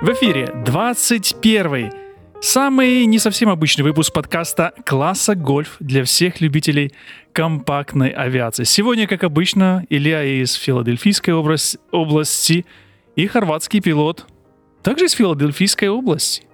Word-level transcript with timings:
В 0.00 0.08
эфире 0.14 0.50
21 0.64 1.92
самый 2.40 3.04
не 3.04 3.18
совсем 3.18 3.50
обычный 3.50 3.82
выпуск 3.82 4.14
подкаста 4.14 4.72
класса 4.86 5.34
«Гольф» 5.34 5.76
для 5.78 6.04
всех 6.04 6.40
любителей 6.40 6.94
компактной 7.34 8.08
авиации. 8.08 8.64
Сегодня, 8.64 9.06
как 9.06 9.24
обычно, 9.24 9.84
Илья 9.90 10.24
из 10.24 10.54
Филадельфийской 10.54 11.34
области 11.34 12.64
и 13.14 13.26
хорватский 13.26 13.82
пилот 13.82 14.24
также 14.82 15.04
из 15.04 15.12
Филадельфийской 15.12 15.90
области. 15.90 16.44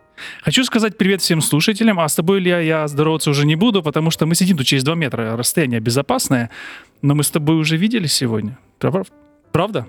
Хочу 0.42 0.64
сказать 0.64 0.98
привет 0.98 1.22
всем 1.22 1.40
слушателям, 1.40 2.00
а 2.00 2.08
с 2.08 2.16
тобой, 2.16 2.40
Илья, 2.40 2.58
я 2.58 2.88
здороваться 2.88 3.30
уже 3.30 3.46
не 3.46 3.54
буду, 3.54 3.80
потому 3.80 4.10
что 4.10 4.26
мы 4.26 4.34
сидим 4.34 4.56
тут 4.56 4.66
через 4.66 4.82
2 4.82 4.96
метра, 4.96 5.36
расстояние 5.36 5.78
безопасное, 5.78 6.50
но 7.00 7.14
мы 7.14 7.22
с 7.22 7.30
тобой 7.30 7.54
уже 7.54 7.76
виделись 7.76 8.12
сегодня. 8.12 8.58
Правда? 9.52 9.86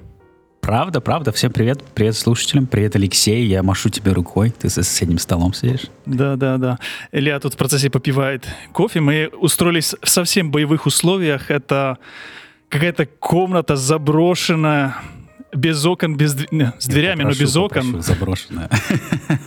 Правда, 0.68 1.00
правда. 1.00 1.32
Всем 1.32 1.54
привет. 1.54 1.82
Привет 1.96 2.18
слушателям. 2.18 2.68
Привет, 2.68 2.98
Алексей. 2.98 3.46
Я 3.46 3.64
машу 3.64 3.90
тебе 3.90 4.12
рукой. 4.12 4.50
Ты 4.50 4.68
за 4.68 4.84
соседним 4.84 5.18
столом 5.18 5.54
сидишь. 5.54 5.84
Да, 6.06 6.36
да, 6.36 6.58
да. 6.58 6.78
Илья 7.14 7.40
тут 7.40 7.54
в 7.54 7.58
процессе 7.58 7.90
попивает 7.90 8.46
кофе. 8.74 9.00
Мы 9.00 9.30
устроились 9.40 9.96
в 10.02 10.10
совсем 10.10 10.52
боевых 10.52 10.86
условиях. 10.86 11.52
Это 11.52 12.00
какая-то 12.68 13.06
комната 13.06 13.78
заброшенная, 13.78 14.98
без 15.54 15.86
окон, 15.86 16.18
без 16.18 16.34
дв... 16.34 16.48
с 16.80 16.88
дверями, 16.88 17.20
попрошу, 17.20 17.40
но 17.40 17.46
без 17.46 17.56
окон. 17.56 18.02
Заброшенная. 18.02 18.70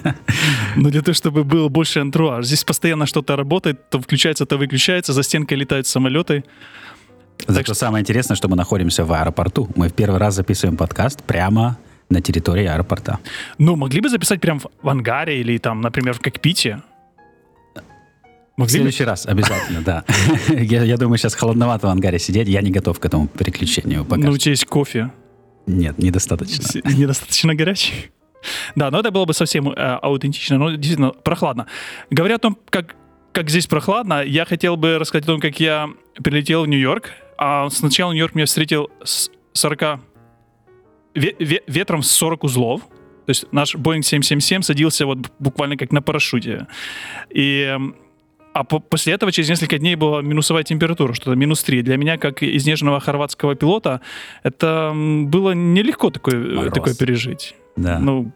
Но 0.76 0.88
для 0.88 1.02
того, 1.02 1.14
чтобы 1.14 1.44
был 1.44 1.68
больше 1.68 2.00
антруаж. 2.00 2.46
Здесь 2.46 2.64
постоянно 2.64 3.04
что-то 3.04 3.36
работает, 3.36 3.90
то 3.90 4.00
включается, 4.00 4.46
то 4.46 4.56
выключается, 4.56 5.12
за 5.12 5.22
стенкой 5.22 5.58
летают 5.58 5.86
самолеты. 5.86 6.44
Зато 7.46 7.64
что... 7.64 7.74
самое 7.74 8.02
интересное, 8.02 8.36
что 8.36 8.48
мы 8.48 8.56
находимся 8.56 9.04
в 9.04 9.12
аэропорту. 9.12 9.68
Мы 9.76 9.88
в 9.88 9.94
первый 9.94 10.18
раз 10.18 10.34
записываем 10.34 10.76
подкаст 10.76 11.22
прямо 11.22 11.78
на 12.08 12.20
территории 12.20 12.66
аэропорта. 12.66 13.18
Ну, 13.58 13.76
могли 13.76 14.00
бы 14.00 14.08
записать 14.08 14.40
прямо 14.40 14.60
в 14.82 14.88
ангаре 14.88 15.40
или 15.40 15.58
там, 15.58 15.80
например, 15.80 16.14
в 16.14 16.20
кокпите. 16.20 16.82
Могли 18.56 18.66
в 18.66 18.70
следующий 18.72 19.04
раз 19.04 19.26
обязательно, 19.26 19.80
да. 19.80 20.04
я, 20.48 20.82
я 20.82 20.96
думаю, 20.96 21.16
сейчас 21.18 21.34
холодновато 21.34 21.86
в 21.86 21.90
ангаре 21.90 22.18
сидеть. 22.18 22.48
Я 22.48 22.60
не 22.60 22.70
готов 22.70 22.98
к 23.00 23.04
этому 23.06 23.26
переключению 23.28 24.04
пока. 24.04 24.22
Ну, 24.22 24.32
у 24.32 24.36
тебя 24.36 24.50
есть 24.50 24.66
кофе. 24.66 25.10
Нет, 25.66 25.98
недостаточно. 25.98 26.80
Недостаточно 26.84 27.54
горячий. 27.54 28.10
Да, 28.74 28.90
но 28.90 29.00
это 29.00 29.10
было 29.10 29.24
бы 29.24 29.34
совсем 29.34 29.70
э, 29.70 29.74
аутентично, 29.74 30.58
но 30.58 30.70
действительно 30.72 31.10
прохладно. 31.10 31.66
Говоря 32.10 32.36
о 32.36 32.38
том, 32.38 32.58
как, 32.70 32.96
как 33.32 33.50
здесь 33.50 33.66
прохладно, 33.66 34.22
я 34.24 34.44
хотел 34.44 34.76
бы 34.76 34.98
рассказать 34.98 35.24
о 35.24 35.26
том, 35.28 35.40
как 35.40 35.60
я 35.60 35.88
прилетел 36.22 36.64
в 36.64 36.68
Нью-Йорк 36.68 37.10
а 37.40 37.70
сначала 37.70 38.12
Нью-Йорк 38.12 38.34
меня 38.34 38.44
встретил 38.44 38.90
с 39.02 39.30
40... 39.54 39.80
Ве- 41.14 41.36
ве- 41.38 41.62
ветром 41.66 42.02
с 42.02 42.10
40 42.12 42.44
узлов. 42.44 42.82
То 42.82 43.30
есть 43.30 43.46
наш 43.50 43.74
Boeing 43.74 44.02
777 44.02 44.60
садился 44.60 45.06
вот 45.06 45.32
буквально 45.38 45.78
как 45.78 45.90
на 45.90 46.02
парашюте. 46.02 46.66
И 47.30 47.76
а 48.52 48.64
по- 48.64 48.78
после 48.78 49.14
этого 49.14 49.32
через 49.32 49.48
несколько 49.48 49.78
дней 49.78 49.96
была 49.96 50.20
минусовая 50.20 50.64
температура, 50.64 51.14
что-то 51.14 51.34
минус 51.34 51.62
3. 51.62 51.80
Для 51.80 51.96
меня, 51.96 52.18
как 52.18 52.42
изнеженного 52.42 53.00
хорватского 53.00 53.54
пилота, 53.54 54.02
это 54.42 54.92
было 54.94 55.52
нелегко 55.52 56.10
такое, 56.10 56.70
такое 56.70 56.94
пережить. 56.94 57.54
Да. 57.76 57.98
Ну, 57.98 58.32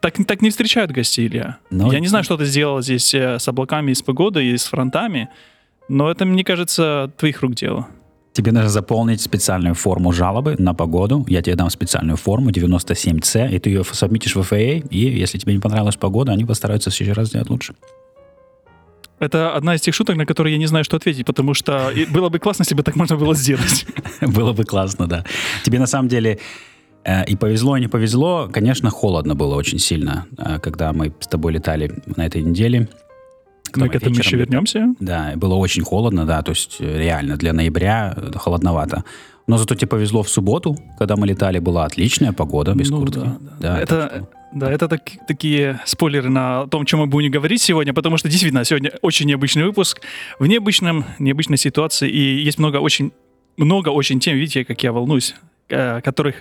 так, 0.00 0.14
так 0.26 0.42
не 0.42 0.50
встречают 0.50 0.90
гостей, 0.90 1.26
Илья. 1.26 1.58
Но... 1.70 1.90
Я 1.90 2.00
не 2.00 2.08
знаю, 2.08 2.22
что 2.22 2.36
ты 2.36 2.44
сделал 2.44 2.82
здесь 2.82 3.14
э, 3.14 3.38
с 3.38 3.48
облаками 3.48 3.92
и 3.92 3.94
с 3.94 4.02
погодой, 4.02 4.48
и 4.48 4.56
с 4.58 4.66
фронтами, 4.66 5.30
но 5.88 6.10
это, 6.10 6.26
мне 6.26 6.44
кажется, 6.44 7.10
твоих 7.16 7.40
рук 7.40 7.54
дело. 7.54 7.88
Тебе 8.36 8.52
нужно 8.52 8.68
заполнить 8.68 9.22
специальную 9.22 9.74
форму 9.74 10.12
жалобы 10.12 10.56
на 10.58 10.74
погоду. 10.74 11.24
Я 11.26 11.40
тебе 11.40 11.56
дам 11.56 11.70
специальную 11.70 12.18
форму 12.18 12.50
97C, 12.50 13.50
и 13.50 13.58
ты 13.58 13.70
ее 13.70 13.82
сабмитишь 13.82 14.36
в 14.36 14.40
FAA, 14.40 14.86
и 14.90 14.98
если 14.98 15.38
тебе 15.38 15.54
не 15.54 15.58
понравилась 15.58 15.96
погода, 15.96 16.32
они 16.32 16.44
постараются 16.44 16.90
в 16.90 16.94
следующий 16.94 17.18
раз 17.18 17.28
сделать 17.28 17.48
лучше. 17.48 17.74
Это 19.20 19.56
одна 19.56 19.74
из 19.74 19.80
тех 19.80 19.94
шуток, 19.94 20.16
на 20.16 20.26
которые 20.26 20.52
я 20.52 20.58
не 20.58 20.66
знаю, 20.66 20.84
что 20.84 20.98
ответить, 20.98 21.24
потому 21.24 21.54
что 21.54 21.90
было 22.10 22.28
бы 22.28 22.38
классно, 22.38 22.64
если 22.64 22.74
бы 22.74 22.82
так 22.82 22.96
можно 22.96 23.16
было 23.16 23.34
сделать. 23.34 23.86
Было 24.20 24.52
бы 24.52 24.64
классно, 24.64 25.06
да. 25.06 25.24
Тебе 25.64 25.78
на 25.78 25.86
самом 25.86 26.08
деле 26.08 26.38
э, 27.04 27.24
и 27.24 27.36
повезло, 27.36 27.78
и 27.78 27.80
не 27.80 27.88
повезло. 27.88 28.50
Конечно, 28.52 28.90
холодно 28.90 29.34
было 29.34 29.54
очень 29.54 29.78
сильно, 29.78 30.26
э, 30.36 30.58
когда 30.58 30.92
мы 30.92 31.14
с 31.20 31.26
тобой 31.26 31.54
летали 31.54 31.90
на 32.16 32.26
этой 32.26 32.42
неделе. 32.42 32.88
Мы 33.74 33.88
к 33.88 33.94
этому 33.94 34.14
вечером, 34.14 34.26
еще 34.26 34.36
вернемся. 34.36 34.94
Да, 35.00 35.32
было 35.36 35.54
очень 35.54 35.82
холодно, 35.82 36.24
да, 36.24 36.42
то 36.42 36.52
есть 36.52 36.76
э, 36.80 36.98
реально 36.98 37.36
для 37.36 37.52
ноября 37.52 38.14
э, 38.16 38.32
холодновато. 38.36 39.04
Но 39.46 39.58
зато 39.58 39.74
тебе 39.74 39.88
повезло 39.88 40.22
в 40.22 40.28
субботу, 40.28 40.76
когда 40.98 41.16
мы 41.16 41.26
летали, 41.26 41.58
была 41.58 41.84
отличная 41.84 42.32
погода 42.32 42.74
без 42.74 42.90
ну, 42.90 42.98
куртки. 42.98 43.18
Да, 43.18 43.38
да. 43.40 43.56
да 43.60 43.80
это, 43.80 44.08
что... 44.08 44.28
да, 44.54 44.72
это 44.72 44.88
так, 44.88 45.02
такие 45.28 45.80
спойлеры 45.84 46.28
на 46.28 46.66
том, 46.66 46.84
чем 46.84 47.00
мы 47.00 47.06
будем 47.06 47.30
говорить 47.30 47.62
сегодня, 47.62 47.94
потому 47.94 48.16
что 48.16 48.28
действительно 48.28 48.64
сегодня 48.64 48.92
очень 49.02 49.26
необычный 49.26 49.64
выпуск 49.64 50.00
в 50.38 50.46
необычном, 50.46 51.04
необычной 51.18 51.58
ситуации, 51.58 52.10
и 52.10 52.42
есть 52.42 52.58
много 52.58 52.78
очень, 52.78 53.12
много 53.56 53.90
очень 53.90 54.18
тем, 54.18 54.36
видите, 54.36 54.64
как 54.64 54.82
я 54.82 54.92
волнуюсь, 54.92 55.34
о 55.70 56.00
которых 56.00 56.36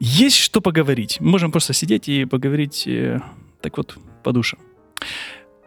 есть 0.00 0.36
что 0.36 0.60
поговорить. 0.60 1.18
Мы 1.20 1.30
можем 1.30 1.52
просто 1.52 1.72
сидеть 1.72 2.08
и 2.08 2.24
поговорить 2.24 2.86
э, 2.86 3.20
так 3.60 3.76
вот 3.76 3.96
по 4.22 4.32
душе. 4.32 4.56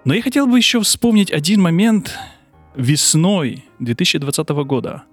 Но 0.06 0.14
я 0.14 0.22
хотел 0.22 0.46
бы 0.46 0.58
еще 0.58 0.80
вспомнить 0.82 1.32
один 1.32 1.62
момент 1.62 2.18
весной 2.76 3.66
2020 3.80 4.50
года. 4.50 5.04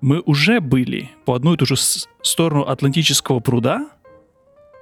Мы 0.00 0.20
уже 0.20 0.60
были 0.60 1.10
по 1.26 1.34
одну 1.34 1.52
и 1.52 1.56
ту 1.58 1.66
же 1.66 1.76
сторону 1.76 2.62
Атлантического 2.62 3.40
пруда 3.40 3.90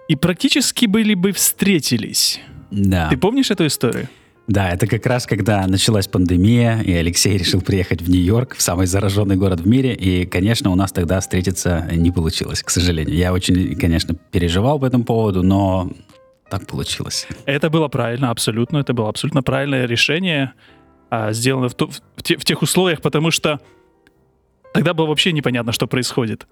и 0.09 0.15
практически 0.15 0.87
были 0.87 1.15
бы 1.15 1.33
встретились. 1.33 2.41
Да. 2.71 3.09
Ты 3.09 3.17
помнишь 3.17 3.51
эту 3.51 3.67
историю? 3.67 4.09
Да, 4.47 4.71
это 4.71 4.87
как 4.87 5.05
раз 5.05 5.27
когда 5.27 5.67
началась 5.67 6.07
пандемия, 6.07 6.81
и 6.81 6.93
Алексей 6.93 7.37
решил 7.37 7.61
приехать 7.61 8.01
в 8.01 8.09
Нью-Йорк, 8.09 8.55
в 8.57 8.63
самый 8.63 8.87
зараженный 8.87 9.37
город 9.37 9.61
в 9.61 9.67
мире, 9.67 9.93
и, 9.93 10.25
конечно, 10.25 10.71
у 10.71 10.75
нас 10.75 10.93
тогда 10.93 11.21
встретиться 11.21 11.87
не 11.93 12.11
получилось, 12.11 12.63
к 12.63 12.71
сожалению. 12.71 13.15
Я 13.15 13.35
очень, 13.35 13.75
конечно, 13.77 14.15
переживал 14.15 14.79
по 14.79 14.87
этому 14.87 15.05
поводу, 15.05 15.43
но 15.43 15.91
так 16.51 16.67
получилось. 16.67 17.27
Это 17.47 17.71
было 17.71 17.89
правильно, 17.89 18.31
абсолютно. 18.31 18.79
Это 18.79 18.93
было 18.95 19.09
абсолютно 19.09 19.43
правильное 19.43 19.87
решение, 19.87 20.53
а, 21.11 21.33
сделанное 21.33 21.69
в, 21.69 21.75
в, 21.75 22.01
в, 22.17 22.23
те, 22.23 22.37
в 22.37 22.45
тех 22.45 22.63
условиях, 22.63 23.01
потому 23.01 23.31
что 23.31 23.61
тогда 24.73 24.95
было 24.95 25.07
вообще 25.07 25.33
непонятно, 25.33 25.73
что 25.73 25.87
происходит. 25.87 26.47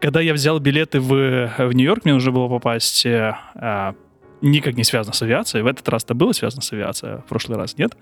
Когда 0.00 0.20
я 0.20 0.34
взял 0.34 0.58
билеты 0.58 1.00
в, 1.00 1.52
в 1.58 1.72
Нью-Йорк, 1.72 2.04
мне 2.04 2.14
нужно 2.14 2.32
было 2.32 2.48
попасть 2.48 3.06
э, 3.06 3.36
а, 3.54 3.94
никак 4.40 4.74
не 4.74 4.84
связано 4.84 5.14
с 5.14 5.22
авиацией. 5.22 5.62
В 5.62 5.66
этот 5.66 5.88
раз 5.88 6.04
это 6.04 6.14
было 6.14 6.32
связано 6.32 6.62
с 6.62 6.72
авиацией, 6.72 7.14
а 7.14 7.18
в 7.18 7.26
прошлый 7.26 7.56
раз 7.56 7.78
нет. 7.78 7.96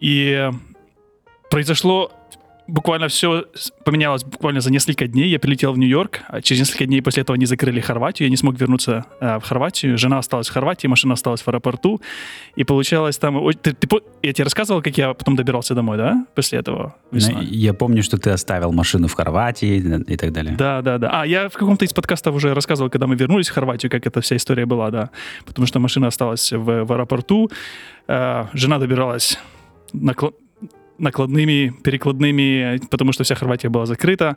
И 0.00 0.50
произошло 1.50 2.10
буквально 2.66 3.08
все 3.08 3.44
поменялось 3.84 4.24
буквально 4.24 4.60
за 4.60 4.72
несколько 4.72 5.06
дней. 5.06 5.28
Я 5.28 5.38
прилетел 5.38 5.72
в 5.72 5.78
Нью-Йорк, 5.78 6.20
а 6.28 6.40
через 6.40 6.60
несколько 6.60 6.86
дней 6.86 7.02
после 7.02 7.22
этого 7.22 7.34
они 7.34 7.46
закрыли 7.46 7.80
Хорватию. 7.80 8.26
Я 8.26 8.30
не 8.30 8.36
смог 8.36 8.58
вернуться 8.58 9.04
э, 9.20 9.38
в 9.38 9.42
Хорватию. 9.42 9.98
Жена 9.98 10.18
осталась 10.18 10.48
в 10.48 10.52
Хорватии, 10.52 10.86
машина 10.86 11.14
осталась 11.14 11.42
в 11.42 11.48
аэропорту. 11.48 12.00
И 12.56 12.64
получалось 12.64 13.18
там... 13.18 13.52
Ты, 13.52 13.72
ты, 13.72 13.88
я 14.22 14.32
тебе 14.32 14.44
рассказывал, 14.44 14.82
как 14.82 14.96
я 14.96 15.14
потом 15.14 15.36
добирался 15.36 15.74
домой, 15.74 15.98
да? 15.98 16.26
После 16.34 16.58
этого 16.58 16.96
весной. 17.10 17.44
Я 17.44 17.74
помню, 17.74 18.02
что 18.02 18.16
ты 18.18 18.30
оставил 18.30 18.72
машину 18.72 19.08
в 19.08 19.14
Хорватии 19.14 20.02
и 20.06 20.16
так 20.16 20.32
далее. 20.32 20.56
Да, 20.56 20.82
да, 20.82 20.98
да. 20.98 21.20
А, 21.20 21.26
я 21.26 21.48
в 21.48 21.52
каком-то 21.52 21.84
из 21.84 21.92
подкастов 21.92 22.34
уже 22.34 22.54
рассказывал, 22.54 22.90
когда 22.90 23.06
мы 23.06 23.16
вернулись 23.16 23.48
в 23.48 23.52
Хорватию, 23.52 23.90
как 23.90 24.06
эта 24.06 24.20
вся 24.20 24.36
история 24.36 24.66
была, 24.66 24.90
да. 24.90 25.10
Потому 25.44 25.66
что 25.66 25.80
машина 25.80 26.06
осталась 26.06 26.52
в, 26.52 26.84
в 26.84 26.92
аэропорту. 26.92 27.50
Э, 28.08 28.46
жена 28.54 28.78
добиралась 28.78 29.38
на, 29.92 30.14
накладными, 30.98 31.74
перекладными, 31.82 32.80
потому 32.90 33.12
что 33.12 33.24
вся 33.24 33.34
Хорватия 33.34 33.68
была 33.68 33.86
закрыта. 33.86 34.36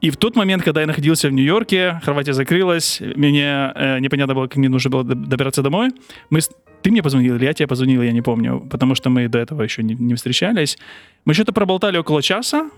И 0.00 0.10
в 0.10 0.16
тот 0.16 0.36
момент, 0.36 0.62
когда 0.62 0.82
я 0.82 0.86
находился 0.86 1.28
в 1.28 1.32
Нью-Йорке, 1.32 2.00
Хорватия 2.04 2.34
закрылась, 2.34 3.00
мне 3.00 3.72
э, 3.74 3.98
непонятно 4.00 4.34
было, 4.34 4.46
как 4.48 4.56
мне 4.56 4.68
нужно 4.68 4.90
было 4.90 5.02
добираться 5.02 5.62
домой. 5.62 5.92
Мы, 6.28 6.40
ты 6.82 6.90
мне 6.90 7.02
позвонил 7.02 7.36
или 7.36 7.44
я 7.46 7.54
тебе 7.54 7.66
позвонил, 7.66 8.02
я 8.02 8.12
не 8.12 8.20
помню, 8.20 8.60
потому 8.70 8.94
что 8.94 9.08
мы 9.08 9.28
до 9.28 9.38
этого 9.38 9.62
еще 9.62 9.82
не, 9.82 9.94
не 9.94 10.14
встречались. 10.14 10.76
Мы 11.24 11.32
что-то 11.32 11.52
проболтали 11.52 11.96
около 11.96 12.22
часа, 12.22 12.68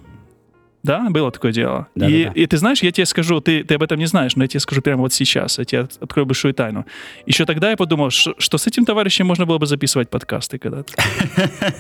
да, 0.87 1.11
было 1.11 1.31
такое 1.31 1.53
дело. 1.53 1.89
Да, 1.95 2.09
и, 2.09 2.25
да, 2.25 2.31
да. 2.31 2.41
и 2.41 2.47
ты 2.47 2.57
знаешь, 2.57 2.83
я 2.83 2.93
тебе 2.93 3.07
скажу, 3.07 3.41
ты, 3.41 3.65
ты 3.65 3.75
об 3.75 3.83
этом 3.83 3.99
не 3.99 4.07
знаешь, 4.07 4.37
но 4.37 4.45
я 4.45 4.49
тебе 4.49 4.61
скажу 4.61 4.83
прямо 4.83 5.03
вот 5.03 5.13
сейчас, 5.13 5.59
я 5.59 5.65
тебе 5.65 5.89
открою 6.01 6.27
большую 6.27 6.55
тайну. 6.55 6.87
Еще 7.27 7.45
тогда 7.45 7.71
я 7.71 7.77
подумал, 7.77 8.11
что, 8.11 8.35
что 8.39 8.57
с 8.57 8.67
этим 8.67 8.85
товарищем 8.85 9.27
можно 9.27 9.47
было 9.47 9.59
бы 9.59 9.67
записывать 9.67 10.09
подкасты 10.09 10.59
когда-то. 10.59 10.93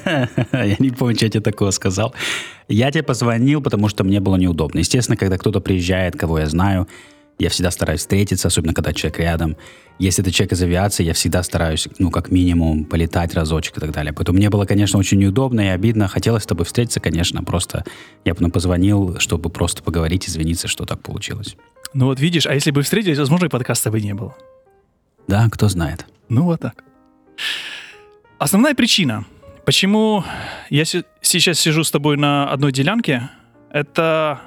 Я 0.52 0.76
не 0.78 0.90
помню, 0.90 1.14
что 1.14 1.26
я 1.26 1.30
тебе 1.30 1.42
такого 1.42 1.70
сказал. 1.70 2.14
Я 2.68 2.90
тебе 2.90 3.02
позвонил, 3.02 3.62
потому 3.62 3.88
что 3.88 4.04
мне 4.04 4.20
было 4.20 4.36
неудобно. 4.36 4.80
Естественно, 4.80 5.16
когда 5.16 5.38
кто-то 5.38 5.60
приезжает, 5.60 6.16
кого 6.16 6.38
я 6.38 6.46
знаю, 6.46 6.88
я 7.38 7.50
всегда 7.50 7.70
стараюсь 7.70 8.00
встретиться, 8.00 8.48
особенно 8.48 8.72
когда 8.72 8.92
человек 8.92 9.18
рядом. 9.18 9.56
Если 9.98 10.22
это 10.22 10.30
человек 10.32 10.52
из 10.52 10.62
авиации, 10.62 11.04
я 11.04 11.12
всегда 11.12 11.42
стараюсь, 11.42 11.88
ну, 11.98 12.10
как 12.10 12.30
минимум, 12.30 12.84
полетать 12.84 13.34
разочек 13.34 13.76
и 13.78 13.80
так 13.80 13.92
далее. 13.92 14.12
Поэтому 14.12 14.38
мне 14.38 14.50
было, 14.50 14.64
конечно, 14.64 14.98
очень 14.98 15.18
неудобно 15.18 15.60
и 15.60 15.66
обидно. 15.68 16.08
Хотелось 16.08 16.42
с 16.42 16.46
тобой 16.46 16.64
встретиться, 16.66 17.00
конечно, 17.00 17.42
просто 17.44 17.84
я 18.24 18.34
бы 18.34 18.48
позвонил, 18.50 19.18
чтобы 19.18 19.50
просто 19.50 19.82
поговорить, 19.82 20.28
извиниться, 20.28 20.68
что 20.68 20.84
так 20.84 21.02
получилось. 21.02 21.56
Ну 21.94 22.06
вот 22.06 22.20
видишь, 22.20 22.46
а 22.46 22.54
если 22.54 22.70
бы 22.70 22.82
встретились, 22.82 23.18
возможно, 23.18 23.46
и 23.46 23.48
подкаста 23.48 23.90
бы 23.90 24.00
не 24.00 24.14
было. 24.14 24.34
Да, 25.28 25.48
кто 25.50 25.68
знает. 25.68 26.06
Ну 26.28 26.44
вот 26.44 26.60
так. 26.60 26.84
Основная 28.38 28.74
причина, 28.74 29.24
почему 29.64 30.24
я 30.70 30.84
се- 30.84 31.04
сейчас 31.22 31.58
сижу 31.58 31.84
с 31.84 31.90
тобой 31.90 32.16
на 32.16 32.50
одной 32.50 32.72
делянке, 32.72 33.30
это, 33.70 34.40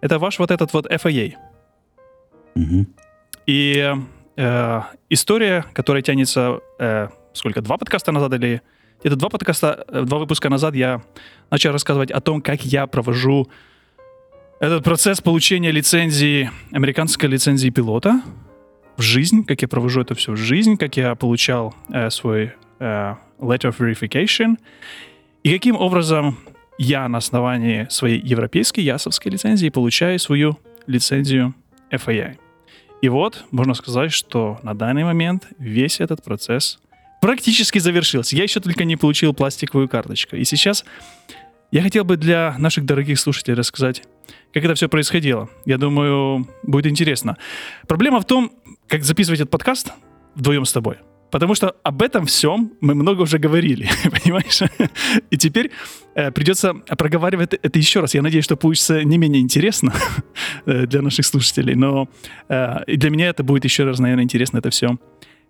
это 0.00 0.18
ваш 0.18 0.38
вот 0.38 0.50
этот 0.50 0.72
вот 0.72 0.86
FAA. 0.86 1.34
Мгм. 2.54 2.86
И 3.46 3.94
э, 4.36 4.80
история, 5.10 5.64
которая 5.72 6.02
тянется, 6.02 6.60
э, 6.78 7.08
сколько, 7.32 7.60
два 7.60 7.76
подкаста 7.76 8.12
назад 8.12 8.34
или 8.34 8.62
где-то 9.00 9.16
два 9.16 9.28
подкаста, 9.28 9.84
э, 9.88 10.02
два 10.02 10.18
выпуска 10.18 10.48
назад 10.48 10.74
я 10.74 11.02
начал 11.50 11.72
рассказывать 11.72 12.10
о 12.10 12.20
том, 12.20 12.40
как 12.40 12.64
я 12.64 12.86
провожу 12.86 13.48
этот 14.60 14.84
процесс 14.84 15.20
получения 15.20 15.72
лицензии, 15.72 16.50
американской 16.70 17.28
лицензии 17.28 17.70
пилота 17.70 18.22
в 18.96 19.02
жизнь, 19.02 19.44
как 19.44 19.60
я 19.62 19.68
провожу 19.68 20.02
это 20.02 20.14
все 20.14 20.32
в 20.32 20.36
жизнь, 20.36 20.76
как 20.76 20.96
я 20.96 21.14
получал 21.16 21.74
э, 21.88 22.10
свой 22.10 22.52
э, 22.78 23.14
letter 23.40 23.70
of 23.70 23.78
verification, 23.78 24.56
и 25.42 25.52
каким 25.52 25.76
образом 25.76 26.38
я 26.78 27.08
на 27.08 27.18
основании 27.18 27.86
своей 27.90 28.20
европейской 28.20 28.80
ясовской 28.80 29.32
лицензии 29.32 29.68
получаю 29.68 30.18
свою 30.20 30.58
лицензию 30.86 31.54
FAA. 31.90 32.38
И 33.02 33.08
вот, 33.08 33.44
можно 33.50 33.74
сказать, 33.74 34.12
что 34.12 34.60
на 34.62 34.74
данный 34.74 35.04
момент 35.04 35.48
весь 35.58 36.00
этот 36.00 36.22
процесс 36.22 36.78
практически 37.20 37.78
завершился. 37.80 38.36
Я 38.36 38.44
еще 38.44 38.60
только 38.60 38.84
не 38.84 38.96
получил 38.96 39.34
пластиковую 39.34 39.88
карточку. 39.88 40.36
И 40.36 40.44
сейчас 40.44 40.84
я 41.72 41.82
хотел 41.82 42.04
бы 42.04 42.16
для 42.16 42.54
наших 42.58 42.86
дорогих 42.86 43.18
слушателей 43.18 43.56
рассказать, 43.56 44.04
как 44.54 44.64
это 44.64 44.74
все 44.76 44.88
происходило. 44.88 45.50
Я 45.66 45.78
думаю, 45.78 46.46
будет 46.62 46.86
интересно. 46.86 47.38
Проблема 47.88 48.20
в 48.20 48.24
том, 48.24 48.52
как 48.86 49.02
записывать 49.02 49.40
этот 49.40 49.50
подкаст 49.50 49.92
вдвоем 50.36 50.64
с 50.64 50.72
тобой. 50.72 50.98
Потому 51.32 51.54
что 51.54 51.74
об 51.82 52.02
этом 52.02 52.26
всем 52.26 52.74
мы 52.82 52.94
много 52.94 53.22
уже 53.22 53.38
говорили, 53.38 53.88
понимаешь? 54.22 54.60
И 55.30 55.38
теперь 55.38 55.70
э, 56.14 56.30
придется 56.30 56.74
проговаривать 56.74 57.54
это 57.54 57.78
еще 57.78 58.00
раз. 58.00 58.14
Я 58.14 58.20
надеюсь, 58.20 58.44
что 58.44 58.56
получится 58.56 59.02
не 59.02 59.16
менее 59.16 59.40
интересно 59.40 59.94
э, 60.66 60.86
для 60.86 61.00
наших 61.00 61.24
слушателей, 61.24 61.74
но 61.74 62.06
э, 62.50 62.80
для 62.86 63.08
меня 63.08 63.28
это 63.28 63.42
будет 63.42 63.64
еще 63.64 63.84
раз, 63.84 63.98
наверное, 63.98 64.24
интересно 64.24 64.58
это 64.58 64.68
все 64.68 64.98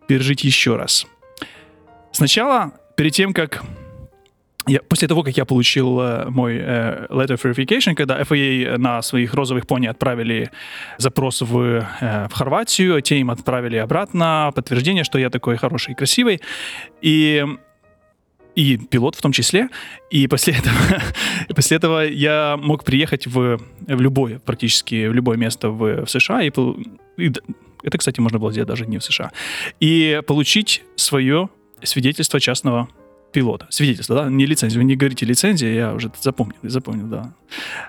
пережить 0.06 0.44
еще 0.44 0.76
раз. 0.76 1.04
Сначала, 2.12 2.74
перед 2.96 3.12
тем, 3.12 3.34
как 3.34 3.64
я, 4.66 4.80
после 4.80 5.08
того, 5.08 5.22
как 5.22 5.36
я 5.36 5.44
получил 5.44 6.00
э, 6.00 6.26
мой 6.28 6.56
э, 6.56 7.06
letter 7.10 7.36
of 7.36 7.42
verification, 7.42 7.94
когда 7.94 8.20
FAA 8.20 8.76
на 8.78 9.02
своих 9.02 9.34
розовых 9.34 9.66
пони 9.66 9.86
отправили 9.86 10.50
запрос 10.98 11.42
в, 11.42 11.58
э, 11.58 12.28
в 12.28 12.32
Хорватию, 12.32 13.00
те 13.00 13.18
им 13.18 13.30
отправили 13.30 13.76
обратно 13.76 14.52
подтверждение, 14.54 15.04
что 15.04 15.18
я 15.18 15.30
такой 15.30 15.56
хороший 15.56 15.92
и 15.92 15.94
красивый, 15.94 16.40
и 17.00 17.44
и 18.54 18.76
пилот 18.76 19.16
в 19.16 19.22
том 19.22 19.32
числе. 19.32 19.68
И 20.10 20.28
после 20.28 20.54
этого, 20.58 21.02
после 21.54 21.78
этого 21.78 22.04
я 22.04 22.58
мог 22.60 22.84
приехать 22.84 23.26
в, 23.26 23.58
в 23.80 24.00
любое, 24.00 24.38
практически 24.38 25.08
в 25.08 25.14
любое 25.14 25.38
место 25.38 25.70
в, 25.70 26.04
в 26.04 26.10
США. 26.10 26.42
И, 26.42 26.52
и 27.16 27.32
это, 27.82 27.98
кстати, 27.98 28.20
можно 28.20 28.38
было 28.38 28.52
сделать 28.52 28.68
даже 28.68 28.86
не 28.86 28.98
в 28.98 29.04
США. 29.04 29.32
И 29.80 30.20
получить 30.26 30.82
свое 30.96 31.48
свидетельство 31.82 32.38
частного 32.40 32.88
пилота. 33.32 33.66
Свидетельство, 33.70 34.16
да? 34.16 34.30
Не 34.30 34.46
лицензию. 34.46 34.80
Вы 34.82 34.84
не 34.84 34.96
говорите 34.96 35.26
лицензия, 35.26 35.72
я 35.72 35.92
уже 35.94 36.10
запомнил, 36.20 36.56
запомнил, 36.62 37.06
да. 37.06 37.32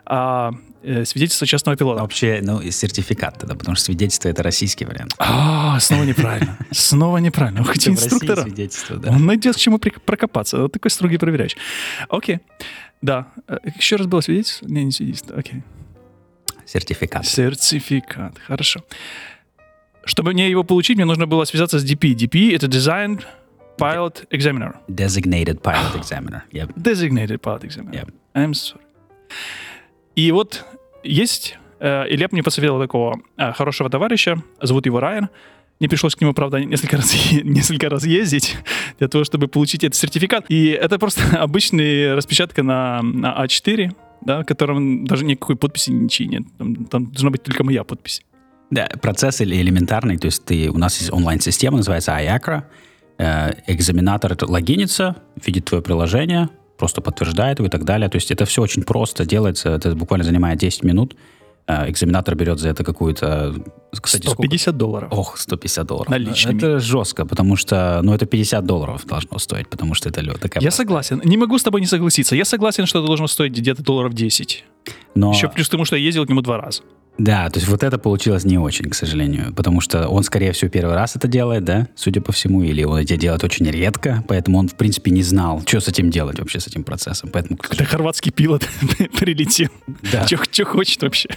А 0.06 0.52
э, 0.84 1.06
свидетельство 1.06 1.46
частного 1.46 1.78
пилота. 1.78 2.02
Вообще, 2.02 2.40
ну, 2.42 2.60
и 2.60 2.72
сертификат 2.72 3.40
тогда, 3.40 3.56
потому 3.56 3.76
что 3.76 3.86
свидетельство 3.86 4.30
это 4.30 4.44
российский 4.44 4.86
вариант. 4.86 5.14
А, 5.20 5.80
снова 5.80 6.04
неправильно. 6.04 6.58
Снова 6.72 7.18
неправильно. 7.18 7.62
Ух, 7.62 7.76
эти 7.76 7.90
Это 7.90 7.92
в 7.92 7.96
России 7.96 8.06
инструктора. 8.06 8.42
свидетельство, 8.44 8.98
да. 8.98 9.12
Он 9.12 9.26
найдет 9.26 9.56
к 9.56 9.60
чему 9.60 9.80
прокопаться. 9.80 10.58
Вот 10.60 10.72
такой 10.72 10.92
строгий 10.92 11.18
проверяющий. 11.18 11.58
Окей. 12.10 12.40
Да. 13.02 13.28
Э, 13.48 13.58
Еще 13.78 13.98
раз 13.98 14.08
было 14.08 14.22
свидетельство? 14.22 14.68
Не, 14.68 14.84
не 14.84 14.92
свидетельство. 14.92 15.38
Окей. 15.38 15.62
Сертификат. 16.66 17.26
Сертификат. 17.26 18.38
Хорошо. 18.48 18.82
Чтобы 20.06 20.34
мне 20.34 20.50
его 20.50 20.64
получить, 20.64 20.98
мне 20.98 21.06
нужно 21.06 21.28
было 21.28 21.46
связаться 21.46 21.80
с 21.80 21.86
DP. 21.86 22.14
DP— 22.14 22.56
это 22.56 22.68
Design 22.68 23.22
Pilot 23.78 24.28
Examiner. 24.32 24.76
Designated 24.88 25.62
Pilot 25.62 25.96
Examiner. 26.02 26.44
Yep. 26.52 26.74
Designated 26.76 27.42
Pilot 27.42 27.64
Examiner. 27.64 27.94
Yep. 27.94 28.14
I'm 28.36 28.54
sorry. 28.54 28.82
И 30.16 30.32
вот 30.32 30.64
есть... 31.04 31.58
э, 31.80 32.06
Илья 32.10 32.28
мне 32.32 32.44
посоветовал 32.44 32.82
такого 32.82 33.20
э, 33.38 33.52
хорошего 33.54 33.90
товарища, 33.90 34.42
зовут 34.62 34.86
его 34.86 35.00
Райан. 35.00 35.30
Мне 35.80 35.90
пришлось 35.90 36.16
к 36.16 36.22
нему, 36.22 36.34
правда, 36.34 36.60
несколько 36.64 36.98
раз, 37.02 37.14
несколько 37.44 37.90
раз 37.90 38.06
ездить 38.06 38.58
для 39.00 39.08
того, 39.08 39.24
чтобы 39.24 39.48
получить 39.48 39.84
этот 39.84 39.96
сертификат. 39.96 40.46
И 40.50 40.68
это 40.68 41.00
просто 41.00 41.22
обычная 41.42 42.16
распечатка 42.16 42.64
на, 42.64 43.02
на 43.02 43.44
А4, 43.44 43.92
да, 44.22 44.42
в 44.42 44.46
котором 44.46 45.06
даже 45.06 45.26
никакой 45.26 45.56
подписи 45.56 45.90
ничьей 45.90 46.30
нет. 46.30 46.44
Там, 46.58 46.86
там 46.86 47.06
должна 47.08 47.32
быть 47.32 47.44
только 47.44 47.64
моя 47.64 47.84
подпись. 47.84 48.22
Да, 48.72 48.88
процесс 49.02 49.42
элементарный, 49.42 50.18
то 50.18 50.28
есть 50.28 50.46
ты, 50.46 50.70
у 50.70 50.78
нас 50.78 50.98
есть 51.00 51.12
онлайн-система, 51.12 51.78
называется 51.78 52.12
IACRA. 52.14 52.64
Э, 53.24 53.54
экзаменатор 53.68 54.36
логинится, 54.42 55.16
видит 55.46 55.66
твое 55.66 55.82
приложение, 55.82 56.50
просто 56.78 57.00
подтверждает 57.00 57.60
его 57.60 57.68
и 57.68 57.70
так 57.70 57.86
далее. 57.86 58.10
То 58.10 58.18
есть 58.18 58.32
это 58.32 58.44
все 58.44 58.62
очень 58.62 58.84
просто 58.84 59.26
делается, 59.26 59.70
это 59.70 59.96
буквально 59.96 60.26
занимает 60.26 60.60
10 60.60 60.84
минут. 60.84 61.16
Э, 61.66 61.90
экзаменатор 61.90 62.36
берет 62.36 62.60
за 62.60 62.68
это 62.68 62.84
какую-то... 62.84 63.56
Кстати, 63.94 64.24
сколько? 64.24 64.44
150 64.44 64.76
долларов. 64.76 65.10
Ох, 65.14 65.38
150 65.38 65.88
долларов. 65.88 66.10
Наличными. 66.10 66.58
Это 66.58 66.80
жестко, 66.80 67.26
потому 67.26 67.56
что, 67.56 68.02
ну, 68.04 68.14
это 68.14 68.26
50 68.26 68.66
долларов 68.66 69.06
должно 69.06 69.40
стоить, 69.40 69.70
потому 69.70 69.94
что 69.94 70.10
это 70.10 70.20
лед. 70.20 70.42
Такая 70.42 70.62
Я 70.62 70.72
согласен. 70.72 71.22
Не 71.24 71.38
могу 71.38 71.58
с 71.58 71.64
тобой 71.64 71.80
не 71.80 71.88
согласиться. 71.88 72.36
Я 72.36 72.44
согласен, 72.44 72.86
что 72.86 73.00
это 73.00 73.08
должно 73.08 73.28
стоить 73.28 73.54
где-то 73.54 73.84
долларов 73.84 74.14
10. 74.14 74.66
Но, 75.16 75.32
Еще 75.32 75.48
плюс 75.48 75.70
к 75.70 75.72
тому, 75.72 75.86
что 75.86 75.96
я 75.96 76.04
ездил 76.04 76.26
к 76.26 76.30
нему 76.30 76.42
два 76.42 76.58
раза. 76.58 76.82
Да, 77.18 77.48
то 77.50 77.60
есть 77.60 77.70
вот 77.70 77.84
это 77.84 78.00
получилось 78.00 78.44
не 78.44 78.58
очень, 78.58 78.90
к 78.90 78.96
сожалению, 78.96 79.54
потому 79.54 79.82
что 79.82 80.08
он, 80.08 80.24
скорее 80.24 80.52
всего, 80.52 80.72
первый 80.72 80.96
раз 80.96 81.16
это 81.16 81.28
делает, 81.28 81.64
да, 81.64 81.88
судя 81.96 82.22
по 82.22 82.32
всему, 82.32 82.64
или 82.64 82.84
он 82.84 82.98
это 82.98 83.18
делает 83.18 83.44
очень 83.44 83.70
редко, 83.70 84.24
поэтому 84.28 84.58
он, 84.58 84.68
в 84.68 84.76
принципе, 84.76 85.12
не 85.12 85.22
знал, 85.22 85.62
что 85.66 85.80
с 85.80 85.88
этим 85.88 86.10
делать 86.10 86.40
вообще, 86.40 86.60
с 86.60 86.68
этим 86.68 86.84
процессом. 86.84 87.30
Поэтому, 87.32 87.60
Это 87.70 87.86
хорватский 87.86 88.32
пилот 88.32 88.68
прилетел. 89.20 89.70
Да. 90.12 90.26
Что 90.26 90.66
хочет 90.66 91.04
вообще? 91.04 91.30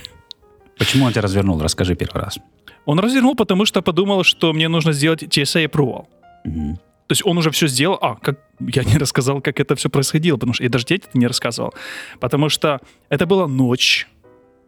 Почему 0.79 1.05
он 1.05 1.13
тебя 1.13 1.23
развернул? 1.23 1.61
Расскажи 1.61 1.95
первый 1.95 2.23
раз. 2.23 2.39
Он 2.87 2.99
развернул, 2.99 3.35
потому 3.35 3.67
что 3.67 3.83
подумал, 3.83 4.25
что 4.25 4.53
мне 4.53 4.69
нужно 4.69 4.93
сделать 4.93 5.23
TSA 5.23 5.71
approval. 5.71 6.07
Мгм. 6.45 6.77
То 7.09 7.13
есть 7.13 7.25
он 7.25 7.39
уже 7.39 7.51
все 7.51 7.69
сделал. 7.69 7.99
А, 8.01 8.17
как 8.17 8.39
я 8.61 8.85
не 8.85 8.97
рассказал, 8.99 9.41
как 9.41 9.61
это 9.61 9.75
все 9.77 9.89
происходило, 9.89 10.37
потому 10.37 10.55
что 10.55 10.65
я 10.65 10.71
даже 10.71 10.87
это 10.89 11.09
не 11.15 11.27
рассказывал. 11.27 11.75
Потому 12.21 12.49
что 12.49 12.81
это 13.09 13.27
была 13.27 13.47
ночь, 13.47 14.09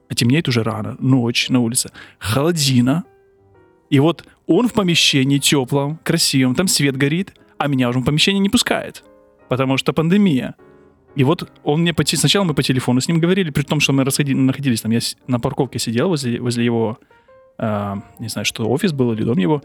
а 0.08 0.14
темнеет 0.14 0.48
уже 0.48 0.62
рано, 0.62 0.96
ночь 0.98 1.48
на 1.48 1.60
улице, 1.60 1.90
холодина. 2.18 3.04
И 3.90 4.00
вот 4.00 4.24
он 4.46 4.68
в 4.68 4.72
помещении 4.72 5.38
теплом, 5.38 5.98
красивом, 6.02 6.54
там 6.54 6.68
свет 6.68 6.96
горит, 6.96 7.34
а 7.58 7.68
меня 7.68 7.88
уже 7.88 8.00
в 8.00 8.04
помещение 8.04 8.40
не 8.40 8.48
пускает, 8.48 9.04
потому 9.48 9.76
что 9.76 9.92
пандемия. 9.92 10.54
И 11.14 11.24
вот 11.24 11.50
он 11.64 11.80
мне 11.80 11.94
по 11.94 12.04
сначала 12.04 12.44
мы 12.44 12.54
по 12.54 12.62
телефону 12.62 13.00
с 13.00 13.08
ним 13.08 13.18
говорили, 13.18 13.50
при 13.50 13.62
том, 13.62 13.80
что 13.80 13.92
мы 13.92 14.04
расходи- 14.04 14.34
находились 14.34 14.82
там, 14.82 14.92
я 14.92 15.00
на 15.26 15.40
парковке 15.40 15.78
сидел 15.78 16.08
возле, 16.08 16.40
возле 16.40 16.64
его, 16.64 16.98
а, 17.58 18.02
не 18.18 18.28
знаю, 18.28 18.44
что 18.44 18.68
офис 18.68 18.92
был 18.92 19.12
или 19.12 19.24
дом 19.24 19.38
его. 19.38 19.62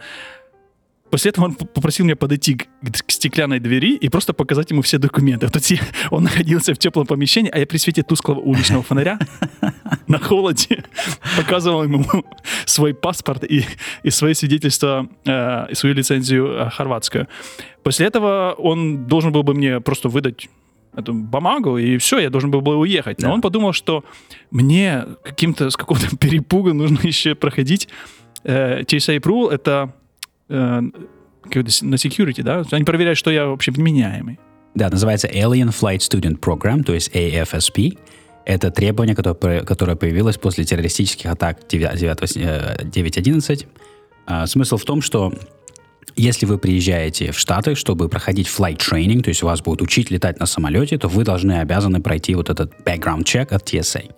После 1.13 1.29
этого 1.29 1.45
он 1.45 1.53
попросил 1.53 2.05
меня 2.05 2.15
подойти 2.15 2.55
к, 2.55 2.65
к 3.05 3.11
стеклянной 3.11 3.59
двери 3.59 3.93
и 3.93 4.09
просто 4.09 4.33
показать 4.33 4.71
ему 4.71 4.81
все 4.81 4.97
документы. 4.97 5.45
Вот 5.45 5.55
эти- 5.55 5.79
он 6.09 6.23
находился 6.23 6.73
в 6.73 6.79
теплом 6.79 7.05
помещении, 7.05 7.51
а 7.53 7.59
я 7.59 7.67
при 7.67 7.77
свете 7.77 8.01
тусклого 8.01 8.39
уличного 8.39 8.81
фонаря 8.81 9.19
на 10.07 10.17
холоде 10.17 10.83
показывал 11.37 11.83
ему 11.83 12.03
свой 12.65 12.95
паспорт 12.95 13.43
и, 13.43 13.63
и 14.01 14.09
свое 14.09 14.33
свидетельство, 14.33 15.07
э, 15.27 15.67
и 15.71 15.75
свою 15.75 15.93
лицензию 15.93 16.47
э, 16.47 16.69
хорватскую. 16.71 17.27
После 17.83 18.07
этого 18.07 18.55
он 18.57 19.05
должен 19.05 19.31
был 19.31 19.43
бы 19.43 19.53
мне 19.53 19.81
просто 19.81 20.09
выдать 20.09 20.49
эту 20.97 21.13
бумагу, 21.13 21.77
и 21.77 21.97
все, 21.99 22.17
я 22.17 22.31
должен 22.31 22.49
был 22.49 22.61
бы 22.61 22.75
уехать. 22.75 23.21
Но 23.21 23.27
Да. 23.27 23.33
он 23.35 23.41
подумал, 23.41 23.73
что 23.73 24.03
мне 24.49 25.05
каким-то 25.23 25.69
с 25.69 25.77
какого-то 25.77 26.17
перепуга 26.17 26.73
нужно 26.73 26.97
еще 27.03 27.35
проходить 27.35 27.87
э, 28.43 28.81
TSA 28.81 29.19
approval, 29.19 29.51
это 29.51 29.93
э, 30.53 30.81
на 30.81 31.95
security, 31.95 32.43
да? 32.43 32.63
Они 32.71 32.83
проверяют, 32.83 33.17
что 33.17 33.31
я 33.31 33.47
вообще 33.47 33.71
вменяемый. 33.71 34.39
Да, 34.75 34.89
называется 34.89 35.27
Alien 35.27 35.69
Flight 35.69 35.99
Student 35.99 36.39
Program, 36.39 36.83
то 36.83 36.93
есть 36.93 37.11
AFSP. 37.13 37.97
Это 38.45 38.71
требование, 38.71 39.15
которое, 39.15 39.61
которое 39.61 39.95
появилось 39.95 40.37
после 40.37 40.65
террористических 40.65 41.29
атак 41.29 41.59
9 41.67 41.99
9, 41.99 42.37
э, 42.37 42.77
9.11. 42.83 43.67
А, 44.25 44.47
Смысл 44.47 44.77
в 44.77 44.83
том, 44.83 45.01
что 45.01 45.33
если 46.15 46.45
вы 46.45 46.57
приезжаете 46.57 47.31
в 47.31 47.39
Штаты, 47.39 47.75
чтобы 47.75 48.09
проходить 48.09 48.47
flight 48.47 48.77
training, 48.77 49.21
то 49.21 49.29
есть 49.29 49.43
вас 49.43 49.61
будут 49.61 49.81
учить 49.81 50.11
летать 50.11 50.39
на 50.39 50.45
самолете, 50.45 50.97
то 50.97 51.07
вы 51.07 51.23
должны 51.23 51.59
обязаны 51.59 52.01
пройти 52.01 52.35
вот 52.35 52.49
этот 52.49 52.73
background 52.85 53.23
check 53.23 53.53
от 53.53 53.63
TSA. 53.63 54.11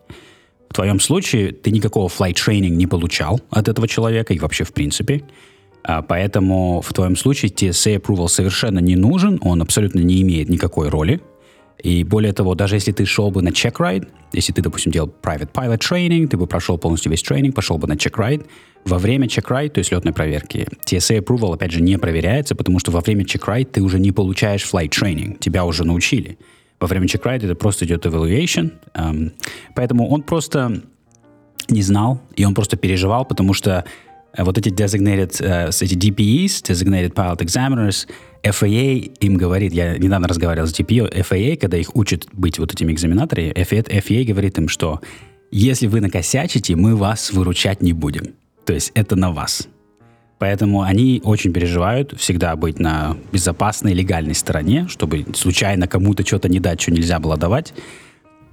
В 0.69 0.73
твоем 0.73 0.99
случае 0.99 1.51
ты 1.51 1.71
никакого 1.71 2.09
flight 2.09 2.33
training 2.33 2.71
не 2.71 2.87
получал 2.87 3.39
от 3.49 3.67
этого 3.67 3.87
человека 3.87 4.33
и 4.33 4.39
вообще 4.39 4.63
в 4.63 4.73
принципе. 4.73 5.23
А, 5.87 6.01
Поэтому 6.01 6.81
в 6.81 6.93
твоем 6.93 7.15
случае 7.15 7.51
TSA 7.51 8.01
approval 8.01 8.27
совершенно 8.27 8.79
не 8.79 8.95
нужен, 8.95 9.39
он 9.41 9.61
абсолютно 9.61 9.99
не 9.99 10.21
имеет 10.21 10.49
никакой 10.49 10.89
роли. 10.89 11.21
И 11.83 12.03
более 12.03 12.33
того, 12.33 12.55
даже 12.55 12.75
если 12.75 12.91
ты 12.91 13.05
шел 13.05 13.29
бы 13.29 13.43
на 13.43 13.49
check 13.49 13.75
ride, 13.75 14.07
если 14.33 14.51
ты, 14.53 14.61
допустим, 14.61 14.91
делал 14.91 15.13
private 15.21 15.51
pilot 15.51 15.79
training, 15.79 16.27
ты 16.27 16.37
бы 16.37 16.47
прошел 16.47 16.79
полностью 16.79 17.11
весь 17.11 17.21
тренинг, 17.21 17.53
пошел 17.53 17.77
бы 17.77 17.87
на 17.87 17.93
check 17.93 18.13
ride, 18.13 18.47
во 18.85 18.97
время 18.97 19.27
check 19.27 19.45
ride, 19.47 19.69
то 19.69 19.79
есть 19.79 19.91
летной 19.91 20.13
проверки, 20.13 20.67
TSA 20.85 21.19
approval, 21.19 21.53
опять 21.53 21.71
же, 21.71 21.81
не 21.81 21.97
проверяется, 21.97 22.55
потому 22.55 22.79
что 22.79 22.91
во 22.91 23.01
время 23.01 23.23
check 23.23 23.45
ride 23.45 23.65
ты 23.65 23.81
уже 23.81 23.99
не 23.99 24.11
получаешь 24.11 24.63
flight 24.63 24.89
training, 24.89 25.37
тебя 25.39 25.65
уже 25.65 25.83
научили. 25.83 26.39
Во 26.79 26.87
время 26.87 27.05
check 27.05 27.21
ride 27.23 27.45
это 27.45 27.55
просто 27.55 27.85
идет 27.85 28.05
evaluation, 28.05 28.71
эм, 28.95 29.33
поэтому 29.75 30.09
он 30.09 30.23
просто 30.23 30.81
не 31.69 31.81
знал, 31.81 32.21
и 32.35 32.45
он 32.45 32.55
просто 32.55 32.77
переживал, 32.77 33.25
потому 33.25 33.53
что 33.53 33.85
вот 34.43 34.57
эти 34.57 34.69
designated, 34.69 35.35
э, 35.39 35.69
эти 35.69 35.95
DPEs, 35.95 36.63
designated 36.63 37.13
pilot 37.13 37.39
examiners, 37.39 38.07
FAA 38.43 39.11
им 39.19 39.35
говорит, 39.35 39.73
я 39.73 39.97
недавно 39.97 40.27
разговаривал 40.27 40.67
с 40.67 40.73
DPO, 40.73 41.11
FAA, 41.13 41.57
когда 41.57 41.77
их 41.77 41.95
учат 41.95 42.27
быть 42.33 42.59
вот 42.59 42.73
этими 42.73 42.91
экзаменаторами, 42.91 43.53
FAA, 43.53 43.87
FAA 43.87 44.23
говорит 44.25 44.57
им, 44.57 44.67
что 44.67 45.01
если 45.51 45.87
вы 45.87 46.01
накосячите, 46.01 46.75
мы 46.75 46.95
вас 46.95 47.31
выручать 47.31 47.81
не 47.81 47.93
будем. 47.93 48.33
То 48.65 48.73
есть 48.73 48.91
это 48.95 49.15
на 49.15 49.31
вас. 49.31 49.67
Поэтому 50.37 50.81
они 50.81 51.21
очень 51.23 51.53
переживают 51.53 52.13
всегда 52.19 52.55
быть 52.55 52.79
на 52.79 53.15
безопасной, 53.31 53.93
легальной 53.93 54.35
стороне, 54.35 54.87
чтобы 54.89 55.25
случайно 55.33 55.87
кому-то 55.87 56.25
что-то 56.25 56.49
не 56.49 56.59
дать, 56.59 56.81
что 56.81 56.91
нельзя 56.91 57.19
было 57.19 57.37
давать. 57.37 57.73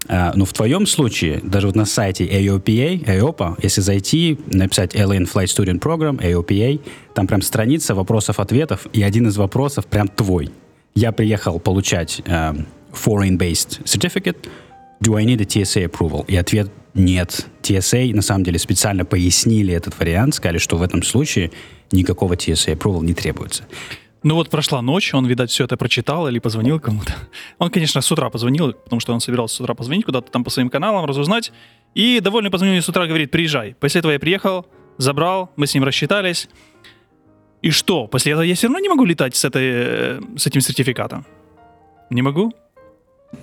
А, 0.09 0.33
Но 0.35 0.45
в 0.45 0.53
твоем 0.53 0.87
случае, 0.87 1.41
даже 1.43 1.67
вот 1.67 1.77
на 1.77 1.85
сайте 1.85 2.27
AOPA, 2.27 3.05
AOPA, 3.05 3.59
если 3.63 3.81
зайти, 3.81 4.39
написать 4.47 4.95
Alien 4.95 5.31
Flight 5.33 5.47
Student 5.47 5.81
Program, 5.81 6.21
AOPA, 6.21 6.81
там 7.15 7.27
прям 7.27 7.43
страница 7.43 7.95
вопросов-ответов, 7.95 8.87
и 8.93 9.03
один 9.03 9.29
из 9.29 9.37
вопросов 9.37 9.87
прям 9.87 10.09
твой. 10.09 10.51
Я 10.95 11.13
приехал 11.13 11.59
получать 11.59 12.21
эм, 12.27 12.67
foreign-based 12.93 13.85
certificate, 13.85 14.49
do 15.01 15.17
I 15.17 15.25
need 15.25 15.41
a 15.41 15.45
TSA 15.45 15.91
approval? 15.91 16.25
И 16.29 16.37
ответ 16.37 16.71
нет. 16.95 17.47
TSA 17.63 18.15
на 18.15 18.23
самом 18.23 18.45
деле 18.45 18.59
специально 18.59 19.05
пояснили 19.05 19.75
этот 19.75 19.99
вариант, 19.99 20.35
сказали, 20.35 20.59
что 20.59 20.77
в 20.77 20.83
этом 20.83 21.03
случае 21.03 21.51
никакого 21.91 22.35
TSA 22.35 22.77
approval 22.77 23.05
не 23.05 23.15
требуется. 23.15 23.65
Ну 24.23 24.37
вот 24.37 24.51
прошла 24.51 24.83
ночь, 24.83 25.13
он, 25.15 25.27
видать, 25.27 25.51
все 25.51 25.65
это 25.65 25.77
прочитал 25.77 26.29
или 26.29 26.39
позвонил 26.39 26.79
кому-то. 26.79 27.13
Он, 27.59 27.71
конечно, 27.71 28.01
с 28.01 28.13
утра 28.13 28.31
позвонил, 28.31 28.73
потому 28.73 29.01
что 29.01 29.13
он 29.13 29.21
собирался 29.21 29.57
с 29.57 29.61
утра 29.61 29.75
позвонить 29.75 30.05
куда-то 30.05 30.31
там 30.31 30.45
по 30.45 30.51
своим 30.51 30.71
каналам, 30.71 31.05
разузнать. 31.05 31.53
И 31.95 32.21
довольный 32.21 32.51
позвонил 32.51 32.75
мне 32.75 32.83
с 32.83 32.89
утра, 32.89 33.07
говорит, 33.07 33.31
приезжай. 33.31 33.75
После 33.81 33.99
этого 33.99 34.13
я 34.13 34.21
приехал, 34.21 34.67
забрал, 34.97 35.51
мы 35.57 35.67
с 35.67 35.75
ним 35.75 35.83
рассчитались. 35.83 36.49
И 37.63 37.71
что? 37.71 38.07
После 38.07 38.33
этого 38.33 38.43
я 38.43 38.55
все 38.55 38.69
равно 38.69 38.79
не 38.79 38.89
могу 38.89 39.05
летать 39.05 39.35
с, 39.35 39.45
этой, 39.45 39.63
э, 39.65 40.21
с 40.37 40.47
этим 40.47 40.61
сертификатом? 40.61 41.27
Не 42.11 42.23
могу? 42.23 42.53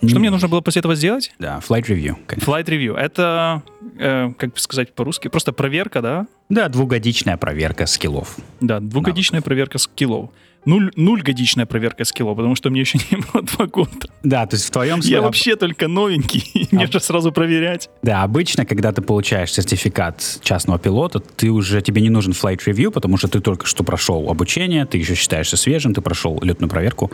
Что 0.05 0.19
мне 0.19 0.29
нужно 0.29 0.48
было 0.48 0.62
после 0.62 0.79
этого 0.79 0.95
сделать? 0.95 1.31
Да, 1.39 1.59
flight 1.67 1.88
review, 1.88 2.15
конечно. 2.27 2.51
Flight 2.51 2.65
review. 2.65 2.95
Это, 2.95 3.63
э, 3.98 4.31
как 4.38 4.57
сказать 4.59 4.93
по-русски, 4.93 5.27
просто 5.29 5.51
проверка, 5.51 6.01
да? 6.01 6.27
Да, 6.48 6.69
двухгодичная 6.69 7.38
проверка 7.38 7.86
скиллов. 7.86 8.38
Да, 8.62 8.79
двухгодичная 8.79 9.41
проверка 9.41 9.77
скиллов. 9.77 10.29
Нуль, 10.66 10.92
нульгодичная 10.96 11.66
проверка 11.66 12.04
скиллов, 12.04 12.38
потому 12.38 12.56
что 12.56 12.70
мне 12.70 12.82
еще 12.82 13.00
не 13.12 13.18
было 13.34 13.44
два 13.44 13.66
года. 13.68 14.08
Да, 14.24 14.46
то 14.46 14.56
есть 14.56 14.68
в 14.68 14.72
твоем 14.72 14.98
Я 14.98 15.01
случае... 15.01 15.22
вообще 15.22 15.56
только 15.56 15.88
новенький, 15.88 16.44
и 16.54 16.75
мне 16.75 16.88
же 16.88 17.00
сразу 17.00 17.32
проверять. 17.32 17.89
Да, 18.01 18.24
обычно, 18.24 18.66
когда 18.66 18.92
ты 18.92 19.01
получаешь 19.01 19.51
сертификат 19.51 20.39
частного 20.42 20.80
пилота, 20.80 21.20
ты 21.20 21.50
уже 21.50 21.82
тебе 21.82 22.01
не 22.01 22.10
нужен 22.10 22.34
flight 22.34 22.60
review, 22.66 22.92
потому 22.92 23.18
что 23.18 23.28
ты 23.28 23.39
только 23.39 23.66
что 23.66 23.84
прошел 23.84 24.30
обучение, 24.30 24.86
ты 24.86 24.98
еще 24.98 25.16
считаешься 25.16 25.58
свежим, 25.58 25.94
ты 25.94 26.01
прошел 26.01 26.39
летную 26.42 26.70
проверку. 26.70 27.12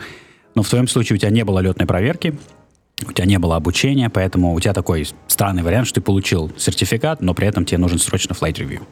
Но 0.54 0.62
в 0.62 0.68
твоем 0.68 0.88
случае 0.88 1.16
у 1.16 1.18
тебя 1.18 1.30
не 1.30 1.44
было 1.44 1.60
летной 1.60 1.86
проверки, 1.86 2.38
у 3.06 3.12
тебя 3.12 3.26
не 3.26 3.38
было 3.38 3.56
обучения, 3.56 4.08
поэтому 4.08 4.54
у 4.54 4.60
тебя 4.60 4.72
такой 4.72 5.06
странный 5.28 5.62
вариант, 5.62 5.86
что 5.86 5.96
ты 5.96 6.00
получил 6.00 6.50
сертификат, 6.56 7.20
но 7.20 7.34
при 7.34 7.46
этом 7.46 7.64
тебе 7.64 7.78
нужен 7.78 7.98
срочно 7.98 8.32
flight 8.32 8.54
review. 8.54 8.82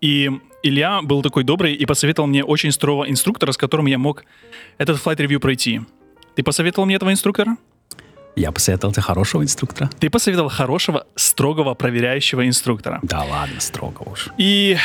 И 0.00 0.30
Илья 0.62 1.00
был 1.02 1.22
такой 1.22 1.44
добрый 1.44 1.74
и 1.74 1.86
посоветовал 1.86 2.28
мне 2.28 2.44
очень 2.44 2.70
строгого 2.72 3.08
инструктора, 3.08 3.52
с 3.52 3.56
которым 3.56 3.86
я 3.86 3.98
мог 3.98 4.24
этот 4.78 4.98
review 5.06 5.38
пройти. 5.38 5.80
Ты 6.34 6.42
посоветовал 6.42 6.86
мне 6.86 6.96
этого 6.96 7.10
инструктора? 7.10 7.56
Я 8.36 8.52
посоветовал 8.52 8.92
тебе 8.92 9.02
хорошего 9.02 9.42
инструктора. 9.42 9.90
Ты 9.98 10.08
посоветовал 10.08 10.50
хорошего, 10.50 11.06
строгого, 11.16 11.74
проверяющего 11.74 12.46
инструктора. 12.46 13.00
Да 13.02 13.24
ладно, 13.24 13.58
строго 13.60 14.02
уж. 14.02 14.28
И 14.38 14.76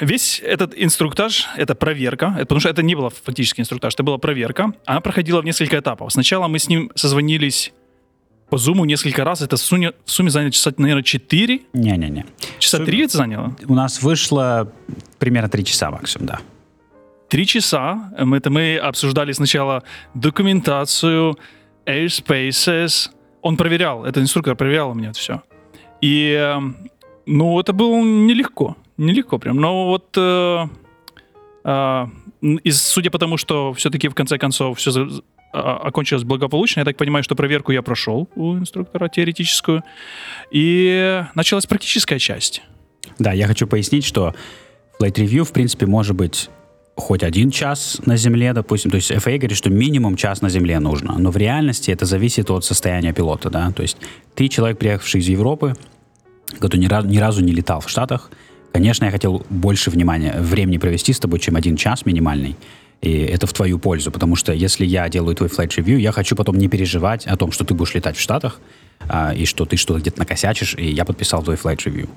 весь 0.00 0.40
этот 0.40 0.72
инструктаж, 0.76 1.46
это 1.56 1.74
проверка, 1.74 2.32
это- 2.36 2.46
потому 2.46 2.60
что 2.60 2.70
это 2.70 2.82
не 2.82 2.94
было 2.96 3.10
фактически 3.10 3.60
инструктаж, 3.60 3.94
это 3.94 4.02
была 4.02 4.18
проверка, 4.18 4.72
она 4.84 5.00
проходила 5.00 5.40
в 5.40 5.44
несколько 5.44 5.78
этапов. 5.78 6.12
Сначала 6.12 6.48
мы 6.48 6.58
с 6.58 6.68
ним 6.68 6.90
созвонились 6.96 7.72
по 8.50 8.56
зуму 8.56 8.84
несколько 8.84 9.24
раз, 9.24 9.42
это 9.42 9.56
в 9.56 9.60
сумме, 9.60 9.92
в 10.04 10.10
сумме 10.10 10.30
заняло 10.30 10.50
часа, 10.50 10.72
наверное, 10.76 11.02
4, 11.02 11.60
Не-не-не. 11.72 12.24
часа 12.58 12.78
Сумме- 12.78 12.86
3 12.86 13.00
это 13.04 13.16
заняло. 13.16 13.56
У 13.66 13.74
нас 13.74 14.02
вышло 14.02 14.72
примерно 15.18 15.48
три 15.48 15.64
часа 15.64 15.90
максимум, 15.90 16.26
да. 16.28 16.40
Три 17.28 17.46
часа 17.46 18.10
это 18.16 18.50
мы 18.50 18.78
обсуждали 18.78 19.32
сначала 19.32 19.82
документацию, 20.14 21.38
airspaces. 21.84 23.10
Он 23.42 23.56
проверял, 23.56 24.04
этот 24.04 24.22
инструктор 24.22 24.56
проверял 24.56 24.90
у 24.90 24.94
меня 24.94 25.10
это 25.10 25.18
все. 25.18 25.42
И, 26.00 26.32
э, 26.32 26.58
ну, 27.26 27.60
это 27.60 27.72
было 27.72 27.96
нелегко, 28.02 28.76
нелегко 28.96 29.38
прям. 29.38 29.58
Но 29.60 29.86
вот, 29.86 30.16
э, 30.16 30.66
э, 31.64 32.06
и 32.40 32.70
судя 32.70 33.10
по 33.10 33.18
тому, 33.18 33.36
что 33.36 33.72
все-таки 33.74 34.08
в 34.08 34.14
конце 34.14 34.38
концов 34.38 34.78
все 34.78 34.90
окончилось 35.52 36.24
благополучно, 36.24 36.80
я 36.80 36.84
так 36.84 36.96
понимаю, 36.96 37.24
что 37.24 37.34
проверку 37.34 37.72
я 37.72 37.82
прошел 37.82 38.28
у 38.34 38.56
инструктора 38.56 39.08
теоретическую, 39.08 39.82
и 40.50 41.24
началась 41.34 41.66
практическая 41.66 42.18
часть. 42.18 42.62
Да, 43.18 43.32
я 43.32 43.46
хочу 43.46 43.66
пояснить, 43.66 44.04
что 44.04 44.34
Flight 45.00 45.14
Review, 45.14 45.44
в 45.44 45.52
принципе, 45.52 45.86
может 45.86 46.16
быть 46.16 46.50
хоть 46.96 47.22
один 47.22 47.50
час 47.50 48.00
на 48.06 48.16
Земле, 48.16 48.52
допустим. 48.52 48.90
То 48.90 48.96
есть 48.96 49.10
FAA 49.10 49.38
говорит, 49.38 49.56
что 49.56 49.70
минимум 49.70 50.16
час 50.16 50.42
на 50.42 50.48
Земле 50.48 50.80
нужно. 50.80 51.16
Но 51.16 51.30
в 51.30 51.36
реальности 51.36 51.92
это 51.92 52.06
зависит 52.06 52.50
от 52.50 52.64
состояния 52.64 53.12
пилота, 53.12 53.50
да. 53.50 53.70
То 53.70 53.82
есть 53.82 53.98
ты 54.34 54.48
человек, 54.48 54.78
приехавший 54.78 55.20
из 55.20 55.28
Европы, 55.28 55.74
который 56.58 56.80
ни 56.80 56.86
разу, 56.86 57.08
ни 57.08 57.18
разу 57.18 57.44
не 57.44 57.52
летал 57.52 57.80
в 57.80 57.88
Штатах, 57.88 58.30
конечно, 58.72 59.04
я 59.04 59.12
хотел 59.12 59.46
больше 59.48 59.90
внимания, 59.90 60.34
времени 60.40 60.78
провести 60.78 61.12
с 61.12 61.20
тобой, 61.20 61.38
чем 61.38 61.54
один 61.54 61.76
час 61.76 62.04
минимальный. 62.04 62.56
И 63.00 63.18
это 63.20 63.46
в 63.46 63.52
твою 63.52 63.78
пользу, 63.78 64.10
потому 64.10 64.36
что 64.36 64.52
если 64.52 64.84
я 64.84 65.08
делаю 65.08 65.36
твой 65.36 65.48
flight 65.48 65.68
review, 65.76 65.98
я 65.98 66.12
хочу 66.12 66.34
потом 66.34 66.56
не 66.56 66.68
переживать 66.68 67.26
о 67.26 67.36
том, 67.36 67.52
что 67.52 67.64
ты 67.64 67.74
будешь 67.74 67.94
летать 67.94 68.16
в 68.16 68.20
Штатах, 68.20 68.60
а, 69.08 69.32
и 69.32 69.44
что 69.44 69.64
ты 69.64 69.76
что-то 69.76 70.00
где-то 70.00 70.18
накосячишь, 70.18 70.74
и 70.74 70.90
я 70.90 71.04
подписал 71.04 71.42
твой 71.42 71.56
flight 71.56 71.78
review. 71.86 72.08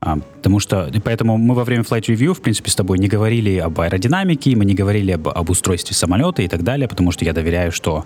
А, 0.00 0.18
потому 0.18 0.58
что, 0.58 0.90
и 0.92 0.98
поэтому 0.98 1.38
мы 1.38 1.54
во 1.54 1.64
время 1.64 1.84
flight 1.84 2.06
review, 2.06 2.34
в 2.34 2.40
принципе, 2.40 2.70
с 2.70 2.74
тобой 2.74 2.98
не 2.98 3.06
говорили 3.06 3.58
об 3.58 3.80
аэродинамике, 3.80 4.56
мы 4.56 4.64
не 4.64 4.74
говорили 4.74 5.12
об, 5.12 5.28
об 5.28 5.50
устройстве 5.50 5.94
самолета 5.94 6.42
и 6.42 6.48
так 6.48 6.62
далее, 6.62 6.88
потому 6.88 7.12
что 7.12 7.24
я 7.24 7.32
доверяю, 7.32 7.70
что 7.70 8.04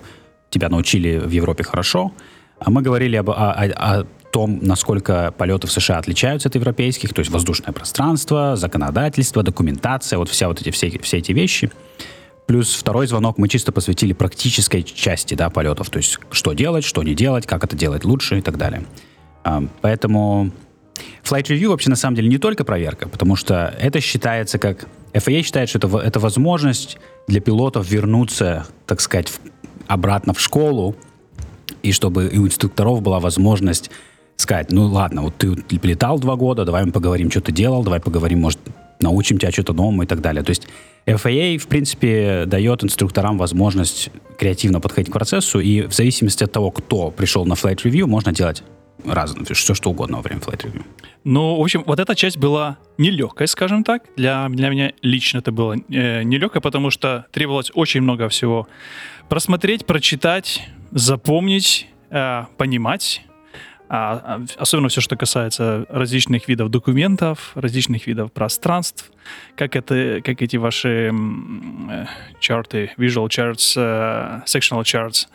тебя 0.51 0.69
научили 0.69 1.17
в 1.17 1.31
Европе 1.31 1.63
хорошо. 1.63 2.11
А 2.59 2.69
мы 2.69 2.81
говорили 2.81 3.15
об, 3.15 3.29
о, 3.29 3.33
о- 3.33 4.01
о 4.01 4.05
том, 4.31 4.59
насколько 4.61 5.33
полеты 5.37 5.67
в 5.67 5.71
США 5.71 5.97
отличаются 5.97 6.49
от 6.49 6.55
европейских, 6.55 7.13
то 7.13 7.19
есть 7.19 7.31
воздушное 7.31 7.73
пространство, 7.73 8.55
законодательство, 8.55 9.43
документация, 9.43 10.19
вот 10.19 10.29
вся 10.29 10.47
вот 10.47 10.61
эти, 10.61 10.69
все, 10.69 10.89
все 10.99 11.17
эти 11.17 11.31
вещи. 11.31 11.71
Плюс 12.49 12.73
второй 12.73 13.05
звонок 13.05 13.37
мы 13.37 13.47
чисто 13.47 13.71
посвятили 13.71 14.11
практической 14.11 14.81
части 14.81 15.35
да, 15.35 15.51
полетов, 15.51 15.91
то 15.91 15.97
есть 15.97 16.17
что 16.31 16.53
делать, 16.53 16.83
что 16.83 17.03
не 17.03 17.13
делать, 17.13 17.45
как 17.45 17.63
это 17.63 17.75
делать 17.75 18.05
лучше 18.05 18.39
и 18.39 18.41
так 18.41 18.57
далее. 18.57 18.87
А, 19.43 19.63
Поэтому 19.81 20.49
Flight 21.23 21.43
Review 21.43 21.67
вообще 21.67 21.91
на 21.91 21.95
самом 21.95 22.15
деле 22.15 22.27
не 22.27 22.39
только 22.39 22.63
проверка, 22.63 23.07
потому 23.07 23.35
что 23.35 23.71
это 23.79 24.01
считается 24.01 24.57
как... 24.57 24.87
FAA 25.13 25.43
считает, 25.43 25.69
что 25.69 25.77
это, 25.77 25.95
это 25.99 26.19
возможность 26.19 26.97
для 27.27 27.39
пилотов 27.39 27.87
вернуться, 27.87 28.65
так 28.87 28.99
сказать, 28.99 29.29
в- 29.29 29.39
обратно 29.85 30.33
в 30.33 30.39
школу, 30.39 30.95
и 31.83 31.91
чтобы 31.91 32.29
у 32.29 32.47
инструкторов 32.47 33.03
была 33.03 33.19
возможность 33.19 33.91
сказать, 34.37 34.71
ну 34.71 34.87
ладно, 34.87 35.21
вот 35.21 35.35
ты 35.37 35.55
летал 35.83 36.17
два 36.17 36.35
года, 36.35 36.65
давай 36.65 36.83
мы 36.83 36.91
поговорим, 36.91 37.29
что 37.29 37.41
ты 37.41 37.51
делал, 37.51 37.83
давай 37.83 37.99
поговорим, 37.99 38.39
может, 38.39 38.57
научим 38.99 39.37
тебя 39.37 39.51
что-то 39.51 39.73
новому 39.73 40.03
и 40.03 40.05
так 40.05 40.21
далее. 40.21 40.43
То 40.43 40.51
есть 40.51 40.67
FAA, 41.05 41.57
в 41.57 41.67
принципе, 41.67 42.43
дает 42.45 42.83
инструкторам 42.83 43.37
возможность 43.37 44.09
креативно 44.37 44.79
подходить 44.79 45.09
к 45.09 45.13
процессу, 45.13 45.59
и 45.59 45.81
в 45.81 45.93
зависимости 45.93 46.43
от 46.43 46.51
того, 46.51 46.71
кто 46.71 47.11
пришел 47.11 47.45
на 47.45 47.53
flight 47.53 47.83
review, 47.83 48.05
можно 48.05 48.31
делать 48.31 48.63
разное, 49.05 49.45
все 49.45 49.73
что 49.73 49.89
угодно 49.89 50.17
во 50.17 50.23
время 50.23 50.41
flight 50.41 50.65
review. 50.65 50.83
Ну, 51.23 51.57
в 51.57 51.61
общем, 51.61 51.83
вот 51.85 51.99
эта 51.99 52.15
часть 52.15 52.37
была 52.37 52.77
нелегкой, 52.97 53.47
скажем 53.47 53.83
так. 53.83 54.03
Для, 54.15 54.47
для 54.49 54.69
меня 54.69 54.93
лично 55.01 55.39
это 55.39 55.51
было 55.51 55.75
э, 55.89 56.23
нелегкой, 56.23 56.61
потому 56.61 56.91
что 56.91 57.25
требовалось 57.31 57.71
очень 57.73 58.01
много 58.01 58.29
всего 58.29 58.67
просмотреть, 59.27 59.85
прочитать, 59.85 60.61
запомнить, 60.91 61.87
э, 62.09 62.45
понимать. 62.57 63.21
А, 63.89 64.21
а, 64.23 64.45
особенно 64.57 64.87
все, 64.89 65.01
что 65.01 65.17
касается 65.17 65.87
различных 65.89 66.47
видов 66.47 66.69
документов, 66.69 67.51
различных 67.55 68.05
видов 68.05 68.31
пространств, 68.31 69.11
как, 69.55 69.75
это, 69.75 70.21
как 70.23 70.43
эти 70.43 70.57
ваши 70.57 71.11
э, 71.11 72.05
чарты, 72.39 72.91
visual 72.97 73.27
charts, 73.27 73.73
э, 73.75 74.41
sectional 74.45 74.83
charts, 74.83 75.27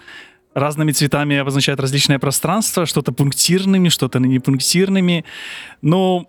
разными 0.54 0.92
цветами 0.92 1.36
обозначают 1.36 1.80
различные 1.80 2.20
пространства, 2.20 2.86
что-то 2.86 3.10
пунктирными, 3.10 3.88
что-то 3.88 4.20
не 4.20 4.38
пунктирными. 4.38 5.24
Но 5.82 6.28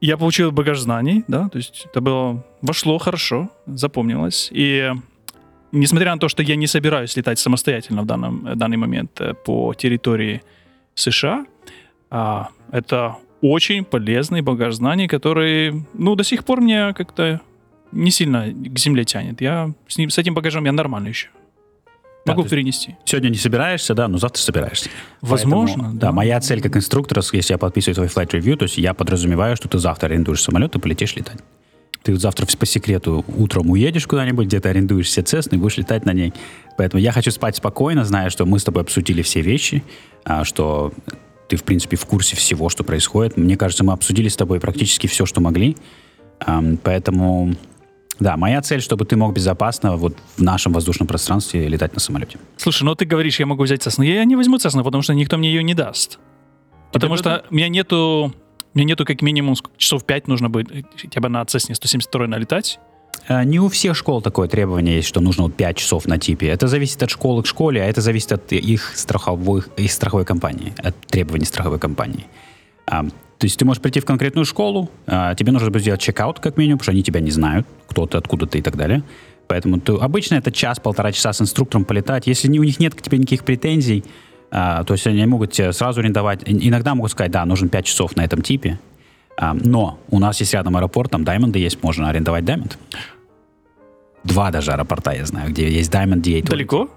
я 0.00 0.16
получил 0.16 0.50
багаж 0.50 0.78
знаний, 0.80 1.24
да, 1.28 1.50
то 1.50 1.58
есть 1.58 1.86
это 1.90 2.00
было, 2.00 2.42
вошло 2.62 2.96
хорошо, 2.96 3.50
запомнилось. 3.66 4.48
И 4.50 4.90
несмотря 5.72 6.14
на 6.14 6.18
то, 6.18 6.28
что 6.28 6.42
я 6.42 6.56
не 6.56 6.66
собираюсь 6.66 7.14
летать 7.16 7.38
самостоятельно 7.38 8.00
в 8.00 8.06
данном, 8.06 8.44
в 8.44 8.56
данный 8.56 8.78
момент 8.78 9.20
э, 9.20 9.34
по 9.34 9.74
территории 9.74 10.42
США, 10.94 11.46
а, 12.10 12.48
это 12.70 13.16
очень 13.40 13.84
полезный 13.84 14.40
багаж 14.40 14.74
знаний, 14.74 15.06
который, 15.08 15.84
ну, 15.94 16.14
до 16.14 16.24
сих 16.24 16.44
пор 16.44 16.60
мне 16.60 16.94
как-то 16.94 17.40
не 17.92 18.10
сильно 18.10 18.46
к 18.52 18.78
земле 18.78 19.04
тянет. 19.04 19.40
Я 19.40 19.72
с, 19.86 19.98
ним, 19.98 20.10
с 20.10 20.18
этим 20.18 20.34
багажом 20.34 20.64
я 20.64 20.72
нормально 20.72 21.08
еще. 21.08 21.28
Могу 22.26 22.42
да, 22.42 22.48
перенести. 22.48 22.96
Сегодня 23.04 23.28
не 23.28 23.36
собираешься, 23.36 23.94
да, 23.94 24.08
но 24.08 24.16
завтра 24.16 24.40
собираешься. 24.40 24.88
Возможно. 25.20 25.74
Поэтому, 25.74 26.00
да. 26.00 26.06
да. 26.06 26.12
Моя 26.12 26.40
цель 26.40 26.62
как 26.62 26.76
инструктора, 26.76 27.22
если 27.32 27.52
я 27.52 27.58
подписываю 27.58 27.94
твой 27.94 28.06
flight 28.06 28.30
review, 28.30 28.56
то 28.56 28.62
есть 28.62 28.78
я 28.78 28.94
подразумеваю, 28.94 29.56
что 29.56 29.68
ты 29.68 29.78
завтра 29.78 30.06
арендуешь 30.06 30.40
самолет 30.40 30.74
и 30.74 30.78
полетишь 30.78 31.14
летать. 31.16 31.40
Ты 32.04 32.14
завтра 32.16 32.46
по 32.56 32.66
секрету 32.66 33.24
утром 33.36 33.70
уедешь 33.70 34.06
куда-нибудь, 34.06 34.46
где-то 34.46 34.68
арендуешь 34.68 35.06
все 35.06 35.22
Cessna 35.22 35.54
и 35.54 35.56
будешь 35.56 35.78
летать 35.78 36.04
на 36.04 36.12
ней. 36.12 36.32
Поэтому 36.76 37.00
я 37.00 37.10
хочу 37.12 37.30
спать 37.30 37.56
спокойно, 37.56 38.04
зная, 38.04 38.30
что 38.30 38.44
мы 38.44 38.58
с 38.58 38.64
тобой 38.64 38.82
обсудили 38.82 39.22
все 39.22 39.40
вещи, 39.40 39.82
а, 40.24 40.44
что 40.44 40.92
ты, 41.48 41.56
в 41.56 41.64
принципе, 41.64 41.96
в 41.96 42.04
курсе 42.06 42.36
всего, 42.36 42.68
что 42.68 42.84
происходит. 42.84 43.36
Мне 43.36 43.56
кажется, 43.56 43.84
мы 43.84 43.92
обсудили 43.94 44.28
с 44.28 44.36
тобой 44.36 44.60
практически 44.60 45.06
все, 45.06 45.26
что 45.26 45.40
могли. 45.40 45.76
Поэтому, 46.82 47.54
да, 48.20 48.36
моя 48.36 48.60
цель, 48.60 48.82
чтобы 48.82 49.06
ты 49.06 49.16
мог 49.16 49.34
безопасно 49.34 49.96
вот 49.96 50.16
в 50.36 50.42
нашем 50.42 50.72
воздушном 50.72 51.06
пространстве 51.08 51.68
летать 51.68 51.94
на 51.94 52.00
самолете. 52.00 52.38
Слушай, 52.56 52.84
ну 52.84 52.94
ты 52.94 53.06
говоришь, 53.06 53.40
я 53.40 53.46
могу 53.46 53.62
взять 53.62 53.86
Cessna. 53.86 54.04
Я 54.04 54.24
не 54.24 54.36
возьму 54.36 54.56
Cessna, 54.56 54.82
потому 54.84 55.02
что 55.02 55.14
никто 55.14 55.38
мне 55.38 55.48
ее 55.48 55.62
не 55.62 55.74
даст. 55.74 56.18
Потому 56.92 57.16
что 57.16 57.44
у 57.50 57.54
меня 57.54 57.68
нету, 57.68 58.34
меня 58.74 58.84
нету 58.86 59.04
как 59.04 59.22
минимум 59.22 59.54
часов 59.76 60.04
5 60.04 60.28
нужно 60.28 60.50
будет 60.50 60.86
хотя 60.96 61.20
бы 61.20 61.28
на 61.28 61.42
Cessna 61.42 61.74
172 61.74 62.26
налетать. 62.26 62.78
А, 63.28 63.44
не 63.44 63.60
у 63.60 63.68
всех 63.68 63.96
школ 63.96 64.20
такое 64.20 64.48
требование 64.48 64.96
есть, 64.96 65.08
что 65.08 65.20
нужно 65.20 65.44
вот 65.44 65.54
5 65.54 65.76
часов 65.76 66.06
на 66.06 66.18
типе. 66.18 66.48
Это 66.48 66.66
зависит 66.66 67.02
от 67.02 67.10
школы 67.10 67.42
к 67.42 67.46
школе, 67.46 67.82
а 67.82 67.86
это 67.86 68.00
зависит 68.00 68.32
от 68.32 68.52
их, 68.52 68.92
страховых, 68.96 69.68
их 69.76 69.92
страховой 69.92 70.24
компании, 70.24 70.74
от 70.78 70.98
требований 71.06 71.44
страховой 71.44 71.78
компании. 71.78 72.26
А, 72.86 73.04
то 73.04 73.46
есть 73.46 73.58
ты 73.58 73.64
можешь 73.64 73.82
прийти 73.82 74.00
в 74.00 74.04
конкретную 74.04 74.44
школу, 74.44 74.90
а, 75.06 75.34
тебе 75.34 75.52
нужно 75.52 75.70
будет 75.70 75.82
сделать 75.82 76.00
чекаут 76.00 76.40
как 76.40 76.56
минимум, 76.56 76.78
потому 76.78 76.84
что 76.84 76.92
они 76.92 77.02
тебя 77.02 77.20
не 77.20 77.30
знают, 77.30 77.66
кто 77.88 78.06
ты, 78.06 78.18
откуда 78.18 78.46
ты 78.46 78.58
и 78.58 78.62
так 78.62 78.76
далее. 78.76 79.02
Поэтому 79.46 79.78
ты, 79.78 79.92
обычно 79.92 80.36
это 80.36 80.50
час-полтора 80.50 81.12
часа 81.12 81.32
с 81.32 81.40
инструктором 81.40 81.84
полетать. 81.84 82.26
Если 82.26 82.48
не, 82.48 82.58
у 82.58 82.64
них 82.64 82.80
нет 82.80 82.94
к 82.94 83.02
тебе 83.02 83.18
никаких 83.18 83.44
претензий, 83.44 84.04
а, 84.56 84.84
то 84.84 84.94
есть 84.94 85.04
они 85.08 85.26
могут 85.26 85.50
тебе 85.50 85.72
сразу 85.72 85.98
арендовать. 86.00 86.42
Иногда 86.46 86.94
могут 86.94 87.10
сказать, 87.10 87.32
да, 87.32 87.44
нужен 87.44 87.68
5 87.68 87.84
часов 87.84 88.14
на 88.14 88.24
этом 88.24 88.40
типе, 88.40 88.78
а, 89.36 89.52
но 89.52 89.98
у 90.10 90.20
нас 90.20 90.38
есть 90.38 90.54
рядом 90.54 90.76
аэропорт, 90.76 91.10
там 91.10 91.24
Diamond 91.24 91.58
есть, 91.58 91.82
можно 91.82 92.08
арендовать 92.08 92.44
Diamond. 92.44 92.76
Два 94.22 94.52
даже 94.52 94.70
аэропорта 94.70 95.10
я 95.10 95.26
знаю, 95.26 95.50
где 95.50 95.68
есть 95.68 95.92
Diamond 95.92 96.22
DA20. 96.22 96.50
Далеко? 96.50 96.88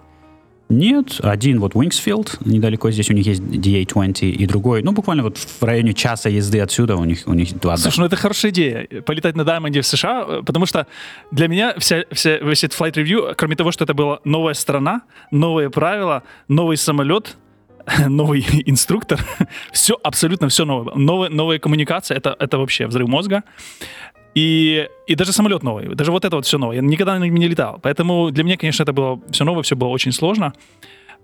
Нет, 0.69 1.19
один 1.23 1.59
вот 1.59 1.73
Wingsfield, 1.73 2.37
недалеко 2.45 2.91
здесь 2.91 3.09
у 3.09 3.13
них 3.13 3.25
есть 3.25 3.41
DA20, 3.41 4.29
и 4.29 4.45
другой, 4.45 4.83
ну, 4.83 4.91
буквально 4.91 5.23
вот 5.23 5.37
в 5.37 5.63
районе 5.63 5.93
часа 5.95 6.29
езды 6.29 6.59
отсюда 6.59 6.95
у 6.95 7.05
них, 7.05 7.23
у 7.25 7.33
них 7.33 7.57
два. 7.59 7.77
Слушай, 7.77 8.01
ну 8.01 8.05
это 8.05 8.17
хорошая 8.17 8.51
идея, 8.51 8.87
полетать 9.03 9.35
на 9.35 9.41
Diamond 9.41 9.81
в 9.81 9.85
США, 9.87 10.43
потому 10.45 10.67
что 10.67 10.85
для 11.31 11.47
меня 11.47 11.73
вся, 11.79 12.03
вся, 12.11 12.37
весь 12.37 12.63
этот 12.63 12.79
Flight 12.79 12.93
Review, 12.93 13.33
кроме 13.35 13.55
того, 13.55 13.71
что 13.71 13.85
это 13.85 13.95
была 13.95 14.19
новая 14.25 14.53
страна, 14.53 15.01
новые 15.31 15.71
правила, 15.71 16.21
новый 16.49 16.77
самолет, 16.77 17.35
новый 18.07 18.45
инструктор, 18.65 19.19
все, 19.71 19.97
абсолютно 20.03 20.49
все 20.49 20.65
новое. 20.65 20.95
Новая, 20.95 21.29
новая 21.29 21.59
коммуникация, 21.59 22.17
это, 22.17 22.35
это 22.39 22.57
вообще 22.57 22.87
взрыв 22.87 23.07
мозга. 23.07 23.43
И, 24.35 24.87
и 25.07 25.15
даже 25.15 25.31
самолет 25.31 25.63
новый, 25.63 25.95
даже 25.95 26.11
вот 26.11 26.23
это 26.23 26.35
вот 26.35 26.45
все 26.45 26.57
новое. 26.57 26.75
Я 26.75 26.81
никогда 26.81 27.17
на 27.17 27.23
нем 27.23 27.35
не 27.35 27.47
летал. 27.47 27.79
Поэтому 27.81 28.29
для 28.29 28.43
меня, 28.43 28.57
конечно, 28.57 28.83
это 28.83 28.93
было 28.93 29.19
все 29.31 29.43
новое, 29.45 29.63
все 29.63 29.75
было 29.75 29.87
очень 29.87 30.11
сложно. 30.11 30.53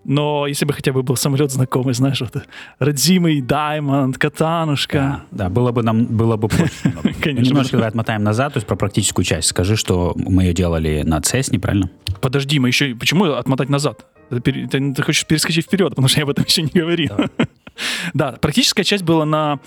Но 0.06 0.48
если 0.48 0.66
бы 0.66 0.74
хотя 0.74 0.92
бы 0.92 1.04
был 1.04 1.16
самолет 1.16 1.52
знакомый, 1.52 1.94
знаешь, 1.94 2.20
вот 2.22 2.44
родимый 2.80 3.40
Даймонд, 3.42 4.18
Катанушка. 4.18 5.24
Да, 5.32 5.46
да 5.46 5.50
было 5.50 5.72
бы 5.72 5.84
нам 5.84 6.06
было 6.06 6.38
бы 6.38 6.48
проще. 6.48 6.74
Конечно. 7.22 7.50
Немножко 7.50 7.78
давай 7.78 7.90
отмотаем 7.90 8.24
назад, 8.24 8.54
то 8.54 8.58
есть 8.58 8.68
про 8.68 8.76
практическую 8.76 9.24
часть. 9.24 9.48
Скажи, 9.50 9.76
что 9.76 10.14
мы 10.16 10.44
ее 10.44 10.54
делали 10.54 11.04
на 11.06 11.20
CES, 11.20 11.58
правильно? 11.60 11.90
Подожди, 12.20 12.60
мы 12.60 12.70
еще... 12.70 12.96
Почему 12.96 13.26
отмотать 13.26 13.70
назад? 13.70 14.06
Ты, 14.30 14.68
ты, 14.68 14.94
ты 14.94 15.04
хочешь 15.04 15.26
перескочить 15.26 15.66
вперед, 15.66 15.90
потому 15.90 16.08
что 16.08 16.20
я 16.20 16.24
об 16.24 16.30
этом 16.30 16.46
еще 16.46 16.62
не 16.64 16.70
говорил. 16.70 17.12
Да, 17.16 17.30
да 18.14 18.32
практическая 18.34 18.84
часть 18.84 19.04
была 19.04 19.26
на, 19.26 19.60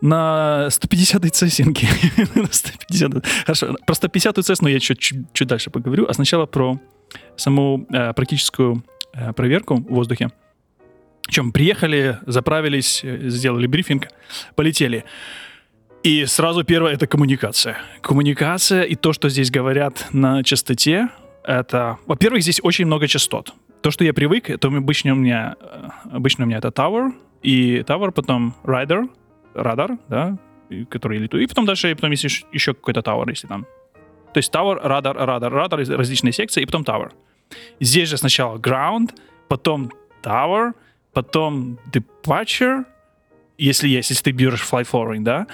на 0.00 0.68
150-й 0.68 1.30
цессинге. 1.30 1.88
150 2.50 3.26
Хорошо, 3.46 3.76
про 3.86 3.94
150-ю 3.94 4.42
цессну 4.42 4.68
я 4.68 4.76
еще 4.76 4.94
чуть, 4.94 5.32
чуть 5.32 5.48
дальше 5.48 5.70
поговорю, 5.70 6.06
а 6.08 6.14
сначала 6.14 6.46
про 6.46 6.78
саму 7.36 7.86
э, 7.90 8.12
практическую 8.12 8.84
э, 9.14 9.32
проверку 9.32 9.76
в 9.76 9.94
воздухе. 9.94 10.30
Чем 11.28 11.52
приехали, 11.52 12.18
заправились, 12.26 13.00
э, 13.04 13.28
сделали 13.28 13.66
брифинг, 13.66 14.08
полетели. 14.54 15.04
И 16.02 16.26
сразу 16.26 16.64
первое— 16.64 16.92
это 16.94 17.06
коммуникация. 17.06 17.76
Коммуникация 18.00 18.82
и 18.82 18.96
то, 18.96 19.12
что 19.12 19.28
здесь 19.28 19.50
говорят 19.50 20.08
на 20.12 20.42
частоте, 20.42 21.08
это... 21.44 21.98
Во-первых, 22.06 22.42
здесь 22.42 22.60
очень 22.62 22.86
много 22.86 23.06
частот. 23.06 23.54
То, 23.82 23.90
что 23.90 24.04
я 24.04 24.14
привык, 24.14 24.48
это 24.48 24.68
обычно 24.68 25.12
у 25.12 25.16
меня, 25.16 25.56
э, 25.60 25.88
обычно 26.12 26.44
у 26.44 26.46
меня 26.46 26.58
это 26.58 26.68
Tower, 26.68 27.12
и 27.42 27.78
Tower, 27.78 28.12
потом 28.12 28.54
Rider, 28.62 29.10
радар, 29.54 29.98
да, 30.08 30.38
который 30.88 31.18
я 31.18 31.24
лету, 31.24 31.38
и 31.38 31.46
потом 31.46 31.66
дальше, 31.66 31.90
и 31.90 31.94
потом 31.94 32.12
есть 32.12 32.24
еще 32.52 32.74
какой-то 32.74 33.00
Tower, 33.00 33.28
если 33.28 33.48
там. 33.48 33.66
То 34.32 34.38
есть 34.38 34.54
Tower, 34.54 34.78
радар, 34.82 35.16
радар, 35.16 35.52
радар, 35.52 35.80
различные 35.80 36.32
секции, 36.32 36.62
и 36.62 36.66
потом 36.66 36.82
Tower. 36.82 37.12
Здесь 37.80 38.08
же 38.08 38.16
сначала 38.16 38.56
Ground, 38.58 39.10
потом 39.48 39.90
Tower, 40.22 40.72
потом 41.12 41.78
Departure, 41.92 42.84
если 43.58 43.88
есть, 43.88 44.10
если 44.10 44.22
ты 44.22 44.30
берешь 44.30 44.62
Flight 44.62 44.88
Forwarding, 44.90 45.22
да, 45.22 45.48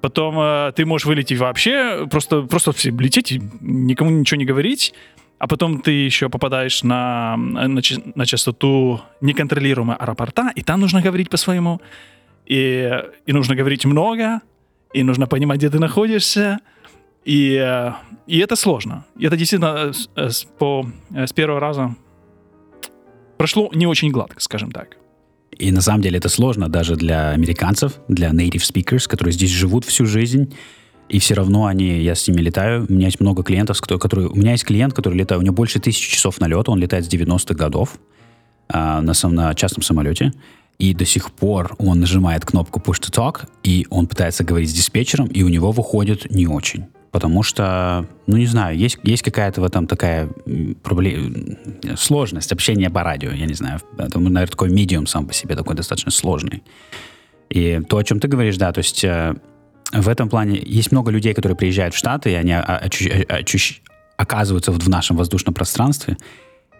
потом 0.00 0.38
э, 0.38 0.72
ты 0.74 0.86
можешь 0.86 1.06
вылететь 1.06 1.38
вообще, 1.38 2.06
просто, 2.10 2.42
просто 2.42 2.72
все 2.72 2.90
лететь 2.90 3.38
никому 3.60 4.10
ничего 4.10 4.38
не 4.38 4.44
говорить, 4.44 4.94
а 5.44 5.46
потом 5.46 5.82
ты 5.82 5.90
еще 5.90 6.30
попадаешь 6.30 6.82
на, 6.82 7.36
на, 7.36 7.82
на 8.14 8.26
частоту 8.26 9.02
неконтролируемого 9.20 9.98
аэропорта, 9.98 10.50
и 10.56 10.62
там 10.62 10.80
нужно 10.80 11.02
говорить 11.02 11.28
по-своему, 11.28 11.82
и, 12.46 12.90
и 13.26 13.32
нужно 13.34 13.54
говорить 13.54 13.84
много, 13.84 14.40
и 14.94 15.02
нужно 15.02 15.26
понимать, 15.26 15.58
где 15.58 15.68
ты 15.68 15.78
находишься, 15.78 16.60
и, 17.26 17.62
и 18.26 18.38
это 18.38 18.56
сложно. 18.56 19.04
И 19.18 19.26
это 19.26 19.36
действительно 19.36 19.92
с, 20.16 20.44
по, 20.58 20.86
с 21.10 21.34
первого 21.34 21.60
раза 21.60 21.94
прошло 23.36 23.70
не 23.74 23.86
очень 23.86 24.10
гладко, 24.10 24.40
скажем 24.40 24.72
так. 24.72 24.96
И 25.58 25.70
на 25.72 25.82
самом 25.82 26.00
деле 26.00 26.16
это 26.16 26.30
сложно 26.30 26.70
даже 26.70 26.96
для 26.96 27.32
американцев, 27.32 27.92
для 28.08 28.30
native 28.30 28.62
speakers, 28.62 29.06
которые 29.06 29.34
здесь 29.34 29.50
живут 29.50 29.84
всю 29.84 30.06
жизнь 30.06 30.54
и 31.08 31.18
все 31.18 31.34
равно 31.34 31.66
они, 31.66 32.00
я 32.02 32.14
с 32.14 32.26
ними 32.26 32.40
летаю. 32.40 32.86
У 32.88 32.92
меня 32.92 33.06
есть 33.06 33.20
много 33.20 33.42
клиентов, 33.42 33.80
которые... 33.80 34.28
У 34.28 34.34
меня 34.34 34.52
есть 34.52 34.64
клиент, 34.64 34.94
который 34.94 35.18
летает, 35.18 35.40
у 35.40 35.44
него 35.44 35.54
больше 35.54 35.80
тысячи 35.80 36.10
часов 36.10 36.40
налета, 36.40 36.70
он 36.70 36.78
летает 36.78 37.04
с 37.04 37.08
90-х 37.08 37.54
годов 37.54 37.98
а, 38.68 39.00
на, 39.00 39.12
на 39.28 39.54
частном 39.54 39.82
самолете. 39.82 40.32
И 40.78 40.92
до 40.94 41.04
сих 41.04 41.30
пор 41.30 41.76
он 41.78 42.00
нажимает 42.00 42.44
кнопку 42.44 42.80
Push 42.80 43.00
to 43.00 43.12
Talk, 43.12 43.48
и 43.62 43.86
он 43.90 44.06
пытается 44.06 44.42
говорить 44.42 44.70
с 44.70 44.72
диспетчером, 44.72 45.26
и 45.26 45.42
у 45.42 45.48
него 45.48 45.70
выходит 45.70 46.30
не 46.30 46.46
очень. 46.46 46.86
Потому 47.12 47.44
что, 47.44 48.08
ну 48.26 48.36
не 48.36 48.46
знаю, 48.46 48.76
есть, 48.76 48.98
есть 49.04 49.22
какая-то 49.22 49.60
в 49.60 49.64
этом 49.64 49.86
такая 49.86 50.28
проблема, 50.82 51.56
сложность 51.96 52.50
общения 52.50 52.90
по 52.90 53.04
радио, 53.04 53.30
я 53.30 53.46
не 53.46 53.54
знаю. 53.54 53.80
Это, 53.96 54.18
наверное, 54.18 54.48
такой 54.48 54.70
медиум 54.70 55.06
сам 55.06 55.26
по 55.26 55.32
себе 55.32 55.54
такой 55.54 55.76
достаточно 55.76 56.10
сложный. 56.10 56.64
И 57.50 57.80
то, 57.88 57.98
о 57.98 58.02
чем 58.02 58.18
ты 58.18 58.26
говоришь, 58.26 58.56
да, 58.56 58.72
то 58.72 58.78
есть 58.78 59.04
э, 59.04 59.36
в 60.00 60.08
этом 60.08 60.28
плане 60.28 60.60
есть 60.64 60.92
много 60.92 61.10
людей, 61.10 61.34
которые 61.34 61.56
приезжают 61.56 61.94
в 61.94 61.98
Штаты, 61.98 62.32
и 62.32 62.34
они 62.34 62.54
оказываются 64.16 64.72
в 64.72 64.88
нашем 64.88 65.16
воздушном 65.16 65.54
пространстве 65.54 66.16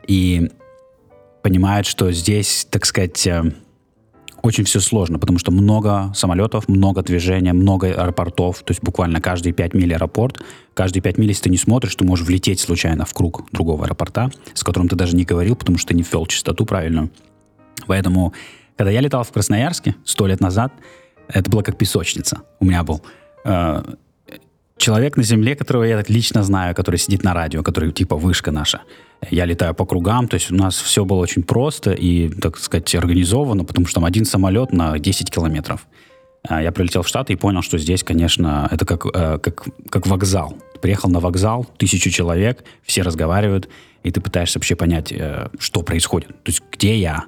и 0.06 0.50
понимают, 1.42 1.86
что 1.86 2.10
здесь, 2.12 2.66
так 2.70 2.86
сказать, 2.86 3.26
э, 3.26 3.52
очень 4.42 4.64
все 4.64 4.80
сложно, 4.80 5.18
потому 5.18 5.38
что 5.38 5.50
много 5.50 6.12
самолетов, 6.14 6.68
много 6.68 7.02
движения, 7.02 7.52
много 7.52 7.88
аэропортов, 7.88 8.62
то 8.62 8.70
есть 8.72 8.82
буквально 8.82 9.20
каждые 9.20 9.52
5 9.52 9.74
миль 9.74 9.94
аэропорт, 9.94 10.40
каждые 10.74 11.02
5 11.02 11.18
миль, 11.18 11.28
если 11.28 11.44
ты 11.44 11.50
не 11.50 11.56
смотришь, 11.56 11.94
ты 11.96 12.04
можешь 12.04 12.26
влететь 12.26 12.60
случайно 12.60 13.04
в 13.04 13.14
круг 13.14 13.44
другого 13.52 13.84
аэропорта, 13.84 14.30
с 14.54 14.62
которым 14.62 14.88
ты 14.88 14.96
даже 14.96 15.16
не 15.16 15.24
говорил, 15.24 15.56
потому 15.56 15.78
что 15.78 15.88
ты 15.88 15.94
не 15.94 16.02
ввел 16.02 16.26
частоту 16.26 16.66
правильную. 16.66 17.10
Поэтому 17.86 18.32
Когда 18.76 18.90
я 18.90 19.00
летал 19.00 19.22
в 19.22 19.30
Красноярске 19.30 19.94
сто 20.04 20.26
лет 20.26 20.40
назад, 20.40 20.72
это 21.28 21.50
было 21.50 21.62
как 21.62 21.78
песочница. 21.78 22.42
У 22.60 22.64
меня 22.64 22.82
был 22.82 23.02
э, 23.44 23.82
человек 24.76 25.16
на 25.16 25.22
земле, 25.22 25.56
которого 25.56 25.84
я 25.84 26.02
лично 26.08 26.42
знаю, 26.42 26.74
который 26.74 26.96
сидит 26.96 27.24
на 27.24 27.34
радио, 27.34 27.62
который 27.62 27.92
типа 27.92 28.16
вышка 28.16 28.50
наша. 28.50 28.82
Я 29.30 29.46
летаю 29.46 29.74
по 29.74 29.86
кругам, 29.86 30.28
то 30.28 30.34
есть 30.34 30.50
у 30.50 30.54
нас 30.54 30.76
все 30.76 31.04
было 31.04 31.18
очень 31.18 31.42
просто 31.42 31.92
и, 31.92 32.28
так 32.28 32.58
сказать, 32.58 32.94
организовано, 32.94 33.64
потому 33.64 33.86
что 33.86 34.00
там 34.00 34.04
один 34.04 34.24
самолет 34.24 34.72
на 34.72 34.98
10 34.98 35.30
километров. 35.30 35.86
А 36.46 36.62
я 36.62 36.72
прилетел 36.72 37.02
в 37.02 37.08
Штаты 37.08 37.32
и 37.32 37.36
понял, 37.36 37.62
что 37.62 37.78
здесь, 37.78 38.04
конечно, 38.04 38.68
это 38.70 38.84
как, 38.84 39.06
э, 39.06 39.38
как, 39.38 39.64
как 39.88 40.06
вокзал. 40.06 40.58
Приехал 40.82 41.08
на 41.08 41.20
вокзал, 41.20 41.66
тысячу 41.78 42.10
человек, 42.10 42.64
все 42.82 43.00
разговаривают, 43.00 43.70
и 44.02 44.10
ты 44.10 44.20
пытаешься 44.20 44.58
вообще 44.58 44.76
понять, 44.76 45.10
э, 45.10 45.48
что 45.58 45.82
происходит. 45.82 46.28
То 46.42 46.50
есть 46.50 46.62
где 46.70 46.98
я, 46.98 47.24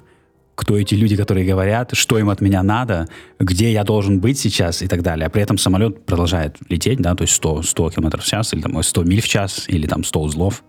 кто 0.57 0.75
эти 0.75 0.95
люди, 0.95 1.15
которые 1.15 1.45
говорят, 1.45 1.91
что 1.93 2.17
им 2.17 2.29
от 2.29 2.41
меня 2.41 2.63
надо, 2.63 3.07
где 3.39 3.71
я 3.71 3.83
должен 3.83 4.19
быть 4.19 4.39
сейчас 4.39 4.81
и 4.81 4.87
так 4.87 5.03
далее. 5.03 5.27
А 5.27 5.29
при 5.29 5.43
этом 5.43 5.59
самолет 5.59 6.03
продолжает 6.03 6.57
лететь, 6.67 6.99
да, 6.99 7.13
то 7.13 7.21
есть 7.21 7.35
100, 7.35 7.61
100 7.61 7.91
км 7.91 8.19
в 8.19 8.25
час, 8.25 8.53
или 8.53 8.61
там 8.61 8.81
100 8.81 9.03
миль 9.03 9.21
в 9.21 9.27
час, 9.27 9.65
или 9.69 9.85
там 9.85 10.03
100 10.03 10.19
узлов. 10.19 10.63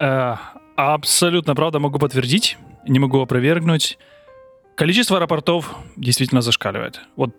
Э, 0.00 0.34
абсолютно 0.74 1.54
правда, 1.54 1.78
могу 1.78 2.00
подтвердить, 2.00 2.58
не 2.88 2.98
могу 2.98 3.20
опровергнуть. 3.20 3.96
Количество 4.74 5.18
аэропортов 5.18 5.76
действительно 5.94 6.42
зашкаливает. 6.42 7.00
Вот 7.14 7.32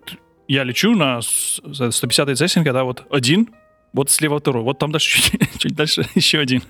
я 0.48 0.64
лечу 0.64 0.94
на 0.94 1.18
150-й 1.18 2.34
Цессинга, 2.34 2.72
да, 2.72 2.84
вот 2.84 3.06
один, 3.10 3.50
вот 3.92 4.08
слева 4.08 4.38
второй, 4.38 4.62
вот 4.62 4.78
там 4.78 4.90
дальше 4.90 5.22
чуть, 5.30 5.58
чуть 5.58 5.74
дальше 5.74 6.06
еще 6.14 6.38
один. 6.38 6.62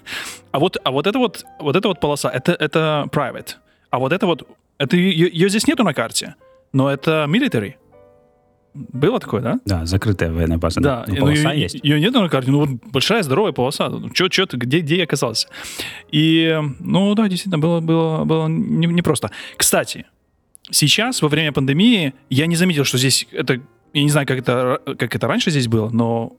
А 0.51 0.59
вот, 0.59 0.77
а 0.83 0.91
вот 0.91 1.07
это 1.07 1.21
вот, 1.21 1.45
вот 1.61 1.77
эта 1.77 1.87
вот 1.87 2.01
полоса, 2.01 2.29
это, 2.31 2.51
это 2.51 3.07
private. 3.13 3.55
А 3.97 3.99
вот 3.99 4.13
это 4.13 4.27
вот, 4.27 4.47
это 4.77 4.95
ее, 4.95 5.27
ее 5.33 5.49
здесь 5.49 5.67
нету 5.67 5.83
на 5.83 5.95
карте, 5.95 6.35
но 6.75 6.91
это 6.91 7.25
military. 7.27 7.77
Было 8.75 9.19
такое, 9.19 9.41
да? 9.41 9.59
Да, 9.65 9.87
закрытая 9.87 10.31
военная 10.31 10.59
база. 10.59 10.83
Да, 10.83 11.05
Но 11.07 11.15
ну, 11.15 11.21
полоса 11.21 11.53
ее, 11.55 11.63
есть. 11.63 11.81
ее 11.83 11.99
нету 11.99 12.21
на 12.21 12.29
карте, 12.29 12.51
ну 12.51 12.59
вот 12.59 12.69
большая 12.93 13.23
здоровая 13.23 13.53
полоса. 13.53 13.89
Ну, 13.89 14.11
чё, 14.11 14.29
чё 14.29 14.45
ты, 14.45 14.59
где, 14.59 14.81
где 14.81 14.99
я 14.99 15.05
оказался? 15.05 15.49
И, 16.13 16.61
ну 16.79 17.15
да, 17.15 17.27
действительно, 17.27 17.59
было, 17.59 17.81
было, 17.81 18.25
было 18.27 18.49
не- 18.49 18.87
непросто. 18.87 19.31
Кстати, 19.57 20.05
сейчас, 20.71 21.23
во 21.23 21.29
время 21.29 21.53
пандемии, 21.53 22.13
я 22.29 22.47
не 22.47 22.57
заметил, 22.57 22.85
что 22.85 22.99
здесь 22.99 23.27
это, 23.33 23.63
я 23.95 24.03
не 24.03 24.11
знаю, 24.11 24.27
как 24.27 24.39
это, 24.41 24.79
как 24.99 25.17
это 25.17 25.27
раньше 25.27 25.51
здесь 25.51 25.69
было, 25.69 25.89
но 25.89 26.37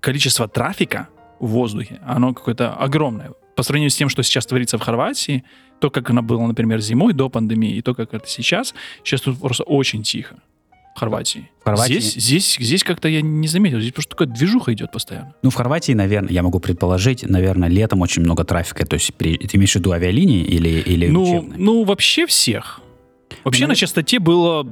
количество 0.00 0.48
трафика 0.48 1.10
в 1.38 1.46
воздухе, 1.46 2.00
оно 2.04 2.34
какое-то 2.34 2.74
огромное. 2.74 3.30
По 3.54 3.62
сравнению 3.62 3.90
с 3.90 3.94
тем, 3.94 4.08
что 4.08 4.24
сейчас 4.24 4.46
творится 4.46 4.78
в 4.78 4.80
Хорватии, 4.82 5.44
то, 5.82 5.90
как 5.90 6.10
оно 6.10 6.22
было, 6.22 6.46
например, 6.46 6.80
зимой 6.80 7.12
до 7.12 7.28
пандемии, 7.28 7.74
и 7.76 7.82
то, 7.82 7.92
как 7.92 8.14
это 8.14 8.28
сейчас, 8.28 8.72
сейчас 9.02 9.20
тут 9.20 9.36
просто 9.40 9.64
очень 9.64 10.04
тихо 10.04 10.36
в 10.94 11.00
Хорватии. 11.00 11.50
В 11.60 11.64
Хорватии- 11.64 11.98
Здесь, 11.98 12.14
здесь, 12.24 12.56
здесь 12.60 12.84
как-то 12.84 13.08
я 13.08 13.20
не 13.20 13.48
заметил, 13.48 13.80
здесь 13.80 13.92
просто 13.92 14.10
такая 14.16 14.28
движуха 14.28 14.72
идет 14.72 14.92
постоянно. 14.92 15.34
Ну, 15.42 15.50
в 15.50 15.54
Хорватии, 15.56 15.90
наверное, 15.92 16.30
я 16.32 16.44
могу 16.44 16.60
предположить, 16.60 17.24
наверное, 17.28 17.68
летом 17.68 18.00
очень 18.00 18.22
много 18.22 18.44
трафика. 18.44 18.86
То 18.86 18.94
есть 18.94 19.12
при- 19.14 19.36
ты 19.38 19.56
имеешь 19.56 19.72
в 19.72 19.76
виду 19.76 19.90
авиалинии 19.90 20.44
или, 20.44 20.68
или 20.68 21.08
Ну, 21.08 21.22
учебные? 21.24 21.58
ну, 21.58 21.82
вообще 21.82 22.26
всех. 22.28 22.80
Вообще 23.42 23.64
Ну, 23.64 23.70
на 23.70 23.74
частоте 23.74 24.20
было, 24.20 24.64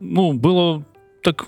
ну, 0.00 0.32
было 0.32 0.82
так 1.22 1.46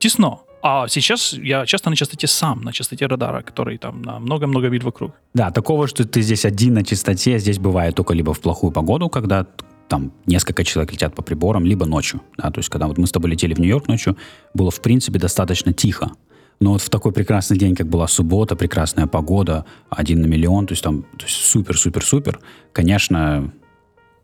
тесно. 0.00 0.40
А 0.62 0.88
сейчас 0.88 1.32
я 1.32 1.66
часто 1.66 1.90
на 1.90 1.96
частоте 1.96 2.26
сам, 2.26 2.62
на 2.62 2.72
частоте 2.72 3.06
радара, 3.06 3.42
который 3.42 3.78
там 3.78 4.02
на 4.02 4.18
много-много 4.18 4.68
миль 4.68 4.82
вокруг. 4.82 5.12
Да, 5.34 5.50
такого, 5.50 5.86
что 5.86 6.04
ты 6.04 6.22
здесь 6.22 6.44
один 6.44 6.74
на 6.74 6.84
чистоте, 6.84 7.38
здесь 7.38 7.58
бывает 7.58 7.94
только 7.94 8.14
либо 8.14 8.32
в 8.32 8.40
плохую 8.40 8.72
погоду, 8.72 9.08
когда 9.08 9.46
там 9.88 10.12
несколько 10.26 10.64
человек 10.64 10.92
летят 10.92 11.14
по 11.14 11.22
приборам, 11.22 11.64
либо 11.64 11.86
ночью. 11.86 12.20
Да, 12.36 12.50
то 12.50 12.58
есть, 12.58 12.68
когда 12.68 12.86
вот 12.86 12.98
мы 12.98 13.06
с 13.06 13.12
тобой 13.12 13.30
летели 13.30 13.54
в 13.54 13.58
Нью-Йорк 13.58 13.88
ночью, 13.88 14.16
было, 14.54 14.70
в 14.70 14.80
принципе, 14.80 15.18
достаточно 15.18 15.72
тихо. 15.72 16.10
Но 16.60 16.72
вот 16.72 16.82
в 16.82 16.90
такой 16.90 17.12
прекрасный 17.12 17.56
день, 17.56 17.76
как 17.76 17.86
была 17.86 18.08
суббота, 18.08 18.56
прекрасная 18.56 19.06
погода, 19.06 19.64
один 19.90 20.20
на 20.20 20.26
миллион, 20.26 20.66
то 20.66 20.72
есть 20.72 20.82
там 20.82 21.04
супер-супер-супер, 21.26 22.40
конечно, 22.72 23.52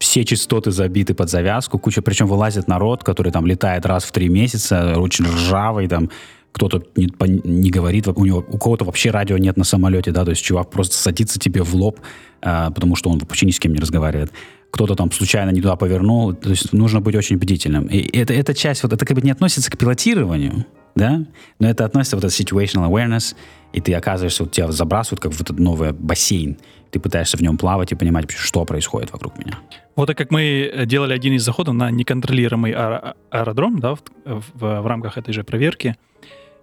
все 0.05 0.23
частоты 0.23 0.71
забиты 0.71 1.15
под 1.15 1.31
завязку, 1.31 1.79
куча, 1.79 2.03
причем 2.03 2.27
вылазит 2.27 2.69
народ, 2.69 3.03
который 3.03 3.33
там 3.33 3.47
летает 3.47 3.87
раз 3.87 4.05
в 4.05 4.13
три 4.13 4.29
месяца, 4.29 4.99
очень 4.99 5.25
ржавый, 5.25 5.89
там 5.89 6.11
кто-то 6.53 6.83
не, 6.95 7.09
не 7.45 7.71
говорит, 7.71 8.07
у 8.07 8.25
него 8.25 8.45
у 8.47 8.59
кого-то 8.59 8.85
вообще 8.85 9.11
радио 9.11 9.39
нет 9.39 9.57
на 9.57 9.65
самолете, 9.65 10.13
да, 10.13 10.25
то 10.25 10.31
есть 10.31 10.43
чувак 10.45 10.71
просто 10.71 10.95
садится 10.97 11.39
тебе 11.39 11.63
в 11.63 11.75
лоб, 11.75 12.01
а, 12.43 12.71
потому 12.71 12.97
что 12.97 13.09
он 13.09 13.19
вообще 13.19 13.47
ни 13.47 13.51
с 13.51 13.59
кем 13.59 13.73
не 13.73 13.81
разговаривает. 13.81 14.31
Кто-то 14.71 14.95
там 14.95 15.11
случайно 15.11 15.51
не 15.51 15.63
туда 15.63 15.77
повернул, 15.77 16.35
то 16.35 16.51
есть 16.51 16.75
нужно 16.75 17.01
быть 17.01 17.17
очень 17.17 17.39
бдительным. 17.39 17.87
И 17.87 18.01
это, 18.15 18.35
эта 18.35 18.53
часть, 18.53 18.83
вот 18.83 18.93
это 18.93 19.07
как 19.07 19.17
бы 19.17 19.23
не 19.23 19.31
относится 19.31 19.71
к 19.71 19.79
пилотированию, 19.79 20.67
да, 20.95 21.25
но 21.59 21.69
это 21.71 21.87
относится 21.87 22.17
вот 22.17 22.25
это 22.25 22.35
situational 22.35 22.91
awareness, 22.91 23.35
и 23.73 23.81
ты 23.81 23.95
оказываешься, 23.95 24.45
вот 24.45 24.53
тебя 24.53 24.71
забрасывают 24.71 25.21
как 25.21 25.33
в 25.33 25.41
этот 25.41 25.59
новый 25.59 25.93
бассейн, 25.93 26.59
ты 26.95 27.01
пытаешься 27.01 27.37
в 27.37 27.41
нем 27.43 27.57
плавать 27.59 27.93
и 27.93 27.97
понимать, 27.97 28.31
что 28.31 28.65
происходит 28.65 29.13
вокруг 29.13 29.37
меня. 29.39 29.59
Вот 29.97 30.07
так 30.07 30.17
как 30.17 30.31
мы 30.31 30.71
э, 30.73 30.87
делали 30.87 31.13
один 31.13 31.35
из 31.35 31.43
заходов 31.45 31.75
на 31.75 31.91
неконтролируемый 31.91 32.73
аэро- 32.73 33.15
аэродром, 33.31 33.79
да, 33.81 33.95
в, 33.95 34.03
в- 34.25 34.81
в 34.83 34.87
рамках 34.87 35.19
этой 35.19 35.35
же 35.35 35.43
проверки, 35.43 35.97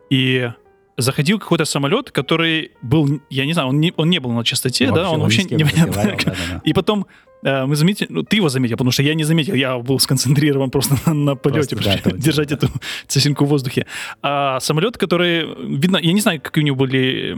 и 0.09 0.49
заходил 0.97 1.39
какой-то 1.39 1.65
самолет, 1.65 2.11
который 2.11 2.71
был, 2.81 3.21
я 3.29 3.45
не 3.45 3.53
знаю, 3.53 3.69
он 3.69 3.79
не, 3.79 3.93
он 3.97 4.09
не 4.09 4.19
был 4.19 4.31
на 4.31 4.43
частоте, 4.43 4.91
да, 4.91 5.09
он 5.09 5.21
вообще 5.21 5.43
ни 5.43 5.47
с 5.47 5.49
кем 5.49 5.57
не 5.57 5.63
разговаривал, 5.85 6.17
да-да-да. 6.25 6.61
И 6.63 6.73
потом 6.73 7.05
мы 7.43 7.75
заметили, 7.75 8.07
ну 8.09 8.23
ты 8.23 8.37
его 8.37 8.49
заметил, 8.49 8.75
потому 8.75 8.91
что 8.91 9.03
я 9.03 9.13
не 9.13 9.23
заметил, 9.23 9.55
я 9.55 9.77
был 9.77 9.99
сконцентрирован 9.99 10.69
просто 10.69 10.95
на, 11.05 11.13
на 11.13 11.35
полете, 11.35 11.75
Просто, 11.75 12.11
да, 12.11 12.11
держать 12.17 12.49
да. 12.49 12.55
эту 12.55 12.67
цесинку 13.07 13.45
в 13.45 13.49
воздухе. 13.49 13.85
А 14.21 14.59
самолет, 14.59 14.97
который, 14.97 15.47
видно, 15.77 15.97
я 15.97 16.13
не 16.13 16.21
знаю, 16.21 16.41
какие 16.41 16.63
у 16.63 16.65
него 16.65 16.75
были 16.77 17.37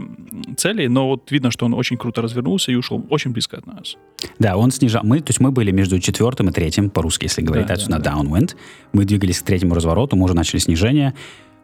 цели, 0.56 0.86
но 0.86 1.08
вот 1.08 1.30
видно, 1.30 1.50
что 1.50 1.66
он 1.66 1.74
очень 1.74 1.96
круто 1.96 2.22
развернулся 2.22 2.72
и 2.72 2.74
ушел 2.74 3.04
очень 3.10 3.32
близко 3.32 3.56
от 3.58 3.66
нас. 3.66 3.96
Да, 4.38 4.56
он 4.56 4.70
снижал. 4.70 5.02
Мы, 5.04 5.20
то 5.20 5.30
есть 5.30 5.40
мы 5.40 5.50
были 5.50 5.70
между 5.70 5.98
четвертым 6.00 6.48
и 6.48 6.52
третьим, 6.52 6.90
по-русски, 6.90 7.24
если 7.24 7.42
говорить, 7.42 7.66
Да, 7.66 7.74
отсюда 7.74 7.98
да, 7.98 8.16
на 8.16 8.22
downwind. 8.22 8.56
Мы 8.92 9.04
двигались 9.04 9.40
к 9.40 9.44
третьему 9.44 9.74
развороту, 9.74 10.16
мы 10.16 10.24
уже 10.24 10.34
начали 10.34 10.58
снижение. 10.58 11.14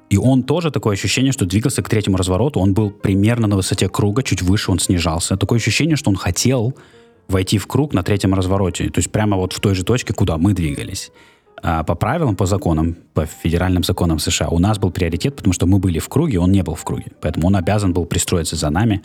И 0.09 0.17
он 0.17 0.43
тоже 0.43 0.71
такое 0.71 0.95
ощущение, 0.95 1.33
что 1.33 1.47
двигался 1.47 1.83
к 1.83 1.89
третьему 1.89 2.17
развороту. 2.17 2.59
Он 2.61 2.75
был 2.75 2.91
примерно 2.91 3.47
на 3.47 3.57
высоте 3.57 3.89
круга, 3.89 4.23
чуть 4.23 4.43
выше 4.43 4.73
он 4.73 4.81
снижался. 4.81 5.37
Такое 5.37 5.59
ощущение, 5.59 5.97
что 5.97 6.11
он 6.11 6.17
хотел 6.17 6.75
войти 7.31 7.59
в 7.59 7.67
круг 7.67 7.95
на 7.95 8.03
третьем 8.03 8.35
развороте. 8.35 8.91
То 8.91 8.99
есть 8.99 9.11
прямо 9.11 9.37
вот 9.37 9.53
в 9.53 9.61
той 9.61 9.75
же 9.75 9.85
точке, 9.85 10.13
куда 10.13 10.37
мы 10.39 10.53
двигались. 10.53 11.11
А 11.63 11.85
по 11.85 11.95
правилам, 11.95 12.37
по 12.37 12.47
законам, 12.47 12.97
по 13.13 13.27
федеральным 13.27 13.85
законам 13.85 14.19
США, 14.19 14.49
у 14.49 14.59
нас 14.59 14.79
был 14.79 14.91
приоритет, 14.91 15.37
потому 15.37 15.53
что 15.53 15.67
мы 15.67 15.79
были 15.79 15.99
в 15.99 16.09
круге, 16.09 16.39
он 16.39 16.53
не 16.53 16.63
был 16.63 16.75
в 16.75 16.85
круге. 16.85 17.13
Поэтому 17.21 17.49
он 17.49 17.57
обязан 17.57 17.93
был 17.93 18.07
пристроиться 18.07 18.57
за 18.57 18.71
нами. 18.71 19.03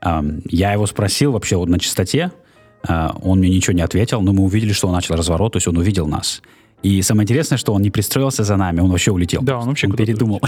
Ам, 0.00 0.40
Я 0.48 0.72
его 0.72 0.86
спросил 0.86 1.32
вообще 1.32 1.56
вот 1.56 1.68
на 1.68 1.78
частоте, 1.78 2.32
а, 2.86 3.14
он 3.22 3.40
мне 3.40 3.50
ничего 3.50 3.74
не 3.74 3.82
ответил, 3.82 4.20
но 4.22 4.32
мы 4.32 4.44
увидели, 4.44 4.72
что 4.72 4.88
он 4.88 4.94
начал 4.94 5.16
разворот, 5.16 5.52
то 5.52 5.56
есть 5.56 5.68
он 5.68 5.76
увидел 5.76 6.06
нас. 6.06 6.42
И 6.82 7.02
самое 7.02 7.24
интересное, 7.24 7.58
что 7.58 7.74
он 7.74 7.82
не 7.82 7.90
пристроился 7.90 8.44
за 8.44 8.56
нами, 8.56 8.80
он 8.80 8.90
вообще 8.90 9.10
улетел. 9.10 9.42
Да, 9.42 9.58
он 9.58 9.66
вообще 9.66 9.88
он 9.88 9.96
передумал. 9.96 10.40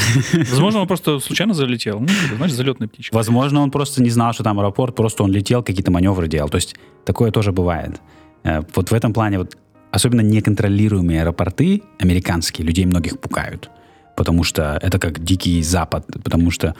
Возможно, 0.50 0.80
он 0.80 0.86
просто 0.86 1.18
случайно 1.18 1.54
залетел. 1.54 2.00
Ну, 2.00 2.08
знаешь, 2.36 2.52
залетная 2.52 2.88
птичка. 2.88 3.14
Возможно, 3.14 3.60
он 3.62 3.70
просто 3.70 4.02
не 4.02 4.10
знал, 4.10 4.32
что 4.32 4.44
там 4.44 4.60
аэропорт, 4.60 4.94
просто 4.94 5.24
он 5.24 5.32
летел, 5.32 5.62
какие-то 5.62 5.90
маневры 5.90 6.28
делал. 6.28 6.48
То 6.48 6.56
есть 6.56 6.76
такое 7.04 7.32
тоже 7.32 7.50
бывает. 7.50 8.00
Э, 8.44 8.60
Вот 8.74 8.90
в 8.90 8.94
этом 8.94 9.12
плане, 9.12 9.38
вот, 9.38 9.56
особенно 9.90 10.20
неконтролируемые 10.20 11.22
аэропорты 11.22 11.82
американские, 11.98 12.64
людей 12.66 12.86
многих 12.86 13.18
пугают. 13.18 13.68
Потому 14.16 14.44
что 14.44 14.78
это 14.82 14.98
как 14.98 15.24
дикий 15.24 15.62
запад, 15.62 16.06
потому 16.22 16.50
что 16.52 16.74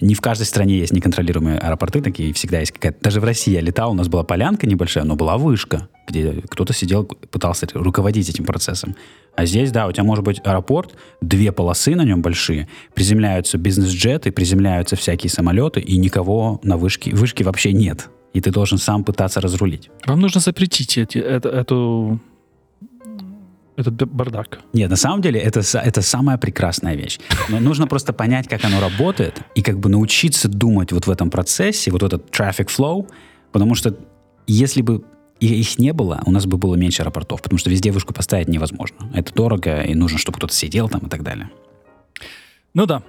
не 0.00 0.14
в 0.14 0.20
каждой 0.20 0.44
стране 0.44 0.78
есть 0.78 0.92
неконтролируемые 0.92 1.58
аэропорты 1.58 2.00
такие, 2.00 2.32
всегда 2.32 2.60
есть 2.60 2.72
какая-то... 2.72 2.98
Даже 3.00 3.20
в 3.20 3.24
России 3.24 3.52
я 3.52 3.60
летал, 3.60 3.92
у 3.92 3.94
нас 3.94 4.08
была 4.08 4.24
полянка 4.24 4.66
небольшая, 4.66 5.04
но 5.04 5.16
была 5.16 5.38
вышка, 5.38 5.88
где 6.06 6.42
кто-то 6.48 6.72
сидел, 6.72 7.04
пытался 7.04 7.66
руководить 7.74 8.28
этим 8.28 8.44
процессом. 8.44 8.96
А 9.36 9.46
здесь, 9.46 9.72
да, 9.72 9.86
у 9.86 9.92
тебя 9.92 10.04
может 10.04 10.24
быть 10.24 10.40
аэропорт, 10.44 10.94
две 11.20 11.52
полосы 11.52 11.94
на 11.94 12.04
нем 12.04 12.22
большие, 12.22 12.68
приземляются 12.94 13.58
бизнес-джеты, 13.58 14.32
приземляются 14.32 14.96
всякие 14.96 15.30
самолеты, 15.30 15.80
и 15.80 15.96
никого 15.96 16.60
на 16.62 16.76
вышке, 16.76 17.14
вышки 17.14 17.42
вообще 17.42 17.72
нет. 17.72 18.08
И 18.32 18.40
ты 18.40 18.50
должен 18.50 18.78
сам 18.78 19.04
пытаться 19.04 19.40
разрулить. 19.40 19.90
Вам 20.06 20.20
нужно 20.20 20.40
запретить 20.40 20.98
эти, 20.98 21.18
это, 21.18 21.48
эту, 21.48 22.20
этот 23.76 23.94
б- 23.94 24.06
бардак. 24.06 24.58
Нет, 24.72 24.90
на 24.90 24.96
самом 24.96 25.20
деле 25.20 25.40
это, 25.40 25.60
это 25.60 26.02
самая 26.02 26.38
прекрасная 26.38 26.94
вещь. 26.94 27.18
Но 27.48 27.60
нужно 27.60 27.86
просто 27.86 28.12
понять, 28.12 28.48
как 28.48 28.64
оно 28.64 28.80
работает, 28.80 29.40
и 29.54 29.62
как 29.62 29.78
бы 29.78 29.88
научиться 29.88 30.48
думать 30.48 30.92
вот 30.92 31.06
в 31.06 31.10
этом 31.10 31.30
процессе, 31.30 31.90
вот 31.90 32.02
этот 32.02 32.30
traffic 32.30 32.66
flow, 32.68 33.08
потому 33.52 33.74
что 33.74 33.96
если 34.46 34.82
бы 34.82 35.02
их 35.40 35.78
не 35.78 35.92
было, 35.92 36.22
у 36.26 36.30
нас 36.30 36.46
бы 36.46 36.56
было 36.56 36.76
меньше 36.76 37.02
аэропортов, 37.02 37.42
потому 37.42 37.58
что 37.58 37.68
везде 37.68 37.90
вышку 37.90 38.14
поставить 38.14 38.48
невозможно. 38.48 38.96
Это 39.12 39.34
дорого, 39.34 39.82
и 39.82 39.94
нужно, 39.94 40.18
чтобы 40.18 40.38
кто-то 40.38 40.54
сидел 40.54 40.88
там 40.88 41.00
и 41.02 41.08
так 41.08 41.22
далее. 41.22 41.50
Ну 42.74 42.86
да. 42.86 43.02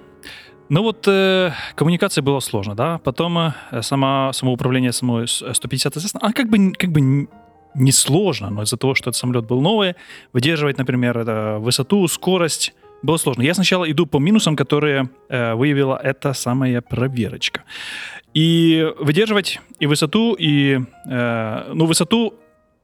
Ну 0.68 0.82
вот 0.82 1.04
э, 1.06 1.52
коммуникация 1.76 2.22
была 2.22 2.40
сложно, 2.40 2.74
да. 2.74 2.98
Потом 2.98 3.38
э, 3.38 3.52
сама, 3.82 4.32
самоуправление 4.32 4.92
самой 4.92 5.28
с- 5.28 5.44
150 5.54 5.94
СС, 5.94 6.10
а 6.20 6.32
как 6.32 6.50
бы, 6.50 6.72
как 6.72 6.90
бы 6.90 7.28
несложно, 7.76 8.50
но 8.50 8.62
из-за 8.62 8.76
того, 8.76 8.94
что 8.94 9.10
этот 9.10 9.18
самолет 9.18 9.46
был 9.46 9.60
новый, 9.60 9.94
выдерживать, 10.32 10.78
например, 10.78 11.18
это 11.18 11.58
высоту, 11.60 12.08
скорость 12.08 12.74
было 13.02 13.18
сложно. 13.18 13.42
Я 13.42 13.54
сначала 13.54 13.90
иду 13.90 14.06
по 14.06 14.18
минусам, 14.18 14.56
которые 14.56 15.08
э, 15.28 15.54
выявила 15.54 16.00
эта 16.02 16.32
самая 16.32 16.80
проверочка. 16.80 17.62
И 18.34 18.86
выдерживать 18.98 19.60
и 19.78 19.86
высоту, 19.86 20.34
и... 20.38 20.80
Э, 21.08 21.72
ну, 21.74 21.86
высоту 21.86 22.34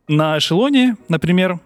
на 0.09 0.39
эшелоне, 0.39 0.97
например, 1.09 1.59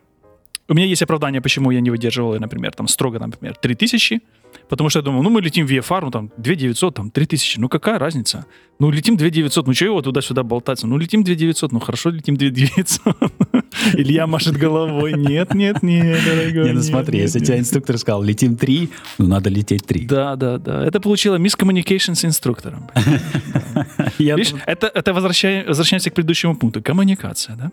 у 0.68 0.74
меня 0.74 0.86
есть 0.86 1.02
оправдание, 1.02 1.40
почему 1.40 1.70
я 1.70 1.80
не 1.80 1.90
выдерживал, 1.90 2.38
например, 2.40 2.72
там 2.72 2.88
строго, 2.88 3.18
например, 3.18 3.56
3000, 3.56 4.20
потому 4.68 4.90
что 4.90 5.00
я 5.00 5.02
думал, 5.02 5.22
ну, 5.22 5.30
мы 5.30 5.40
летим 5.40 5.66
в 5.66 5.70
VFR, 5.70 6.00
ну, 6.04 6.10
там, 6.10 6.30
2900, 6.36 6.94
там, 6.94 7.10
3000, 7.10 7.60
ну, 7.60 7.68
какая 7.68 7.98
разница? 7.98 8.46
Ну, 8.78 8.90
летим 8.90 9.16
2900, 9.16 9.66
ну, 9.66 9.74
что 9.74 9.84
его 9.86 10.02
туда-сюда 10.02 10.42
болтаться? 10.42 10.86
Ну, 10.86 10.98
летим 10.98 11.24
2900, 11.24 11.72
ну, 11.72 11.80
хорошо, 11.80 12.10
летим 12.10 12.36
2900. 12.36 13.16
Илья 13.94 14.26
машет 14.26 14.56
головой, 14.56 15.14
нет, 15.14 15.54
нет, 15.54 15.82
нет, 15.82 16.20
дорогой. 16.24 16.64
Не, 16.64 16.72
ну, 16.72 16.82
смотри, 16.82 17.20
если 17.20 17.40
тебе 17.40 17.58
инструктор 17.58 17.98
сказал, 17.98 18.22
летим 18.22 18.56
3, 18.56 18.90
ну, 19.18 19.26
надо 19.26 19.50
лететь 19.50 19.86
3. 19.86 20.06
Да, 20.06 20.36
да, 20.36 20.58
да. 20.58 20.84
Это 20.84 21.00
получило 21.00 21.36
мискоммуникейшн 21.36 22.12
с 22.12 22.24
инструктором. 22.24 22.90
Видишь, 24.18 24.54
это, 24.66 25.12
возвращаемся 25.12 26.10
к 26.10 26.14
предыдущему 26.14 26.56
пункту. 26.56 26.82
Коммуникация, 26.82 27.56
да? 27.56 27.72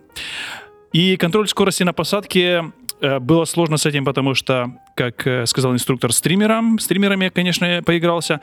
И 0.93 1.17
контроль 1.17 1.48
скорости 1.48 1.84
на 1.84 1.91
посадке 1.91 2.72
было 3.20 3.46
сложно 3.46 3.78
с 3.78 3.86
этим, 3.86 4.06
потому 4.06 4.34
что, 4.34 4.72
как 4.96 5.28
э, 5.28 5.46
сказал 5.46 5.74
инструктор, 5.74 6.13
стримером, 6.13 6.80
стримерами, 6.80 7.30
конечно, 7.30 7.66
я 7.66 7.82
поигрался. 7.82 8.39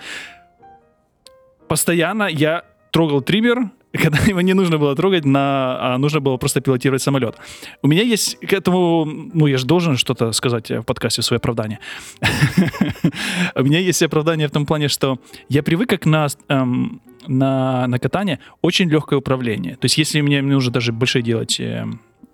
Постоянно 1.68 2.24
я 2.24 2.64
трогал 2.90 3.22
триммер, 3.22 3.70
когда 3.92 4.18
его 4.18 4.40
не 4.40 4.54
нужно 4.54 4.78
было 4.78 4.94
трогать, 4.94 5.24
на, 5.24 5.94
а 5.94 5.98
нужно 5.98 6.20
было 6.20 6.36
просто 6.36 6.60
пилотировать 6.60 7.02
самолет. 7.02 7.36
У 7.82 7.88
меня 7.88 8.02
есть 8.02 8.38
к 8.40 8.52
этому, 8.52 9.04
ну, 9.06 9.46
я 9.46 9.58
же 9.58 9.66
должен 9.66 9.96
что-то 9.96 10.32
сказать 10.32 10.70
в 10.70 10.82
подкасте, 10.82 11.22
свое 11.22 11.38
оправдание. 11.38 11.80
У 13.54 13.62
меня 13.62 13.78
есть 13.78 14.02
оправдание 14.02 14.48
в 14.48 14.50
том 14.50 14.66
плане, 14.66 14.88
что 14.88 15.18
я 15.48 15.62
привык 15.62 15.88
как 15.88 16.06
на, 16.06 16.28
эм, 16.48 17.00
на, 17.26 17.86
на 17.86 17.98
катание 17.98 18.38
очень 18.62 18.88
легкое 18.88 19.18
управление. 19.18 19.76
То 19.76 19.86
есть 19.86 19.98
если 19.98 20.20
мне 20.20 20.42
нужно 20.42 20.72
даже 20.72 20.92
больше 20.92 21.22
делать 21.22 21.58
э, 21.58 21.86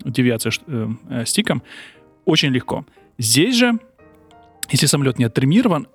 девиации 0.05 0.51
э, 0.67 1.25
стиком, 1.25 1.63
очень 2.27 2.51
легко. 2.51 2.85
Здесь 3.17 3.57
же, 3.57 3.79
если 4.71 4.85
самолет 4.85 5.19
не 5.19 5.25
оттримирован, 5.25 5.89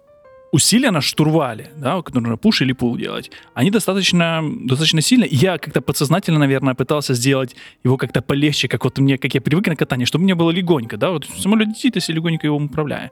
усилия 0.51 0.91
на 0.91 1.01
штурвале, 1.01 1.71
да, 1.77 2.01
нужно 2.13 2.37
пуш 2.37 2.61
или 2.61 2.73
пул 2.73 2.97
делать, 2.97 3.31
они 3.53 3.71
достаточно, 3.71 4.43
достаточно 4.43 5.01
сильно. 5.01 5.25
Я 5.29 5.57
как-то 5.57 5.81
подсознательно, 5.81 6.39
наверное, 6.39 6.73
пытался 6.73 7.13
сделать 7.13 7.55
его 7.83 7.97
как-то 7.97 8.21
полегче, 8.21 8.67
как 8.67 8.83
вот 8.83 8.97
мне, 8.99 9.17
как 9.17 9.33
я 9.33 9.41
привык 9.41 9.67
на 9.67 9.75
катание, 9.75 10.05
чтобы 10.05 10.23
мне 10.23 10.35
было 10.35 10.51
легонько, 10.51 10.97
да, 10.97 11.11
вот 11.11 11.25
самолет 11.37 11.69
летит, 11.69 11.95
если 11.95 12.13
легонько 12.13 12.47
его 12.47 12.57
управляю. 12.57 13.11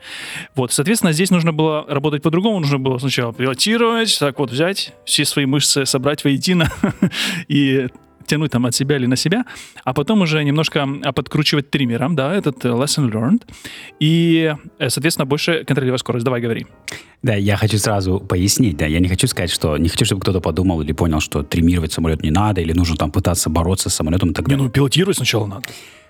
Вот, 0.56 0.72
соответственно, 0.72 1.14
здесь 1.14 1.32
нужно 1.32 1.54
было 1.54 1.86
работать 1.88 2.22
по-другому, 2.22 2.60
нужно 2.60 2.80
было 2.80 2.98
сначала 2.98 3.34
пилотировать, 3.34 4.18
так 4.20 4.40
вот 4.40 4.52
взять 4.52 4.94
все 5.06 5.24
свои 5.24 5.46
мышцы, 5.46 5.86
собрать 5.86 6.24
воедино 6.24 6.70
и 7.48 7.88
тянуть 8.30 8.52
там 8.52 8.66
от 8.66 8.76
себя 8.76 8.96
или 8.96 9.08
на 9.08 9.16
себя, 9.16 9.46
а 9.84 9.94
потом 9.94 10.22
уже 10.22 10.44
немножко 10.44 10.88
а, 11.04 11.12
подкручивать 11.12 11.70
триммером, 11.70 12.16
да, 12.16 12.34
этот 12.34 12.64
э, 12.66 12.70
lesson 12.70 13.12
learned, 13.12 13.42
и, 14.00 14.56
э, 14.80 14.90
соответственно, 14.90 15.26
больше 15.26 15.64
контролировать 15.66 16.00
скорость. 16.00 16.26
Давай, 16.26 16.42
говори. 16.42 16.66
Да, 17.24 17.36
я 17.36 17.58
хочу 17.58 17.78
сразу 17.78 18.20
пояснить, 18.20 18.78
да, 18.78 18.86
я 18.86 19.00
не 19.00 19.10
хочу 19.10 19.28
сказать, 19.28 19.52
что, 19.52 19.78
не 19.78 19.90
хочу, 19.90 20.06
чтобы 20.06 20.22
кто-то 20.22 20.40
подумал 20.40 20.82
или 20.82 20.94
понял, 20.94 21.20
что 21.20 21.44
триммировать 21.44 21.92
самолет 21.92 22.24
не 22.24 22.32
надо, 22.32 22.62
или 22.62 22.74
нужно 22.74 22.96
там 22.96 23.12
пытаться 23.12 23.50
бороться 23.50 23.90
с 23.90 23.96
самолетом 23.96 24.30
и 24.30 24.34
так 24.34 24.46
далее. 24.46 24.60
Не, 24.60 24.64
ну 24.66 24.70
пилотировать 24.70 25.18
сначала 25.18 25.48
надо. 25.48 25.68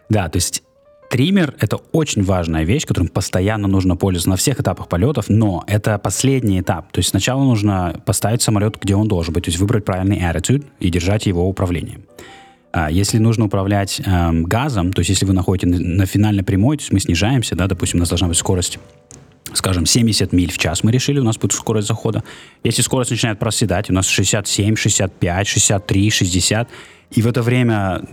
Да, 0.09 0.27
то 0.29 0.37
есть 0.37 0.63
Триммер— 1.09 1.55
это 1.59 1.77
очень 1.91 2.23
важная 2.23 2.63
вещь, 2.63 2.85
которым 2.85 3.07
постоянно 3.07 3.67
нужно 3.67 3.95
пользоваться 3.95 4.29
на 4.29 4.35
всех 4.35 4.59
этапах 4.59 4.87
полетов, 4.87 5.25
но 5.27 5.63
это 5.65 5.97
последний 5.97 6.59
этап. 6.59 6.91
То 6.91 6.99
есть 6.99 7.09
сначала 7.09 7.43
нужно 7.43 7.99
поставить 8.05 8.43
самолет, 8.43 8.77
где 8.79 8.95
он 8.95 9.07
должен 9.07 9.33
быть, 9.33 9.45
то 9.45 9.49
есть 9.49 9.59
выбрать 9.59 9.85
правильный 9.85 10.19
attitude 10.19 10.65
и 10.79 10.89
держать 10.89 11.25
его 11.25 11.49
управление. 11.49 11.99
А 12.71 12.91
если 12.91 13.17
нужно 13.17 13.45
управлять 13.45 13.99
эм, 14.05 14.43
газом, 14.43 14.93
то 14.93 14.99
есть 14.99 15.09
если 15.09 15.25
вы 15.25 15.33
находите 15.33 15.65
на, 15.65 15.79
на 15.79 16.05
финальной 16.05 16.43
прямой, 16.43 16.77
то 16.77 16.81
есть 16.81 16.93
мы 16.93 16.99
снижаемся, 16.99 17.55
да, 17.55 17.65
допустим, 17.65 17.97
у 17.97 18.01
нас 18.01 18.09
должна 18.09 18.27
быть 18.27 18.37
скорость 18.37 18.77
скажем, 19.51 19.87
70 19.87 20.31
миль 20.31 20.51
в 20.51 20.59
час 20.59 20.83
мы 20.83 20.91
решили, 20.91 21.19
у 21.19 21.23
нас 21.23 21.37
будет 21.37 21.53
скорость 21.53 21.87
захода. 21.87 22.23
Если 22.63 22.83
скорость 22.83 23.09
начинает 23.09 23.39
проседать, 23.39 23.89
у 23.89 23.93
нас 23.93 24.05
67, 24.07 24.75
65, 24.75 25.47
63, 25.47 26.09
60, 26.11 26.69
и 27.09 27.21
в 27.23 27.27
это 27.27 27.41
время 27.41 28.03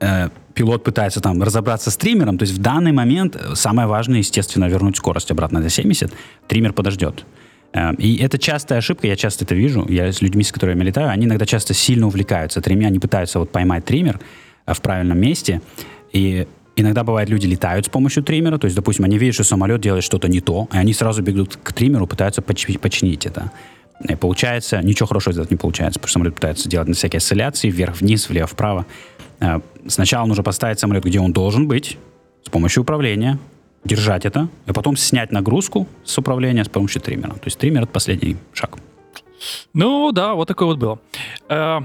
э, 0.00 0.28
пилот 0.54 0.84
пытается 0.84 1.20
там 1.20 1.42
разобраться 1.42 1.90
с 1.90 1.96
триммером, 1.96 2.38
то 2.38 2.44
есть 2.44 2.54
в 2.54 2.60
данный 2.60 2.92
момент 2.92 3.36
самое 3.54 3.88
важное, 3.88 4.18
естественно, 4.18 4.66
вернуть 4.66 4.96
скорость 4.96 5.30
обратно 5.30 5.60
до 5.60 5.68
70, 5.68 6.12
триммер 6.46 6.72
подождет. 6.72 7.24
Э, 7.72 7.94
и 7.94 8.16
это 8.16 8.38
частая 8.38 8.78
ошибка, 8.78 9.06
я 9.06 9.16
часто 9.16 9.44
это 9.44 9.54
вижу, 9.54 9.86
я 9.88 10.12
с 10.12 10.22
людьми, 10.22 10.42
с 10.44 10.52
которыми 10.52 10.84
летаю, 10.84 11.10
они 11.10 11.26
иногда 11.26 11.46
часто 11.46 11.74
сильно 11.74 12.06
увлекаются 12.06 12.60
тремя, 12.60 12.88
они 12.88 12.98
пытаются 12.98 13.38
вот 13.38 13.50
поймать 13.50 13.84
триммер 13.84 14.20
э, 14.66 14.74
в 14.74 14.80
правильном 14.80 15.18
месте, 15.18 15.60
и 16.12 16.46
иногда 16.76 17.04
бывает, 17.04 17.28
люди 17.28 17.46
летают 17.46 17.86
с 17.86 17.88
помощью 17.88 18.22
триммера, 18.22 18.58
то 18.58 18.66
есть, 18.66 18.76
допустим, 18.76 19.04
они 19.04 19.18
видят, 19.18 19.34
что 19.34 19.44
самолет 19.44 19.80
делает 19.80 20.04
что-то 20.04 20.28
не 20.28 20.40
то, 20.40 20.68
и 20.72 20.76
они 20.76 20.92
сразу 20.92 21.22
бегут 21.22 21.58
к 21.62 21.72
триммеру, 21.72 22.06
пытаются 22.06 22.42
поч- 22.42 22.78
починить 22.78 23.26
это. 23.26 23.50
И 24.06 24.14
получается, 24.14 24.80
ничего 24.82 25.06
хорошего 25.08 25.32
сделать 25.32 25.50
не 25.50 25.56
получается, 25.56 25.98
потому 25.98 26.08
что 26.08 26.14
самолет 26.14 26.34
пытается 26.34 26.68
делать 26.68 26.88
на 26.88 26.94
всякие 26.94 27.18
осцилляции, 27.18 27.68
вверх-вниз, 27.68 28.28
влево-вправо. 28.28 28.86
Э, 29.40 29.60
сначала 29.86 30.26
нужно 30.26 30.42
поставить 30.42 30.78
самолет, 30.78 31.04
где 31.04 31.20
он 31.20 31.32
должен 31.32 31.68
быть, 31.68 31.98
с 32.44 32.50
помощью 32.50 32.82
управления, 32.82 33.38
держать 33.84 34.26
это, 34.26 34.48
и 34.66 34.72
потом 34.72 34.96
снять 34.96 35.32
нагрузку 35.32 35.86
с 36.04 36.18
управления 36.18 36.64
с 36.64 36.68
помощью 36.68 37.00
триммера. 37.00 37.34
То 37.34 37.46
есть 37.46 37.58
триммер— 37.58 37.82
это 37.84 37.92
последний 37.92 38.36
шаг. 38.52 38.78
Ну 39.72 40.12
да, 40.12 40.34
вот 40.34 40.48
такое 40.48 40.68
вот 40.68 40.78
было. 40.78 40.98
Э, 41.48 41.80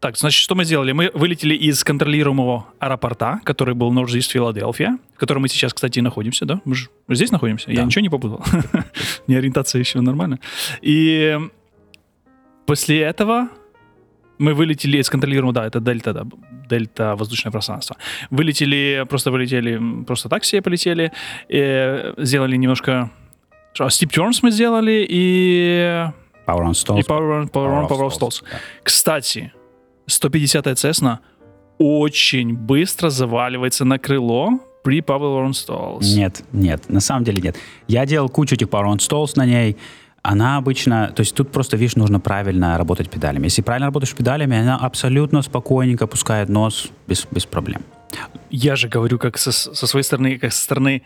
так, 0.00 0.16
значит, 0.16 0.40
что 0.40 0.54
мы 0.54 0.64
сделали? 0.64 0.92
Мы 0.92 1.10
вылетели 1.14 1.54
из 1.54 1.82
контролируемого 1.82 2.66
аэропорта, 2.78 3.40
который 3.44 3.74
был 3.74 3.92
Норд-Ист 3.92 4.30
Филадельфия, 4.30 4.98
в 5.14 5.18
котором 5.18 5.42
мы 5.42 5.48
сейчас, 5.48 5.74
кстати, 5.74 6.00
находимся, 6.00 6.44
да? 6.44 6.60
Мы 6.64 6.74
же 6.74 6.88
здесь 7.08 7.30
находимся? 7.30 7.66
Да. 7.66 7.72
Я 7.72 7.82
ничего 7.84 8.02
не 8.02 8.08
попутал. 8.08 8.44
Не 9.26 9.36
ориентация 9.36 9.80
еще 9.80 10.00
нормально. 10.00 10.38
И 10.82 11.38
после 12.66 13.00
этого 13.00 13.48
мы 14.38 14.54
вылетели 14.54 14.98
из 14.98 15.08
контролируемого, 15.08 15.54
да, 15.54 15.66
это 15.66 15.80
дельта, 15.80 16.12
да, 16.12 16.26
дельта 16.68 17.16
воздушное 17.16 17.52
пространство. 17.52 17.96
Вылетели, 18.30 19.04
просто 19.08 19.30
вылетели, 19.30 20.04
просто 20.04 20.28
так 20.28 20.42
все 20.42 20.62
полетели, 20.62 21.12
и 21.48 22.12
сделали 22.18 22.56
немножко... 22.56 23.10
Steep 23.74 24.10
turns 24.10 24.38
мы 24.42 24.50
сделали, 24.50 25.06
и... 25.08 26.06
Power 26.46 26.64
on 26.64 26.70
stalls. 26.70 27.00
И 27.00 27.02
power 27.02 27.42
on, 27.42 27.50
power 27.50 27.68
on, 27.68 27.88
power 27.88 28.08
on 28.08 28.10
stalls. 28.10 28.42
Да. 28.42 28.58
Кстати, 28.82 29.52
150-я 30.08 30.72
Cessna 30.72 31.18
очень 31.78 32.54
быстро 32.54 33.10
заваливается 33.10 33.84
на 33.84 33.98
крыло 33.98 34.60
при 34.82 35.00
power 35.00 35.46
on 35.46 35.50
stalls. 35.50 36.04
Нет, 36.14 36.42
нет, 36.52 36.88
на 36.88 37.00
самом 37.00 37.24
деле 37.24 37.42
нет. 37.42 37.56
Я 37.88 38.06
делал 38.06 38.28
кучу 38.28 38.54
этих 38.54 38.68
power 38.68 38.94
on 38.94 38.98
stalls 38.98 39.32
на 39.36 39.44
ней, 39.44 39.76
она 40.26 40.56
обычно, 40.56 41.12
то 41.14 41.20
есть 41.20 41.34
тут 41.34 41.52
просто, 41.52 41.76
видишь, 41.76 41.96
нужно 41.96 42.20
правильно 42.20 42.76
работать 42.76 43.08
педалями. 43.08 43.44
Если 43.44 43.62
правильно 43.62 43.86
работаешь 43.86 44.14
педалями, 44.14 44.58
она 44.58 44.76
абсолютно 44.76 45.42
спокойненько 45.42 46.04
опускает 46.04 46.48
нос 46.48 46.88
без, 47.06 47.26
без 47.30 47.46
проблем. 47.46 47.82
Я 48.50 48.76
же 48.76 48.88
говорю 48.88 49.18
как 49.18 49.38
со, 49.38 49.52
со 49.52 49.86
своей 49.86 50.02
стороны, 50.02 50.38
как 50.38 50.52
со 50.52 50.62
стороны 50.62 51.02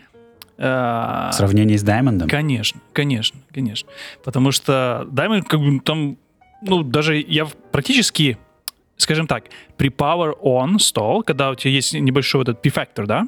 э, 0.57 0.63
в 0.63 1.33
сравнении 1.33 1.77
с 1.77 1.83
Diamond? 1.83 2.27
Конечно, 2.27 2.81
конечно, 2.93 3.39
конечно. 3.53 3.89
Потому 4.23 4.51
что 4.51 5.07
Diamond, 5.11 5.43
как 5.43 5.59
бы 5.59 5.79
там, 5.79 6.17
ну, 6.63 6.83
даже 6.83 7.17
я 7.17 7.45
практически, 7.71 8.37
скажем 8.97 9.27
так, 9.27 9.45
при 9.77 9.89
Power 9.89 10.33
On 10.43 10.77
stall, 10.77 11.23
когда 11.23 11.51
у 11.51 11.55
тебя 11.55 11.71
есть 11.71 11.93
небольшой 11.93 12.41
этот 12.41 12.61
P-factor, 12.61 13.05
да, 13.05 13.27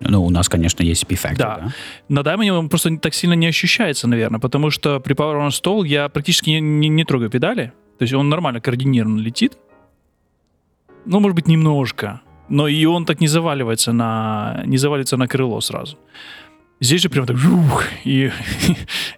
ну, 0.00 0.24
у 0.24 0.30
нас, 0.30 0.48
конечно, 0.48 0.82
есть 0.82 1.06
P-Factor, 1.06 1.36
да. 1.36 1.58
да. 1.58 1.72
На 2.08 2.20
Diamond 2.20 2.50
он 2.50 2.68
просто 2.68 2.96
так 2.98 3.14
сильно 3.14 3.34
не 3.34 3.46
ощущается, 3.46 4.06
наверное, 4.06 4.40
потому 4.40 4.70
что 4.70 5.00
при 5.00 5.14
Power 5.14 5.46
on 5.46 5.48
Stall 5.48 5.86
я 5.86 6.08
практически 6.08 6.50
не, 6.50 6.60
не, 6.60 6.88
не 6.88 7.04
трогаю 7.04 7.30
педали. 7.30 7.72
То 7.98 8.04
есть 8.04 8.14
он 8.14 8.28
нормально 8.28 8.60
координированно 8.60 9.20
летит. 9.20 9.58
Ну, 11.04 11.20
может 11.20 11.34
быть, 11.34 11.48
немножко. 11.48 12.20
Но 12.48 12.68
и 12.68 12.84
он 12.84 13.04
так 13.04 13.20
не 13.20 13.28
заваливается 13.28 13.92
на, 13.92 14.62
не 14.66 14.78
завалится 14.78 15.16
на 15.16 15.26
крыло 15.26 15.60
сразу. 15.60 15.98
Здесь 16.80 17.02
же 17.02 17.08
прям 17.08 17.26
так 17.26 17.36
жух, 17.36 17.84
и, 18.04 18.30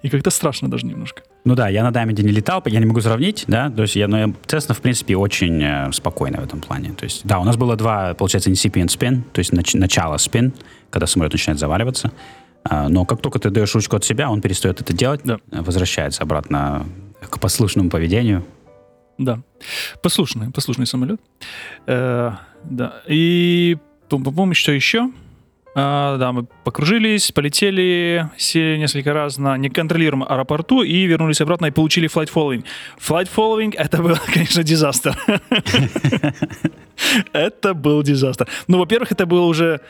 и 0.02 0.08
как-то 0.08 0.30
страшно 0.30 0.70
даже 0.70 0.86
немножко. 0.86 1.22
Ну 1.44 1.54
да, 1.54 1.68
я 1.68 1.82
на 1.82 1.90
Даймонде 1.90 2.22
не 2.22 2.32
летал, 2.32 2.62
я 2.66 2.80
не 2.80 2.86
могу 2.86 3.00
сравнить, 3.00 3.44
да, 3.48 3.70
то 3.70 3.82
есть 3.82 3.96
я, 3.96 4.08
но 4.08 4.18
я, 4.18 4.24
Cessna, 4.46 4.74
в 4.74 4.80
принципе, 4.80 5.16
очень 5.16 5.62
э, 5.62 5.90
спокойно 5.92 6.40
в 6.40 6.44
этом 6.44 6.60
плане. 6.60 6.90
То 6.90 7.04
есть, 7.04 7.22
да, 7.24 7.38
у 7.38 7.44
нас 7.44 7.56
было 7.56 7.76
два, 7.76 8.14
получается, 8.14 8.50
incipient 8.50 8.88
spin, 8.88 9.22
то 9.32 9.38
есть 9.38 9.52
нач, 9.52 9.72
начало 9.74 10.18
спин, 10.18 10.52
когда 10.90 11.06
самолет 11.06 11.32
начинает 11.32 11.58
заваливаться, 11.58 12.12
а, 12.64 12.88
но 12.88 13.06
как 13.06 13.22
только 13.22 13.38
ты 13.38 13.48
даешь 13.50 13.74
ручку 13.74 13.96
от 13.96 14.04
себя, 14.04 14.30
он 14.30 14.42
перестает 14.42 14.82
это 14.82 14.92
делать, 14.92 15.22
да. 15.24 15.38
возвращается 15.50 16.22
обратно 16.22 16.84
к 17.20 17.38
послушному 17.38 17.88
поведению, 17.90 18.44
Да. 19.18 19.40
Послушный, 20.02 20.50
послушный 20.50 20.86
самолет. 20.86 21.20
Э, 21.86 22.32
да. 22.64 23.02
И 23.06 23.76
помню, 24.08 24.54
что 24.54 24.72
еще? 24.72 25.10
А, 25.74 26.16
да, 26.18 26.32
мы 26.32 26.46
покружились, 26.64 27.30
полетели, 27.30 28.28
сели 28.36 28.76
несколько 28.76 29.12
раз 29.12 29.38
на 29.38 29.56
неконтролируемом 29.56 30.26
аэропорту 30.28 30.82
и 30.82 31.04
вернулись 31.04 31.40
обратно 31.40 31.66
и 31.66 31.70
получили 31.70 32.08
flight 32.08 32.30
following. 32.32 32.64
Flight 32.98 33.28
following 33.34 33.74
это 33.76 34.02
был, 34.02 34.16
конечно, 34.32 34.62
дизастер. 34.62 35.16
Это 37.32 37.72
был 37.72 38.02
дизастер. 38.02 38.46
Ну, 38.66 38.78
во-первых, 38.78 39.10
это 39.10 39.24
было 39.24 39.46
уже 39.46 39.80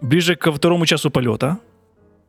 ближе 0.00 0.34
ко 0.34 0.50
второму 0.50 0.84
часу 0.84 1.08
полета. 1.08 1.58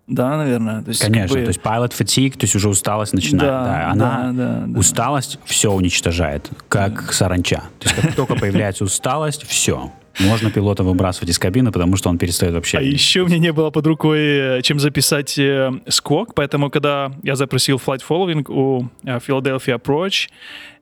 Да, 0.07 0.37
наверное. 0.37 0.83
То 0.83 0.89
есть, 0.89 1.01
Конечно, 1.01 1.29
как 1.29 1.37
бы... 1.37 1.43
то 1.45 1.47
есть 1.49 1.61
pilot 1.61 1.91
fatigue, 1.97 2.33
то 2.33 2.43
есть 2.43 2.55
уже 2.55 2.69
усталость 2.69 3.13
начинает. 3.13 3.49
Да, 3.49 3.63
да, 3.63 3.91
она 3.91 4.31
да, 4.33 4.63
да, 4.67 4.79
усталость 4.79 5.39
все 5.45 5.71
уничтожает, 5.71 6.49
как 6.67 7.05
да. 7.07 7.11
саранча. 7.13 7.63
То 7.79 7.89
есть 7.89 8.01
как 8.01 8.15
только 8.15 8.35
появляется 8.35 8.83
усталость, 8.83 9.45
все. 9.47 9.91
Можно 10.19 10.51
пилота 10.51 10.83
выбрасывать 10.83 11.29
из 11.29 11.39
кабины, 11.39 11.71
потому 11.71 11.95
что 11.95 12.09
он 12.09 12.17
перестает 12.17 12.53
вообще... 12.53 12.77
А 12.77 12.81
еще 12.81 13.25
меня 13.25 13.37
не 13.37 13.53
было 13.53 13.69
под 13.69 13.87
рукой, 13.87 14.19
э, 14.19 14.61
чем 14.61 14.79
записать 14.79 15.37
э, 15.39 15.71
сквок, 15.87 16.33
поэтому 16.35 16.69
когда 16.69 17.11
я 17.23 17.35
запросил 17.35 17.77
flight 17.77 18.01
following 18.07 18.45
у 18.49 18.89
э, 19.03 19.17
Philadelphia 19.17 19.81
Approach, 19.81 20.29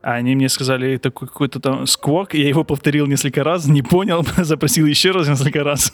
они 0.02 0.36
мне 0.36 0.50
сказали 0.50 0.98
такой 0.98 1.28
какой-то 1.28 1.60
там 1.60 1.86
сквок, 1.86 2.34
я 2.34 2.48
его 2.48 2.64
повторил 2.64 3.06
несколько 3.06 3.44
раз, 3.44 3.68
не 3.68 3.82
понял, 3.82 4.26
запросил 4.38 4.86
еще 4.86 5.12
раз 5.12 5.28
несколько 5.28 5.64
раз. 5.64 5.94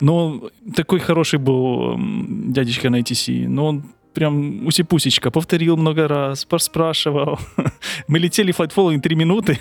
Но 0.00 0.50
такой 0.74 1.00
хороший 1.00 1.38
был 1.38 1.96
дядечка 1.98 2.90
на 2.90 3.00
ITC, 3.00 3.48
но 3.48 3.66
он 3.66 3.84
прям 4.14 4.66
усипусечка, 4.66 5.30
повторил 5.30 5.76
много 5.76 6.08
раз, 6.08 6.46
спрашивал. 6.58 7.38
Мы 8.08 8.18
летели 8.18 8.54
Flight 8.54 8.72
Following 8.74 9.00
три 9.00 9.16
минуты, 9.16 9.58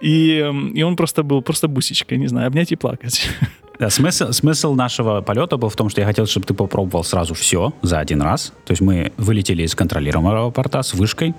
и, 0.00 0.38
и 0.74 0.82
он 0.82 0.96
просто 0.96 1.22
был 1.22 1.42
просто 1.42 1.68
бусечкой, 1.68 2.18
не 2.18 2.26
знаю, 2.26 2.46
обнять 2.46 2.72
и 2.72 2.76
плакать. 2.76 3.28
Да, 3.78 3.90
смысл, 3.90 4.32
смысл 4.32 4.72
нашего 4.72 5.20
полета 5.20 5.58
был 5.58 5.68
в 5.68 5.76
том, 5.76 5.90
что 5.90 6.00
я 6.00 6.06
хотел, 6.06 6.24
чтобы 6.24 6.46
ты 6.46 6.54
попробовал 6.54 7.04
сразу 7.04 7.34
все 7.34 7.74
за 7.82 7.98
один 7.98 8.22
раз. 8.22 8.54
То 8.64 8.70
есть 8.70 8.80
мы 8.80 9.12
вылетели 9.18 9.64
из 9.64 9.74
контролируемого 9.74 10.50
порта 10.50 10.82
с 10.82 10.94
вышкой, 10.94 11.34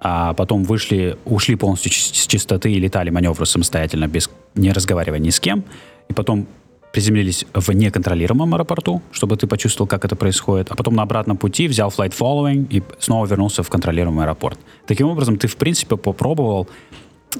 а 0.00 0.32
потом 0.32 0.64
вышли, 0.64 1.18
ушли 1.26 1.56
полностью 1.56 1.92
с 1.92 2.26
чистоты 2.26 2.72
и 2.72 2.78
летали 2.78 3.10
маневры 3.10 3.44
самостоятельно, 3.44 4.06
без 4.06 4.30
не 4.54 4.72
разговаривая 4.72 5.18
ни 5.18 5.28
с 5.28 5.38
кем. 5.38 5.62
И 6.08 6.14
потом 6.14 6.46
приземлились 6.94 7.44
в 7.52 7.72
неконтролируемом 7.72 8.54
аэропорту, 8.54 9.02
чтобы 9.10 9.36
ты 9.36 9.46
почувствовал, 9.46 9.88
как 9.88 10.04
это 10.04 10.14
происходит, 10.14 10.70
а 10.70 10.76
потом 10.76 10.94
на 10.94 11.02
обратном 11.02 11.36
пути 11.36 11.66
взял 11.66 11.90
flight 11.90 12.14
following 12.16 12.66
и 12.70 12.82
снова 12.98 13.26
вернулся 13.26 13.62
в 13.62 13.68
контролируемый 13.68 14.24
аэропорт. 14.24 14.58
Таким 14.86 15.08
образом, 15.08 15.36
ты, 15.36 15.48
в 15.48 15.56
принципе, 15.56 15.96
попробовал 15.96 16.68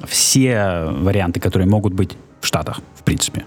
все 0.07 0.85
варианты, 0.85 1.39
которые 1.39 1.67
могут 1.67 1.93
быть 1.93 2.17
в 2.41 2.47
Штатах, 2.47 2.81
в 2.95 3.03
принципе. 3.03 3.45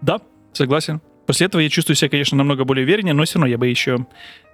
Да, 0.00 0.20
согласен. 0.52 1.00
После 1.26 1.46
этого 1.46 1.60
я 1.60 1.68
чувствую 1.68 1.96
себя, 1.96 2.08
конечно, 2.08 2.36
намного 2.36 2.64
более 2.64 2.84
увереннее, 2.84 3.14
но 3.14 3.24
все 3.24 3.34
равно 3.34 3.46
я 3.46 3.58
бы 3.58 3.68
еще, 3.68 4.06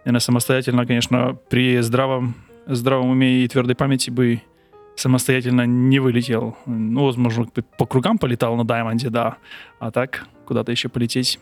наверное, 0.05 0.20
самостоятельно, 0.20 0.87
конечно, 0.87 1.38
при 1.49 1.81
здравом, 1.81 2.35
здравом 2.66 3.11
уме 3.11 3.44
и 3.44 3.49
твердой 3.49 3.75
памяти 3.77 4.11
бы 4.11 4.42
самостоятельно 4.96 5.66
не 5.66 5.99
вылетел. 5.99 6.57
Ну, 6.66 7.05
возможно, 7.05 7.46
по 7.79 7.87
кругам 7.87 8.18
полетал 8.18 8.57
на 8.57 8.64
Даймонде, 8.64 9.11
да. 9.11 9.37
А 9.79 9.90
так, 9.90 10.27
куда-то 10.46 10.72
еще 10.72 10.88
полететь. 10.88 11.38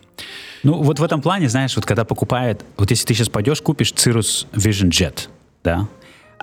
Ну, 0.63 0.81
вот 0.81 0.99
в 0.99 1.03
этом 1.03 1.21
плане, 1.21 1.49
знаешь, 1.49 1.75
вот 1.75 1.85
когда 1.85 2.05
покупает... 2.05 2.65
Вот 2.77 2.91
если 2.91 3.05
ты 3.05 3.13
сейчас 3.13 3.29
пойдешь, 3.29 3.61
купишь 3.61 3.93
Cirrus 3.93 4.47
Vision 4.53 4.89
Jet, 4.89 5.29
да, 5.63 5.87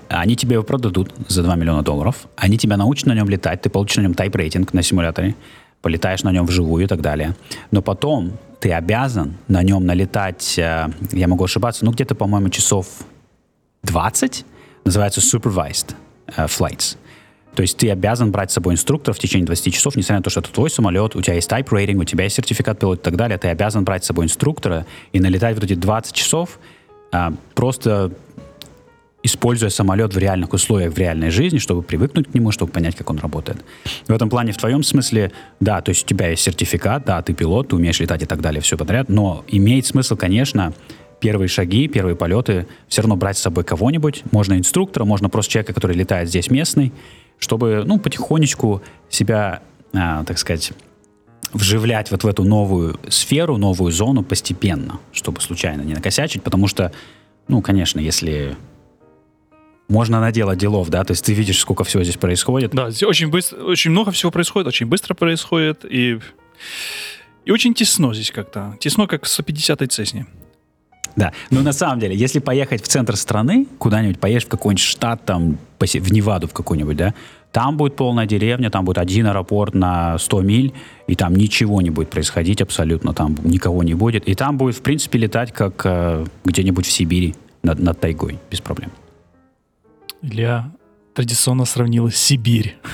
они 0.09 0.37
тебе 0.37 0.55
его 0.55 0.63
продадут 0.63 1.13
за 1.29 1.43
2 1.43 1.57
миллиона 1.57 1.83
долларов, 1.83 2.27
они 2.37 2.59
тебя 2.59 2.77
научат 2.77 3.07
на 3.07 3.15
нем 3.15 3.29
летать, 3.29 3.63
ты 3.63 3.71
получишь 3.71 3.97
на 3.97 4.03
нем 4.03 4.15
тайп-рейтинг 4.15 4.73
на 4.73 4.83
симуляторе, 4.83 5.35
полетаешь 5.81 6.23
на 6.23 6.33
нем 6.33 6.47
вживую 6.47 6.85
и 6.85 6.87
так 6.87 7.01
далее. 7.01 7.35
Но 7.71 7.83
потом 7.83 8.33
ты 8.61 8.73
обязан 8.73 9.37
на 9.49 9.63
нем 9.63 9.85
налетать, 9.85 10.59
э, 10.59 10.89
я 11.13 11.29
могу 11.29 11.45
ошибаться, 11.45 11.85
ну 11.85 11.91
где-то, 11.91 12.15
по-моему, 12.15 12.49
часов 12.49 12.87
20, 13.83 14.45
называется 14.85 15.21
supervised 15.21 15.95
uh, 16.29 16.47
flights. 16.47 16.97
То 17.55 17.63
есть 17.63 17.77
ты 17.77 17.91
обязан 17.91 18.31
брать 18.31 18.51
с 18.51 18.55
собой 18.55 18.75
инструктора 18.75 19.15
в 19.15 19.19
течение 19.19 19.45
20 19.45 19.75
часов, 19.75 19.97
несмотря 19.97 20.19
на 20.19 20.23
то, 20.23 20.31
что 20.31 20.41
это 20.41 20.51
твой 20.51 20.71
самолет, 20.71 21.15
у 21.17 21.21
тебя 21.21 21.35
есть 21.35 21.51
type 21.51 21.69
rating, 21.69 21.97
у 21.97 22.05
тебя 22.05 22.25
есть 22.25 22.37
сертификат 22.37 22.79
пилота 22.79 23.01
и 23.01 23.05
так 23.05 23.17
далее, 23.17 23.37
ты 23.37 23.49
обязан 23.49 23.85
брать 23.85 24.05
с 24.05 24.07
собой 24.07 24.25
инструктора 24.25 24.87
и 25.13 25.21
налетать 25.21 25.55
вот 25.55 25.65
эти 25.65 25.75
20 25.75 26.15
часов, 26.15 26.59
а, 27.13 27.35
просто 27.55 28.13
используя 29.23 29.71
самолет 29.71 30.15
в 30.15 30.19
реальных 30.19 30.53
условиях, 30.53 30.93
в 30.93 30.99
реальной 30.99 31.31
жизни, 31.31 31.59
чтобы 31.59 31.83
привыкнуть 31.83 32.29
к 32.29 32.35
нему, 32.35 32.51
чтобы 32.51 32.73
понять, 32.73 32.97
как 32.97 33.11
он 33.11 33.19
работает. 33.19 33.65
В 34.09 34.13
этом 34.13 34.29
плане, 34.29 34.53
в 34.53 34.57
твоем 34.57 34.83
смысле, 34.83 35.33
да, 35.61 35.81
то 35.81 35.91
есть 35.91 36.05
у 36.05 36.09
тебя 36.09 36.29
есть 36.29 36.43
сертификат, 36.43 37.05
да, 37.05 37.23
ты 37.23 37.33
пилот, 37.33 37.69
ты 37.69 37.77
умеешь 37.77 38.01
летать 38.01 38.23
и 38.23 38.27
так 38.27 38.41
далее, 38.41 38.61
все 38.61 38.77
подряд, 38.77 39.09
но 39.09 39.45
имеет 39.49 39.87
смысл, 39.87 40.17
конечно, 40.17 40.73
первые 41.21 41.49
шаги, 41.49 41.87
первые 41.87 42.17
полеты 42.17 42.67
все 42.89 43.03
равно 43.03 43.17
брать 43.17 43.39
с 43.39 43.43
собой 43.43 43.63
кого-нибудь. 43.63 44.25
Можно 44.33 44.59
инструктора, 44.59 45.05
можно 45.05 45.29
просто 45.29 45.53
человека, 45.53 45.73
который 45.73 45.97
летает 45.97 46.29
здесь 46.29 46.51
местный, 46.51 46.93
чтобы, 47.39 47.85
ну, 47.87 47.99
потихонечку 47.99 48.83
себя, 49.09 49.63
а, 49.95 50.25
так 50.25 50.39
сказать, 50.39 50.73
вживлять 51.53 52.11
вот 52.11 52.25
в 52.25 52.27
эту 52.27 52.45
новую 52.45 52.99
сферу, 53.09 53.57
новую 53.57 53.93
зону 53.93 54.25
постепенно, 54.25 54.99
чтобы 55.13 55.41
случайно 55.41 55.83
не 55.83 55.95
накосячить, 55.95 56.43
потому 56.43 56.67
что, 56.67 56.93
ну, 57.47 57.61
конечно, 57.63 58.01
если 58.01 58.57
можно 59.89 60.21
наделать 60.21 60.59
делов, 60.59 60.89
да, 60.89 61.05
то 61.05 61.13
есть 61.13 61.25
ты 61.25 61.35
видишь, 61.35 61.59
сколько 61.59 61.85
всего 61.85 62.03
здесь 62.03 62.17
происходит. 62.17 62.73
Да, 62.73 62.91
здесь 62.91 63.03
очень 63.03 63.29
быстро, 63.29 63.63
очень 63.63 63.91
много 63.91 64.11
всего 64.11 64.31
происходит, 64.31 64.69
очень 64.69 64.87
быстро 64.87 65.15
происходит, 65.15 65.85
и, 65.85 66.19
и 67.45 67.51
очень 67.51 67.75
тесно 67.75 68.15
здесь 68.15 68.31
как-то. 68.31 68.77
Тесно, 68.81 69.07
как 69.07 69.27
с 69.27 69.41
50-й 69.41 69.87
Цесни. 69.89 70.27
Да, 71.15 71.33
но 71.51 71.61
на 71.61 71.73
самом 71.73 72.01
деле, 72.01 72.17
если 72.17 72.39
поехать 72.39 72.83
в 72.83 72.89
центр 72.89 73.17
страны, 73.17 73.67
куда-нибудь 73.79 74.19
поедешь 74.19 74.45
в 74.45 74.49
какой-нибудь 74.49 74.83
штат, 74.83 75.25
там, 75.25 75.59
в 75.79 76.13
Неваду 76.13 76.49
в 76.49 76.53
какой-нибудь, 76.53 76.97
да, 76.97 77.15
там 77.53 77.77
будет 77.77 77.97
полная 77.97 78.25
деревня, 78.25 78.71
там 78.71 78.87
будет 78.87 78.97
один 78.97 79.27
аэропорт 79.27 79.75
на 79.75 80.17
100 80.17 80.41
миль, 80.41 80.73
и 81.07 81.15
там 81.15 81.35
ничего 81.35 81.83
не 81.83 81.91
будет 81.91 82.09
происходить 82.09 82.63
абсолютно, 82.63 83.13
там 83.13 83.37
никого 83.45 83.83
не 83.83 83.93
будет. 83.93 84.27
И 84.27 84.35
там 84.35 84.57
будет, 84.57 84.77
в 84.77 84.81
принципе, 84.81 85.19
летать, 85.19 85.53
как 85.53 85.83
э, 85.85 86.25
где-нибудь 86.47 86.87
в 86.87 86.91
Сибири 86.91 87.35
над, 87.63 87.79
над 87.79 88.01
тайгой, 88.01 88.39
без 88.51 88.63
проблем. 88.63 88.91
Илья 90.23 90.73
традиционно 91.15 91.65
сравнила 91.65 92.11
Сибирь. 92.11 92.77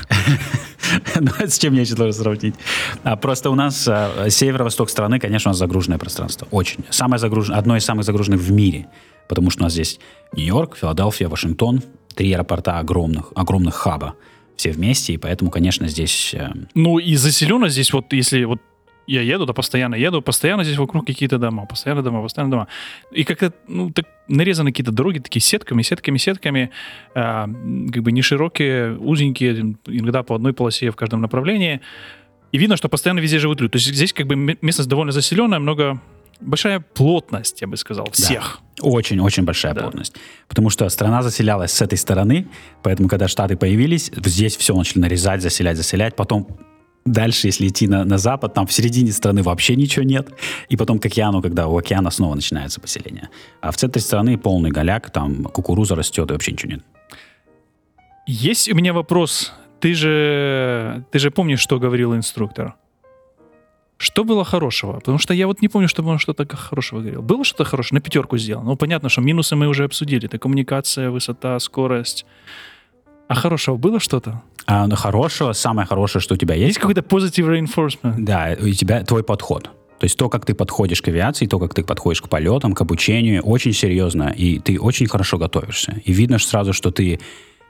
Ну, 1.20 1.30
с 1.38 1.58
чем 1.58 1.74
я 1.74 1.82
еще 1.82 1.96
должен 1.96 2.18
сравнить? 2.18 2.54
А, 3.02 3.16
просто 3.16 3.50
у 3.50 3.54
нас 3.54 3.86
а, 3.86 4.30
северо-восток 4.30 4.88
страны, 4.88 5.18
конечно, 5.20 5.50
у 5.50 5.52
нас 5.52 5.58
загруженное 5.58 5.98
пространство. 5.98 6.48
Очень. 6.50 6.82
Самое 6.88 7.18
загруженное, 7.18 7.58
одно 7.58 7.76
из 7.76 7.84
самых 7.84 8.06
загруженных 8.06 8.40
в 8.40 8.50
мире. 8.50 8.86
Потому 9.28 9.50
что 9.50 9.60
у 9.60 9.64
нас 9.64 9.74
здесь 9.74 10.00
Нью-Йорк, 10.32 10.78
Филадельфия, 10.78 11.28
Вашингтон, 11.28 11.82
три 12.14 12.32
аэропорта 12.32 12.78
огромных, 12.78 13.32
огромных 13.34 13.74
хаба 13.74 14.14
все 14.56 14.72
вместе, 14.72 15.12
и 15.12 15.16
поэтому, 15.18 15.50
конечно, 15.50 15.86
здесь... 15.88 16.34
Э, 16.34 16.52
ну, 16.74 16.98
и 16.98 17.14
заселено 17.16 17.68
здесь, 17.68 17.92
вот 17.92 18.12
если 18.12 18.44
вот 18.44 18.60
я 19.08 19.22
еду, 19.22 19.46
да, 19.46 19.52
постоянно 19.52 19.94
еду, 19.94 20.22
постоянно 20.22 20.64
здесь 20.64 20.76
вокруг 20.76 21.06
какие-то 21.06 21.38
дома, 21.38 21.66
постоянно 21.66 22.02
дома, 22.02 22.22
постоянно 22.22 22.50
дома. 22.50 22.68
И 23.10 23.24
как-то, 23.24 23.52
ну, 23.66 23.90
так 23.90 24.06
нарезаны 24.28 24.70
какие-то 24.70 24.92
дороги 24.92 25.18
такие 25.18 25.40
сетками, 25.40 25.82
сетками, 25.82 26.18
сетками, 26.18 26.70
э, 27.14 27.46
как 27.92 28.02
бы 28.02 28.12
не 28.12 28.22
широкие, 28.22 28.98
узенькие, 28.98 29.76
иногда 29.86 30.22
по 30.22 30.34
одной 30.34 30.52
полосе 30.52 30.90
в 30.90 30.96
каждом 30.96 31.22
направлении. 31.22 31.80
И 32.52 32.58
видно, 32.58 32.76
что 32.76 32.88
постоянно 32.88 33.20
везде 33.20 33.38
живут 33.38 33.60
люди. 33.60 33.72
То 33.72 33.76
есть 33.76 33.88
здесь 33.88 34.12
как 34.12 34.26
бы 34.26 34.36
местность 34.36 34.88
довольно 34.88 35.12
заселенная, 35.12 35.58
много 35.58 36.00
большая 36.40 36.80
плотность, 36.80 37.60
я 37.60 37.66
бы 37.66 37.76
сказал, 37.76 38.10
всех. 38.12 38.60
Да. 38.76 38.88
Очень-очень 38.88 39.44
большая 39.44 39.74
да. 39.74 39.82
плотность. 39.82 40.14
Потому 40.48 40.70
что 40.70 40.88
страна 40.88 41.22
заселялась 41.22 41.72
с 41.72 41.82
этой 41.82 41.98
стороны, 41.98 42.46
поэтому, 42.82 43.08
когда 43.08 43.26
Штаты 43.28 43.56
появились, 43.56 44.10
здесь 44.24 44.56
все 44.56 44.74
начали 44.74 45.00
нарезать, 45.00 45.42
заселять, 45.42 45.76
заселять. 45.76 46.14
Потом 46.14 46.46
Дальше, 47.04 47.46
если 47.46 47.68
идти 47.68 47.88
на, 47.88 48.04
на 48.04 48.18
запад, 48.18 48.54
там 48.54 48.66
в 48.66 48.72
середине 48.72 49.12
страны 49.12 49.42
вообще 49.42 49.76
ничего 49.76 50.04
нет. 50.04 50.28
И 50.68 50.76
потом 50.76 50.98
к 50.98 51.06
океану, 51.06 51.40
когда 51.40 51.66
у 51.66 51.78
океана 51.78 52.10
снова 52.10 52.34
начинается 52.34 52.80
поселение. 52.80 53.30
А 53.60 53.70
в 53.70 53.76
центре 53.76 54.02
страны 54.02 54.36
полный 54.36 54.70
голяк, 54.70 55.10
там 55.10 55.44
кукуруза 55.44 55.94
растет 55.94 56.30
и 56.30 56.32
вообще 56.32 56.52
ничего 56.52 56.72
нет. 56.72 56.84
Есть 58.26 58.70
у 58.70 58.74
меня 58.74 58.92
вопрос. 58.92 59.52
Ты 59.80 59.94
же, 59.94 61.04
ты 61.10 61.18
же 61.18 61.30
помнишь, 61.30 61.60
что 61.60 61.78
говорил 61.78 62.14
инструктор? 62.14 62.74
Что 63.96 64.22
было 64.22 64.44
хорошего? 64.44 64.92
Потому 64.94 65.18
что 65.18 65.34
я 65.34 65.46
вот 65.46 65.60
не 65.62 65.68
помню, 65.68 65.88
чтобы 65.88 66.10
он 66.10 66.18
что-то 66.18 66.46
хорошего 66.56 67.00
говорил. 67.00 67.22
Было 67.22 67.42
что-то 67.42 67.64
хорошее? 67.64 67.98
На 67.98 68.00
пятерку 68.00 68.38
сделал. 68.38 68.62
Ну, 68.62 68.76
понятно, 68.76 69.08
что 69.08 69.20
минусы 69.22 69.56
мы 69.56 69.66
уже 69.66 69.84
обсудили. 69.84 70.26
Это 70.26 70.38
коммуникация, 70.38 71.10
высота, 71.10 71.58
скорость. 71.58 72.26
А 73.28 73.34
хорошего 73.34 73.76
было 73.76 74.00
что-то? 74.00 74.42
А, 74.66 74.86
ну, 74.86 74.96
хорошего, 74.96 75.52
самое 75.52 75.86
хорошее, 75.86 76.20
что 76.22 76.34
у 76.34 76.36
тебя 76.36 76.54
есть. 76.54 76.68
Есть 76.68 76.78
какой-то 76.78 77.02
positive 77.02 77.46
reinforcement? 77.46 78.14
Да, 78.18 78.56
у 78.60 78.70
тебя 78.70 79.04
твой 79.04 79.22
подход. 79.22 79.70
То 79.98 80.04
есть 80.04 80.16
то, 80.16 80.28
как 80.28 80.46
ты 80.46 80.54
подходишь 80.54 81.02
к 81.02 81.08
авиации, 81.08 81.46
то, 81.46 81.58
как 81.58 81.74
ты 81.74 81.82
подходишь 81.82 82.22
к 82.22 82.28
полетам, 82.28 82.72
к 82.72 82.80
обучению, 82.80 83.42
очень 83.42 83.72
серьезно, 83.72 84.32
и 84.36 84.58
ты 84.58 84.78
очень 84.78 85.06
хорошо 85.06 85.38
готовишься. 85.38 86.00
И 86.04 86.12
видно 86.12 86.38
сразу, 86.38 86.72
что 86.72 86.90
ты 86.90 87.20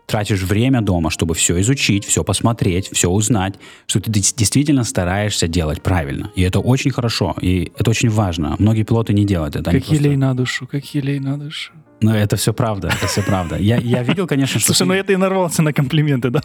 тратишь 0.07 0.43
время 0.43 0.81
дома, 0.81 1.11
чтобы 1.11 1.35
все 1.35 1.61
изучить, 1.61 2.05
все 2.05 2.25
посмотреть, 2.25 2.91
все 2.93 3.09
узнать, 3.09 3.55
что 3.87 4.01
ты 4.01 4.11
действительно 4.11 4.85
стараешься 4.85 5.49
делать 5.49 5.83
правильно. 5.83 6.31
И 6.35 6.43
это 6.43 6.61
очень 6.61 6.91
хорошо, 6.91 7.35
и 7.41 7.73
это 7.79 7.91
очень 7.91 8.09
важно. 8.09 8.57
Многие 8.59 8.85
пилоты 8.85 9.13
не 9.13 9.25
делают 9.25 9.57
это. 9.57 9.71
Как 9.71 9.87
елей 9.89 9.99
просто... 9.99 10.19
на 10.19 10.35
душу, 10.35 10.67
как 10.67 10.95
елей 10.95 11.21
на 11.21 11.39
душу. 11.39 11.73
Ну, 12.01 12.15
это 12.15 12.37
все 12.37 12.53
правда, 12.53 12.89
это 12.89 13.07
все 13.07 13.23
правда. 13.23 13.57
Я, 13.57 13.77
я 13.79 14.03
видел, 14.03 14.27
конечно, 14.27 14.61
что... 14.61 14.69
Слушай, 14.69 14.79
ты... 14.79 14.85
ну 14.85 14.95
это 14.95 15.13
и 15.13 15.17
нарвался 15.17 15.63
на 15.63 15.73
комплименты, 15.73 16.31
да? 16.31 16.43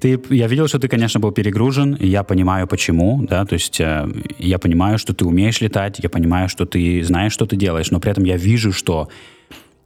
Ты, 0.00 0.20
я 0.30 0.48
видел, 0.48 0.66
что 0.66 0.80
ты, 0.80 0.88
конечно, 0.88 1.20
был 1.20 1.30
перегружен, 1.30 1.94
и 1.94 2.08
я 2.08 2.24
понимаю, 2.24 2.66
почему, 2.66 3.24
да, 3.24 3.44
то 3.44 3.52
есть 3.52 3.80
э, 3.80 4.08
я 4.38 4.58
понимаю, 4.58 4.98
что 4.98 5.14
ты 5.14 5.24
умеешь 5.24 5.60
летать, 5.60 6.00
я 6.02 6.10
понимаю, 6.10 6.48
что 6.48 6.66
ты 6.66 7.04
знаешь, 7.04 7.32
что 7.32 7.46
ты 7.46 7.54
делаешь, 7.54 7.92
но 7.92 8.00
при 8.00 8.10
этом 8.10 8.24
я 8.24 8.36
вижу, 8.36 8.72
что 8.72 9.08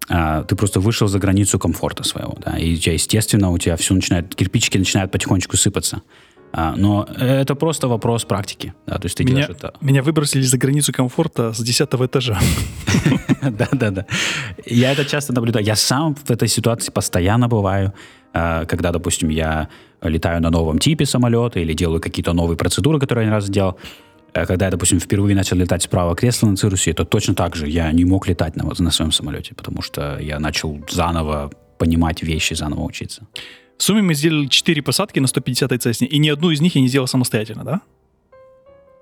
э, 0.09 0.45
ты 0.49 0.57
просто 0.57 0.81
вышел 0.81 1.07
за 1.07 1.19
границу 1.19 1.59
комфорта 1.59 2.03
своего, 2.03 2.39
да, 2.43 2.57
и 2.57 2.73
у 2.73 2.77
тебя, 2.79 2.95
естественно, 2.95 3.51
у 3.51 3.59
тебя 3.59 3.77
все 3.77 3.93
начинает, 3.93 4.35
кирпичики 4.35 4.79
начинают 4.79 5.13
потихонечку 5.13 5.59
сыпаться. 5.59 6.01
А, 6.59 6.75
но 6.75 7.07
это 7.19 7.55
просто 7.55 7.87
вопрос 7.87 8.25
практики. 8.25 8.73
Да, 8.87 8.97
то 8.97 9.05
есть 9.05 9.19
ты 9.19 9.25
меня, 9.25 9.35
делаешь 9.35 9.57
это. 9.59 9.75
Меня 9.83 10.03
выбросили 10.03 10.41
за 10.41 10.57
границу 10.57 10.91
комфорта 10.91 11.53
с 11.53 11.61
10 11.61 11.89
этажа. 12.07 12.39
Да, 13.43 13.69
да, 13.73 13.91
да. 13.91 14.07
Я 14.65 14.93
это 14.93 15.05
часто 15.05 15.33
наблюдаю. 15.33 15.65
Я 15.65 15.77
сам 15.77 16.15
в 16.15 16.31
этой 16.31 16.49
ситуации 16.49 16.91
постоянно 16.91 17.47
бываю, 17.47 17.93
а, 18.33 18.65
когда, 18.65 18.91
допустим, 18.91 19.29
я 19.29 19.69
летаю 20.03 20.41
на 20.41 20.51
новом 20.51 20.79
типе 20.79 21.05
самолета 21.05 21.61
или 21.61 21.75
делаю 21.75 22.01
какие-то 22.01 22.33
новые 22.33 22.57
процедуры, 22.57 22.99
которые 22.99 23.25
я 23.25 23.31
не 23.31 23.35
раз 23.35 23.49
делал. 23.49 23.79
Э, 24.33 24.47
когда 24.47 24.65
я, 24.65 24.71
допустим, 24.71 24.99
впервые 24.99 25.37
начал 25.37 25.59
летать 25.59 25.83
справа 25.83 26.17
кресла 26.17 26.49
на 26.49 26.57
Цирусе, 26.57 26.95
то 26.95 27.05
точно 27.05 27.35
так 27.35 27.55
же 27.55 27.69
я 27.69 27.93
не 27.93 28.05
мог 28.05 28.27
летать 28.29 28.57
на, 28.57 28.65
на 28.65 28.91
своем 28.91 29.13
самолете, 29.13 29.55
потому 29.55 29.83
что 29.83 30.19
я 30.21 30.41
начал 30.41 30.79
заново 30.91 31.51
понимать 31.79 32.23
вещи, 32.23 32.55
заново 32.55 32.83
учиться. 32.83 33.27
В 33.79 33.83
сумме 33.83 34.03
мы 34.03 34.15
сделали 34.15 34.47
4 34.47 34.83
посадки 34.83 35.19
на 35.19 35.27
150-й 35.27 35.79
Цесне, 35.79 36.07
и 36.07 36.19
ни 36.19 36.29
одну 36.29 36.51
из 36.51 36.61
них 36.61 36.75
я 36.75 36.81
не 36.81 36.89
сделал 36.89 37.07
самостоятельно, 37.07 37.65
да? 37.65 37.81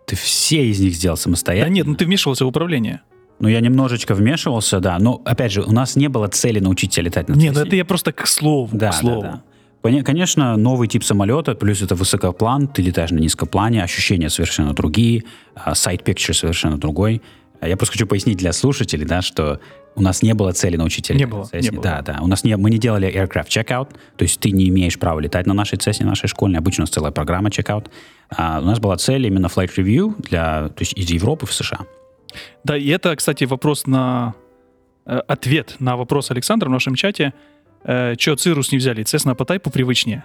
Ты 0.07 0.17
все 0.17 0.67
из 0.69 0.81
них 0.81 0.95
сделал 0.95 1.17
самостоятельно? 1.17 1.71
Да 1.71 1.75
нет, 1.75 1.87
ну 1.87 1.95
ты 1.95 2.05
вмешивался 2.05 2.45
в 2.45 2.49
управление. 2.49 3.03
Ну, 3.41 3.49
я 3.49 3.61
немножечко 3.61 4.15
вмешивался, 4.15 4.81
да. 4.81 4.99
Но, 4.99 5.21
опять 5.25 5.53
же, 5.53 5.63
у 5.63 5.73
нас 5.73 5.97
не 5.97 6.09
было 6.09 6.29
цели 6.29 6.61
научить 6.61 6.93
тебя 6.93 7.05
летать 7.05 7.29
на 7.29 7.35
Нет, 7.35 7.55
ну 7.55 7.61
это 7.61 7.75
я 7.75 7.85
просто 7.85 8.13
к 8.13 8.27
слову, 8.27 8.69
да, 8.73 8.91
к 8.91 8.95
слову. 8.95 9.23
Да, 9.23 9.43
да. 9.83 10.03
Конечно, 10.03 10.57
новый 10.57 10.89
тип 10.89 11.05
самолета, 11.05 11.55
плюс 11.55 11.83
это 11.83 11.95
высокоплан, 11.95 12.69
ты 12.69 12.81
летаешь 12.81 13.11
на 13.11 13.19
низкоплане, 13.19 13.83
ощущения 13.83 14.31
совершенно 14.31 14.73
другие, 14.73 15.25
а, 15.55 15.73
picture 15.73 16.33
совершенно 16.33 16.79
другой. 16.79 17.21
Я 17.61 17.77
просто 17.77 17.95
хочу 17.95 18.07
пояснить 18.07 18.39
для 18.39 18.53
слушателей, 18.53 19.05
да, 19.05 19.21
что 19.21 19.61
у 19.97 20.03
нас 20.03 20.23
не 20.23 20.35
было 20.35 20.53
цели 20.53 20.77
научить 20.77 21.11
Не 21.11 21.27
было, 21.27 21.49
не 21.53 21.71
было. 21.71 21.83
Да, 21.83 22.03
да. 22.03 22.19
У 22.21 22.27
нас 22.27 22.45
не, 22.45 22.57
мы 22.57 22.71
не 22.71 22.79
делали 22.79 23.09
aircraft 23.09 23.49
checkout, 23.49 23.91
то 24.17 24.23
есть 24.23 24.41
ты 24.41 24.51
не 24.51 24.69
имеешь 24.69 24.99
права 24.99 25.21
летать 25.21 25.47
на 25.47 25.55
нашей 25.55 25.79
Cessna, 25.79 26.05
нашей 26.05 26.29
школьной. 26.29 26.59
Обычно 26.59 26.83
у 26.83 26.85
нас 26.85 26.91
целая 26.91 27.13
программа 27.13 27.49
checkout. 27.49 27.89
А 28.31 28.61
у 28.61 28.65
нас 28.65 28.79
была 28.79 28.97
цель 28.97 29.27
именно 29.27 29.47
flight 29.47 29.71
review 29.77 30.15
для, 30.19 30.69
то 30.69 30.81
есть 30.81 30.95
из 30.95 31.11
Европы 31.11 31.47
в 31.47 31.53
США. 31.53 31.81
Да, 32.65 32.77
и 32.77 32.89
это, 32.89 33.15
кстати, 33.15 33.45
вопрос 33.45 33.87
на... 33.87 34.35
Э, 35.07 35.21
ответ 35.29 35.77
на 35.79 35.97
вопрос 35.97 36.31
Александра 36.31 36.69
в 36.69 36.73
нашем 36.73 36.95
чате– 36.95 37.33
э, 37.85 38.15
что 38.19 38.37
Cirrus 38.37 38.73
не 38.73 38.79
взяли, 38.79 39.05
Cessna 39.05 39.35
по 39.35 39.45
тайпу 39.45 39.71
привычнее. 39.71 40.25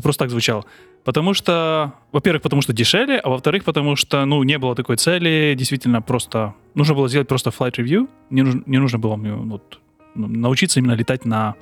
Вопрос 0.00 0.16
так 0.16 0.30
звучал. 0.30 0.64
Потому 1.04 1.34
что, 1.34 1.92
во-первых, 2.10 2.40
потому 2.40 2.62
что 2.62 2.72
дешевле, 2.72 3.18
а 3.18 3.28
во-вторых, 3.28 3.64
потому 3.64 3.96
что, 3.96 4.24
ну, 4.24 4.42
не 4.44 4.56
было 4.56 4.74
такой 4.74 4.96
цели, 4.96 5.54
действительно 5.54 6.00
просто, 6.00 6.54
нужно 6.74 6.94
было 6.94 7.06
сделать 7.06 7.28
просто 7.28 7.50
flight 7.50 7.74
review, 7.76 8.08
не 8.30 8.40
нужно, 8.40 8.62
не 8.64 8.78
нужно 8.78 8.98
было 8.98 9.16
мне 9.16 9.34
вот, 9.34 9.78
ну, 10.14 10.26
научиться 10.26 10.80
именно 10.80 10.94
летать 10.94 11.26
на, 11.26 11.54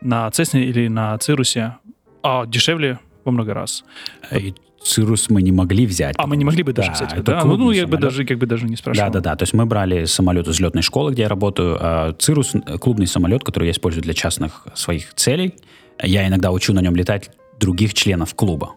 на 0.00 0.28
Cessna 0.28 0.58
или 0.58 0.88
на 0.88 1.18
Cirrus 1.18 1.61
е, 1.61 1.76
а 2.22 2.46
дешевле 2.46 2.98
во 3.26 3.32
много 3.32 3.52
раз. 3.52 3.84
И 4.32 4.54
Cirrus 4.82 5.28
мы 5.28 5.42
не 5.42 5.52
могли 5.52 5.84
взять. 5.84 6.14
А 6.16 6.26
мы 6.26 6.38
не 6.38 6.46
могли 6.46 6.62
бы 6.62 6.72
даже 6.72 6.92
да. 6.98 7.08
Это 7.12 7.22
да? 7.22 7.44
Ну, 7.44 7.58
ну 7.58 7.72
я 7.72 7.86
бы 7.86 7.98
даже, 7.98 8.24
как 8.24 8.38
бы 8.38 8.46
даже 8.46 8.64
не 8.64 8.76
спрашивал. 8.76 9.12
Да, 9.12 9.20
да, 9.20 9.30
да. 9.30 9.36
То 9.36 9.42
есть 9.42 9.52
мы 9.52 9.66
брали 9.66 10.06
самолет 10.06 10.48
из 10.48 10.60
летной 10.60 10.82
школы, 10.82 11.12
где 11.12 11.22
я 11.22 11.28
работаю. 11.28 11.76
А 11.78 12.14
Cirrus— 12.14 12.54
клубный 12.80 13.06
самолет, 13.06 13.44
который 13.44 13.66
я 13.66 13.72
использую 13.72 14.02
для 14.02 14.14
частных 14.14 14.66
своих 14.74 15.12
целей. 15.12 15.54
Я 16.02 16.26
иногда 16.26 16.50
учу 16.50 16.72
на 16.72 16.80
нем 16.80 16.96
летать 16.96 17.30
других 17.58 17.94
членов 17.94 18.34
клуба. 18.34 18.74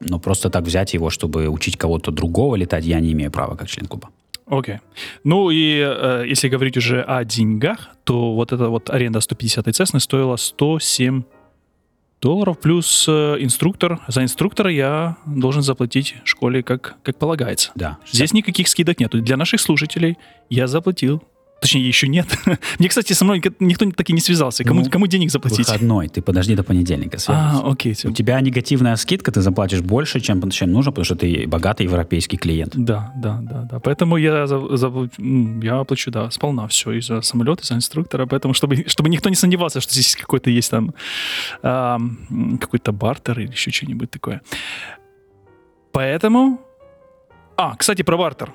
Но 0.00 0.18
просто 0.18 0.50
так 0.50 0.64
взять 0.64 0.94
его, 0.94 1.10
чтобы 1.10 1.48
учить 1.48 1.76
кого-то 1.76 2.10
другого 2.10 2.56
летать, 2.56 2.84
я 2.84 3.00
не 3.00 3.12
имею 3.12 3.30
права 3.30 3.56
как 3.56 3.68
член 3.68 3.86
клуба. 3.86 4.08
Окей. 4.46 4.76
Okay. 4.76 4.80
Ну 5.22 5.50
и 5.50 5.78
э, 5.78 6.24
если 6.26 6.48
говорить 6.48 6.76
уже 6.76 7.02
о 7.02 7.24
деньгах, 7.24 7.90
то 8.04 8.34
вот 8.34 8.52
эта 8.52 8.68
вот 8.68 8.90
аренда 8.90 9.20
150-й 9.20 9.70
Cessna 9.70 10.00
стоила 10.00 10.34
107 10.34 11.22
долларов 12.20 12.58
плюс 12.58 13.06
э, 13.08 13.36
инструктор. 13.38 14.00
За 14.08 14.22
инструктора 14.22 14.70
я 14.70 15.16
должен 15.24 15.62
заплатить 15.62 16.16
школе 16.24 16.62
как, 16.64 16.96
как 17.02 17.16
полагается. 17.16 17.70
Да. 17.76 17.98
Здесь 18.10 18.32
никаких 18.32 18.66
скидок 18.68 18.98
нету. 18.98 19.20
Для 19.20 19.36
наших 19.36 19.60
слушателей 19.60 20.18
я 20.48 20.66
заплатил 20.66 21.22
Точнее, 21.60 21.86
еще 21.86 22.08
нет. 22.08 22.26
Мне, 22.78 22.88
кстати, 22.88 23.12
со 23.12 23.24
мной 23.24 23.42
никто 23.58 23.90
так 23.90 24.08
и 24.08 24.12
не 24.14 24.20
связался. 24.20 24.64
Кому, 24.64 24.80
ну, 24.80 24.90
кому 24.90 25.06
денег 25.06 25.30
заплатить? 25.30 25.68
Выходной. 25.68 26.08
Ты 26.08 26.22
подожди 26.22 26.54
до 26.54 26.62
понедельника. 26.62 27.18
Свяжешься. 27.18 27.60
А, 27.62 27.70
окей. 27.70 27.94
У 28.04 28.12
тебя 28.12 28.40
негативная 28.40 28.96
скидка, 28.96 29.30
ты 29.30 29.42
заплатишь 29.42 29.82
больше, 29.82 30.20
чем, 30.20 30.50
чем 30.50 30.72
нужно, 30.72 30.90
потому 30.90 31.04
что 31.04 31.16
ты 31.16 31.46
богатый 31.46 31.82
европейский 31.82 32.38
клиент. 32.38 32.72
Да, 32.74 33.12
да, 33.16 33.40
да. 33.42 33.68
да. 33.70 33.78
Поэтому 33.78 34.16
я, 34.16 34.46
за, 34.46 34.76
за, 34.76 34.90
я 35.62 35.80
оплачу, 35.80 36.10
да, 36.10 36.30
сполна 36.30 36.66
все. 36.66 36.92
И 36.92 37.00
за 37.02 37.20
самолет, 37.20 37.60
и 37.60 37.64
за 37.64 37.74
инструктора. 37.74 38.24
Поэтому, 38.24 38.54
чтобы, 38.54 38.88
чтобы 38.88 39.10
никто 39.10 39.28
не 39.28 39.36
сомневался, 39.36 39.80
что 39.82 39.92
здесь 39.92 40.16
какой-то 40.16 40.48
есть 40.48 40.70
там 40.70 40.94
э, 41.62 41.98
какой-то 42.58 42.92
бартер 42.92 43.38
или 43.38 43.50
еще 43.50 43.70
что-нибудь 43.70 44.10
такое. 44.10 44.40
Поэтому... 45.92 46.58
А, 47.56 47.76
кстати, 47.76 48.00
про 48.02 48.16
бартер. 48.16 48.54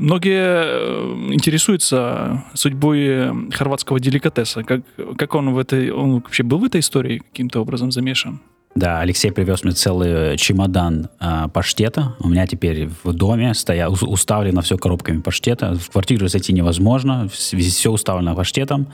Многие 0.00 0.40
э, 0.42 1.34
интересуются 1.34 2.42
судьбой 2.54 3.00
э, 3.02 3.32
хорватского 3.52 4.00
деликатеса. 4.00 4.64
Как, 4.64 4.80
как 5.18 5.34
он 5.34 5.52
в 5.52 5.58
этой... 5.58 5.90
Он 5.90 6.14
вообще 6.14 6.42
был 6.42 6.58
в 6.58 6.64
этой 6.64 6.80
истории 6.80 7.18
каким-то 7.18 7.60
образом 7.60 7.92
замешан? 7.92 8.40
Да, 8.74 9.00
Алексей 9.00 9.30
привез 9.30 9.62
мне 9.62 9.74
целый 9.74 10.38
чемодан 10.38 11.10
э, 11.20 11.48
паштета. 11.52 12.16
У 12.18 12.28
меня 12.28 12.46
теперь 12.46 12.88
в 13.04 13.12
доме 13.12 13.52
стоя, 13.52 13.88
уставлено 13.88 14.62
все 14.62 14.78
коробками 14.78 15.20
паштета. 15.20 15.74
В 15.74 15.90
квартиру 15.90 16.28
зайти 16.28 16.54
невозможно, 16.54 17.28
все 17.28 17.90
уставлено 17.90 18.34
паштетом. 18.34 18.88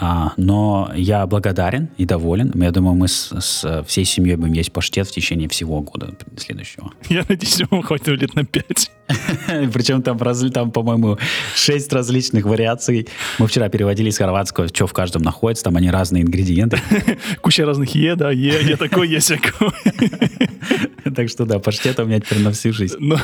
А, 0.00 0.32
но 0.36 0.92
я 0.94 1.26
благодарен 1.26 1.88
и 1.96 2.04
доволен. 2.04 2.52
Я 2.54 2.70
думаю, 2.70 2.94
мы 2.94 3.08
с, 3.08 3.34
с 3.40 3.82
всей 3.82 4.04
семьей 4.04 4.36
будем 4.36 4.52
есть 4.52 4.72
паштет 4.72 5.08
в 5.08 5.10
течение 5.10 5.48
всего 5.48 5.80
года 5.80 6.14
следующего. 6.36 6.92
Я 7.08 7.24
надеюсь, 7.28 7.58
ему 7.58 7.82
хватит 7.82 8.20
лет 8.20 8.34
на 8.36 8.44
пять. 8.44 8.92
Причем 9.72 10.02
там, 10.02 10.16
там, 10.52 10.70
по-моему, 10.70 11.18
шесть 11.56 11.92
различных 11.92 12.44
вариаций. 12.44 13.08
Мы 13.40 13.48
вчера 13.48 13.68
переводили 13.68 14.10
с 14.10 14.18
хорватского, 14.18 14.68
что 14.68 14.86
в 14.86 14.92
каждом 14.92 15.22
находится. 15.22 15.64
Там 15.64 15.76
они 15.76 15.90
разные 15.90 16.22
ингредиенты. 16.22 16.80
Куча 17.42 17.66
разных 17.66 17.92
«е», 17.96 18.14
да, 18.14 18.30
«е», 18.30 18.62
«е 18.62 18.76
такой, 18.76 19.08
«е 19.08 19.18
всякой». 19.18 19.70
Так 21.16 21.28
что 21.28 21.44
да, 21.44 21.58
паштет 21.58 21.98
у 21.98 22.04
меня 22.04 22.20
теперь 22.20 22.40
на 22.40 22.52
всю 22.52 22.72
жизнь. 22.72 22.96
Но 23.00 23.18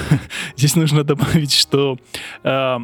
здесь 0.56 0.74
нужно 0.74 1.04
добавить, 1.04 1.52
что 1.52 1.98
э, 2.42 2.78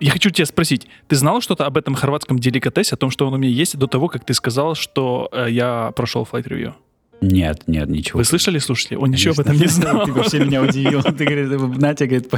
я 0.00 0.10
хочу 0.10 0.30
тебя 0.30 0.46
спросить, 0.46 0.86
ты 1.08 1.16
знал 1.16 1.40
что-то 1.40 1.66
об 1.66 1.76
этом 1.76 1.94
хорватском 1.94 2.38
деликатесе, 2.38 2.94
о 2.94 2.96
том, 2.96 3.10
что 3.10 3.26
он 3.26 3.34
у 3.34 3.36
меня 3.36 3.50
есть, 3.50 3.76
до 3.76 3.86
того, 3.86 4.08
как 4.08 4.24
ты 4.24 4.34
сказал, 4.34 4.74
что 4.74 5.28
э, 5.32 5.46
я 5.50 5.92
прошел 5.94 6.24
флайт 6.24 6.46
ревью? 6.46 6.74
Нет, 7.20 7.64
нет, 7.66 7.88
ничего. 7.88 8.18
Вы 8.18 8.24
слышали, 8.24 8.58
слушали? 8.58 8.96
Он 8.96 9.10
ничего 9.10 9.34
об 9.34 9.40
этом 9.40 9.56
не 9.56 9.66
знал. 9.68 10.06
Ты 10.06 10.12
вообще 10.12 10.38
меня 10.38 10.62
удивил. 10.62 11.02
Ты 11.02 11.24
говоришь, 11.24 11.78
Натя, 11.78 12.06
говорит, 12.06 12.30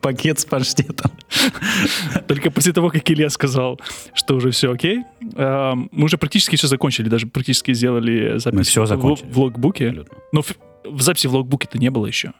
пакет 0.00 0.40
с 0.40 0.44
паштетом. 0.44 1.12
Только 2.26 2.50
после 2.50 2.72
того, 2.72 2.90
как 2.90 3.08
Илья 3.08 3.30
сказал, 3.30 3.80
что 4.12 4.34
уже 4.34 4.50
все 4.50 4.72
окей, 4.72 5.04
э, 5.36 5.72
мы 5.74 6.04
уже 6.04 6.18
практически 6.18 6.56
все 6.56 6.66
закончили, 6.66 7.08
даже 7.08 7.28
практически 7.28 7.72
сделали 7.74 8.38
запись 8.38 8.58
мы 8.58 8.62
все 8.64 8.86
закончили. 8.86 9.28
в 9.30 9.38
логбуке. 9.38 10.04
Но 10.32 10.42
в 10.42 11.00
записи 11.00 11.28
в 11.28 11.34
логбуке-то 11.34 11.78
не 11.78 11.90
было 11.90 12.06
еще. 12.06 12.32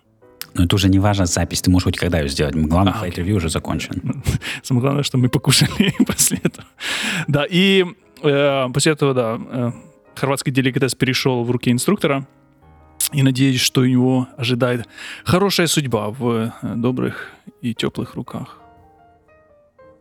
Но 0.55 0.65
это 0.65 0.77
уже 0.77 0.89
не 0.89 0.99
важно 0.99 1.27
запись, 1.27 1.63
ты 1.63 1.71
можешь 1.71 1.85
хоть 1.85 1.97
когда 1.97 2.21
ее 2.21 2.29
сделать. 2.29 2.55
Главное, 2.55 2.95
а, 2.95 3.09
ревью 3.09 3.37
уже 3.37 3.49
закончен. 3.49 4.23
Самое 4.63 4.83
главное, 4.83 5.03
что 5.03 5.19
мы 5.19 5.29
покушали 5.29 5.93
после 6.07 6.39
этого. 6.43 6.67
Да, 7.29 7.45
и 7.51 7.85
э, 8.23 8.69
после 8.73 8.93
этого, 8.93 9.15
да, 9.15 9.41
э, 9.41 9.73
хорватский 10.15 10.53
деликатес 10.53 10.95
перешел 10.95 11.45
в 11.45 11.51
руки 11.51 11.71
инструктора. 11.71 12.27
И 13.13 13.23
надеюсь, 13.23 13.61
что 13.61 13.83
у 13.83 13.85
него 13.85 14.29
ожидает 14.37 14.89
хорошая 15.25 15.67
судьба 15.67 16.11
в 16.11 16.53
э, 16.63 16.75
добрых 16.77 17.33
и 17.61 17.75
теплых 17.75 18.15
руках. 18.15 18.59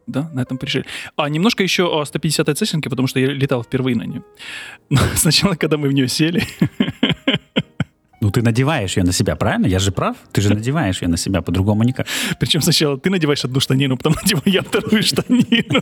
Да, 0.07 0.29
на 0.33 0.41
этом 0.41 0.57
пришли. 0.57 0.83
А 1.15 1.29
немножко 1.29 1.63
еще 1.63 1.83
о 1.83 2.03
150-й 2.03 2.53
Цессинке, 2.55 2.89
потому 2.89 3.07
что 3.07 3.19
я 3.19 3.27
летал 3.27 3.63
впервые 3.63 3.95
на 3.95 4.03
нее. 4.03 4.23
Но 4.89 4.99
сначала, 5.15 5.55
когда 5.55 5.77
мы 5.77 5.87
в 5.87 5.93
нее 5.93 6.07
сели, 6.07 6.43
Ну, 8.23 8.31
ты 8.31 8.41
надеваешь 8.41 8.97
ее 8.97 9.03
на 9.03 9.11
себя, 9.11 9.35
правильно? 9.35 9.67
Я 9.67 9.79
же 9.79 9.91
прав? 9.91 10.15
Ты 10.31 10.41
же 10.41 10.53
надеваешь 10.53 11.01
ее 11.01 11.09
на 11.09 11.17
себя, 11.17 11.41
по-другому 11.41 11.83
никак. 11.83 12.07
Причем 12.39 12.61
сначала 12.61 12.97
ты 12.97 13.09
надеваешь 13.09 13.43
одну 13.45 13.59
штанину, 13.59 13.97
потом 13.97 14.15
надеваю 14.23 14.43
я 14.45 14.61
вторую 14.61 15.03
штанину. 15.03 15.81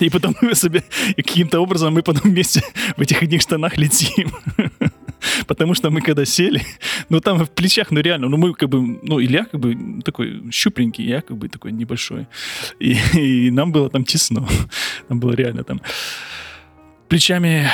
И 0.00 0.08
потом 0.08 0.34
мы 0.40 0.54
себе 0.54 0.82
каким-то 1.16 1.60
образом 1.60 1.92
мы 1.92 2.02
потом 2.02 2.30
вместе 2.30 2.62
в 2.96 3.00
этих 3.02 3.22
одних 3.22 3.42
штанах 3.42 3.76
летим. 3.76 4.32
Потому 5.46 5.74
что 5.74 5.90
мы 5.90 6.00
когда 6.00 6.24
сели, 6.24 6.62
ну 7.10 7.20
там 7.20 7.44
в 7.44 7.50
плечах, 7.50 7.90
ну 7.90 8.00
реально, 8.00 8.28
ну 8.28 8.38
мы 8.38 8.54
как 8.54 8.70
бы, 8.70 8.98
ну 9.02 9.20
Илья 9.20 9.44
как 9.44 9.60
бы 9.60 10.02
такой 10.02 10.50
щупленький, 10.50 11.06
я 11.06 11.20
как 11.20 11.36
бы 11.36 11.48
такой 11.48 11.72
небольшой. 11.72 12.26
И, 12.80 12.96
и 13.14 13.50
нам 13.50 13.70
было 13.70 13.90
там 13.90 14.04
тесно. 14.04 14.48
Нам 15.10 15.20
было 15.20 15.32
реально 15.32 15.62
там 15.62 15.82
плечами 17.12 17.68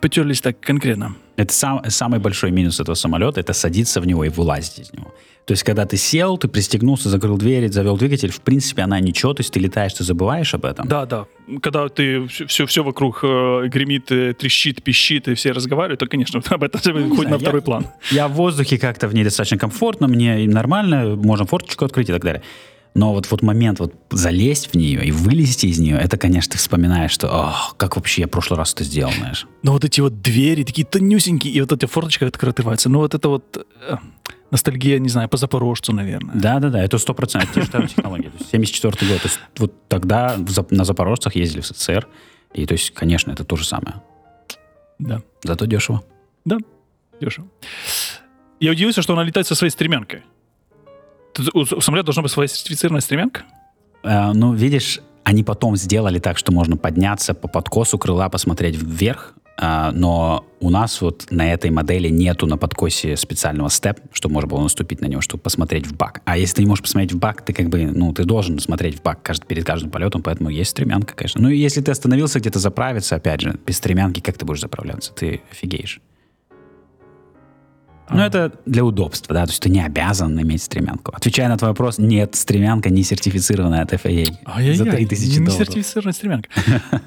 потерлись 0.00 0.40
так 0.40 0.60
конкретно. 0.60 1.16
Это 1.34 1.52
сам, 1.52 1.82
самый 1.88 2.20
большой 2.20 2.52
минус 2.52 2.78
этого 2.78 2.94
самолета, 2.94 3.40
это 3.40 3.52
садиться 3.52 4.00
в 4.00 4.06
него 4.06 4.24
и 4.24 4.28
вылазить 4.28 4.78
из 4.78 4.92
него. 4.92 5.12
То 5.44 5.52
есть, 5.52 5.64
когда 5.64 5.86
ты 5.86 5.96
сел, 5.96 6.38
ты 6.38 6.46
пристегнулся, 6.46 7.08
закрыл 7.08 7.36
дверь, 7.36 7.68
завел 7.72 7.96
двигатель, 7.96 8.30
в 8.30 8.40
принципе, 8.40 8.82
она 8.82 9.00
ничего, 9.00 9.34
то 9.34 9.40
есть 9.40 9.52
ты 9.52 9.58
летаешь, 9.58 9.94
ты 9.94 10.04
забываешь 10.04 10.54
об 10.54 10.64
этом. 10.64 10.86
Да, 10.86 11.04
да. 11.04 11.26
Когда 11.60 11.88
ты 11.88 12.28
все, 12.28 12.64
все 12.66 12.84
вокруг 12.84 13.24
э, 13.24 13.66
гремит, 13.66 14.12
э, 14.12 14.34
трещит, 14.34 14.84
пищит, 14.84 15.26
и 15.26 15.34
все 15.34 15.50
разговаривают, 15.50 15.98
то, 15.98 16.06
конечно, 16.06 16.40
об 16.48 16.62
этом 16.62 16.80
ну, 16.84 17.16
хоть 17.16 17.28
на 17.28 17.38
второй 17.38 17.62
я, 17.62 17.64
план. 17.64 17.86
Я 18.12 18.28
в 18.28 18.34
воздухе 18.34 18.78
как-то 18.78 19.08
в 19.08 19.14
ней 19.14 19.24
достаточно 19.24 19.58
комфортно, 19.58 20.06
мне 20.06 20.46
нормально, 20.46 21.16
можем 21.16 21.48
форточку 21.48 21.84
открыть 21.84 22.08
и 22.08 22.12
так 22.12 22.22
далее. 22.22 22.42
Но 22.94 23.12
вот, 23.12 23.30
вот 23.30 23.42
момент 23.42 23.78
вот 23.78 23.94
залезть 24.10 24.72
в 24.72 24.74
нее 24.74 25.04
и 25.04 25.12
вылезти 25.12 25.66
из 25.66 25.78
нее, 25.78 25.96
это, 25.96 26.16
конечно, 26.16 26.52
ты 26.52 26.58
вспоминаешь, 26.58 27.12
что, 27.12 27.28
ох, 27.28 27.76
как 27.76 27.96
вообще 27.96 28.22
я 28.22 28.26
в 28.26 28.30
прошлый 28.30 28.58
раз 28.58 28.74
это 28.74 28.84
сделал, 28.84 29.12
знаешь. 29.12 29.46
Но 29.62 29.72
вот 29.72 29.84
эти 29.84 30.00
вот 30.00 30.20
двери 30.20 30.64
такие 30.64 30.86
тонюсенькие, 30.86 31.52
и 31.52 31.60
вот 31.60 31.70
эта 31.70 31.86
форточка 31.86 32.26
открывается, 32.26 32.88
ну 32.88 32.98
вот 32.98 33.14
это 33.14 33.28
вот 33.28 33.64
э, 33.88 33.96
ностальгия, 34.50 34.98
не 34.98 35.08
знаю, 35.08 35.28
по 35.28 35.36
Запорожцу, 35.36 35.92
наверное. 35.92 36.34
Да-да-да, 36.34 36.82
это 36.82 36.98
сто 36.98 37.14
процентов 37.14 37.54
те 37.54 37.62
же 37.62 37.88
технологии. 37.88 38.32
74 38.50 39.12
год, 39.12 39.22
то 39.22 39.28
есть 39.28 39.40
вот 39.58 39.88
тогда 39.88 40.36
на 40.70 40.84
Запорожцах 40.84 41.36
ездили 41.36 41.60
в 41.60 41.66
СССР, 41.66 42.08
и 42.54 42.66
то 42.66 42.72
есть, 42.72 42.90
конечно, 42.90 43.30
это 43.30 43.44
то 43.44 43.56
же 43.56 43.64
самое. 43.64 44.02
Да. 44.98 45.22
Зато 45.44 45.66
дешево. 45.66 46.02
Да, 46.44 46.58
дешево. 47.20 47.46
Я 48.58 48.72
удивился, 48.72 49.00
что 49.00 49.14
она 49.14 49.22
летает 49.22 49.46
со 49.46 49.54
своей 49.54 49.70
стремянкой. 49.70 50.22
У 51.54 51.64
самолета 51.64 52.06
должна 52.06 52.22
быть 52.22 52.32
своя 52.32 52.48
сертифицированная 52.48 53.00
стремянка? 53.00 53.42
Э, 54.02 54.32
ну, 54.32 54.54
видишь, 54.54 55.00
они 55.24 55.42
потом 55.42 55.76
сделали 55.76 56.18
так, 56.18 56.38
что 56.38 56.52
можно 56.52 56.76
подняться 56.76 57.34
по 57.34 57.48
подкосу 57.48 57.98
крыла, 57.98 58.28
посмотреть 58.28 58.76
вверх, 58.76 59.34
э, 59.60 59.90
но 59.92 60.44
у 60.60 60.70
нас 60.70 61.00
вот 61.00 61.26
на 61.30 61.52
этой 61.52 61.70
модели 61.70 62.08
нету 62.08 62.46
на 62.46 62.56
подкосе 62.56 63.16
специального 63.16 63.68
степ, 63.68 64.00
чтобы 64.12 64.34
можно 64.34 64.48
было 64.48 64.62
наступить 64.62 65.00
на 65.00 65.06
него, 65.06 65.20
чтобы 65.20 65.42
посмотреть 65.42 65.86
в 65.86 65.96
бак. 65.96 66.22
А 66.24 66.36
если 66.36 66.56
ты 66.56 66.62
не 66.62 66.68
можешь 66.68 66.82
посмотреть 66.82 67.12
в 67.12 67.18
бак, 67.18 67.42
ты 67.42 67.52
как 67.52 67.68
бы, 67.68 67.86
ну, 67.86 68.12
ты 68.12 68.24
должен 68.24 68.58
смотреть 68.58 68.98
в 68.98 69.02
бак 69.02 69.22
каждый, 69.22 69.46
перед 69.46 69.64
каждым 69.64 69.90
полетом, 69.90 70.22
поэтому 70.22 70.50
есть 70.50 70.70
стремянка, 70.70 71.14
конечно. 71.14 71.40
Ну, 71.40 71.48
и 71.48 71.56
если 71.56 71.80
ты 71.80 71.90
остановился 71.90 72.40
где-то 72.40 72.58
заправиться, 72.58 73.16
опять 73.16 73.40
же, 73.40 73.58
без 73.66 73.76
стремянки, 73.76 74.20
как 74.20 74.38
ты 74.38 74.44
будешь 74.44 74.60
заправляться? 74.60 75.12
Ты 75.12 75.42
офигеешь. 75.50 76.00
Ну, 78.10 78.22
это 78.22 78.52
для 78.66 78.84
удобства, 78.84 79.34
да, 79.34 79.44
то 79.44 79.52
есть 79.52 79.62
ты 79.62 79.70
не 79.70 79.84
обязан 79.84 80.40
иметь 80.40 80.62
стремянку. 80.62 81.12
Отвечая 81.14 81.48
на 81.48 81.56
твой 81.56 81.70
вопрос, 81.70 81.98
нет, 81.98 82.34
стремянка 82.34 82.90
не 82.90 83.02
сертифицированная 83.02 83.82
от 83.82 83.92
FAA. 83.92 84.36
Ай-яй-яй, 84.46 84.74
за 84.74 84.84
3000 84.84 85.38
не, 85.38 85.46
долларов. 85.46 85.58
Не 85.58 85.64
сертифицированная 85.64 86.12
стремянка. 86.12 86.48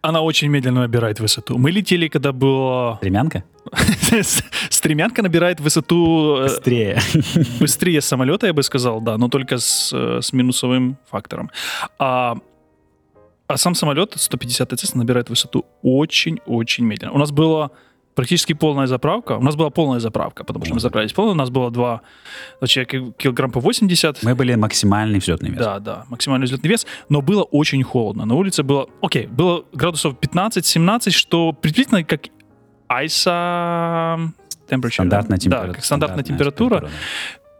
Она 0.00 0.20
очень 0.20 0.48
медленно 0.48 0.80
набирает 0.80 1.20
высоту. 1.20 1.58
Мы 1.58 1.72
летели, 1.72 2.08
когда 2.08 2.32
было... 2.32 2.96
Стремянка? 2.96 3.42
Стремянка 4.70 5.22
набирает 5.22 5.60
высоту... 5.60 6.36
Э, 6.38 6.42
быстрее. 6.44 7.00
Быстрее 7.60 8.00
самолета, 8.00 8.46
я 8.46 8.52
бы 8.52 8.62
сказал, 8.62 9.00
да, 9.00 9.18
но 9.18 9.28
только 9.28 9.58
с, 9.58 9.92
э, 9.92 10.20
с 10.22 10.32
минусовым 10.32 10.96
фактором. 11.10 11.50
А, 11.98 12.38
а 13.48 13.56
сам 13.56 13.74
самолет 13.74 14.12
150 14.14 14.70
ТЦ 14.70 14.94
набирает 14.94 15.30
высоту 15.30 15.66
очень-очень 15.82 16.84
медленно. 16.84 17.12
У 17.12 17.18
нас 17.18 17.32
было 17.32 17.72
практически 18.18 18.52
полная 18.52 18.88
заправка. 18.88 19.38
У 19.38 19.42
нас 19.42 19.54
была 19.54 19.70
полная 19.70 20.00
заправка, 20.00 20.42
потому 20.42 20.64
что 20.64 20.74
мы 20.74 20.80
заправились 20.80 21.12
полно. 21.12 21.30
У 21.30 21.36
нас 21.36 21.50
было 21.50 21.70
два 21.70 22.00
человека 22.66 23.12
килограмм 23.16 23.52
по 23.52 23.60
80. 23.60 24.24
Мы 24.24 24.34
были 24.34 24.56
максимальный 24.56 25.20
взлетный 25.20 25.50
вес. 25.50 25.58
Да, 25.58 25.78
да, 25.78 26.04
максимальный 26.08 26.46
взлетный 26.46 26.68
вес. 26.68 26.84
Но 27.08 27.22
было 27.22 27.44
очень 27.44 27.80
холодно. 27.84 28.26
На 28.26 28.34
улице 28.34 28.64
было, 28.64 28.88
окей, 29.02 29.26
было 29.26 29.64
градусов 29.72 30.16
15-17, 30.20 31.10
что 31.10 31.52
приблизительно 31.52 32.02
как 32.02 32.22
temperature. 32.88 34.32
Стандартная 34.90 35.38
температура. 35.38 35.68
Да, 35.68 35.74
как 35.74 35.78
стандартная, 35.84 35.84
стандартная 35.84 36.24
температура. 36.24 36.80
температура. 36.80 36.90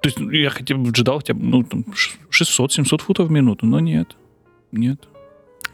То 0.03 0.09
есть 0.09 0.19
ну, 0.19 0.31
я 0.31 0.51
хотя 0.51 0.75
бы 0.75 0.91
ожидал 0.91 1.19
хотя 1.19 1.35
бы 1.35 1.45
ну, 1.45 1.65
600-700 2.33 2.99
футов 2.99 3.29
в 3.29 3.31
минуту, 3.31 3.65
но 3.65 3.79
нет. 3.79 4.17
Нет. 4.73 5.09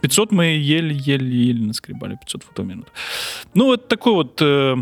500 0.05 0.33
мы 0.33 0.45
еле-еле-еле 0.45 1.67
наскребали, 1.67 2.19
500 2.21 2.43
футов 2.43 2.67
в 2.67 2.69
минуту. 2.69 2.93
Ну, 3.55 3.65
вот 3.65 3.89
такое 3.89 4.13
вот 4.13 4.43
э, 4.43 4.77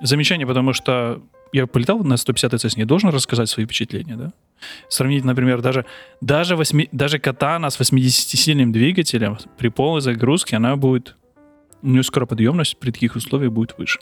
замечание, 0.00 0.46
потому 0.46 0.72
что 0.72 1.20
я 1.52 1.66
полетал 1.66 2.04
на 2.04 2.16
150 2.16 2.52
ТЦ, 2.52 2.76
не 2.76 2.84
должен 2.84 3.10
рассказать 3.10 3.48
свои 3.48 3.66
впечатления, 3.66 4.14
да? 4.14 4.32
Сравнить, 4.88 5.24
например, 5.24 5.60
даже, 5.60 5.86
даже, 6.20 6.54
8, 6.54 6.86
даже 6.92 7.18
катана 7.18 7.68
с 7.68 7.80
80-сильным 7.80 8.70
двигателем 8.70 9.38
при 9.56 9.70
полной 9.70 10.02
загрузке, 10.02 10.56
она 10.56 10.76
будет, 10.76 11.16
у 11.82 11.88
нее 11.88 12.04
скороподъемность 12.04 12.76
при 12.78 12.92
таких 12.92 13.16
условиях 13.16 13.52
будет 13.52 13.76
выше. 13.76 13.98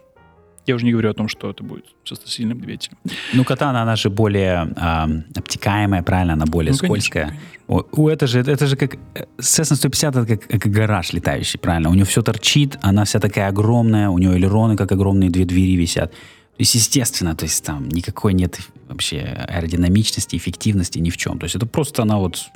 Я 0.66 0.74
уже 0.74 0.84
не 0.84 0.92
говорю 0.92 1.10
о 1.10 1.14
том, 1.14 1.28
что 1.28 1.50
это 1.50 1.62
будет 1.62 1.84
со 2.04 2.16
сильным 2.24 2.60
двигателем. 2.60 2.98
Ну, 3.32 3.44
катана, 3.44 3.82
она 3.82 3.94
же 3.96 4.10
более 4.10 4.74
э, 4.76 5.38
обтекаемая, 5.38 6.02
правильно, 6.02 6.32
она 6.32 6.46
более 6.46 6.72
ну, 6.72 6.76
скользкая. 6.76 7.26
Конечно, 7.26 7.46
конечно. 7.68 7.96
У, 7.96 8.02
у 8.04 8.08
это 8.08 8.26
же, 8.26 8.40
это 8.40 8.66
же 8.66 8.76
как 8.76 8.96
Cessna 9.38 9.76
150, 9.76 10.16
это 10.16 10.26
как, 10.26 10.60
как 10.60 10.72
гараж 10.72 11.12
летающий, 11.12 11.58
правильно? 11.58 11.90
У 11.90 11.94
нее 11.94 12.04
все 12.04 12.22
торчит, 12.22 12.78
она 12.82 13.04
вся 13.04 13.20
такая 13.20 13.48
огромная, 13.48 14.08
у 14.08 14.18
нее 14.18 14.36
элероны 14.36 14.76
как 14.76 14.90
огромные 14.90 15.30
две 15.30 15.44
двери 15.44 15.76
висят. 15.76 16.10
То 16.10 16.62
есть, 16.62 16.74
естественно, 16.74 17.36
то 17.36 17.44
есть 17.44 17.64
там 17.64 17.88
никакой 17.88 18.32
нет 18.32 18.58
вообще 18.88 19.20
аэродинамичности, 19.20 20.36
эффективности 20.36 20.98
ни 20.98 21.10
в 21.10 21.16
чем. 21.16 21.38
То 21.38 21.44
есть 21.44 21.54
это 21.54 21.66
просто 21.66 22.02
она 22.02 22.18
вот 22.18 22.46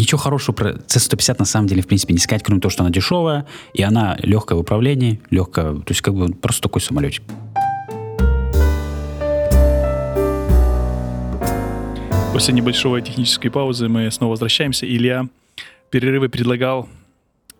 ничего 0.00 0.18
хорошего 0.18 0.54
про 0.54 0.70
C150 0.72 1.36
на 1.38 1.44
самом 1.44 1.66
деле, 1.68 1.82
в 1.82 1.86
принципе, 1.86 2.14
не 2.14 2.20
сказать, 2.20 2.42
кроме 2.42 2.60
того, 2.60 2.70
что 2.70 2.82
она 2.82 2.90
дешевая, 2.90 3.46
и 3.74 3.82
она 3.82 4.16
легкая 4.20 4.56
в 4.56 4.60
управлении, 4.60 5.20
легкая, 5.30 5.74
то 5.74 5.90
есть 5.90 6.00
как 6.00 6.14
бы 6.14 6.28
просто 6.32 6.62
такой 6.62 6.80
самолетик. 6.80 7.22
После 12.32 12.54
небольшой 12.54 13.02
технической 13.02 13.50
паузы 13.50 13.88
мы 13.88 14.10
снова 14.10 14.30
возвращаемся. 14.30 14.86
Илья 14.86 15.28
перерывы 15.90 16.28
предлагал 16.28 16.88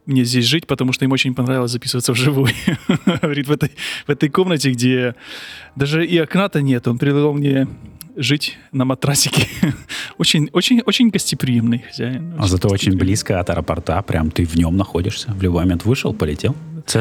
мне 0.07 0.25
здесь 0.25 0.47
жить, 0.47 0.67
потому 0.67 0.93
что 0.93 1.05
им 1.05 1.13
очень 1.13 1.35
понравилось 1.35 1.73
записываться 1.73 2.13
вживую. 2.13 2.51
Говорит, 3.23 3.49
в 3.49 3.53
этой, 3.53 3.73
в 4.07 4.11
этой 4.11 4.29
комнате, 4.29 4.71
где 4.71 5.15
даже 5.77 6.07
и 6.07 6.17
окна-то 6.19 6.63
нет, 6.63 6.89
он 6.89 6.99
предлагал 6.99 7.35
мне 7.35 7.69
жить 8.17 8.59
на 8.73 8.85
матрасике. 8.85 9.49
очень, 10.19 10.51
очень, 10.53 10.83
очень 10.87 11.11
гостеприимный 11.11 11.79
хозяин. 11.79 12.35
А 12.39 12.47
зато 12.47 12.69
очень 12.69 12.97
близко 12.97 13.41
от 13.41 13.51
аэропорта, 13.51 14.01
прям 14.03 14.31
ты 14.31 14.45
в 14.45 14.57
нем 14.57 14.77
находишься. 14.77 15.33
В 15.33 15.43
любой 15.43 15.63
момент 15.65 15.85
вышел, 15.85 16.15
полетел. 16.15 16.55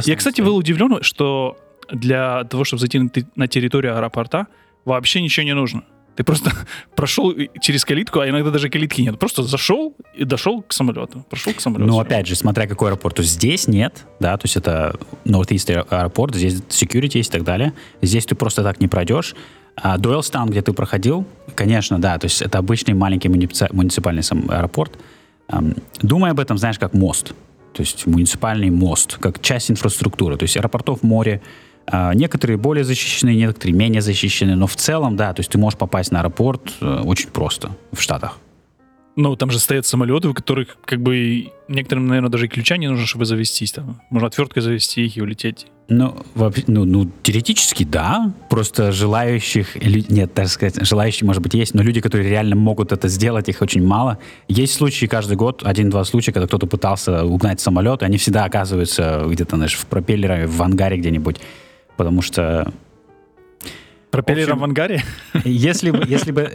Я, 0.06 0.16
кстати, 0.16 0.42
был 0.42 0.56
удивлен, 0.56 1.02
что 1.02 1.58
для 1.92 2.44
того, 2.44 2.64
чтобы 2.64 2.80
зайти 2.80 3.02
на 3.36 3.48
территорию 3.48 3.96
аэропорта, 3.96 4.48
вообще 4.86 5.22
ничего 5.22 5.46
не 5.46 5.56
нужно. 5.56 5.84
Ты 6.16 6.26
просто 6.26 6.52
прошел 6.96 7.34
через 7.62 7.86
калитку, 7.86 8.20
а 8.20 8.28
иногда 8.28 8.52
даже 8.52 8.70
калитки 8.70 9.02
нет. 9.02 9.18
Просто 9.18 9.44
зашел 9.44 9.96
и 10.14 10.26
дошел 10.26 10.62
к 10.62 10.74
самолету. 10.74 11.26
Прошел 11.30 11.54
к 11.54 11.62
самолету. 11.62 11.90
Ну, 11.90 11.98
опять 11.98 12.28
же, 12.28 12.36
смотря 12.36 12.68
какой 12.68 12.90
аэропорт. 12.90 13.16
То 13.16 13.22
есть 13.22 13.36
здесь 13.36 13.70
нет, 13.70 14.06
да, 14.20 14.36
то 14.36 14.46
есть 14.46 14.58
это 14.58 15.00
Northeast 15.24 15.72
аэропорт, 15.72 16.36
здесь 16.36 16.56
security 16.68 17.18
есть 17.18 17.30
и 17.30 17.32
так 17.32 17.44
далее. 17.44 17.74
Здесь 18.02 18.26
ты 18.26 18.36
просто 18.36 18.64
так 18.64 18.82
не 18.82 18.90
пройдешь. 18.90 19.34
А 19.82 19.98
где 19.98 20.62
ты 20.62 20.74
проходил, 20.74 21.26
конечно, 21.56 22.00
да, 22.00 22.18
то 22.18 22.26
есть 22.26 22.42
это 22.42 22.58
обычный 22.58 22.94
маленький 22.94 23.30
муниципальный 23.30 24.24
аэропорт. 24.50 24.98
Думай 26.02 26.32
об 26.32 26.40
этом, 26.40 26.58
знаешь, 26.58 26.78
как 26.78 26.94
мост. 26.94 27.34
То 27.74 27.82
есть 27.82 28.06
муниципальный 28.06 28.70
мост, 28.70 29.18
как 29.20 29.42
часть 29.42 29.72
инфраструктуры. 29.72 30.38
То 30.38 30.44
есть 30.44 30.58
аэропортов 30.58 31.04
море, 31.04 31.42
а, 31.88 32.14
некоторые 32.14 32.58
более 32.58 32.84
защищены, 32.84 33.36
некоторые 33.36 33.76
менее 33.76 34.02
защищены, 34.02 34.56
но 34.56 34.68
в 34.68 34.76
целом, 34.76 35.16
да, 35.16 35.34
то 35.34 35.40
есть 35.40 35.52
ты 35.52 35.58
можешь 35.58 35.78
попасть 35.78 36.12
на 36.12 36.20
аэропорт 36.20 36.62
э, 36.82 37.02
очень 37.04 37.30
просто 37.30 37.72
в 37.92 38.02
Штатах. 38.02 38.38
Ну, 39.22 39.36
там 39.36 39.52
же 39.52 39.60
стоят 39.60 39.86
самолеты, 39.86 40.30
у 40.30 40.34
которых, 40.34 40.78
как 40.86 41.02
бы, 41.02 41.52
некоторым, 41.68 42.08
наверное, 42.08 42.30
даже 42.30 42.46
и 42.46 42.48
ключа 42.48 42.78
не 42.78 42.88
нужно, 42.88 43.06
чтобы 43.06 43.26
завестись. 43.26 43.74
Там. 43.74 44.00
Можно 44.10 44.30
отверткой 44.30 44.64
завести 44.64 45.06
их 45.06 45.18
и 45.18 45.22
улететь. 45.22 45.68
Ну, 45.90 46.16
вообще, 46.36 46.64
ну, 46.68 46.86
ну, 46.86 47.12
теоретически, 47.22 47.84
да. 47.84 48.32
Просто 48.50 48.94
желающих, 48.94 49.76
нет, 49.76 50.34
так 50.34 50.48
сказать, 50.48 50.88
желающие, 50.88 51.28
может 51.28 51.44
быть, 51.44 51.54
есть, 51.54 51.74
но 51.74 51.84
люди, 51.84 52.00
которые 52.00 52.30
реально 52.30 52.56
могут 52.56 52.94
это 52.94 53.10
сделать, 53.10 53.50
их 53.50 53.62
очень 53.62 53.86
мало. 53.86 54.20
Есть 54.48 54.76
случаи 54.76 55.06
каждый 55.06 55.36
год, 55.36 55.64
один-два 55.66 56.06
случая, 56.06 56.32
когда 56.32 56.48
кто-то 56.48 56.66
пытался 56.66 57.26
угнать 57.26 57.60
самолет, 57.60 58.02
и 58.04 58.06
они 58.06 58.18
всегда 58.18 58.46
оказываются 58.46 59.26
где-то, 59.28 59.58
знаешь, 59.58 59.74
в 59.74 59.86
пропеллере, 59.88 60.48
в 60.48 60.62
ангаре 60.62 60.96
где-нибудь. 60.96 61.42
Потому 61.98 62.22
что 62.22 62.72
Пропеллером 64.12 64.54
общем, 64.54 64.62
в 64.62 64.64
ангаре? 64.64 65.04
Если 65.46 65.92
бы, 65.92 66.04
если 66.08 66.32
бы, 66.32 66.52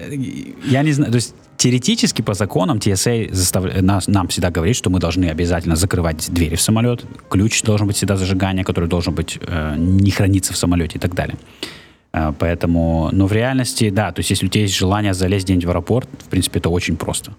я 0.66 0.82
не 0.82 0.92
знаю, 0.92 1.12
то 1.12 1.16
есть 1.16 1.34
теоретически 1.56 2.22
по 2.22 2.34
законам 2.34 2.78
TSA 2.78 3.32
застав... 3.32 3.64
нас, 3.80 4.08
нам 4.08 4.28
всегда 4.28 4.50
говорит, 4.50 4.76
что 4.76 4.90
мы 4.90 4.98
должны 4.98 5.26
обязательно 5.26 5.76
закрывать 5.76 6.28
двери 6.32 6.56
в 6.56 6.60
самолет, 6.60 7.04
ключ 7.30 7.62
должен 7.62 7.86
быть 7.86 7.96
всегда 7.96 8.16
зажигания, 8.16 8.64
который 8.64 8.88
должен 8.88 9.14
быть 9.14 9.38
э, 9.40 9.76
не 9.78 10.10
храниться 10.10 10.52
в 10.52 10.56
самолете 10.56 10.98
и 10.98 11.00
так 11.00 11.14
далее. 11.14 11.36
Э, 12.12 12.32
поэтому, 12.36 13.10
но 13.12 13.26
в 13.26 13.32
реальности, 13.32 13.90
да, 13.90 14.10
то 14.10 14.20
есть 14.20 14.30
если 14.30 14.46
у 14.46 14.48
тебя 14.48 14.62
есть 14.62 14.76
желание 14.76 15.14
залезть 15.14 15.44
где-нибудь 15.44 15.66
в 15.66 15.70
аэропорт, 15.70 16.08
в 16.26 16.28
принципе, 16.28 16.58
это 16.58 16.70
очень 16.70 16.96
просто. 16.96 17.32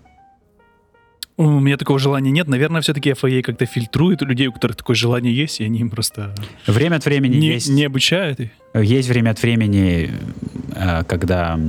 У 1.37 1.59
меня 1.59 1.75
такого 1.75 1.99
желания 1.99 2.31
нет. 2.31 2.47
Наверное, 2.47 2.81
все-таки 2.81 3.11
FAA 3.11 3.41
как-то 3.41 3.65
фильтрует 3.65 4.21
людей, 4.21 4.47
у 4.47 4.53
которых 4.53 4.77
такое 4.77 4.95
желание 4.95 5.35
есть, 5.35 5.59
и 5.59 5.65
они 5.65 5.79
им 5.79 5.89
просто 5.89 6.33
Время 6.65 6.95
от 6.95 7.05
времени 7.05 7.35
не, 7.35 7.47
есть... 7.47 7.69
не 7.69 7.83
обучают 7.85 8.39
их. 8.39 8.49
Есть 8.73 9.09
время 9.09 9.31
от 9.31 9.41
времени, 9.41 10.11
э, 10.73 11.03
когда 11.03 11.59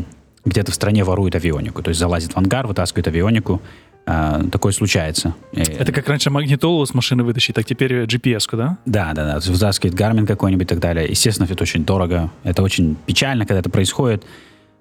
где-то 0.44 0.70
в 0.70 0.74
стране 0.74 1.02
воруют 1.02 1.34
авионику, 1.34 1.82
то 1.82 1.88
есть 1.88 1.98
залазит 1.98 2.32
в 2.34 2.36
ангар, 2.36 2.66
вытаскивает 2.68 3.08
авионику. 3.08 3.60
Э, 4.06 4.44
Такое 4.52 4.70
случается. 4.72 5.34
Э, 5.52 5.62
Это 5.62 5.90
как 5.90 6.08
раньше 6.08 6.30
магнитолу 6.30 6.86
с 6.86 6.94
машины 6.94 7.24
вытащить, 7.24 7.56
так 7.56 7.64
теперь 7.66 8.04
GPS-ку, 8.04 8.56
да? 8.56 8.78
Да, 8.86 9.12
да, 9.14 9.40
да. 9.40 9.52
Вытаскивает 9.52 9.94
Гармин 9.96 10.26
какой-нибудь 10.26 10.66
и 10.66 10.68
так 10.68 10.78
далее. 10.78 11.08
Естественно, 11.08 11.48
это 11.50 11.60
очень 11.64 11.84
дорого. 11.84 12.30
Это 12.44 12.62
очень 12.62 12.96
печально, 13.06 13.46
когда 13.46 13.58
это 13.58 13.70
происходит. 13.70 14.24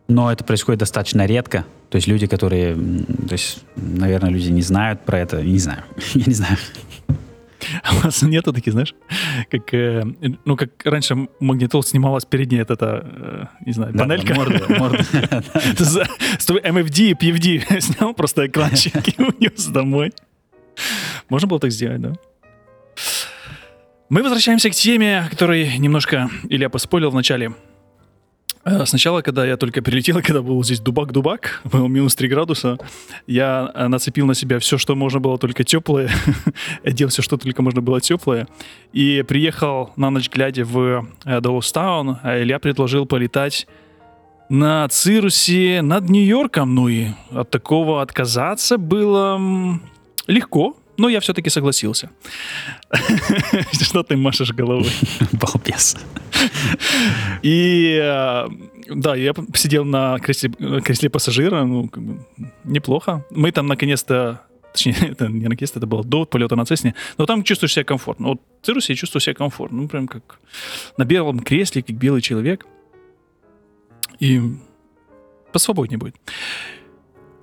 Но 0.08 0.32
это 0.32 0.44
происходит 0.44 0.80
достаточно 0.80 1.26
редко. 1.26 1.66
То 1.90 1.96
есть 1.96 2.08
люди, 2.08 2.28
которые... 2.28 2.76
То 2.76 3.32
есть, 3.32 3.64
наверное, 3.76 4.30
люди 4.30 4.50
не 4.50 4.62
знают 4.62 5.04
про 5.06 5.20
это. 5.20 5.42
Не 5.42 5.58
знаю. 5.58 5.84
Я 6.14 6.24
не 6.26 6.34
знаю. 6.34 6.58
А 7.82 7.96
у 7.96 8.00
вас 8.02 8.22
нету 8.22 8.54
таких, 8.54 8.74
знаешь, 8.74 8.94
как, 9.50 9.74
э, 9.74 10.04
ну, 10.46 10.56
как 10.56 10.70
раньше 10.84 11.28
магнитол 11.40 11.82
снималась 11.84 12.24
передняя, 12.26 12.62
вот 12.68 12.70
эта, 12.72 13.02
э, 13.04 13.46
не 13.66 13.72
знаю, 13.74 13.92
Да, 13.94 14.04
панелька. 14.04 14.28
да, 14.28 14.36
морда, 14.36 14.66
морда. 14.78 14.98
MFD 16.64 17.00
и 17.00 17.14
PFD 17.14 17.80
снял 17.82 18.14
просто 18.14 18.46
экранчик 18.46 19.08
и 19.18 19.22
унес 19.22 19.66
домой. 19.68 20.12
Можно 21.30 21.48
было 21.48 21.60
так 21.60 21.72
сделать, 21.72 22.02
да? 22.02 22.14
Мы 24.10 24.22
возвращаемся 24.22 24.70
к 24.70 24.74
теме, 24.74 25.26
которой 25.32 25.78
немножко 25.80 26.30
Илья 26.50 26.70
поспорил 26.70 27.10
в 27.10 27.16
начале. 27.16 27.54
Э, 28.66 28.86
Сначала, 28.86 29.22
когда 29.22 29.46
я 29.46 29.58
только 29.58 29.82
прилетел, 29.82 30.16
когда 30.24 30.42
был 30.42 30.64
здесь 30.64 30.80
дубак-дубак, 30.80 31.62
было 31.64 31.88
минус 31.88 32.16
3 32.16 32.28
градуса, 32.28 32.78
я 33.28 33.72
э, 33.74 33.88
нацепил 33.88 34.26
на 34.26 34.34
себя 34.34 34.60
все, 34.60 34.78
что 34.78 34.96
можно 34.96 35.20
было 35.20 35.38
только 35.38 35.64
теплое, 35.64 36.10
одел 36.84 37.10
все, 37.10 37.22
что 37.22 37.38
только 37.38 37.62
можно 37.62 37.82
было 37.82 38.02
теплое, 38.02 38.48
и 38.92 39.24
приехал 39.28 39.92
на 39.96 40.10
ночь 40.10 40.30
глядя 40.30 40.66
в 40.66 41.08
э, 41.26 41.42
Доустаун, 41.42 42.18
а 42.24 42.42
Илья 42.42 42.60
предложил 42.60 43.06
полетать 43.06 43.68
на 44.50 44.88
Цирусе 44.90 45.82
над 45.82 46.10
Нью-Йорком. 46.10 46.76
Ну 46.76 46.88
и 46.88 47.08
от 47.32 47.50
такого 47.50 48.02
отказаться 48.02 48.78
было 48.78 49.80
легко, 50.28 50.76
но 50.98 51.10
я 51.10 51.20
все-таки 51.20 51.50
согласился. 51.50 52.10
Что 53.72 54.04
ты 54.04 54.18
машешь 54.18 54.52
головой? 54.52 54.92
Балбес. 55.34 55.98
И 57.42 58.00
э, 58.02 58.48
да, 58.90 59.16
я 59.16 59.34
сидел 59.54 59.86
на 59.86 60.20
кресле, 60.20 60.52
кресле 60.82 61.10
пассажира, 61.10 61.64
ну, 61.64 61.88
как 61.88 62.04
бы, 62.04 62.26
неплохо. 62.64 63.26
Мы 63.30 63.52
там 63.52 63.68
наконец-то 63.68 64.42
Точнее, 64.76 64.96
это 65.12 65.28
не 65.28 65.48
наконец-то, 65.48 65.80
это 65.80 65.88
было 65.88 66.04
до 66.04 66.26
полета 66.26 66.56
на 66.56 66.66
Цесне. 66.66 66.96
Но 67.18 67.26
там 67.26 67.44
чувствуешь 67.44 67.74
себя 67.74 67.86
комфортно. 67.86 68.28
Вот 68.28 68.42
в 68.62 68.66
Цирусе 68.66 68.94
я 68.94 68.98
чувствую 68.98 69.22
себя 69.22 69.34
комфортно. 69.34 69.82
Ну, 69.82 69.88
прям 69.88 70.08
как 70.08 70.40
на 70.98 71.06
белом 71.06 71.40
кресле, 71.40 71.82
как 71.82 71.96
белый 71.96 72.22
человек. 72.22 72.66
И 74.20 74.42
посвободнее 75.54 75.98
будет. 75.98 76.16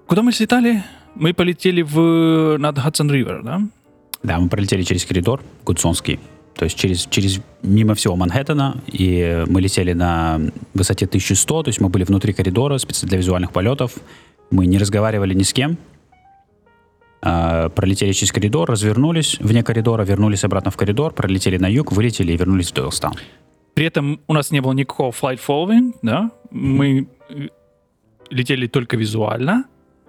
Куда 0.07 0.22
мы 0.22 0.32
слетали? 0.32 0.84
Мы 1.15 1.35
полетели 1.35 1.83
в 1.83 2.57
над 2.59 2.79
Хадсон 2.79 3.11
Ривер, 3.11 3.43
да? 3.43 3.61
Да, 4.23 4.39
мы 4.39 4.49
пролетели 4.49 4.83
через 4.83 5.05
коридор 5.05 5.43
Гудсонский. 5.65 6.21
То 6.55 6.65
есть 6.65 6.77
через, 6.77 7.07
через 7.07 7.41
мимо 7.63 7.95
всего 7.95 8.15
Манхэттена, 8.15 8.83
и 8.87 9.45
мы 9.49 9.61
летели 9.61 9.95
на 9.95 10.41
высоте 10.75 11.07
1100, 11.07 11.63
то 11.63 11.69
есть 11.69 11.81
мы 11.81 11.89
были 11.89 12.05
внутри 12.05 12.33
коридора 12.33 12.79
специально 12.79 13.09
для 13.09 13.19
визуальных 13.19 13.53
полетов. 13.53 13.95
Мы 14.51 14.67
не 14.67 14.79
разговаривали 14.79 15.35
ни 15.35 15.43
с 15.43 15.53
кем. 15.53 15.79
А, 17.23 17.69
пролетели 17.71 18.13
через 18.13 18.33
коридор, 18.33 18.69
развернулись 18.69 19.39
вне 19.41 19.63
коридора, 19.63 20.05
вернулись 20.05 20.45
обратно 20.45 20.71
в 20.71 20.77
коридор, 20.77 21.15
пролетели 21.15 21.57
на 21.57 21.67
юг, 21.67 21.93
вылетели 21.93 22.33
и 22.33 22.37
вернулись 22.37 22.71
в 22.71 22.75
Дойлстаун. 22.75 23.15
При 23.75 23.87
этом 23.87 24.21
у 24.27 24.35
нас 24.35 24.51
не 24.51 24.61
было 24.61 24.73
никакого 24.73 25.11
flight 25.11 25.41
following, 25.45 25.95
да? 26.03 26.31
Мы 26.51 27.09
э, 27.31 27.49
летели 28.29 28.67
только 28.67 28.97
визуально. 28.97 29.65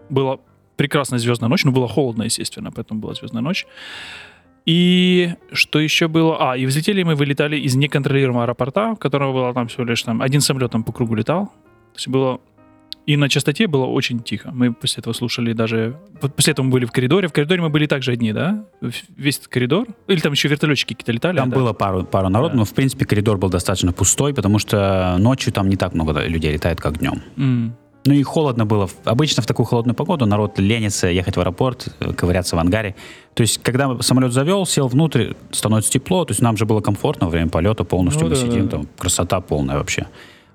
Была 0.09 0.39
прекрасная 0.75 1.19
звездная 1.19 1.49
ночь, 1.49 1.63
но 1.63 1.71
было 1.71 1.87
холодно, 1.87 2.23
естественно, 2.23 2.71
поэтому 2.71 2.99
была 2.99 3.13
звездная 3.13 3.41
ночь. 3.41 3.65
И 4.65 5.33
что 5.51 5.79
еще 5.79 6.07
было? 6.07 6.51
А, 6.51 6.57
и 6.57 6.65
взлетели 6.65 7.03
мы, 7.03 7.15
вылетали 7.15 7.57
из 7.57 7.75
неконтролируемого 7.75 8.43
аэропорта, 8.43 8.95
в 8.95 8.99
которого 8.99 9.33
было 9.33 9.53
там 9.53 9.67
всего 9.67 9.83
лишь 9.83 10.01
там 10.03 10.21
один 10.21 10.41
самолет 10.41 10.71
там 10.71 10.83
по 10.83 10.91
кругу 10.93 11.15
летал. 11.15 11.47
То 11.47 11.97
есть 11.97 12.07
было... 12.07 12.39
И 13.05 13.17
на 13.17 13.27
частоте 13.27 13.67
было 13.67 13.85
очень 13.85 14.21
тихо. 14.21 14.51
Мы 14.53 14.71
после 14.71 15.01
этого 15.01 15.13
слушали 15.13 15.51
даже... 15.51 15.99
После 16.37 16.53
этого 16.53 16.65
мы 16.65 16.71
были 16.71 16.85
в 16.85 16.93
коридоре. 16.93 17.27
В 17.27 17.33
коридоре 17.33 17.61
мы 17.61 17.69
были 17.69 17.85
также 17.85 18.13
одни, 18.13 18.31
да? 18.31 18.63
Весь 19.17 19.39
этот 19.39 19.49
коридор. 19.49 19.87
Или 20.07 20.21
там 20.21 20.31
еще 20.31 20.47
вертолетчики 20.47 20.93
какие-то 20.93 21.11
летали. 21.11 21.35
Там 21.35 21.49
да? 21.49 21.55
было 21.57 21.73
пару, 21.73 22.05
пару 22.05 22.29
народу, 22.29 22.51
Да. 22.53 22.59
но 22.59 22.65
в 22.65 22.73
принципе 22.73 23.05
коридор 23.05 23.37
был 23.37 23.49
достаточно 23.49 23.91
пустой, 23.91 24.33
потому 24.33 24.57
что 24.57 25.17
ночью 25.19 25.51
там 25.51 25.67
не 25.67 25.75
так 25.75 25.93
много 25.93 26.17
людей 26.25 26.53
летает, 26.53 26.79
как 26.79 26.99
днем. 26.99 27.21
М. 27.35 27.75
Ну 28.05 28.13
и 28.13 28.21
холодно 28.23 28.65
было. 28.65 28.89
Обычно 29.05 29.41
в 29.41 29.45
такую 29.45 29.65
холодную 29.65 29.95
погоду 29.95 30.25
народ 30.25 30.59
ленится 30.59 31.07
ехать 31.07 31.37
в 31.37 31.39
аэропорт, 31.39 31.87
э, 31.99 32.11
ковыряться 32.13 32.55
в 32.55 32.59
ангаре. 32.59 32.95
То 33.33 33.41
есть, 33.41 33.59
когда 33.63 33.97
самолет 34.01 34.33
завел, 34.33 34.65
сел 34.65 34.87
внутрь, 34.87 35.33
становится 35.51 35.91
тепло, 35.91 36.25
то 36.25 36.31
есть 36.31 36.41
нам 36.41 36.57
же 36.57 36.65
было 36.65 36.81
комфортно 36.81 37.27
во 37.27 37.31
время 37.31 37.49
полета, 37.49 37.83
полностью 37.85 38.23
Ну 38.23 38.29
мы 38.29 38.35
да, 38.35 38.41
сидим, 38.41 38.65
да. 38.65 38.71
там 38.71 38.87
красота 38.97 39.39
полная 39.39 39.77
вообще. 39.77 40.07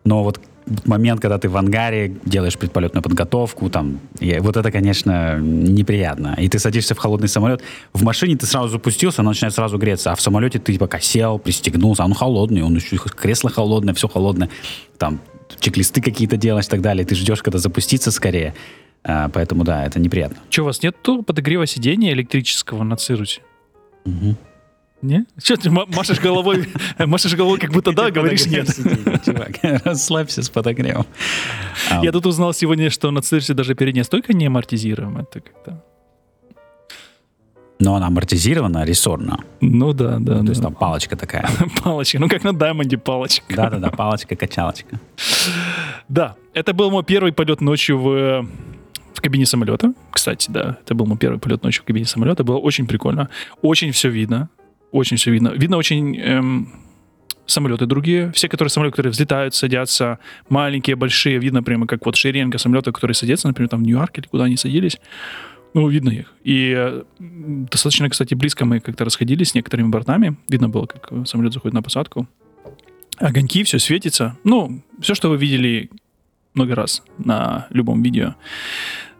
Но 0.04 0.22
вот 0.22 0.40
момент, 0.84 1.20
когда 1.20 1.38
ты 1.38 1.48
в 1.48 1.56
ангаре 1.56 2.14
делаешь 2.24 2.58
предполетную 2.58 3.02
подготовку, 3.02 3.70
там, 3.70 4.00
и 4.20 4.38
вот 4.40 4.56
это, 4.56 4.70
конечно, 4.70 5.38
неприятно. 5.38 6.36
И 6.38 6.48
ты 6.48 6.58
садишься 6.58 6.94
в 6.94 6.98
холодный 6.98 7.28
самолет, 7.28 7.62
в 7.94 8.02
машине 8.02 8.36
ты 8.36 8.46
сразу 8.46 8.68
запустился, 8.68 9.22
оно 9.22 9.30
начинает 9.30 9.54
сразу 9.54 9.78
греться, 9.78 10.12
а 10.12 10.14
в 10.14 10.20
самолете 10.20 10.58
ты 10.58 10.78
пока 10.78 11.00
сел, 11.00 11.38
пристегнулся, 11.38 12.04
он 12.04 12.14
холодный, 12.14 12.62
он 12.62 12.74
еще 12.74 12.96
кресло 12.98 13.50
холодное, 13.50 13.94
все 13.94 14.08
холодное, 14.08 14.50
там 14.98 15.20
чек-листы 15.60 16.00
какие-то 16.00 16.36
делаешь 16.36 16.66
и 16.66 16.68
так 16.68 16.80
далее, 16.80 17.04
ты 17.04 17.14
ждешь, 17.14 17.42
когда 17.42 17.58
запуститься 17.58 18.10
скорее. 18.10 18.54
А, 19.04 19.28
поэтому, 19.28 19.64
да, 19.64 19.84
это 19.86 20.00
неприятно. 20.00 20.38
Че, 20.50 20.62
у 20.62 20.64
вас 20.66 20.82
нету 20.82 21.22
подогрева 21.22 21.66
сидения 21.66 22.12
электрического 22.12 22.82
на 22.82 22.96
Цирусе? 22.96 23.40
Мгм. 24.04 24.36
Не? 25.00 25.26
Че 25.40 25.56
ты 25.56 25.70
ма- 25.70 25.86
машешь 25.86 26.18
головой, 26.18 26.68
машешь 26.98 27.34
головой, 27.34 27.58
как 27.60 27.70
будто 27.72 27.92
да, 27.92 28.10
говоришь 28.10 28.46
нет. 28.46 28.66
Чувак, 29.24 29.58
расслабься 29.84 30.42
с 30.42 30.50
подогревом. 30.50 31.06
Я 32.02 32.10
тут 32.10 32.26
узнал 32.26 32.52
сегодня, 32.52 32.90
что 32.90 33.10
на 33.10 33.22
Цирусе 33.22 33.54
даже 33.54 33.74
передняя 33.74 34.04
стойка 34.04 34.32
не 34.32 34.46
амортизируема. 34.46 35.22
Это 35.22 35.40
как-то... 35.40 35.84
Но 37.80 37.94
она 37.94 38.08
амортизирована 38.08 38.84
рессорно. 38.84 39.38
Ну 39.60 39.92
да, 39.92 40.18
да, 40.18 40.38
То 40.38 40.42
да. 40.42 40.48
есть 40.48 40.62
там 40.62 40.74
палочка 40.74 41.16
такая. 41.16 41.48
Палочка, 41.84 42.18
ну 42.18 42.28
как 42.28 42.42
на 42.42 42.52
Даймонде 42.52 42.98
палочка. 42.98 43.54
Да-да-да, 43.54 43.90
палочка-качалочка. 43.90 45.00
Да, 46.08 46.34
это 46.54 46.72
был 46.74 46.90
мой 46.90 47.04
первый 47.04 47.32
полет 47.32 47.60
ночью 47.60 47.98
в, 47.98 48.46
в 49.14 49.20
кабине 49.20 49.46
самолета. 49.46 49.94
Кстати, 50.10 50.50
да, 50.50 50.78
это 50.82 50.94
был 50.94 51.06
мой 51.06 51.18
первый 51.18 51.38
полет 51.38 51.62
ночью 51.62 51.82
в 51.84 51.86
кабине 51.86 52.06
самолета. 52.06 52.42
Было 52.42 52.58
очень 52.58 52.86
прикольно. 52.86 53.28
Очень 53.62 53.92
все 53.92 54.08
видно. 54.08 54.48
Очень 54.90 55.16
все 55.16 55.30
видно. 55.30 55.48
Видно 55.50 55.76
очень 55.76 56.18
эм, 56.18 56.72
самолеты 57.46 57.86
другие. 57.86 58.32
Все 58.32 58.48
которые 58.48 58.70
самолеты, 58.70 58.96
которые 58.96 59.12
взлетают, 59.12 59.54
садятся, 59.54 60.18
маленькие, 60.48 60.96
большие. 60.96 61.38
Видно 61.38 61.62
прямо 61.62 61.86
как 61.86 62.04
вот 62.06 62.16
шеренга 62.16 62.58
самолетов, 62.58 62.94
которые 62.94 63.14
садятся, 63.14 63.48
например, 63.48 63.68
там 63.68 63.80
в 63.80 63.82
Нью-Йорке 63.84 64.22
или 64.22 64.28
куда 64.28 64.44
они 64.44 64.56
садились. 64.56 64.98
Ну, 65.74 65.88
видно 65.88 66.10
их. 66.10 66.32
И 66.44 67.02
достаточно, 67.18 68.08
кстати, 68.08 68.34
близко 68.34 68.64
мы 68.64 68.80
как-то 68.80 69.04
расходились 69.04 69.50
с 69.50 69.54
некоторыми 69.54 69.88
бортами. 69.88 70.36
Видно 70.48 70.68
было, 70.68 70.86
как 70.86 71.08
э, 71.10 71.24
самолет 71.26 71.52
заходит 71.52 71.74
на 71.74 71.82
посадку. 71.82 72.26
Огоньки, 73.18 73.62
все 73.64 73.78
светится. 73.78 74.36
Ну, 74.44 74.82
все, 75.00 75.14
что 75.14 75.28
вы 75.28 75.36
видели 75.36 75.90
много 76.54 76.74
раз 76.74 77.02
на 77.18 77.66
любом 77.70 78.02
видео. 78.02 78.34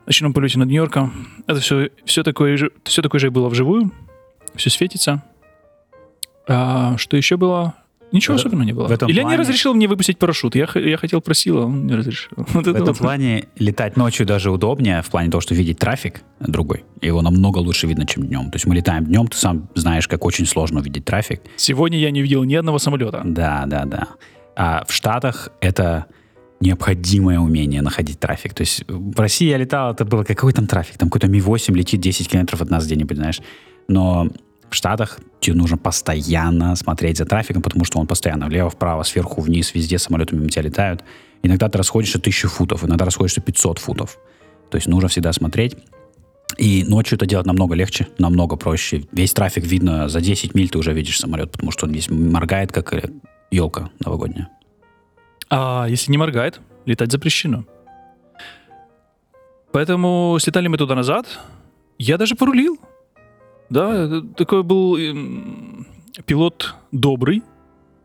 В 0.05 0.07
ночном 0.07 0.32
полете 0.32 0.59
над 0.59 0.68
Нью-Йорком. 0.68 1.28
Это 1.46 1.61
все, 1.61 1.90
все, 2.05 2.22
такое 2.22 2.57
же, 2.57 2.70
все 2.84 3.03
такое 3.03 3.20
же 3.20 3.26
и 3.26 3.30
было 3.30 3.49
вживую. 3.49 3.92
Все 4.55 4.70
светится. 4.70 5.22
А, 6.46 6.96
что 6.96 7.16
еще 7.16 7.36
было? 7.36 7.74
Ничего 8.12 8.36
В- 8.36 8.40
особенного 8.40 8.64
не 8.66 8.72
было. 8.72 8.86
в 8.88 8.90
этом 8.92 9.09
не 9.09 9.20
плане- 9.20 9.36
разрешил 9.36 9.74
мне 9.74 9.86
выпустить 9.86 10.18
парашют. 10.18 10.54
Я, 10.56 10.66
я 10.74 10.96
хотел, 10.96 11.20
просил, 11.20 11.59
а 11.59 11.66
он 11.66 11.86
не 11.86 11.94
разрешил. 11.94 12.30
Вот 12.36 12.64
В 12.66 12.68
это 12.68 12.70
этом 12.70 12.86
вот. 12.86 12.98
плане 12.98 13.48
летать 13.59 13.96
ночью 13.96 14.24
даже 14.26 14.50
удобнее, 14.50 15.02
в 15.02 15.11
плане 15.11 15.30
того, 15.30 15.40
что 15.40 15.54
видеть 15.54 15.78
трафик 15.78 16.22
другой. 16.40 16.84
Его 17.02 17.20
намного 17.22 17.59
лучше 17.59 17.86
видно, 17.86 18.06
чем 18.06 18.26
днем. 18.26 18.50
То 18.50 18.56
есть 18.56 18.66
мы 18.66 18.74
летаем 18.74 19.04
днем, 19.04 19.26
ты 19.28 19.36
сам 19.36 19.68
знаешь, 19.74 20.09
как 20.09 20.24
очень 20.24 20.46
сложно 20.46 20.80
увидеть 20.80 21.04
трафик. 21.04 21.42
Сегодня 21.56 21.98
я 21.98 22.11
не 22.11 22.22
видел 22.22 22.44
ни 22.44 22.54
одного 22.54 22.78
самолета. 22.78 23.22
Да, 23.24 23.64
да, 23.66 23.84
да. 23.84 24.09
А 24.56 24.84
в 24.86 24.92
Штатах 24.92 25.50
это 25.61 26.06
необходимое 26.61 27.38
умение 27.38 27.82
находить 27.82 28.18
трафик. 28.18 28.54
То 28.54 28.62
есть 28.62 28.84
в 28.88 29.18
России 29.20 29.48
я 29.48 29.56
летал, 29.59 29.92
это 29.92 30.04
было 30.04 30.24
какой 30.24 30.52
там 30.52 30.66
трафик? 30.66 30.96
Там 30.98 31.09
какой-то 31.09 31.28
Ми-8 31.28 31.72
летит 31.74 32.00
10 32.00 32.28
километров 32.28 32.61
от 32.62 32.70
нас 32.70 32.86
где-нибудь, 32.86 33.16
знаешь. 33.16 33.40
Но 33.86 34.28
в 34.70 34.74
Штатах 34.74 35.18
тебе 35.40 35.56
нужно 35.56 35.76
постоянно 35.78 36.76
смотреть 36.76 37.18
за 37.18 37.24
трафиком, 37.24 37.62
потому 37.62 37.84
что 37.84 37.98
он 37.98 38.06
постоянно 38.06 38.46
влево, 38.46 38.70
вправо, 38.70 39.02
сверху, 39.02 39.40
вниз, 39.40 39.74
везде 39.74 39.98
самолеты 39.98 40.36
мимо 40.36 40.48
тебя 40.48 40.62
летают. 40.62 41.04
Иногда 41.42 41.68
ты 41.68 41.78
расходишься 41.78 42.18
тысячу 42.18 42.48
футов, 42.48 42.84
иногда 42.84 43.04
расходишься 43.04 43.40
500 43.40 43.78
футов. 43.78 44.18
То 44.70 44.76
есть 44.76 44.88
нужно 44.88 45.08
всегда 45.08 45.32
смотреть. 45.32 45.76
И 46.56 46.84
ночью 46.84 47.16
это 47.16 47.26
делать 47.26 47.46
намного 47.46 47.74
легче, 47.74 48.08
намного 48.18 48.56
проще. 48.56 49.04
Весь 49.12 49.32
трафик 49.32 49.64
видно, 49.64 50.08
за 50.08 50.20
10 50.20 50.54
миль 50.54 50.68
ты 50.68 50.78
уже 50.78 50.92
видишь 50.92 51.18
самолет, 51.18 51.52
потому 51.52 51.70
что 51.70 51.86
он 51.86 51.92
весь 51.92 52.10
моргает, 52.10 52.72
как 52.72 52.92
елка 53.50 53.90
новогодняя. 54.00 54.48
А 55.50 55.86
если 55.88 56.10
не 56.10 56.18
моргает, 56.18 56.60
летать 56.84 57.12
запрещено. 57.12 57.64
Поэтому 59.72 60.36
слетали 60.40 60.68
мы 60.68 60.78
туда 60.78 60.94
назад. 60.94 61.26
Я 61.98 62.16
даже 62.16 62.34
порулил. 62.34 62.78
Да, 63.70 64.22
такой 64.36 64.62
был 64.62 64.96
эм, 64.96 65.86
пилот 66.26 66.74
добрый. 66.92 67.42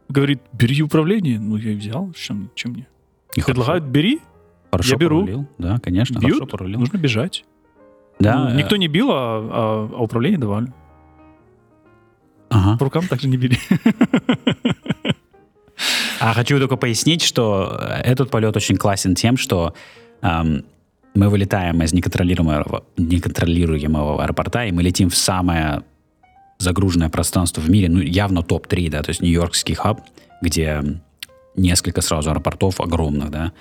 Говорит, 0.10 0.42
бери 0.52 0.82
управление. 0.84 1.40
Ну, 1.40 1.56
я 1.58 1.72
и 1.72 1.76
взял. 1.76 2.12
Чем, 2.14 2.50
чем 2.56 2.72
мне? 2.74 2.88
И 3.36 3.42
Предлагают, 3.42 3.86
бери. 3.86 4.20
Хорошо 4.72 4.92
я 4.94 4.98
беру. 4.98 5.20
порулил. 5.22 5.48
Да, 5.58 5.80
конечно, 5.80 6.20
Бьют, 6.20 6.34
хорошо 6.36 6.46
порулил. 6.52 6.80
нужно 6.80 6.98
бежать. 6.98 7.46
Да, 8.20 8.50
Ну, 8.50 8.56
никто 8.58 8.76
не 8.76 8.88
бил, 8.88 9.10
а, 9.12 9.16
а- 9.16 9.90
а 9.94 10.04
управление 10.04 10.40
давали. 10.40 10.72
Ага. 12.50 12.78
По 12.78 12.86
рукам 12.86 13.08
также 13.08 13.28
не 13.28 13.38
били. 13.38 13.58
А 16.20 16.34
хочу 16.34 16.58
только 16.60 16.78
пояснить, 16.78 17.22
что 17.22 17.78
э, 17.82 17.86
этот 18.04 18.30
полет 18.30 18.56
очень 18.56 18.78
классен 18.78 19.14
тем, 19.16 19.36
что 19.36 19.74
эм, 20.22 20.64
мы 21.16 21.30
вылетаем 21.30 21.82
из 21.84 21.94
неконтролируемого, 21.94 22.84
неконтролируемого 22.98 24.24
аэропорта, 24.24 24.66
и 24.66 24.72
мы 24.72 24.84
летим 24.84 25.10
в 25.10 25.16
самое 25.16 25.84
загруженное 26.60 27.10
пространство 27.10 27.62
в 27.62 27.70
мире, 27.70 27.90
ну, 27.90 28.00
явно 28.00 28.42
топ-3, 28.42 28.90
да, 28.90 29.04
то 29.04 29.10
есть 29.10 29.22
Нью-Йоркский 29.22 29.76
хаб, 29.76 30.02
где 30.42 30.82
несколько 31.56 32.02
сразу 32.02 32.32
аэропортов 32.32 32.80
огромных, 32.80 33.30
да, 33.32 33.52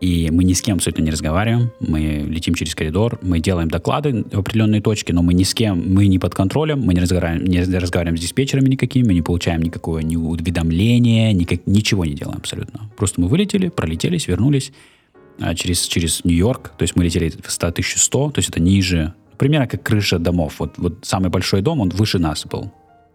и 0.00 0.28
мы 0.30 0.44
ни 0.44 0.52
с 0.52 0.60
кем 0.60 0.76
абсолютно 0.76 1.02
не 1.02 1.10
разговариваем, 1.10 1.70
мы 1.80 2.26
летим 2.28 2.54
через 2.54 2.74
коридор, 2.74 3.18
мы 3.22 3.40
делаем 3.40 3.68
доклады 3.68 4.24
в 4.30 4.38
определенные 4.38 4.82
точки, 4.82 5.12
но 5.12 5.22
мы 5.22 5.32
ни 5.32 5.44
с 5.44 5.54
кем, 5.54 5.94
мы 5.94 6.06
не 6.08 6.18
под 6.18 6.34
контролем, 6.34 6.80
мы 6.80 6.94
не 6.94 7.00
разговариваем, 7.00 7.44
не 7.44 7.60
разговариваем 7.60 8.18
с 8.18 8.20
диспетчерами 8.20 8.68
никакими, 8.68 9.14
не 9.14 9.22
получаем 9.22 9.62
никакого 9.62 10.00
ни 10.00 10.16
уведомления, 10.16 11.32
никак, 11.32 11.66
ничего 11.66 12.04
не 12.04 12.12
делаем 12.12 12.38
абсолютно. 12.38 12.90
Просто 12.96 13.20
мы 13.20 13.28
вылетели, 13.28 13.68
пролетелись, 13.68 14.28
вернулись 14.28 14.72
через, 15.54 15.86
через 15.86 16.24
Нью-Йорк, 16.24 16.72
то 16.76 16.82
есть 16.82 16.96
мы 16.96 17.04
летели 17.04 17.30
в 17.30 17.50
100, 17.50 17.66
1100, 17.68 18.30
то 18.30 18.38
есть 18.38 18.48
это 18.50 18.60
ниже, 18.60 19.12
примерно 19.38 19.66
как 19.66 19.82
крыша 19.82 20.18
домов. 20.18 20.54
Вот, 20.58 20.74
вот 20.78 20.98
самый 21.02 21.30
большой 21.30 21.60
дом, 21.62 21.80
он 21.80 21.88
выше 21.90 22.18
нас 22.18 22.44
был. 22.46 22.70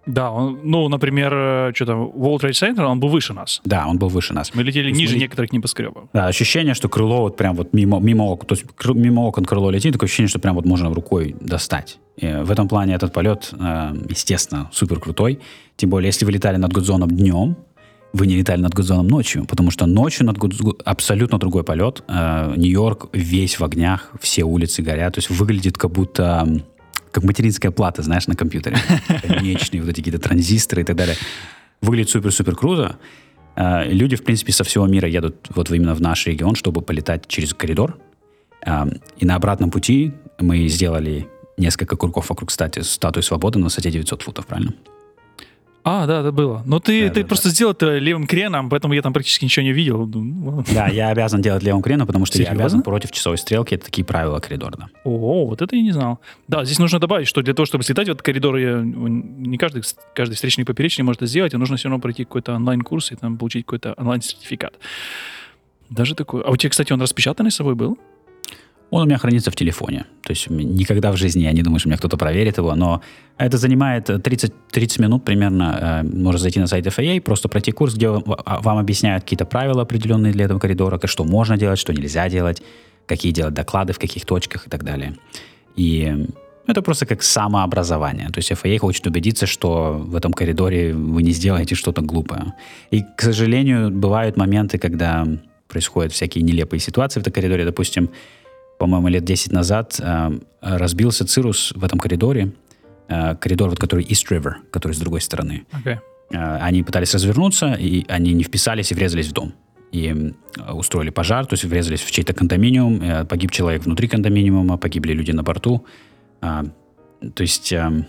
Да, 0.05 0.31
он- 0.31 0.59
ну, 0.63 0.87
например, 0.89 1.31
э, 1.33 1.71
что 1.75 1.85
там, 1.85 2.07
World 2.07 2.39
Trade 2.41 2.51
Center, 2.51 2.83
он 2.85 2.99
был 2.99 3.09
выше 3.09 3.33
нас. 3.33 3.61
Да, 3.65 3.85
он 3.87 3.99
был 3.99 4.07
выше 4.07 4.33
нас. 4.33 4.51
Мы 4.55 4.63
летели 4.63 4.91
ниже 4.91 5.13
мы- 5.15 5.19
некоторых 5.21 5.51
небоскребов. 5.53 6.05
Да, 6.13 6.27
ощущение, 6.27 6.73
что 6.73 6.89
крыло 6.89 7.21
вот 7.21 7.37
прям 7.37 7.55
вот 7.55 7.73
мимо, 7.73 7.99
мимо 7.99 8.23
окон, 8.23 8.47
то 8.47 8.55
есть 8.55 8.65
кры- 8.77 8.95
мимо 8.97 9.21
окон 9.21 9.45
крыло 9.45 9.69
летит, 9.69 9.93
такое 9.93 10.07
ощущение, 10.07 10.29
что 10.29 10.39
прям 10.39 10.55
вот 10.55 10.65
можно 10.65 10.91
рукой 10.93 11.35
достать. 11.41 11.99
И 12.17 12.25
в 12.27 12.49
этом 12.49 12.67
плане 12.67 12.95
этот 12.95 13.13
полет, 13.13 13.51
э, 13.53 13.93
естественно, 14.09 14.69
супер 14.73 14.99
крутой. 14.99 15.39
Тем 15.75 15.89
более, 15.91 16.07
если 16.07 16.25
вы 16.25 16.31
летали 16.31 16.57
над 16.57 16.73
Гудзоном 16.73 17.09
днем, 17.09 17.55
вы 18.13 18.27
не 18.27 18.35
летали 18.35 18.61
над 18.61 18.73
Гудзоном 18.73 19.07
ночью, 19.07 19.45
потому 19.45 19.71
что 19.71 19.85
ночью 19.85 20.25
над 20.25 20.37
Гудзоном 20.37 20.75
абсолютно 20.85 21.37
другой 21.37 21.63
полет. 21.63 22.03
Э, 22.07 22.53
Нью-Йорк 22.57 23.09
весь 23.13 23.59
в 23.59 23.63
огнях, 23.63 24.11
все 24.19 24.43
улицы 24.43 24.81
горят, 24.81 25.13
то 25.15 25.19
есть 25.19 25.29
выглядит 25.29 25.77
как 25.77 25.91
будто 25.91 26.63
как 27.11 27.23
материнская 27.23 27.71
плата, 27.71 28.03
знаешь, 28.03 28.27
на 28.27 28.35
компьютере. 28.35 28.77
Конечные 29.27 29.81
вот 29.81 29.89
эти 29.89 29.97
какие-то 30.01 30.19
транзисторы 30.19 30.83
и 30.83 30.85
так 30.85 30.95
далее. 30.95 31.15
Выглядит 31.81 32.09
супер-супер 32.11 32.55
круто. 32.55 32.97
Э, 33.55 33.91
Люди, 33.91 34.15
в 34.15 34.23
принципе, 34.23 34.51
со 34.53 34.63
всего 34.63 34.85
мира 34.87 35.07
едут 35.07 35.47
вот 35.55 35.71
именно 35.71 35.95
в 35.95 36.01
наш 36.01 36.27
регион, 36.27 36.55
чтобы 36.55 36.81
полетать 36.81 37.27
через 37.27 37.53
коридор. 37.53 37.97
Э, 38.65 38.85
И 39.17 39.25
на 39.25 39.35
обратном 39.35 39.71
пути 39.71 40.13
мы 40.39 40.67
сделали 40.67 41.27
несколько 41.57 41.95
кругов 41.97 42.29
вокруг, 42.29 42.49
кстати, 42.49 42.79
статуи 42.79 43.21
свободы 43.21 43.59
на 43.59 43.65
высоте 43.65 43.91
900 43.91 44.21
футов, 44.21 44.45
правильно? 44.47 44.73
А, 45.83 46.05
да, 46.05 46.19
это 46.19 46.31
было. 46.31 46.61
Но 46.65 46.79
ты, 46.79 47.07
Да, 47.07 47.13
ты 47.13 47.21
да, 47.21 47.27
просто 47.27 47.49
сделал 47.49 47.71
это 47.71 47.97
левым 47.97 48.27
креном, 48.27 48.69
поэтому 48.69 48.93
я 48.93 49.01
там 49.01 49.13
практически 49.13 49.45
ничего 49.45 49.63
не 49.63 49.71
видел. 49.71 50.05
Ну. 50.05 50.63
Да, 50.73 50.87
я 50.87 51.09
обязан 51.09 51.41
делать 51.41 51.63
левым 51.63 51.81
креном, 51.81 52.05
потому 52.05 52.25
что 52.25 52.37
я 52.37 52.43
Серьезно? 52.45 52.63
обязан 52.63 52.81
против 52.83 53.11
часовой 53.11 53.37
стрелки. 53.37 53.75
Это 53.75 53.85
такие 53.85 54.03
правила 54.05 54.39
коридора. 54.39 54.89
О, 55.03 55.45
вот 55.47 55.61
это 55.61 55.75
я 55.75 55.81
не 55.81 55.91
знал. 55.91 56.19
Да, 56.47 56.65
здесь 56.65 56.79
нужно 56.79 56.99
добавить, 56.99 57.27
что 57.27 57.41
для 57.41 57.53
того, 57.53 57.65
чтобы 57.65 57.83
слетать 57.83 58.07
в 58.07 58.11
этот 58.11 58.21
коридор, 58.21 58.57
я- 58.57 58.81
не 58.83 59.57
каждый, 59.57 59.81
каждый 60.13 60.35
встречный 60.35 60.65
поперечный 60.65 61.03
может 61.03 61.21
это 61.21 61.29
сделать, 61.29 61.53
а 61.53 61.57
нужно 61.57 61.77
все 61.77 61.87
равно 61.89 62.01
пройти 62.01 62.23
какой-то 62.25 62.55
онлайн-курс 62.55 63.13
и 63.13 63.15
там 63.15 63.37
получить 63.37 63.65
какой-то 63.65 63.93
онлайн-сертификат. 63.97 64.73
Даже 65.89 66.13
такой. 66.13 66.43
А 66.43 66.51
у 66.51 66.55
тебя, 66.57 66.69
кстати, 66.69 66.93
он 66.93 67.01
распечатанный 67.01 67.51
с 67.51 67.55
собой 67.55 67.73
был? 67.75 67.97
Он 68.91 69.03
у 69.03 69.05
меня 69.05 69.17
хранится 69.17 69.51
в 69.51 69.55
телефоне. 69.55 70.05
То 70.23 70.31
есть 70.31 70.49
никогда 70.49 71.11
в 71.11 71.17
жизни 71.17 71.43
я 71.43 71.51
не 71.51 71.61
думаю, 71.61 71.79
что 71.79 71.89
меня 71.89 71.97
кто-то 71.97 72.17
проверит 72.17 72.57
его, 72.57 72.75
но 72.75 73.01
это 73.37 73.57
занимает 73.57 74.09
э, 74.09 74.19
30, 74.19 74.53
30 74.71 74.99
минут 74.99 75.23
примерно. 75.25 76.03
Э, 76.03 76.17
Можно 76.17 76.39
зайти 76.39 76.59
на 76.59 76.67
сайт 76.67 76.87
FAA, 76.87 77.21
просто 77.21 77.49
пройти 77.49 77.71
курс, 77.71 77.95
где 77.95 78.09
вам, 78.09 78.23
а- 78.45 78.61
вам 78.61 78.77
объясняют 78.79 79.23
какие-то 79.23 79.45
правила 79.45 79.81
определенные 79.83 80.33
для 80.33 80.45
этого 80.45 80.59
коридора, 80.59 80.99
что 81.05 81.23
можно 81.23 81.57
делать, 81.57 81.79
что 81.79 81.93
нельзя 81.93 82.29
делать, 82.29 82.63
какие 83.05 83.31
делать 83.31 83.53
доклады, 83.53 83.93
в 83.93 83.99
каких 83.99 84.25
точках 84.25 84.67
и 84.67 84.69
так 84.69 84.83
далее. 84.83 85.15
И 85.75 86.27
это 86.67 86.81
просто 86.81 87.05
как 87.05 87.23
самообразование. 87.23 88.27
То 88.29 88.39
есть 88.39 88.51
FAA 88.51 88.77
хочет 88.79 89.07
убедиться, 89.07 89.45
что 89.45 89.93
в 89.93 90.15
этом 90.15 90.33
коридоре 90.33 90.93
вы 90.93 91.23
не 91.23 91.31
сделаете 91.31 91.75
что-то 91.75 92.01
глупое. 92.01 92.53
И, 92.91 93.03
к 93.17 93.21
сожалению, 93.21 93.91
бывают 93.91 94.37
моменты, 94.37 94.77
когда 94.77 95.27
происходят 95.67 96.11
всякие 96.11 96.43
нелепые 96.43 96.79
ситуации 96.79 97.19
в 97.19 97.23
этом 97.23 97.33
коридоре. 97.33 97.65
Допустим, 97.65 98.09
по-моему, 98.79 99.09
лет 99.09 99.25
10 99.25 99.51
назад 99.51 99.99
э, 99.99 100.31
разбился 100.61 101.25
цирус 101.25 101.73
в 101.75 101.83
этом 101.83 101.99
коридоре. 101.99 102.53
Э, 103.09 103.35
коридор, 103.35 103.69
вот 103.69 103.77
который 103.77 104.05
East 104.05 104.31
River, 104.31 104.53
который 104.71 104.93
с 104.93 104.99
другой 104.99 105.21
стороны. 105.21 105.65
Окей. 105.71 105.97
Э, 106.31 106.57
они 106.61 106.81
пытались 106.83 107.13
развернуться, 107.13 107.73
и 107.73 108.05
они 108.07 108.33
не 108.33 108.43
вписались 108.43 108.91
и 108.91 108.95
врезались 108.95 109.27
в 109.27 109.33
дом. 109.33 109.53
И 109.91 110.33
устроили 110.71 111.09
пожар, 111.09 111.45
то 111.45 111.53
есть 111.53 111.65
врезались 111.65 112.01
в 112.01 112.11
чей-то 112.11 112.33
кондоминиум, 112.33 113.27
погиб 113.27 113.51
человек 113.51 113.85
внутри 113.85 114.07
кондоминиума, 114.07 114.77
погибли 114.77 115.13
люди 115.13 115.31
на 115.31 115.41
борту. 115.41 115.83
То 116.39 117.41
есть 117.41 117.73
эм, 117.73 118.05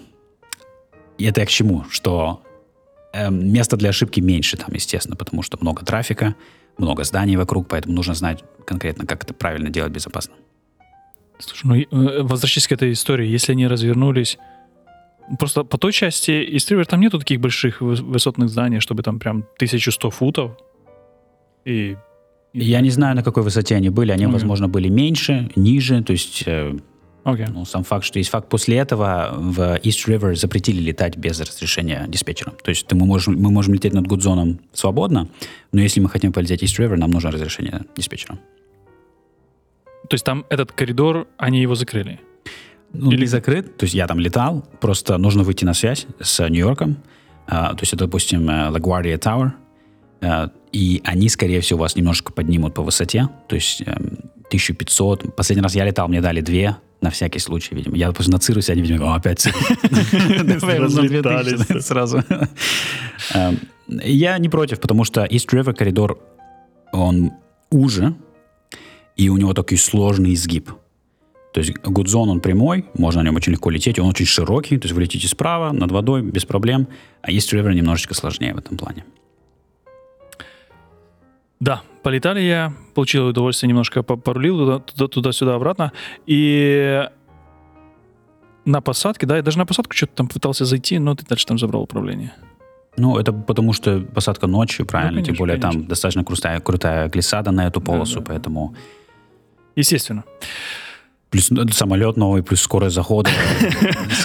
это 1.18 1.40
я 1.40 1.46
к 1.46 1.48
чему? 1.48 1.86
Что 1.88 2.42
эм, 3.14 3.50
места 3.50 3.78
для 3.78 3.88
ошибки 3.88 4.20
меньше 4.20 4.58
там, 4.58 4.68
естественно, 4.74 5.16
потому 5.16 5.42
что 5.42 5.56
много 5.58 5.82
трафика, 5.82 6.36
много 6.76 7.02
зданий 7.04 7.36
вокруг, 7.36 7.66
поэтому 7.66 7.94
нужно 7.94 8.12
знать 8.14 8.44
конкретно, 8.66 9.06
как 9.06 9.24
это 9.24 9.32
правильно 9.32 9.70
делать 9.70 9.90
безопасно. 9.90 10.34
Слушай, 11.40 11.88
ну, 11.90 12.08
э, 12.08 12.22
возвращаясь 12.22 12.68
к 12.68 12.72
этой 12.72 12.92
истории, 12.92 13.26
если 13.28 13.52
они 13.52 13.66
развернулись... 13.66 14.38
Просто 15.38 15.62
по 15.62 15.78
той 15.78 15.92
части 15.92 16.32
East 16.32 16.70
River 16.72 16.84
там 16.86 17.00
нету 17.00 17.18
таких 17.20 17.40
больших 17.40 17.80
выс- 17.82 18.02
высотных 18.02 18.48
зданий, 18.48 18.80
чтобы 18.80 19.02
там 19.04 19.20
прям 19.20 19.44
1100 19.56 20.10
футов. 20.10 20.50
И... 21.64 21.96
и- 22.52 22.60
Я 22.64 22.80
не 22.80 22.90
знаю, 22.90 23.14
на 23.14 23.22
какой 23.22 23.44
высоте 23.44 23.76
они 23.76 23.90
были. 23.90 24.10
Они, 24.10 24.24
Окей. 24.24 24.32
возможно, 24.34 24.66
были 24.68 24.88
меньше, 24.88 25.48
ниже. 25.54 26.02
То 26.02 26.12
есть, 26.12 26.42
э, 26.46 26.76
Окей. 27.22 27.46
ну, 27.48 27.64
сам 27.64 27.84
факт, 27.84 28.04
что 28.04 28.18
есть 28.18 28.30
факт. 28.30 28.48
После 28.48 28.78
этого 28.78 29.32
в 29.36 29.60
East 29.84 30.08
River 30.08 30.34
запретили 30.34 30.80
летать 30.80 31.16
без 31.16 31.38
разрешения 31.40 32.06
диспетчера. 32.08 32.50
То 32.64 32.70
есть, 32.70 32.88
ты- 32.88 32.96
мы, 32.96 33.06
можем, 33.06 33.40
мы 33.40 33.52
можем 33.52 33.74
лететь 33.74 33.92
над 33.92 34.08
Гудзоном 34.08 34.58
свободно, 34.72 35.28
но 35.72 35.80
если 35.80 36.00
мы 36.00 36.08
хотим 36.08 36.32
полететь 36.32 36.64
East 36.64 36.76
River, 36.84 36.96
нам 36.96 37.10
нужно 37.12 37.30
разрешение 37.30 37.82
диспетчера. 37.96 38.36
То 40.10 40.14
есть 40.14 40.24
там 40.24 40.44
этот 40.50 40.72
коридор, 40.72 41.28
они 41.38 41.62
его 41.62 41.74
закрыли. 41.76 42.18
Ну, 42.92 43.10
Или- 43.12 43.18
Или 43.18 43.26
закрыт. 43.26 43.76
То 43.76 43.84
есть, 43.84 43.94
я 43.94 44.08
там 44.08 44.18
летал, 44.18 44.66
просто 44.80 45.16
нужно 45.18 45.44
выйти 45.44 45.64
на 45.64 45.72
связь 45.74 46.06
с 46.20 46.40
Нью-Йорком. 46.48 46.96
А, 47.46 47.74
то 47.74 47.82
есть, 47.82 47.92
это, 47.94 48.06
допустим, 48.06 48.50
э, 48.50 48.70
LaGuardia 48.70 49.16
Tower. 49.18 49.52
А, 50.22 50.50
и 50.72 51.00
они, 51.04 51.28
скорее 51.28 51.60
всего, 51.60 51.78
вас 51.78 51.94
немножко 51.94 52.32
поднимут 52.32 52.74
по 52.74 52.82
высоте. 52.82 53.28
То 53.48 53.54
есть, 53.54 53.82
эм, 53.86 54.18
1500. 54.50 55.36
Последний 55.36 55.62
раз 55.62 55.76
я 55.76 55.84
летал, 55.84 56.08
мне 56.08 56.20
дали 56.20 56.40
две, 56.40 56.76
на 57.00 57.10
всякий 57.10 57.38
случай, 57.38 57.76
видимо. 57.76 57.96
Я 57.96 58.10
просто 58.10 58.32
на 58.32 58.38
Cirrus 58.40 58.64
е, 58.64 58.72
они, 58.72 58.82
видимо, 58.82 59.12
«О, 59.14 59.16
опять 59.16 59.38
Cirrus». 59.38 59.62
Давай 60.44 60.74
его 60.76 60.88
на 60.88 61.02
2000 61.02 61.14
Разлетались. 61.28 61.86
сразу. 61.86 62.24
Эм, 63.34 63.58
Я 63.88 64.36
не 64.38 64.48
против, 64.48 64.80
потому 64.80 65.04
что 65.04 65.24
East 65.24 65.48
River 65.52 65.72
коридор, 65.74 66.18
он 66.92 67.30
уже, 67.70 68.14
и 69.16 69.28
у 69.28 69.36
него 69.36 69.52
такой 69.54 69.76
сложный 69.78 70.34
изгиб. 70.34 70.70
То 71.52 71.60
есть 71.60 71.72
Гудзон, 71.82 72.28
он 72.28 72.40
прямой, 72.40 72.84
можно 72.96 73.22
на 73.22 73.26
нем 73.26 73.36
очень 73.36 73.52
легко 73.52 73.70
лететь, 73.70 73.98
он 73.98 74.06
очень 74.06 74.24
широкий, 74.26 74.78
то 74.78 74.86
есть 74.86 74.94
вы 74.94 75.02
летите 75.02 75.26
справа, 75.26 75.72
над 75.72 75.90
водой, 75.90 76.22
без 76.22 76.44
проблем. 76.44 76.86
А 77.22 77.30
East 77.32 77.52
River 77.52 77.74
немножечко 77.74 78.14
сложнее 78.14 78.54
в 78.54 78.58
этом 78.58 78.76
плане. 78.76 79.04
Да, 81.58 81.82
полетали 82.02 82.40
я, 82.40 82.72
получил 82.94 83.26
удовольствие, 83.28 83.68
немножко 83.68 84.02
по- 84.02 84.16
порулил 84.16 84.58
туда- 84.58 84.78
туда- 84.78 85.08
туда-сюда, 85.08 85.54
обратно. 85.56 85.92
И 86.26 87.02
на 88.64 88.80
посадке, 88.80 89.26
да, 89.26 89.36
я 89.36 89.42
даже 89.42 89.58
на 89.58 89.66
посадку 89.66 89.94
что-то 89.94 90.14
там 90.14 90.28
пытался 90.28 90.64
зайти, 90.64 90.98
но 90.98 91.14
ты 91.14 91.26
дальше 91.26 91.46
там 91.46 91.58
забрал 91.58 91.82
управление. 91.82 92.32
Ну, 92.96 93.18
это 93.18 93.32
потому 93.32 93.72
что 93.72 94.00
посадка 94.00 94.46
ночью, 94.46 94.86
правильно? 94.86 95.14
конечно, 95.14 95.34
Тем 95.34 95.38
более 95.38 95.58
там 95.58 95.70
конечно. 95.72 95.88
достаточно 95.88 96.24
крутая, 96.24 96.60
крутая 96.60 97.08
глиссада 97.08 97.50
на 97.50 97.66
эту 97.66 97.80
полосу, 97.80 98.20
да. 98.20 98.26
поэтому... 98.28 98.74
Естественно. 99.76 100.24
Плюс 101.30 101.50
ну, 101.50 101.66
самолет 101.68 102.16
новый, 102.16 102.42
плюс 102.42 102.60
скорость 102.60 102.94
захода. 102.94 103.30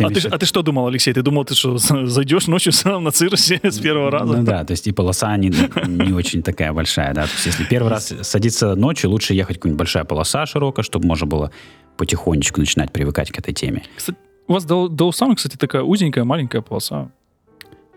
А 0.02 0.10
ты, 0.10 0.20
70. 0.20 0.34
а 0.34 0.38
ты 0.38 0.46
что 0.46 0.62
думал, 0.62 0.88
Алексей? 0.88 1.14
Ты 1.14 1.22
думал, 1.22 1.46
ты 1.46 1.56
что, 1.56 1.78
зайдешь 2.06 2.48
ночью 2.48 2.74
сам 2.74 3.04
на 3.06 3.12
Цирсе 3.12 3.62
с 3.64 3.80
первого 3.80 4.12
раза? 4.12 4.38
Ну 4.38 4.44
да, 4.44 4.66
то 4.66 4.72
есть 4.72 4.88
и 4.88 4.92
полоса 4.92 5.38
не, 5.38 5.54
не 5.88 6.12
очень 6.12 6.44
такая 6.44 6.74
большая, 6.74 7.14
да. 7.14 7.24
То 7.24 7.32
есть 7.32 7.46
если 7.46 7.64
первый 7.64 7.90
раз 7.90 8.14
садиться 8.24 8.76
ночью, 8.76 9.10
лучше 9.10 9.34
ехать 9.34 9.58
какая-нибудь 9.58 9.80
большая 9.80 10.04
полоса 10.04 10.46
широкая, 10.46 10.84
чтобы 10.84 11.08
можно 11.08 11.28
было 11.28 11.52
потихонечку 11.98 12.60
начинать 12.60 12.92
привыкать 12.92 13.32
к 13.32 13.40
этой 13.40 13.54
теме. 13.54 13.84
Кстати, 13.96 14.18
у 14.48 14.54
вас 14.54 14.66
до, 14.66 14.88
до 14.88 15.08
Усама, 15.08 15.36
кстати, 15.36 15.56
такая 15.56 15.84
узенькая, 15.84 16.24
маленькая 16.24 16.62
полоса. 16.62 17.10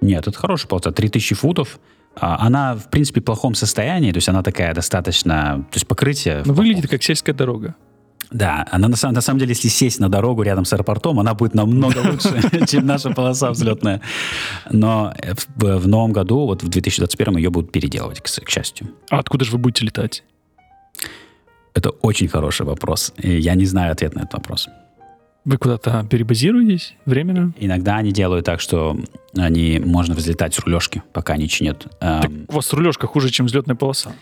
Нет, 0.00 0.28
это 0.28 0.38
хорошая 0.38 0.68
полоса, 0.68 0.92
3000 0.92 1.34
футов. 1.34 1.80
А, 2.16 2.46
Она, 2.46 2.74
в 2.74 2.90
принципе, 2.90 3.20
в 3.20 3.24
плохом 3.24 3.54
состоянии, 3.54 4.12
то 4.12 4.18
есть 4.18 4.28
она 4.28 4.42
такая 4.42 4.74
достаточно... 4.74 5.66
То 5.70 5.76
есть 5.76 5.86
покрытие... 5.86 6.42
плохом 6.42 6.54
выглядит 6.54 6.88
как 6.90 7.02
сельская 7.02 7.32
дорога. 7.32 7.74
Да, 8.30 8.66
она 8.70 8.88
на, 8.88 8.96
самом- 8.96 9.14
на 9.14 9.20
самом 9.22 9.38
деле, 9.40 9.50
если 9.52 9.68
сесть 9.68 10.00
на 10.00 10.08
дорогу 10.08 10.42
рядом 10.42 10.64
с 10.64 10.72
аэропортом, 10.72 11.18
она 11.18 11.32
будет 11.34 11.54
намного 11.54 11.98
лучше, 11.98 12.66
чем 12.68 12.86
наша 12.86 13.10
полоса 13.10 13.50
взлетная. 13.50 14.02
Но 14.70 15.14
в, 15.56 15.78
в 15.78 15.88
новом 15.88 16.12
году, 16.12 16.46
вот 16.46 16.62
в 16.62 16.68
2021 16.68 17.38
ее 17.38 17.50
будут 17.50 17.72
переделывать, 17.72 18.20
к, 18.20 18.24
к 18.24 18.50
счастью. 18.50 18.88
А 19.10 19.18
откуда 19.18 19.44
же 19.44 19.52
вы 19.52 19.58
будете 19.58 19.86
летать? 19.86 20.24
Это 21.74 21.90
очень 21.90 22.28
хороший 22.28 22.66
вопрос. 22.66 23.14
И 23.16 23.38
я 23.38 23.54
не 23.54 23.64
знаю 23.64 23.92
ответ 23.92 24.14
на 24.14 24.20
этот 24.20 24.34
вопрос. 24.34 24.68
Вы 25.48 25.56
куда-то 25.56 26.06
перебазируетесь 26.10 26.94
временно? 27.06 27.54
Иногда 27.58 27.96
они 27.96 28.12
делают 28.12 28.44
так, 28.44 28.60
что 28.60 28.98
они 29.34 29.80
можно 29.82 30.14
взлетать 30.14 30.52
с 30.52 30.58
рулежки, 30.58 31.02
пока 31.14 31.32
они 31.32 31.48
чинят. 31.48 31.86
эм, 32.00 32.20
Так 32.20 32.30
у 32.48 32.52
вас 32.52 32.70
рулежка 32.74 33.06
хуже, 33.06 33.30
чем 33.30 33.46
взлетная 33.46 33.74
полоса. 33.74 34.12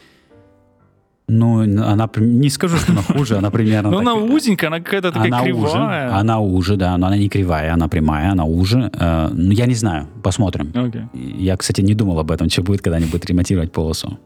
ну, 1.26 1.62
она 1.84 2.08
не 2.16 2.48
скажу, 2.48 2.76
что 2.76 2.92
она 2.92 3.02
хуже, 3.02 3.38
она 3.38 3.50
примерно. 3.50 3.90
Но 3.90 3.98
она 3.98 4.14
узенькая, 4.14 4.68
она 4.68 4.78
какая-то 4.78 5.10
такая 5.10 5.26
она 5.26 5.42
кривая. 5.42 5.64
уже, 5.64 6.16
она 6.20 6.38
уже, 6.38 6.76
да, 6.76 6.96
но 6.96 7.08
она 7.08 7.16
не 7.16 7.28
кривая, 7.28 7.74
она 7.74 7.88
прямая, 7.88 8.30
она 8.30 8.44
уже. 8.44 8.88
Э, 8.92 9.28
ну, 9.32 9.50
я 9.50 9.66
не 9.66 9.74
знаю, 9.74 10.06
посмотрим. 10.22 10.70
Окей. 10.76 11.02
Я, 11.44 11.56
кстати, 11.56 11.80
не 11.80 11.94
думал 11.94 12.20
об 12.20 12.30
этом, 12.30 12.48
что 12.48 12.62
будет, 12.62 12.82
когда 12.82 12.98
они 12.98 13.06
будут 13.06 13.26
ремонтировать 13.26 13.72
полосу. 13.72 14.16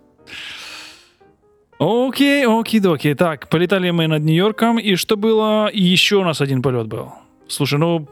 Окей, 1.81 2.47
окей-доки. 2.47 3.14
Так, 3.14 3.49
полетали 3.49 3.91
мы 3.91 4.07
над 4.07 4.22
Нью-Йорком, 4.22 4.78
и 4.78 4.97
что 4.97 5.16
было? 5.16 5.68
И 5.68 5.83
еще 5.83 6.16
у 6.16 6.24
нас 6.24 6.43
один 6.43 6.61
полет 6.61 6.87
был. 6.89 7.12
Слушай, 7.49 7.78
ну, 7.78 8.07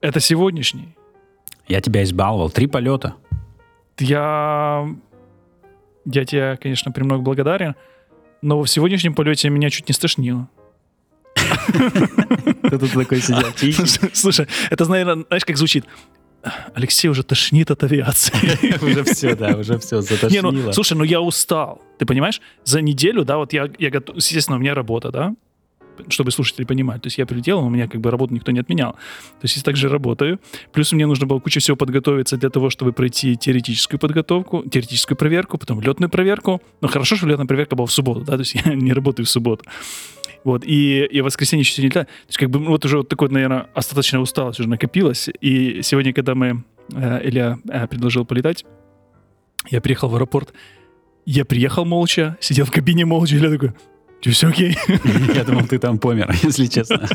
это 0.00 0.20
сегодняшний. 0.20 0.96
Я 1.68 1.82
тебя 1.82 2.02
избаловал. 2.02 2.50
Три 2.50 2.66
полета. 2.66 3.14
Я, 3.98 4.88
я 6.06 6.24
тебе, 6.24 6.56
конечно, 6.56 6.90
премного 6.92 7.20
благодарен, 7.20 7.74
но 8.40 8.58
в 8.62 8.66
сегодняшнем 8.68 9.14
полете 9.14 9.50
меня 9.50 9.68
чуть 9.68 9.88
не 9.88 9.92
стошнило. 9.92 10.48
Ты 11.34 12.78
тут 12.78 12.92
такой 12.92 13.20
сидел 13.20 14.08
Слушай, 14.14 14.46
это, 14.70 14.90
наверное, 14.90 15.26
знаешь, 15.28 15.44
как 15.44 15.58
звучит? 15.58 15.84
Алексей 16.74 17.08
уже 17.08 17.22
тошнит 17.22 17.70
от 17.70 17.84
авиации. 17.84 18.32
Уже 18.84 19.04
все, 19.04 19.34
да, 19.34 19.56
уже 19.56 19.78
все, 19.78 19.96
Не, 19.96 20.02
затошнило. 20.02 20.50
ну, 20.50 20.72
слушай, 20.72 20.94
ну 20.96 21.04
я 21.04 21.20
устал. 21.20 21.82
Ты 21.98 22.06
понимаешь? 22.06 22.40
За 22.64 22.80
неделю, 22.80 23.24
да, 23.24 23.36
вот 23.36 23.52
я, 23.52 23.68
я 23.78 23.90
готов... 23.90 24.16
Естественно, 24.16 24.56
у 24.56 24.60
меня 24.60 24.74
работа, 24.74 25.10
да? 25.10 25.34
Чтобы 26.08 26.30
слушатели 26.30 26.64
понимали. 26.64 26.98
То 26.98 27.08
есть 27.08 27.18
я 27.18 27.26
прилетел, 27.26 27.58
у 27.58 27.68
меня 27.68 27.86
как 27.86 28.00
бы 28.00 28.10
работу 28.10 28.32
никто 28.32 28.52
не 28.52 28.60
отменял. 28.60 28.92
То 28.92 29.42
есть 29.42 29.56
я 29.56 29.62
также 29.62 29.88
работаю. 29.90 30.40
Плюс 30.72 30.92
мне 30.92 31.06
нужно 31.06 31.26
было 31.26 31.40
куча 31.40 31.60
всего 31.60 31.76
подготовиться 31.76 32.38
для 32.38 32.48
того, 32.48 32.70
чтобы 32.70 32.92
пройти 32.92 33.36
теоретическую 33.36 34.00
подготовку, 34.00 34.62
теоретическую 34.66 35.18
проверку, 35.18 35.58
потом 35.58 35.82
летную 35.82 36.08
проверку. 36.08 36.62
Ну 36.80 36.88
хорошо, 36.88 37.16
что 37.16 37.26
летная 37.26 37.46
проверка 37.46 37.76
была 37.76 37.86
в 37.86 37.92
субботу, 37.92 38.22
да, 38.22 38.32
то 38.32 38.40
есть 38.40 38.54
я 38.64 38.74
не 38.74 38.94
работаю 38.94 39.26
в 39.26 39.30
субботу. 39.30 39.64
Вот, 40.44 40.64
и, 40.64 41.04
и 41.04 41.20
воскресенье 41.20 41.62
еще 41.62 41.82
не 41.82 41.88
летаю. 41.88 42.06
То 42.06 42.12
есть, 42.28 42.38
как 42.38 42.50
бы, 42.50 42.58
ну, 42.58 42.70
вот 42.70 42.84
уже 42.84 42.98
вот 42.98 43.08
такой, 43.08 43.28
наверное, 43.28 43.68
остаточная 43.74 44.20
усталость 44.20 44.60
уже 44.60 44.68
накопилась. 44.68 45.28
И 45.40 45.80
сегодня, 45.82 46.12
когда 46.12 46.34
мы, 46.34 46.64
э, 46.94 47.28
Илья 47.28 47.58
э, 47.68 47.86
предложил 47.86 48.24
полетать, 48.24 48.64
я 49.68 49.80
приехал 49.80 50.08
в 50.08 50.14
аэропорт, 50.14 50.52
я 51.26 51.44
приехал 51.44 51.84
молча, 51.84 52.38
сидел 52.40 52.64
в 52.64 52.70
кабине 52.70 53.04
молча, 53.04 53.36
Илья 53.36 53.50
такой, 53.50 53.72
«Чё, 54.20 54.32
все 54.32 54.48
окей? 54.48 54.76
Я 55.34 55.44
думал, 55.44 55.66
ты 55.66 55.78
там 55.78 55.98
помер, 55.98 56.34
если 56.42 56.66
честно. 56.66 57.08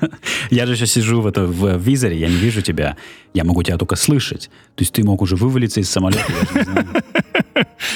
Я 0.50 0.66
же 0.66 0.76
сейчас 0.76 0.92
сижу 0.92 1.20
в, 1.20 1.26
это, 1.26 1.44
в 1.44 1.76
визоре, 1.78 2.16
я 2.18 2.28
не 2.28 2.36
вижу 2.36 2.62
тебя. 2.62 2.96
Я 3.34 3.44
могу 3.44 3.62
тебя 3.62 3.78
только 3.78 3.96
слышать. 3.96 4.50
То 4.76 4.82
есть 4.82 4.92
ты 4.92 5.02
мог 5.02 5.22
уже 5.22 5.34
вывалиться 5.36 5.80
из 5.80 5.90
самолета. 5.90 6.24
я 6.54 6.64
же. 6.64 7.02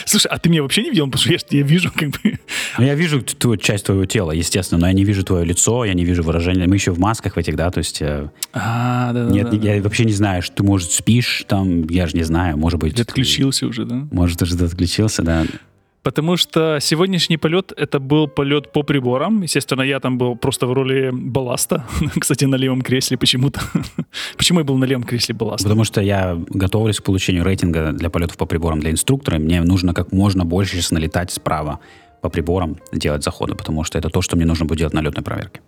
Слушай, 0.04 0.28
а 0.28 0.38
ты 0.38 0.48
меня 0.48 0.62
вообще 0.62 0.82
не 0.82 0.90
видел? 0.90 1.06
Потому 1.06 1.20
что 1.22 1.32
я, 1.32 1.38
тебя 1.38 1.62
вижу, 1.62 1.90
как 1.94 2.10
бы. 2.10 2.38
Ну, 2.78 2.84
я 2.84 2.94
вижу 2.94 3.22
ту 3.22 3.56
часть 3.56 3.86
твоего 3.86 4.04
тела, 4.06 4.32
естественно, 4.32 4.80
но 4.80 4.86
я 4.88 4.92
не 4.92 5.04
вижу 5.04 5.22
твое 5.24 5.44
лицо, 5.44 5.84
я 5.84 5.94
не 5.94 6.04
вижу 6.04 6.22
выражения. 6.22 6.66
Мы 6.66 6.76
еще 6.76 6.90
в 6.92 6.98
масках 6.98 7.36
в 7.36 7.38
этих, 7.38 7.56
да, 7.56 7.70
то 7.70 7.78
есть... 7.78 8.00
э, 8.02 8.30
А, 8.52 9.12
да, 9.12 9.24
Нет, 9.26 9.52
я 9.62 9.80
вообще 9.82 10.04
не 10.04 10.12
знаю, 10.12 10.42
что 10.42 10.56
ты, 10.56 10.62
может, 10.62 10.90
спишь 10.92 11.44
там, 11.48 11.84
я 11.88 12.06
же 12.06 12.16
не 12.16 12.24
знаю, 12.24 12.56
может 12.56 12.80
быть... 12.80 12.94
Ты 12.96 13.02
отключился 13.02 13.66
уже, 13.66 13.84
да? 13.84 14.06
Может, 14.10 14.38
ты 14.38 14.64
отключился, 14.64 15.22
да. 15.22 15.44
Потому 16.06 16.36
что 16.36 16.78
сегодняшний 16.80 17.36
полет 17.36 17.72
это 17.76 17.98
был 17.98 18.28
полет 18.28 18.70
по 18.70 18.84
приборам. 18.84 19.42
Естественно, 19.42 19.82
я 19.82 19.98
там 19.98 20.18
был 20.18 20.36
просто 20.36 20.68
в 20.68 20.72
роли 20.72 21.10
балласта. 21.12 21.84
Кстати, 22.20 22.44
на 22.44 22.54
левом 22.54 22.82
кресле 22.82 23.18
почему-то. 23.18 23.60
Почему 24.36 24.60
я 24.60 24.64
был 24.64 24.78
на 24.78 24.84
левом 24.84 25.02
кресле 25.02 25.34
балласта? 25.34 25.64
Потому 25.64 25.82
что 25.82 26.00
я 26.00 26.40
готовлюсь 26.50 27.00
к 27.00 27.02
получению 27.02 27.42
рейтинга 27.42 27.90
для 27.90 28.08
полетов 28.08 28.36
по 28.36 28.46
приборам 28.46 28.78
для 28.78 28.92
инструктора. 28.92 29.40
Мне 29.40 29.62
нужно 29.62 29.94
как 29.94 30.12
можно 30.12 30.44
больше 30.44 30.76
сейчас 30.76 30.92
налетать 30.92 31.32
справа 31.32 31.80
по 32.22 32.28
приборам, 32.28 32.76
делать 32.92 33.24
заходы, 33.24 33.56
потому 33.56 33.82
что 33.82 33.98
это 33.98 34.08
то, 34.08 34.22
что 34.22 34.36
мне 34.36 34.46
нужно 34.46 34.64
будет 34.64 34.78
делать 34.78 34.94
на 34.94 35.00
летной 35.00 35.24
проверке. 35.24 35.60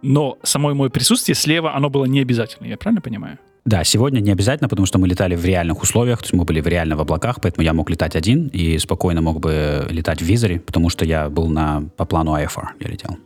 Но 0.00 0.38
само 0.44 0.72
мое 0.72 0.88
присутствие 0.88 1.34
слева, 1.34 1.76
оно 1.76 1.90
было 1.90 2.06
не 2.06 2.20
обязательно, 2.20 2.66
я 2.68 2.78
правильно 2.78 3.02
понимаю? 3.02 3.38
Да, 3.64 3.82
сегодня 3.82 4.20
не 4.20 4.30
обязательно, 4.30 4.68
потому 4.68 4.84
что 4.84 4.98
мы 4.98 5.08
летали 5.08 5.34
в 5.36 5.44
реальных 5.44 5.82
условиях, 5.82 6.18
то 6.18 6.24
есть 6.24 6.34
мы 6.34 6.44
были 6.44 6.60
в 6.60 6.66
реально 6.66 6.96
в 6.96 7.00
облаках, 7.00 7.40
поэтому 7.40 7.64
я 7.64 7.72
мог 7.72 7.88
летать 7.88 8.14
один 8.14 8.48
и 8.48 8.78
спокойно 8.78 9.22
мог 9.22 9.40
бы 9.40 9.86
летать 9.88 10.20
в 10.20 10.24
визоре, 10.24 10.60
потому 10.60 10.90
что 10.90 11.04
я 11.06 11.30
был 11.30 11.48
на, 11.48 11.82
по 11.96 12.04
плану 12.04 12.36
IFR, 12.36 12.64
я 12.80 12.88
летел. 12.88 13.16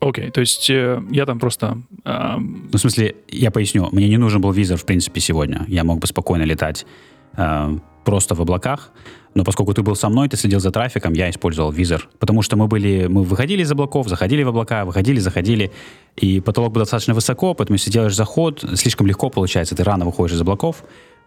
Окей, 0.00 0.30
то 0.30 0.40
есть 0.40 0.68
э, 0.70 1.00
я 1.10 1.24
там 1.24 1.38
просто... 1.38 1.78
э, 2.04 2.36
Ну, 2.38 2.68
в 2.72 2.78
смысле, 2.78 3.14
я 3.28 3.50
поясню, 3.50 3.88
мне 3.92 4.08
не 4.08 4.18
нужен 4.18 4.40
был 4.40 4.50
визор, 4.50 4.76
в 4.76 4.84
принципе, 4.84 5.20
сегодня. 5.20 5.64
Я 5.68 5.84
мог 5.84 6.00
бы 6.00 6.06
спокойно 6.06 6.42
летать 6.42 6.84
э, 7.36 7.78
просто 8.06 8.34
в 8.34 8.40
облаках, 8.40 8.90
но 9.34 9.44
поскольку 9.44 9.74
ты 9.74 9.82
был 9.82 9.96
со 9.96 10.08
мной, 10.08 10.28
ты 10.28 10.36
следил 10.38 10.60
за 10.60 10.70
трафиком, 10.70 11.12
я 11.12 11.28
использовал 11.28 11.70
визор. 11.72 12.08
Потому 12.18 12.40
что 12.42 12.56
мы 12.56 12.66
были, 12.68 13.06
мы 13.08 13.22
выходили 13.22 13.62
из 13.62 13.70
облаков, 13.72 14.08
заходили 14.08 14.42
в 14.44 14.48
облака, 14.48 14.84
выходили, 14.84 15.18
заходили, 15.20 15.70
и 16.16 16.40
потолок 16.40 16.72
был 16.72 16.80
достаточно 16.82 17.12
высоко, 17.14 17.52
поэтому 17.54 17.74
если 17.74 17.90
делаешь 17.90 18.14
заход, 18.14 18.64
слишком 18.74 19.06
легко 19.06 19.28
получается, 19.28 19.74
ты 19.76 19.84
рано 19.84 20.04
выходишь 20.06 20.36
из 20.36 20.40
облаков, 20.40 20.76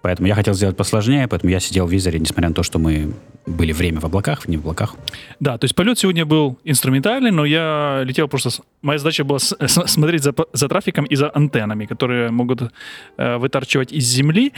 поэтому 0.01 0.27
я 0.27 0.35
хотел 0.35 0.53
сделать 0.53 0.77
посложнее, 0.77 1.27
поэтому 1.27 1.51
я 1.51 1.59
сидел 1.59 1.85
в 1.85 1.91
визоре, 1.91 2.17
несмотря 2.19 2.47
на 2.49 2.55
то, 2.55 2.63
что 2.63 2.79
мы 2.79 3.13
были 3.45 3.73
время 3.73 3.99
в 3.99 4.05
облаках, 4.05 4.47
не 4.47 4.57
в 4.57 4.61
облаках. 4.61 4.95
Да, 5.39 5.57
то 5.57 5.65
есть 5.65 5.75
полет 5.75 5.99
сегодня 5.99 6.25
был 6.25 6.57
инструментальный, 6.63 7.31
но 7.31 7.45
я 7.45 8.01
летел 8.05 8.27
просто... 8.29 8.49
с- 8.49 8.61
Моя 8.81 8.97
задача 8.99 9.23
была 9.23 9.39
с- 9.39 9.55
смотреть 9.67 10.23
за, 10.23 10.33
за 10.53 10.67
трафиком 10.67 11.05
и 11.05 11.15
за 11.15 11.29
антеннами, 11.35 11.85
которые 11.85 12.31
могут 12.31 12.61
э, 13.17 13.37
вытарчивать 13.37 13.91
из 13.91 14.05
земли. 14.05 14.53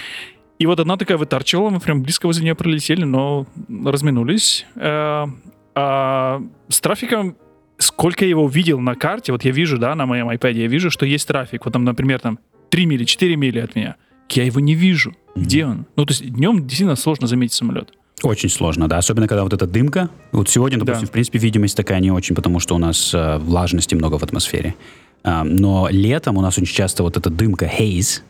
И 0.62 0.68
вот 0.68 0.80
одна 0.80 0.95
такая 0.95 1.18
вытарчивала, 1.18 1.72
мы 1.72 1.80
прям 1.80 2.03
близко 2.03 2.28
возле 2.28 2.43
нее 2.43 2.53
пролетели, 2.53 3.03
но 3.03 3.47
разминулись. 3.84 4.68
Э, 4.76 5.26
а 5.74 6.41
с 6.70 6.80
трафиком, 6.80 7.36
сколько 7.80 8.26
я 8.26 8.30
его 8.30 8.47
видел 8.47 8.80
на 8.80 8.93
карте, 8.93 9.32
вот 9.32 9.43
я 9.43 9.49
вижу, 9.49 9.80
да, 9.80 9.95
на 9.95 10.05
моем 10.05 10.30
iPad, 10.30 10.53
я 10.53 10.68
вижу, 10.68 10.91
что 10.91 11.07
есть 11.07 11.28
трафик. 11.28 11.66
Вот 11.66 11.72
там, 11.72 11.84
например, 11.84 12.20
там 12.20 12.38
3 12.70 12.86
мили, 12.86 13.05
4 13.05 13.36
мили 13.38 13.57
от 13.57 13.76
меня. 13.76 13.95
Я 14.30 14.43
его 14.43 14.59
не 14.59 14.76
вижу. 14.76 15.16
Где 15.36 15.66
он? 15.66 15.88
Ну, 15.95 16.05
то 16.05 16.12
есть 16.12 16.32
днем 16.32 16.59
действительно 16.59 16.95
сложно 16.95 17.26
заметить 17.26 17.55
самолет. 17.55 17.89
Очень 18.22 18.49
сложно, 18.49 18.88
да, 18.88 18.99
особенно 18.99 19.28
когда 19.28 19.41
вот 19.41 19.53
эта 19.53 19.66
дымка. 19.66 20.12
Вот 20.32 20.47
сегодня, 20.47 20.78
допустим, 20.78 21.05
Да. 21.05 21.07
в 21.07 21.12
принципе, 21.12 21.39
видимость 21.39 21.76
такая 21.76 21.99
не 22.01 22.12
очень, 22.12 22.36
потому 22.36 22.59
что 22.59 22.76
у 22.76 22.78
нас 22.78 23.16
э, 23.16 23.39
влажности 23.39 23.95
много 23.95 24.20
в 24.20 24.24
атмосфере. 24.24 24.76
А, 25.24 25.43
но 25.43 25.88
летом 25.89 26.38
у 26.38 26.41
нас 26.41 26.55
очень 26.57 26.72
часто 26.72 27.01
вот 27.01 27.18
эта 27.18 27.32
дымка, 27.32 27.66
haze, 27.66 28.22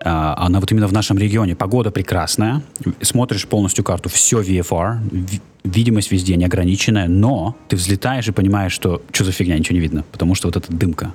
она 0.00 0.60
вот 0.60 0.70
именно 0.70 0.86
в 0.86 0.92
нашем 0.92 1.18
регионе. 1.18 1.56
Погода 1.56 1.90
прекрасная, 1.90 2.62
смотришь 3.02 3.46
полностью 3.46 3.84
карту, 3.84 4.08
все 4.08 4.40
VFR, 4.40 4.98
ви- 5.10 5.40
видимость 5.64 6.12
везде 6.12 6.36
неограниченная, 6.36 7.08
но 7.08 7.56
ты 7.68 7.76
взлетаешь 7.76 8.28
и 8.28 8.32
понимаешь, 8.32 8.72
что 8.72 9.02
что 9.12 9.24
за 9.24 9.32
фигня, 9.32 9.58
ничего 9.58 9.74
не 9.74 9.80
видно, 9.80 10.04
потому 10.12 10.34
что 10.34 10.48
вот 10.48 10.56
эта 10.56 10.72
дымка 10.72 11.14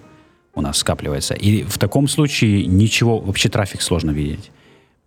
у 0.55 0.61
нас 0.61 0.77
скапливается. 0.77 1.33
И 1.33 1.63
в 1.63 1.77
таком 1.77 2.07
случае 2.07 2.65
ничего, 2.65 3.19
вообще 3.19 3.49
трафик 3.49 3.81
сложно 3.81 4.11
видеть. 4.11 4.51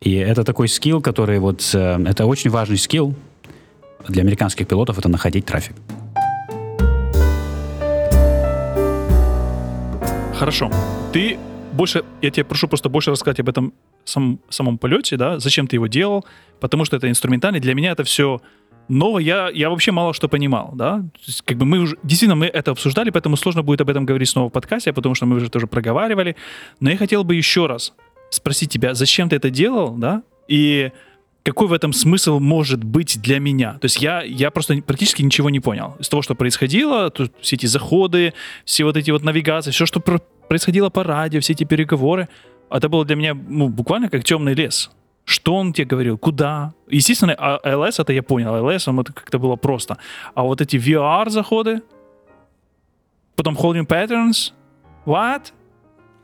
И 0.01 0.13
это 0.15 0.45
такой 0.45 0.69
скилл, 0.69 1.01
который 1.01 1.39
вот... 1.39 1.71
э, 1.75 2.03
это 2.07 2.27
очень 2.27 2.51
важный 2.51 2.79
скилл, 2.79 3.15
для 4.09 4.23
американских 4.23 4.67
пилотов 4.67 4.99
это 4.99 5.09
находить 5.09 5.47
трафик. 5.47 5.75
Хорошо. 10.35 10.71
Ты 11.13 11.39
больше, 11.77 12.03
я 12.23 12.31
тебя 12.31 12.45
прошу 12.45 12.69
просто 12.69 12.89
больше 12.89 13.11
рассказать 13.11 13.41
об 13.41 13.49
этом 13.49 13.73
сам, 14.05 14.41
самом 14.49 14.79
полете, 14.79 15.17
да, 15.17 15.39
зачем 15.39 15.67
ты 15.67 15.77
его 15.77 15.87
делал, 15.87 16.25
потому 16.61 16.85
что 16.85 16.97
это 16.97 17.09
инструментально. 17.09 17.61
Для 17.61 17.75
меня 17.75 17.93
это 17.93 18.05
все 18.05 18.41
ново, 18.89 19.19
я, 19.19 19.51
я 19.53 19.71
вообще 19.71 19.93
мало 19.93 20.15
что 20.15 20.29
понимал, 20.29 20.73
да. 20.75 21.05
Есть, 21.27 21.43
как 21.43 21.59
бы 21.59 21.67
мы 21.67 21.79
уже, 21.79 21.97
действительно, 22.03 22.37
мы 22.37 22.47
это 22.47 22.71
обсуждали, 22.71 23.11
поэтому 23.11 23.37
сложно 23.37 23.63
будет 23.63 23.81
об 23.81 23.91
этом 23.91 24.07
говорить 24.07 24.29
снова 24.29 24.49
в 24.49 24.53
подкасте, 24.53 24.93
потому 24.93 25.15
что 25.15 25.27
мы 25.27 25.37
уже 25.37 25.51
тоже 25.51 25.67
проговаривали. 25.67 26.37
Но 26.81 26.91
я 26.91 26.97
хотел 26.97 27.25
бы 27.25 27.35
еще 27.35 27.67
раз 27.67 27.95
спросить 28.31 28.71
тебя, 28.71 28.95
зачем 28.95 29.29
ты 29.29 29.37
это 29.37 29.51
делал, 29.51 29.97
да, 29.97 30.23
и 30.49 30.91
какой 31.47 31.69
в 31.69 31.73
этом 31.73 31.93
смысл 31.93 32.41
может 32.41 32.83
быть 32.83 33.23
для 33.23 33.39
меня? 33.39 33.75
То 33.75 33.85
есть 33.85 34.03
я, 34.03 34.23
я 34.23 34.51
просто 34.51 34.83
практически 34.83 35.23
ничего 35.23 35.49
не 35.49 35.61
понял. 35.61 35.95
Из 36.01 36.09
того, 36.09 36.21
что 36.21 36.35
происходило, 36.35 37.09
тут 37.11 37.33
все 37.41 37.55
эти 37.55 37.67
заходы, 37.67 38.35
все 38.65 38.83
вот 38.83 38.97
эти 38.97 39.13
вот 39.13 39.23
навигации, 39.23 39.71
все, 39.71 39.87
что 39.87 40.01
про- 40.01 40.21
происходило 40.49 40.91
по 40.91 41.03
радио, 41.03 41.41
все 41.41 41.53
эти 41.53 41.65
переговоры, 41.65 42.29
это 42.71 42.89
было 42.89 43.05
для 43.05 43.17
меня 43.17 43.35
ну, 43.35 43.69
буквально 43.69 44.09
как 44.09 44.25
темный 44.25 44.55
лес. 44.55 44.91
Что 45.25 45.57
он 45.57 45.73
тебе 45.73 45.87
говорил, 45.87 46.19
куда? 46.19 46.73
Естественно, 46.89 47.35
а 47.37 47.59
LS 47.65 48.01
это 48.01 48.13
я 48.13 48.23
понял, 48.23 48.55
LS 48.55 49.01
это 49.01 49.13
как-то 49.13 49.39
было 49.39 49.57
просто. 49.57 49.99
А 50.35 50.43
вот 50.43 50.61
эти 50.61 50.77
VR 50.77 51.31
заходы, 51.31 51.83
потом 53.35 53.55
holding 53.57 53.87
patterns, 53.87 54.53
what? 55.05 55.53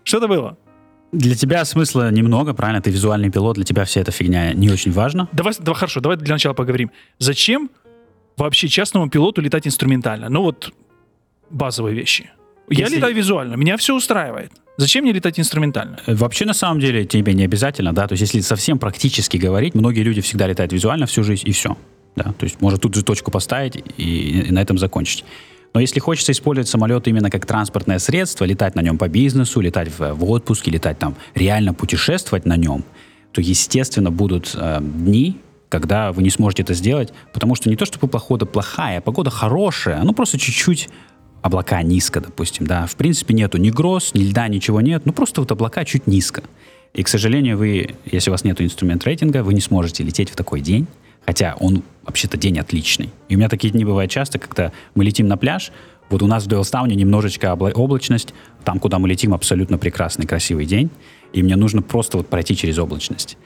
Что 0.04 0.18
это 0.18 0.28
было? 0.28 0.56
Для 1.12 1.34
тебя 1.34 1.64
смысла 1.64 2.10
немного, 2.10 2.54
правильно? 2.54 2.80
Ты 2.80 2.90
визуальный 2.90 3.30
пилот, 3.30 3.56
для 3.56 3.64
тебя 3.64 3.84
вся 3.84 4.00
эта 4.00 4.12
фигня 4.12 4.54
не 4.54 4.70
очень 4.70 4.92
важна. 4.92 5.28
Давай, 5.32 5.52
давай 5.58 5.78
хорошо, 5.78 6.00
давай 6.00 6.16
для 6.16 6.34
начала 6.34 6.54
поговорим. 6.54 6.90
Зачем 7.18 7.70
вообще 8.36 8.68
частному 8.68 9.10
пилоту 9.10 9.42
летать 9.42 9.66
инструментально? 9.66 10.28
Ну 10.28 10.42
вот 10.42 10.72
базовые 11.50 11.94
вещи. 11.94 12.30
Я 12.68 12.84
Если- 12.84 12.96
летаю 12.96 13.14
визуально, 13.14 13.54
меня 13.54 13.76
все 13.76 13.94
устраивает. 13.94 14.52
Зачем 14.78 15.04
мне 15.04 15.12
летать 15.12 15.38
инструментально? 15.38 15.98
Э, 16.06 16.14
Вообще, 16.14 16.46
на 16.46 16.54
самом 16.54 16.80
деле, 16.80 17.04
тебе 17.04 17.34
не 17.34 17.44
обязательно, 17.44 17.92
да, 17.92 18.06
то 18.08 18.12
есть 18.14 18.22
если 18.22 18.40
совсем 18.40 18.78
практически 18.78 19.36
говорить, 19.36 19.74
многие 19.74 20.00
люди 20.02 20.20
всегда 20.22 20.46
летают 20.46 20.72
визуально 20.72 21.06
всю 21.06 21.22
жизнь, 21.24 21.42
и 21.46 21.52
все. 21.52 21.76
Да, 22.16 22.24
то 22.24 22.44
есть 22.44 22.60
можно 22.60 22.78
тут 22.78 22.94
же 22.94 23.02
точку 23.04 23.30
поставить 23.30 23.76
и, 23.96 24.40
и 24.48 24.50
на 24.50 24.60
этом 24.60 24.78
закончить. 24.78 25.24
Но 25.74 25.80
если 25.80 26.00
хочется 26.00 26.32
использовать 26.32 26.68
самолет 26.68 27.08
именно 27.08 27.30
как 27.30 27.46
транспортное 27.46 27.98
средство, 27.98 28.44
летать 28.44 28.74
на 28.74 28.80
нем 28.82 28.98
по 28.98 29.08
бизнесу, 29.08 29.60
летать 29.60 29.88
в, 29.98 30.12
в 30.12 30.30
отпуске, 30.30 30.70
летать 30.70 30.98
там, 30.98 31.16
реально 31.34 31.72
путешествовать 31.72 32.44
на 32.44 32.56
нем, 32.56 32.84
то, 33.32 33.40
естественно, 33.40 34.10
будут 34.10 34.52
э, 34.54 34.78
дни, 34.82 35.38
когда 35.70 36.12
вы 36.12 36.22
не 36.22 36.28
сможете 36.28 36.62
это 36.64 36.74
сделать, 36.74 37.14
потому 37.32 37.54
что 37.54 37.70
не 37.70 37.76
то, 37.76 37.86
чтобы 37.86 38.08
погода 38.08 38.44
плохая, 38.44 38.98
а 38.98 39.00
погода 39.00 39.30
хорошая, 39.30 40.02
ну 40.02 40.12
просто 40.12 40.38
чуть-чуть 40.38 40.90
облака 41.42 41.82
низко, 41.82 42.20
допустим, 42.20 42.66
да. 42.66 42.86
В 42.86 42.96
принципе, 42.96 43.34
нету 43.34 43.58
ни 43.58 43.70
гроз, 43.70 44.14
ни 44.14 44.22
льда, 44.22 44.48
ничего 44.48 44.80
нет, 44.80 45.02
ну 45.04 45.12
просто 45.12 45.40
вот 45.40 45.52
облака 45.52 45.84
чуть 45.84 46.06
низко. 46.06 46.42
И, 46.94 47.02
к 47.02 47.08
сожалению, 47.08 47.58
вы, 47.58 47.94
если 48.04 48.30
у 48.30 48.32
вас 48.32 48.44
нет 48.44 48.60
инструмент 48.60 49.04
рейтинга, 49.04 49.42
вы 49.42 49.54
не 49.54 49.60
сможете 49.60 50.04
лететь 50.04 50.30
в 50.30 50.36
такой 50.36 50.60
день, 50.60 50.86
хотя 51.26 51.56
он 51.58 51.82
вообще-то 52.04 52.36
день 52.36 52.58
отличный. 52.58 53.10
И 53.28 53.34
у 53.34 53.38
меня 53.38 53.48
такие 53.48 53.72
дни 53.72 53.84
бывают 53.84 54.10
часто, 54.10 54.38
когда 54.38 54.72
мы 54.94 55.04
летим 55.04 55.26
на 55.26 55.36
пляж, 55.36 55.72
вот 56.10 56.22
у 56.22 56.26
нас 56.26 56.44
в 56.44 56.46
Дуэлстауне 56.48 56.94
немножечко 56.94 57.48
обла- 57.48 57.72
облачность, 57.72 58.34
там, 58.64 58.78
куда 58.78 58.98
мы 58.98 59.08
летим, 59.08 59.32
абсолютно 59.32 59.78
прекрасный, 59.78 60.26
красивый 60.26 60.66
день, 60.66 60.90
и 61.32 61.42
мне 61.42 61.56
нужно 61.56 61.80
просто 61.80 62.18
вот 62.18 62.28
пройти 62.28 62.54
через 62.54 62.78
облачность. 62.78 63.38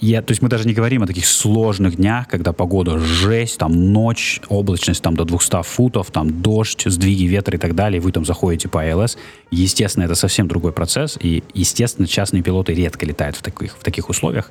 Я, 0.00 0.22
то 0.22 0.30
есть 0.30 0.42
мы 0.42 0.48
даже 0.48 0.66
не 0.66 0.74
говорим 0.74 1.02
о 1.02 1.06
таких 1.06 1.26
сложных 1.26 1.96
днях, 1.96 2.28
когда 2.28 2.52
погода 2.52 2.98
жесть, 2.98 3.58
там 3.58 3.92
ночь, 3.92 4.40
облачность 4.48 5.02
там 5.02 5.16
до 5.16 5.24
200 5.24 5.62
футов, 5.62 6.10
там 6.10 6.42
дождь, 6.42 6.84
сдвиги 6.86 7.24
ветра 7.24 7.56
и 7.56 7.60
так 7.60 7.74
далее, 7.74 7.98
и 7.98 8.00
вы 8.00 8.12
там 8.12 8.24
заходите 8.24 8.68
по 8.68 8.82
АЛС. 8.82 9.18
Естественно, 9.50 10.04
это 10.04 10.14
совсем 10.14 10.46
другой 10.48 10.72
процесс, 10.72 11.18
и, 11.20 11.42
естественно, 11.54 12.06
частные 12.06 12.42
пилоты 12.42 12.74
редко 12.74 13.04
летают 13.06 13.36
в 13.36 13.42
таких, 13.42 13.76
в 13.76 13.82
таких 13.82 14.08
условиях. 14.08 14.50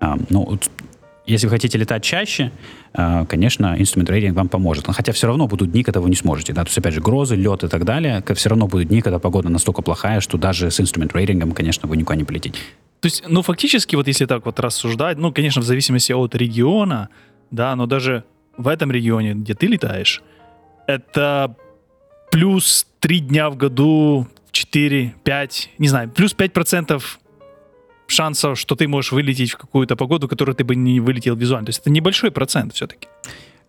А, 0.00 0.16
ну, 0.28 0.58
если 1.26 1.46
вы 1.46 1.52
хотите 1.52 1.78
летать 1.78 2.02
чаще, 2.02 2.52
а, 2.92 3.24
конечно, 3.24 3.74
инструмент 3.78 4.10
рейтинг 4.10 4.36
вам 4.36 4.48
поможет. 4.48 4.86
Но 4.86 4.92
хотя 4.92 5.12
все 5.12 5.26
равно 5.26 5.46
будут 5.46 5.72
дни, 5.72 5.82
когда 5.82 6.00
вы 6.00 6.10
не 6.10 6.16
сможете. 6.16 6.52
Да? 6.52 6.64
То 6.64 6.68
есть, 6.68 6.78
опять 6.78 6.92
же, 6.92 7.00
грозы, 7.00 7.34
лед 7.34 7.64
и 7.64 7.68
так 7.68 7.84
далее. 7.84 8.22
Все 8.34 8.50
равно 8.50 8.66
будут 8.66 8.88
дни, 8.88 9.00
когда 9.00 9.18
погода 9.18 9.48
настолько 9.48 9.80
плохая, 9.80 10.20
что 10.20 10.36
даже 10.36 10.70
с 10.70 10.80
инструмент 10.80 11.14
рейтингом, 11.14 11.52
конечно, 11.52 11.88
вы 11.88 11.96
никуда 11.96 12.16
не 12.16 12.24
полетите. 12.24 12.58
То 13.04 13.08
есть, 13.08 13.22
ну, 13.28 13.42
фактически, 13.42 13.96
вот 13.96 14.08
если 14.08 14.24
так 14.24 14.46
вот 14.46 14.58
рассуждать, 14.58 15.18
ну, 15.18 15.30
конечно, 15.30 15.60
в 15.60 15.64
зависимости 15.66 16.12
от 16.12 16.34
региона, 16.34 17.10
да, 17.50 17.76
но 17.76 17.84
даже 17.84 18.24
в 18.56 18.66
этом 18.66 18.90
регионе, 18.90 19.34
где 19.34 19.52
ты 19.52 19.66
летаешь, 19.66 20.22
это 20.86 21.54
плюс 22.30 22.86
3 23.00 23.20
дня 23.20 23.50
в 23.50 23.58
году, 23.58 24.26
4, 24.52 25.16
5, 25.22 25.70
не 25.76 25.88
знаю, 25.88 26.08
плюс 26.08 26.34
5% 26.34 27.02
шансов, 28.06 28.58
что 28.58 28.74
ты 28.74 28.88
можешь 28.88 29.12
вылететь 29.12 29.50
в 29.50 29.58
какую-то 29.58 29.96
погоду, 29.96 30.26
которую 30.26 30.54
ты 30.54 30.64
бы 30.64 30.74
не 30.74 30.98
вылетел 30.98 31.36
визуально. 31.36 31.66
То 31.66 31.70
есть 31.70 31.80
это 31.80 31.90
небольшой 31.90 32.30
процент 32.30 32.72
все-таки. 32.72 33.08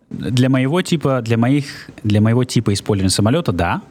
Для 0.10 0.48
моего 0.48 0.82
типа, 0.82 1.22
для 1.22 1.38
моих, 1.38 1.90
для 2.04 2.22
моего 2.22 2.46
типа 2.46 2.72
использования 2.72 3.10
самолета, 3.10 3.52
да, 3.52 3.82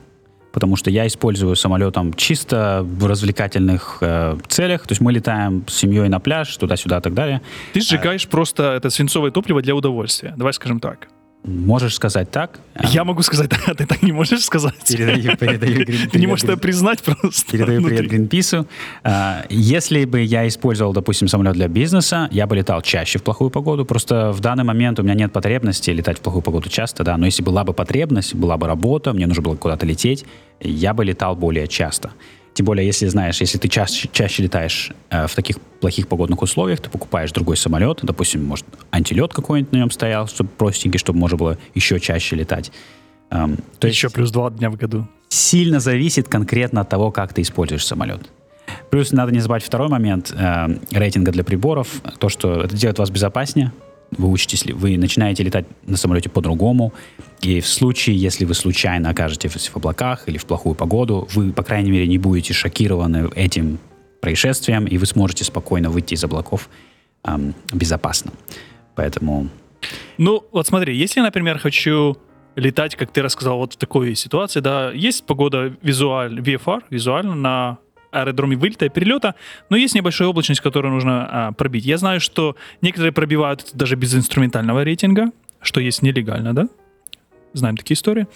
потому 0.55 0.77
что 0.77 0.89
я 0.89 1.07
использую 1.07 1.57
самолет 1.57 1.95
там 1.95 2.15
чисто 2.15 2.81
в 2.83 3.07
развлекательных 3.07 3.99
э, 4.01 4.39
целях, 4.49 4.87
то 4.87 4.93
есть 4.93 5.01
мы 5.01 5.13
летаем 5.13 5.65
с 5.67 5.75
семьей 5.75 6.09
на 6.09 6.21
пляж, 6.21 6.57
туда-сюда 6.57 6.99
и 6.99 7.01
так 7.01 7.13
далее. 7.13 7.43
Ты 7.73 7.81
сжигаешь 7.81 8.29
просто 8.29 8.73
это 8.75 8.89
свинцовое 8.89 9.33
топливо 9.33 9.61
для 9.61 9.75
удовольствия. 9.75 10.33
Давай 10.37 10.53
скажем 10.53 10.79
так. 10.79 11.09
Можешь 11.45 11.95
сказать 11.97 12.31
так? 12.31 12.59
А, 12.75 12.87
Я 12.87 13.05
могу 13.05 13.21
сказать, 13.23 13.51
а 13.67 13.75
ты 13.75 13.85
так 13.85 14.03
не 14.03 14.13
можешь 14.13 14.45
сказать. 14.45 14.75
Передаю, 14.89 15.37
передаю 15.37 15.85
Грин- 15.85 16.09
Ты 16.11 16.19
не 16.19 16.27
можешь 16.27 16.41
привет, 16.43 16.57
это 16.59 16.63
признать 16.63 17.03
просто. 17.03 17.53
Передаю 17.53 17.83
привет 17.83 18.01
внутри. 18.01 18.09
Гринпису. 18.19 18.67
А, 19.03 19.45
Если 19.51 20.07
бы 20.07 20.23
я 20.23 20.49
использовал, 20.49 20.95
допустим, 20.95 21.29
самолет 21.29 21.53
для 21.53 21.69
бизнеса, 21.69 22.29
я 22.33 22.47
бы 22.47 22.57
летал 22.57 22.81
чаще 22.81 23.19
в 23.19 23.23
плохую 23.23 23.51
погоду. 23.51 23.85
Просто 23.85 24.33
в 24.33 24.41
данный 24.41 24.65
момент 24.65 24.99
у 25.01 25.03
меня 25.03 25.15
нет 25.15 25.33
потребности 25.35 25.91
летать 25.91 26.17
в 26.19 26.21
плохую 26.23 26.43
погоду 26.43 26.71
часто, 26.71 27.05
да. 27.05 27.19
Но 27.19 27.27
если 27.27 27.43
была 27.43 27.63
бы 27.63 27.75
потребность, 27.75 28.35
была 28.35 28.57
бы 28.57 28.67
работа, 28.67 29.13
мне 29.13 29.27
нужно 29.27 29.43
было 29.43 29.57
куда-то 29.57 29.85
лететь, 29.85 30.25
я 30.61 30.95
бы 30.95 31.05
летал 31.05 31.37
более 31.37 31.69
часто. 31.69 32.13
Тем 32.55 32.67
более, 32.67 32.87
если 32.87 33.07
знаешь, 33.09 33.41
если 33.41 33.59
ты 33.59 33.69
чаще, 33.69 34.09
чаще 34.13 34.45
летаешь 34.45 34.93
э, 35.11 35.27
в 35.27 35.35
таких 35.35 35.61
плохих 35.81 36.07
погодных 36.07 36.41
условиях, 36.41 36.81
ты 36.81 36.89
покупаешь 36.89 37.33
другой 37.33 37.57
самолет, 37.57 37.99
допустим, 38.03 38.45
может, 38.45 38.65
антилет 38.93 39.33
какой-нибудь 39.33 39.73
на 39.73 39.79
нем 39.79 39.91
стоял, 39.91 40.29
чтобы 40.29 40.51
простенький, 40.51 40.99
чтобы 40.99 41.19
можно 41.19 41.37
было 41.37 41.59
еще 41.75 41.99
чаще 41.99 42.37
летать. 42.37 42.71
Эм, 43.31 43.59
то 43.81 43.89
есть 43.89 43.97
Еще 43.99 44.09
плюс 44.09 44.31
два 44.31 44.51
дня 44.51 44.71
в 44.71 44.77
году. 44.77 45.09
сильно 45.29 45.81
зависит 45.81 46.29
конкретно 46.29 46.83
от 46.83 46.89
того, 46.89 47.11
как 47.11 47.33
ты 47.33 47.43
используешь 47.43 47.85
самолет. 47.85 48.21
Плюс 48.91 49.11
надо 49.11 49.33
не 49.33 49.41
забывать 49.41 49.65
второй 49.65 49.89
момент 49.89 50.33
э, 50.33 50.79
рейтинга 50.93 51.33
для 51.33 51.43
приборов, 51.43 51.89
то, 52.21 52.29
что 52.29 52.63
это 52.63 52.77
делает 52.77 52.99
вас 53.01 53.11
безопаснее. 53.11 53.73
Вы 54.19 54.31
учитесь, 54.31 54.65
вы 54.67 54.97
начинаете 54.97 55.43
летать 55.43 55.67
на 55.87 55.97
самолете 55.97 56.29
по-другому, 56.29 56.93
и 57.41 57.61
в 57.61 57.69
случае, 57.69 58.17
если 58.17 58.45
вы 58.45 58.55
случайно 58.55 59.11
окажетесь 59.11 59.69
в 59.69 59.77
облаках 59.77 60.29
или 60.29 60.39
в 60.39 60.47
плохую 60.47 60.75
погоду, 60.75 61.29
вы, 61.35 61.53
по 61.53 61.63
крайней 61.63 61.91
мере, 61.91 62.07
не 62.07 62.19
будете 62.19 62.55
шокированы 62.55 63.29
этим 63.35 63.79
происшествием, 64.21 64.87
и 64.87 64.97
вы 64.97 65.07
сможете 65.07 65.45
спокойно 65.45 65.91
выйти 65.91 66.15
из 66.15 66.25
облаков 66.25 66.71
эм, 67.25 67.55
безопасно. 67.73 68.33
Поэтому 68.95 69.49
Ну, 70.19 70.45
вот 70.53 70.67
смотри, 70.67 70.97
если 70.97 71.21
я, 71.21 71.25
например, 71.25 71.59
хочу 71.59 72.17
летать, 72.57 72.97
как 72.97 73.13
ты 73.13 73.23
рассказал, 73.23 73.59
вот 73.59 73.75
в 73.75 73.77
такой 73.77 74.15
ситуации, 74.15 74.61
да, 74.61 74.93
есть 74.93 75.27
погода 75.27 75.75
визуаль, 75.83 76.41
VFR, 76.41 76.85
визуально 76.91 77.35
на 77.35 77.79
аэродроме 78.15 78.57
вылета 78.57 78.87
и 78.87 78.89
перелета, 78.89 79.35
но 79.71 79.77
есть 79.77 79.95
небольшая 79.95 80.29
облачность, 80.29 80.61
которую 80.61 80.95
нужно 80.95 81.29
а, 81.31 81.53
пробить. 81.53 81.85
Я 81.85 81.99
знаю, 81.99 82.21
что 82.21 82.57
некоторые 82.81 83.13
пробивают 83.13 83.71
даже 83.75 83.97
без 83.97 84.15
инструментального 84.15 84.85
рейтинга, 84.85 85.31
что 85.61 85.81
есть 85.81 86.03
нелегально, 86.03 86.55
да? 86.55 86.69
Знаем 87.53 87.77
такие 87.77 87.95
истории. 87.95 88.27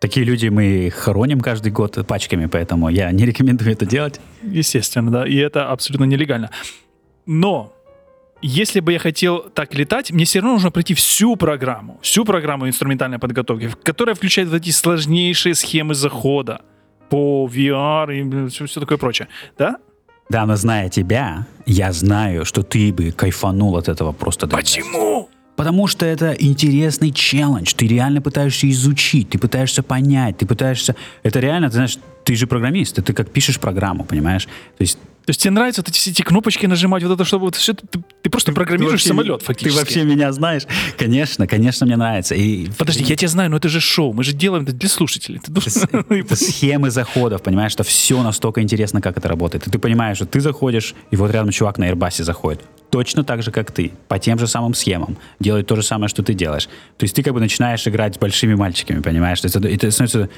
такие 0.00 0.24
люди 0.24 0.48
мы 0.48 0.92
хороним 0.94 1.40
каждый 1.40 1.72
год 1.72 2.06
пачками, 2.06 2.46
поэтому 2.46 2.88
я 2.88 3.10
не 3.12 3.24
рекомендую 3.24 3.72
это 3.72 3.86
делать. 3.86 4.20
Естественно, 4.42 5.10
да, 5.10 5.26
и 5.26 5.36
это 5.36 5.70
абсолютно 5.70 6.04
нелегально. 6.04 6.50
Но 7.26 7.72
если 8.42 8.80
бы 8.80 8.92
я 8.92 8.98
хотел 8.98 9.40
так 9.40 9.74
летать, 9.74 10.12
мне 10.12 10.24
все 10.24 10.40
равно 10.40 10.54
нужно 10.54 10.70
пройти 10.70 10.94
всю 10.94 11.36
программу, 11.36 11.98
всю 12.02 12.24
программу 12.24 12.68
инструментальной 12.68 13.18
подготовки, 13.18 13.72
которая 13.82 14.14
включает 14.14 14.48
вот 14.48 14.56
эти 14.56 14.70
сложнейшие 14.70 15.54
схемы 15.54 15.94
захода 15.94 16.60
по 17.08 17.48
VR 17.52 18.14
и 18.14 18.48
все, 18.48 18.66
все 18.66 18.80
такое 18.80 18.98
прочее. 18.98 19.28
Да? 19.58 19.76
Да, 20.28 20.44
но 20.46 20.56
зная 20.56 20.88
тебя, 20.88 21.46
я 21.66 21.92
знаю, 21.92 22.44
что 22.44 22.62
ты 22.62 22.92
бы 22.92 23.12
кайфанул 23.12 23.76
от 23.76 23.88
этого 23.88 24.12
просто 24.12 24.48
Почему? 24.48 25.28
Потому 25.54 25.86
что 25.86 26.04
это 26.04 26.32
интересный 26.32 27.10
челлендж. 27.12 27.72
Ты 27.74 27.86
реально 27.86 28.20
пытаешься 28.20 28.68
изучить, 28.70 29.30
ты 29.30 29.38
пытаешься 29.38 29.82
понять, 29.82 30.36
ты 30.36 30.46
пытаешься... 30.46 30.96
Это 31.22 31.40
реально, 31.40 31.68
ты 31.68 31.74
знаешь, 31.74 31.98
ты 32.26 32.34
же 32.36 32.46
программист, 32.46 32.96
ты 33.02 33.12
как 33.14 33.30
пишешь 33.30 33.58
программу, 33.58 34.04
понимаешь? 34.04 34.44
То 34.44 34.82
есть 34.82 34.98
То 35.26 35.30
есть 35.30 35.40
тебе 35.40 35.52
нравится 35.52 35.80
вот 35.80 35.88
эти, 35.88 35.96
все 35.98 36.10
эти 36.10 36.22
кнопочки 36.22 36.66
нажимать, 36.66 37.02
вот 37.02 37.12
это, 37.12 37.24
чтобы 37.24 37.44
вот 37.46 37.54
все, 37.56 37.72
ты, 37.74 38.00
ты 38.22 38.30
просто 38.30 38.52
программируешь 38.52 38.92
вообще- 39.00 39.08
самолет 39.08 39.42
фактически. 39.42 39.74
Ты 39.74 39.80
вообще 39.80 40.04
меня 40.04 40.32
знаешь? 40.32 40.62
Конечно, 40.98 41.46
конечно, 41.46 41.86
мне 41.86 41.96
нравится. 41.96 42.34
И 42.34 42.68
Подожди, 42.78 43.02
я 43.04 43.16
тебя 43.16 43.28
знаю, 43.28 43.50
но 43.50 43.56
это 43.56 43.68
же 43.68 43.80
шоу, 43.80 44.12
мы 44.12 44.22
же 44.24 44.32
делаем 44.32 44.64
это 44.64 44.72
для 44.72 44.88
слушателей. 44.88 45.40
Ты 45.40 45.50
должен- 45.52 45.88
Это 46.10 46.36
схемы 46.46 46.90
заходов, 46.90 47.42
понимаешь, 47.42 47.72
что 47.72 47.82
все 47.84 48.22
настолько 48.22 48.60
интересно, 48.60 49.00
как 49.00 49.16
это 49.18 49.28
работает. 49.28 49.66
И 49.66 49.70
ты 49.70 49.78
понимаешь, 49.78 50.16
что 50.18 50.26
ты 50.26 50.40
заходишь, 50.40 50.94
и 51.12 51.16
вот 51.16 51.30
рядом 51.32 51.50
чувак 51.50 51.78
на 51.78 51.88
Airbus 51.90 52.22
заходит. 52.22 52.60
Точно 52.90 53.24
так 53.24 53.42
же, 53.42 53.50
как 53.50 53.72
ты, 53.72 53.90
по 54.08 54.18
тем 54.18 54.38
же 54.38 54.46
самым 54.46 54.74
схемам, 54.74 55.16
делает 55.40 55.66
то 55.66 55.74
же 55.76 55.82
самое, 55.82 56.08
что 56.08 56.22
ты 56.22 56.34
делаешь. 56.34 56.68
То 56.98 57.04
есть 57.04 57.16
ты 57.16 57.22
как 57.24 57.34
бы 57.34 57.40
начинаешь 57.40 57.86
играть 57.88 58.14
с 58.14 58.18
большими 58.18 58.54
мальчиками, 58.54 59.00
понимаешь? 59.00 59.40
То 59.40 59.46
есть 59.46 59.56
это, 59.56 59.68
это 59.68 59.90
становится 59.90 60.28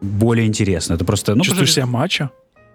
более 0.00 0.46
интересно. 0.46 0.94
Это 0.94 1.04
просто... 1.04 1.34
Ну, 1.34 1.42
Чувствуешь 1.42 1.68
просто 1.68 1.80
себя 1.80 1.86
мачо? 1.86 2.30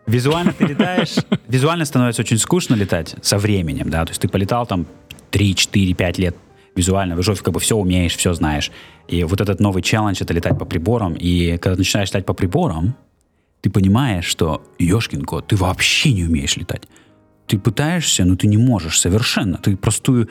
Визуально 0.06 0.54
ты 0.58 0.66
летаешь, 0.66 1.16
визуально 1.48 1.86
становится 1.86 2.22
очень 2.22 2.38
скучно 2.38 2.76
летать 2.76 3.16
со 3.22 3.38
временем, 3.38 3.90
да, 3.90 4.06
то 4.06 4.12
есть 4.12 4.22
ты 4.22 4.28
полетал 4.28 4.66
там 4.66 4.86
3, 5.32 5.56
4, 5.56 5.94
5 5.94 6.18
лет 6.18 6.36
визуально, 6.76 7.18
уже 7.18 7.36
как 7.36 7.54
бы 7.54 7.60
все 7.60 7.78
умеешь, 7.78 8.16
все 8.16 8.34
знаешь. 8.34 8.72
И 9.08 9.24
вот 9.24 9.40
этот 9.42 9.60
новый 9.60 9.82
челлендж— 9.82 10.18
это 10.22 10.34
летать 10.34 10.58
по 10.58 10.66
приборам, 10.66 11.14
и 11.14 11.58
когда 11.58 11.76
ты 11.76 11.80
начинаешь 11.80 12.10
летать 12.10 12.26
по 12.26 12.34
приборам, 12.34 12.96
ты 13.62 13.70
понимаешь, 13.70 14.26
что, 14.26 14.62
ешкин 14.78 15.24
кот, 15.24 15.48
ты 15.48 15.56
вообще 15.56 16.12
не 16.12 16.26
умеешь 16.26 16.58
летать. 16.58 16.84
Ты 17.48 17.58
пытаешься, 17.58 18.26
но 18.26 18.36
ты 18.36 18.48
не 18.48 18.58
можешь 18.58 19.00
совершенно. 19.00 19.58
Ты 19.58 19.78
простую 19.78 20.30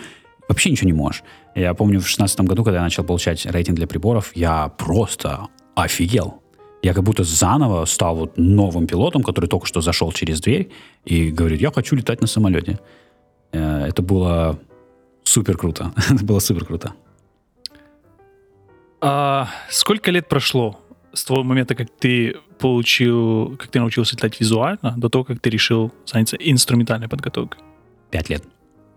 вообще 0.48 0.70
ничего 0.70 0.86
не 0.86 0.92
можешь. 0.92 1.22
Я 1.54 1.72
помню 1.72 2.00
в 2.00 2.06
шестнадцатом 2.06 2.44
году, 2.44 2.62
когда 2.62 2.78
я 2.78 2.84
начал 2.84 3.04
получать 3.04 3.46
рейтинг 3.46 3.76
для 3.76 3.86
приборов, 3.86 4.32
я 4.34 4.68
просто 4.68 5.48
офигел. 5.74 6.41
Я 6.82 6.94
как 6.94 7.04
будто 7.04 7.22
заново 7.24 7.84
стал 7.84 8.16
вот 8.16 8.38
новым 8.38 8.86
пилотом, 8.86 9.22
который 9.22 9.46
только 9.46 9.66
что 9.66 9.80
зашел 9.80 10.12
через 10.12 10.40
дверь 10.40 10.70
и 11.04 11.30
говорит, 11.30 11.60
я 11.60 11.70
хочу 11.70 11.96
летать 11.96 12.20
на 12.20 12.26
самолете. 12.26 12.78
Э, 13.52 13.86
Это 13.86 14.02
было 14.02 14.58
супер 15.22 15.56
круто. 15.56 15.92
Это 16.10 16.24
было 16.24 16.40
супер 16.40 16.64
круто. 16.64 16.92
А 19.00 19.48
сколько 19.70 20.10
лет 20.10 20.28
прошло 20.28 20.80
с 21.12 21.24
того 21.24 21.44
момента, 21.44 21.74
как 21.74 21.88
ты 22.00 22.36
получил, 22.58 23.56
как 23.56 23.68
ты 23.68 23.80
научился 23.80 24.16
летать 24.16 24.40
визуально, 24.40 24.94
до 24.96 25.08
того, 25.08 25.24
как 25.24 25.40
ты 25.40 25.50
решил 25.50 25.92
заняться 26.06 26.36
инструментальной 26.36 27.08
подготовкой? 27.08 27.60
Пять 28.10 28.30
лет. 28.30 28.44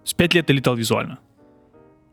С 0.03 0.13
пять 0.13 0.33
лет 0.33 0.45
ты 0.45 0.53
летал 0.53 0.75
визуально. 0.75 1.17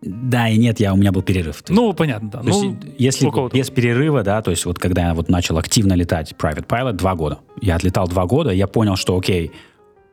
Да 0.03 0.49
и 0.49 0.57
нет, 0.59 0.81
я, 0.81 0.93
у 0.93 0.97
меня 0.97 1.13
был 1.13 1.23
перерыв. 1.23 1.63
То 1.63 1.73
есть- 1.73 1.81
Ну, 1.81 1.93
понятно, 1.93 2.29
да. 2.31 2.41
То 2.41 2.49
есть, 2.49 2.63
Ну, 2.63 2.77
если 2.99 3.27
около 3.27 3.49
того. 3.49 3.59
без 3.61 3.71
перерыва, 3.71 4.23
да, 4.23 4.43
то 4.43 4.51
есть 4.51 4.65
вот 4.67 4.79
когда 4.79 5.09
я 5.09 5.15
вот 5.15 5.29
начал 5.29 5.59
активно 5.59 5.93
летать 5.95 6.35
Private 6.37 6.67
Pilot, 6.67 6.93
два 6.95 7.15
года. 7.15 7.39
Я 7.61 7.77
отлетал 7.77 8.09
два 8.09 8.27
года, 8.27 8.51
я 8.51 8.67
понял, 8.67 8.97
что 8.97 9.17
окей, 9.17 9.53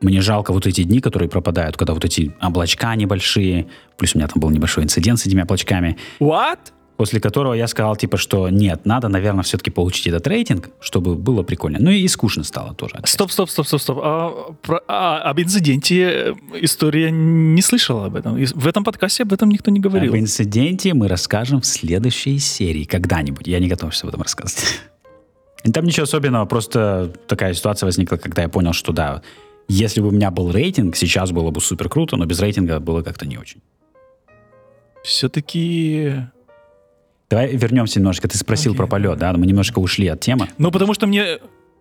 мне 0.00 0.20
жалко 0.20 0.52
вот 0.52 0.66
эти 0.66 0.82
дни, 0.84 1.00
которые 1.00 1.28
пропадают, 1.28 1.76
когда 1.76 1.92
вот 1.92 2.04
эти 2.04 2.32
облачка 2.40 2.94
небольшие, 2.94 3.66
плюс 3.98 4.14
у 4.14 4.18
меня 4.18 4.28
там 4.28 4.40
был 4.40 4.50
небольшой 4.50 4.84
инцидент 4.84 5.18
с 5.18 5.26
этими 5.26 5.42
облачками, 5.42 5.96
What? 6.20 6.58
После 7.00 7.18
которого 7.18 7.54
я 7.54 7.66
сказал, 7.66 7.96
типа, 7.96 8.18
что 8.18 8.50
нет, 8.50 8.84
надо, 8.84 9.08
наверное, 9.08 9.42
все-таки 9.42 9.70
получить 9.70 10.06
этот 10.08 10.26
рейтинг, 10.26 10.68
чтобы 10.80 11.14
было 11.14 11.42
прикольно. 11.42 11.78
Ну 11.80 11.90
и 11.90 12.06
скучно 12.08 12.44
стало 12.44 12.74
тоже. 12.74 12.96
Стоп, 13.04 13.32
стоп, 13.32 13.48
стоп, 13.48 13.66
стоп, 13.66 13.80
стоп. 13.80 13.98
А, 14.02 14.52
про- 14.60 14.82
а, 14.86 15.22
об 15.22 15.40
инциденте 15.40 16.02
э, 16.02 16.34
история 16.60 17.10
не 17.10 17.62
слышала 17.62 18.04
об 18.04 18.16
этом. 18.16 18.34
В 18.34 18.66
этом 18.66 18.84
подкасте 18.84 19.22
об 19.22 19.32
этом 19.32 19.48
никто 19.48 19.70
не 19.70 19.80
говорил. 19.80 20.12
Об 20.12 20.18
инциденте 20.18 20.92
мы 20.92 21.08
расскажем 21.08 21.62
в 21.62 21.64
следующей 21.64 22.38
серии 22.38 22.84
когда-нибудь. 22.84 23.46
Я 23.46 23.60
не 23.60 23.68
готов 23.68 23.94
сейчас 23.94 24.04
об 24.04 24.10
этом 24.10 24.20
рассказывать. 24.20 24.80
Там 25.72 25.86
ничего 25.86 26.04
особенного, 26.04 26.44
просто 26.44 27.14
такая 27.28 27.54
ситуация 27.54 27.86
возникла, 27.86 28.16
когда 28.16 28.42
я 28.42 28.50
понял, 28.50 28.74
что 28.74 28.92
да, 28.92 29.22
если 29.68 30.02
бы 30.02 30.08
у 30.08 30.10
меня 30.10 30.30
был 30.30 30.52
рейтинг, 30.52 30.96
сейчас 30.96 31.32
было 31.32 31.50
бы 31.50 31.62
супер 31.62 31.88
круто, 31.88 32.18
но 32.18 32.26
без 32.26 32.40
рейтинга 32.40 32.78
было 32.78 33.00
как-то 33.02 33.26
не 33.26 33.38
очень. 33.38 33.62
Все-таки... 35.02 36.26
Давай 37.30 37.54
вернемся 37.54 38.00
немножко. 38.00 38.26
Ты 38.26 38.36
спросил 38.36 38.72
Окей. 38.72 38.78
про 38.78 38.86
полет, 38.88 39.18
да? 39.18 39.32
Мы 39.32 39.46
немножко 39.46 39.78
ушли 39.78 40.08
от 40.08 40.20
темы. 40.20 40.48
Ну, 40.58 40.72
потому 40.72 40.94
что 40.94 41.06
мне, 41.06 41.38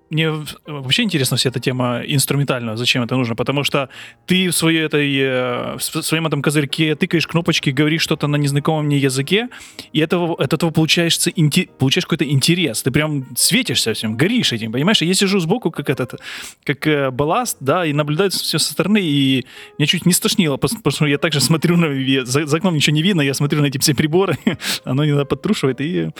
мне 0.09 0.31
вообще 0.65 1.03
интересна 1.03 1.37
вся 1.37 1.49
эта 1.49 1.59
тема 1.59 2.01
инструментальная, 2.05 2.75
зачем 2.75 3.03
это 3.03 3.15
нужно, 3.15 3.35
потому 3.35 3.63
что 3.63 3.89
ты 4.25 4.49
в 4.49 4.55
своей 4.55 4.81
этой, 4.81 5.15
э, 5.17 5.77
в 5.77 5.81
своем 5.81 6.27
этом 6.27 6.41
козырьке 6.41 6.95
тыкаешь 6.95 7.27
кнопочки, 7.27 7.69
говоришь 7.69 8.01
что-то 8.01 8.27
на 8.27 8.35
незнакомом 8.35 8.85
мне 8.85 8.97
языке, 8.97 9.49
и 9.93 9.99
этого, 9.99 10.33
от 10.33 10.53
этого 10.53 10.71
получаешься, 10.71 11.31
получаешь 11.77 12.05
какой-то 12.05 12.25
интерес, 12.25 12.81
ты 12.81 12.91
прям 12.91 13.27
светишься 13.35 13.93
всем, 13.93 14.17
горишь 14.17 14.51
этим, 14.51 14.71
понимаешь? 14.71 15.01
Я 15.01 15.13
сижу 15.13 15.39
сбоку, 15.39 15.71
как 15.71 15.89
этот, 15.89 16.19
как 16.63 16.87
э, 16.87 17.11
балласт, 17.11 17.57
да, 17.59 17.85
и 17.85 17.93
наблюдаю 17.93 18.31
все 18.31 18.57
со 18.57 18.71
стороны, 18.71 19.01
и 19.01 19.45
меня 19.77 19.87
чуть 19.87 20.05
не 20.05 20.13
стошнило, 20.13 20.57
потому 20.57 20.91
что 20.91 21.05
я 21.05 21.17
также 21.17 21.39
смотрю 21.39 21.77
на, 21.77 22.25
за, 22.25 22.45
за 22.45 22.57
окном 22.57 22.73
ничего 22.73 22.95
не 22.95 23.03
видно, 23.03 23.21
я 23.21 23.33
смотрю 23.33 23.61
на 23.61 23.67
эти 23.67 23.77
все 23.77 23.93
приборы, 23.93 24.37
оно 24.83 25.05
иногда 25.05 25.25
подтрушивает, 25.25 25.81
и 25.81 25.89
я 25.89 26.11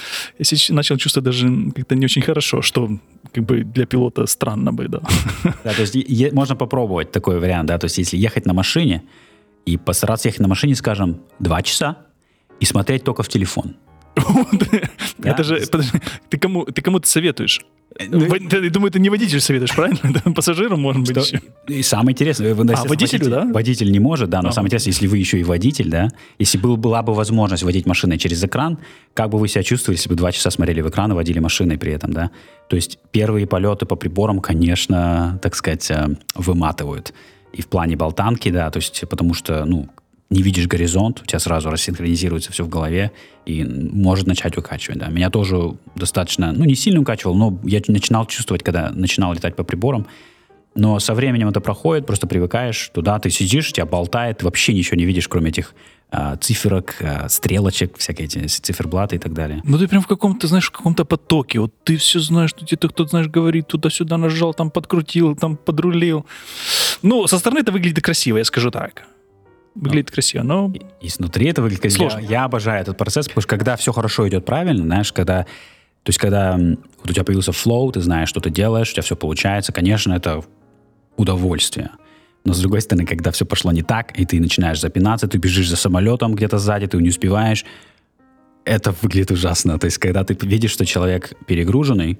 начал 0.69 0.97
чувствовать 0.97 1.25
даже 1.25 1.47
как-то 1.75 1.95
не 1.95 2.05
очень 2.05 2.21
хорошо, 2.21 2.61
что 2.61 2.89
как 3.33 3.45
бы 3.45 3.63
для 3.79 3.85
пилота 3.85 4.27
странно 4.27 4.73
бы, 4.73 4.87
да. 4.87 4.99
Да, 5.63 5.73
то 5.73 5.81
есть 5.81 5.95
е- 5.95 6.31
можно 6.33 6.55
попробовать 6.55 7.11
такой 7.11 7.39
вариант, 7.39 7.67
да, 7.67 7.77
то 7.77 7.85
есть 7.85 7.97
если 7.99 8.17
ехать 8.17 8.45
на 8.45 8.53
машине 8.53 9.01
и 9.65 9.77
постараться 9.77 10.29
ехать 10.29 10.41
на 10.41 10.47
машине, 10.47 10.75
скажем, 10.75 11.15
два 11.39 11.61
часа 11.61 11.95
и 12.61 12.65
смотреть 12.65 13.03
только 13.03 13.23
в 13.23 13.27
телефон. 13.27 13.75
Это 15.23 15.43
же, 15.43 15.59
ты 16.29 16.81
кому 16.81 16.99
ты 16.99 17.07
советуешь? 17.07 17.61
Ну, 18.07 18.27
ты- 18.49 18.63
Я 18.63 18.69
думаю, 18.69 18.91
ты 18.91 18.99
не 18.99 19.09
водителю 19.09 19.41
советуешь, 19.41 19.75
правильно? 19.75 19.99
Пассажирам, 20.35 20.81
может 20.81 21.03
быть, 21.07 21.17
еще. 21.17 21.41
И 21.67 21.81
самое 21.83 22.13
интересное, 22.13 22.49
естественно, 22.49 22.89
водителю, 22.89 23.19
водитель, 23.25 23.29
да? 23.29 23.53
Водитель 23.53 23.91
не 23.91 23.99
может, 23.99 24.29
да, 24.29 24.41
но 24.41 24.49
А. 24.49 24.51
самое 24.51 24.67
интересное, 24.67 24.91
если 24.93 25.07
вы 25.07 25.17
еще 25.17 25.39
и 25.39 25.43
водитель, 25.43 25.89
да, 25.89 26.09
если 26.39 26.57
был, 26.57 26.77
была 26.77 27.01
бы 27.01 27.13
возможность 27.13 27.63
водить 27.63 27.85
машиной 27.85 28.17
через 28.17 28.43
экран, 28.43 28.77
как 29.13 29.29
бы 29.29 29.37
вы 29.37 29.47
себя 29.47 29.63
чувствовали, 29.63 29.97
если 29.97 30.09
бы 30.09 30.15
два 30.15 30.31
часа 30.31 30.49
смотрели 30.51 30.81
в 30.81 30.89
экран 30.89 31.11
и 31.11 31.15
водили 31.15 31.39
машиной 31.39 31.77
при 31.77 31.91
этом, 31.91 32.13
да? 32.13 32.31
То 32.69 32.75
есть 32.75 32.99
первые 33.11 33.45
полеты 33.47 33.85
по 33.85 33.95
приборам, 33.95 34.39
конечно, 34.39 35.39
так 35.41 35.55
сказать, 35.55 35.89
э, 35.91 36.07
выматывают. 36.35 37.13
И 37.53 37.61
в 37.61 37.67
плане 37.67 37.95
болтанки, 37.95 38.49
да, 38.49 38.69
то 38.71 38.77
есть 38.77 39.03
потому 39.09 39.33
что, 39.33 39.65
ну, 39.65 39.89
не 40.29 40.43
видишь 40.43 40.67
горизонт, 40.67 41.21
у 41.21 41.25
тебя 41.25 41.39
сразу 41.39 41.71
рассинхронизируется 41.71 42.51
все 42.51 42.63
в 42.63 42.69
голове 42.69 43.11
и 43.45 43.63
может 43.63 44.27
начать 44.27 44.57
укачивать. 44.57 44.99
Да. 44.99 45.07
Меня 45.07 45.29
тоже 45.29 45.73
достаточно, 45.95 46.51
ну, 46.51 46.65
не 46.65 46.75
сильно 46.75 47.01
укачивал, 47.01 47.35
но 47.35 47.59
я 47.63 47.81
начинал 47.87 48.25
чувствовать, 48.27 48.63
когда 48.63 48.91
начинал 48.91 49.33
летать 49.33 49.55
по 49.55 49.63
приборам. 49.63 50.05
Но 50.75 50.99
со 50.99 51.15
временем 51.15 51.49
это 51.49 51.61
проходит, 51.61 52.05
просто 52.05 52.27
привыкаешь 52.27 52.91
туда, 52.93 53.17
ты 53.19 53.31
сидишь, 53.31 53.73
тебя 53.73 53.87
болтает, 53.87 54.37
ты 54.37 54.45
вообще 54.45 54.73
ничего 54.73 54.97
не 54.97 55.05
видишь, 55.05 55.27
кроме 55.27 55.49
этих 55.49 55.73
а, 56.11 56.37
циферок, 56.37 56.95
а, 57.01 57.27
стрелочек, 57.27 57.97
всякие 57.97 58.25
эти 58.25 58.45
циферблаты 58.45 59.15
и 59.15 59.19
так 59.19 59.33
далее. 59.33 59.61
Ну 59.63 59.79
ты 59.79 59.87
прям 59.87 60.03
в 60.03 60.07
каком-то, 60.07 60.47
знаешь, 60.47 60.67
в 60.67 60.71
каком-то 60.71 61.05
потоке. 61.05 61.59
Вот 61.59 61.73
ты 61.83 61.97
все 61.97 62.19
знаешь, 62.19 62.51
что 62.51 62.65
где-то 62.65 62.89
кто-то, 62.89 63.09
знаешь, 63.09 63.27
говорит, 63.27 63.67
туда-сюда 63.67 64.17
нажал, 64.17 64.53
там 64.53 64.69
подкрутил, 64.69 65.35
там 65.35 65.57
подрулил. 65.57 66.25
Ну, 67.01 67.25
со 67.25 67.39
стороны 67.39 67.59
это 67.59 67.71
выглядит 67.71 68.03
красиво, 68.03 68.37
я 68.37 68.43
скажу 68.43 68.69
так. 68.69 69.05
Выглядит 69.81 70.11
красиво, 70.11 70.43
но... 70.43 70.71
И, 70.73 71.05
и 71.05 71.09
снутри 71.09 71.47
это 71.47 71.61
выглядит... 71.61 71.83
как- 71.83 71.91
Сложно. 71.91 72.19
Я, 72.19 72.29
я 72.29 72.43
обожаю 72.45 72.81
этот 72.81 72.97
процесс, 72.97 73.27
потому 73.27 73.41
что 73.41 73.49
когда 73.49 73.75
все 73.75 73.91
хорошо 73.91 74.27
идет 74.27 74.45
правильно, 74.45 74.83
знаешь, 74.83 75.11
когда... 75.13 75.43
То 76.03 76.09
есть 76.09 76.19
когда 76.19 76.57
вот 76.57 77.09
у 77.09 77.13
тебя 77.13 77.23
появился 77.23 77.51
флоу, 77.51 77.91
ты 77.91 78.01
знаешь, 78.01 78.29
что 78.29 78.39
ты 78.39 78.49
делаешь, 78.49 78.89
у 78.89 78.93
тебя 78.93 79.03
все 79.03 79.15
получается, 79.15 79.71
конечно, 79.71 80.13
это 80.13 80.43
удовольствие. 81.17 81.91
Но 82.45 82.53
с 82.53 82.59
другой 82.59 82.81
стороны, 82.81 83.05
когда 83.05 83.31
все 83.31 83.45
пошло 83.45 83.71
не 83.71 83.83
так, 83.83 84.17
и 84.17 84.25
ты 84.25 84.39
начинаешь 84.39 84.79
запинаться, 84.79 85.27
ты 85.27 85.37
бежишь 85.37 85.69
за 85.69 85.75
самолетом 85.75 86.35
где-то 86.35 86.57
сзади, 86.57 86.87
ты 86.87 86.97
не 86.97 87.09
успеваешь, 87.09 87.65
это 88.65 88.93
выглядит 89.01 89.31
ужасно. 89.31 89.77
То 89.77 89.85
есть, 89.85 89.97
когда 89.97 90.23
ты 90.23 90.37
видишь, 90.47 90.71
что 90.71 90.85
человек 90.85 91.33
перегруженный, 91.47 92.17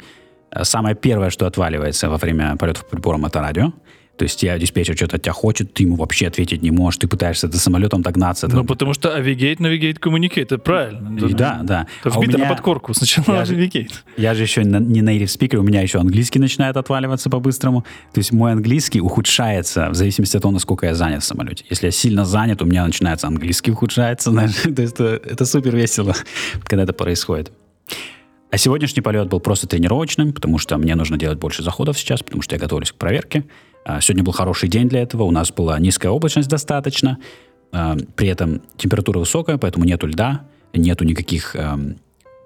э, 0.52 0.64
самое 0.64 0.95
первое, 0.95 1.30
что 1.30 1.48
отваливается 1.48 2.10
во 2.10 2.18
время 2.18 2.57
полетов 2.57 2.84
по 2.86 2.91
приборам, 2.91 3.26
это 3.26 3.40
радио. 3.40 3.72
То 4.20 4.24
есть, 4.24 4.38
тебя 4.38 4.60
диспетчер 4.60 4.98
что-то 4.98 5.16
от 5.16 5.22
тебя 5.22 5.32
хочет, 5.32 5.74
ты 5.74 5.84
ему 5.84 5.96
вообще 5.96 6.28
ответить 6.28 6.62
не 6.62 6.72
можешь, 6.72 6.98
ты 6.98 7.08
пытаешься 7.08 7.48
за 7.50 7.58
самолетом 7.58 8.02
догнаться. 8.02 8.48
Ну, 8.50 8.54
там. 8.58 8.68
потому 8.68 8.94
что 8.94 9.18
avigate, 9.18 9.60
navigate, 9.60 9.98
communicate, 9.98 10.41
это 10.41 10.58
правильно. 10.58 11.18
И 11.26 11.34
да, 11.34 11.62
да. 11.64 11.88
Это 12.04 12.14
А 12.16 12.20
вбито 12.20 12.38
меня- 12.38 12.50
на 12.50 12.54
подкорку. 12.54 12.94
Сначала 12.94 13.38
Я 13.38 13.46
же- 13.46 13.56
avigate. 13.56 13.91
Я 14.18 14.36
же 14.36 14.44
еще 14.44 14.66
не 14.66 15.00
native 15.02 15.24
speaker, 15.28 15.56
у 15.56 15.64
меня 15.64 15.82
еще 15.82 16.00
английский 16.00 16.40
начинает 16.40 16.76
отваливаться 16.76 17.30
по-быстрому. 17.30 17.86
То 18.14 18.20
есть 18.20 18.34
мой 18.34 18.52
английский 18.52 19.00
ухудшается 19.00 19.90
в 19.90 19.96
зависимости 19.96 20.36
от 20.36 20.41
того, 20.44 20.52
насколько 20.52 20.86
я 20.86 20.96
занят 20.96 21.24
в 21.24 21.26
самолете. 21.26 21.64
Если 21.70 21.86
я 21.86 21.91
сильно 21.91 22.26
занят, 22.26 22.62
у 22.62 22.66
меня 22.66 22.86
начинается 22.86 23.26
английский 23.28 23.72
ухудшается. 23.72 24.32
знаешь. 24.32 24.52
То 24.52 24.82
есть 24.82 24.96
это, 24.96 25.22
это 25.24 25.46
супер 25.46 25.74
весело, 25.78 26.14
когда 26.66 26.84
это 26.84 26.91
происходит. 26.91 27.54
А 28.52 28.58
сегодняшний 28.58 29.02
полет 29.02 29.30
был 29.30 29.40
просто 29.40 29.68
тренировочным, 29.68 30.34
потому 30.34 30.58
что 30.58 30.78
мне 30.78 30.96
нужно 30.96 31.18
делать 31.18 31.38
больше 31.40 31.64
заходов 31.64 31.98
сейчас, 31.98 32.22
потому 32.22 32.41
что 32.41 32.56
я 32.56 32.60
готовлюсь 32.60 32.91
к 32.91 32.96
проверке. 32.96 33.46
А, 33.85 34.01
Сегодня 34.01 34.23
был 34.23 34.34
хороший 34.34 34.69
день 34.69 34.88
для 34.88 35.01
этого, 35.01 35.23
у 35.23 35.31
нас 35.31 35.51
была 35.51 35.80
низкая 35.80 36.11
облачность 36.11 36.49
достаточно, 36.49 37.18
а, 37.72 37.97
при 38.15 38.27
этом 38.27 38.61
температура 38.77 39.19
высокая, 39.19 39.57
поэтому 39.57 39.85
нету 39.85 40.07
льда, 40.07 40.45
нету 40.73 41.03
никаких 41.03 41.56
эм, 41.56 41.97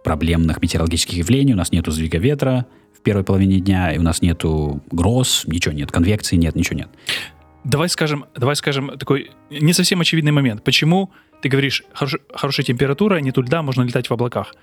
проблемных 0.04 0.62
метеорологических 0.62 1.18
явлений, 1.18 1.54
у 1.54 1.58
нас 1.58 1.74
нету 1.74 1.92
сдвига 1.92 2.18
ветра, 2.18 2.66
первой 3.04 3.24
половине 3.24 3.60
дня, 3.60 3.94
и 3.94 3.98
у 3.98 4.02
нас 4.02 4.22
нету 4.22 4.82
гроз, 4.92 5.44
ничего 5.46 5.74
нет, 5.74 5.92
конвекции 5.92 6.38
нет, 6.38 6.56
ничего 6.56 6.78
нет. 6.78 6.90
Давай 7.64 7.88
скажем, 7.90 8.26
давай 8.36 8.56
скажем 8.56 8.98
такой 8.98 9.32
не 9.50 9.74
совсем 9.74 10.02
очевидный 10.02 10.32
момент. 10.32 10.64
Почему 10.64 11.12
ты 11.42 11.50
говоришь, 11.50 11.84
хорош, 11.94 12.16
хорошая 12.34 12.66
температура, 12.66 13.18
нету 13.18 13.42
льда, 13.42 13.62
можно 13.62 13.84
летать 13.84 14.10
в 14.10 14.14
облаках? 14.14 14.56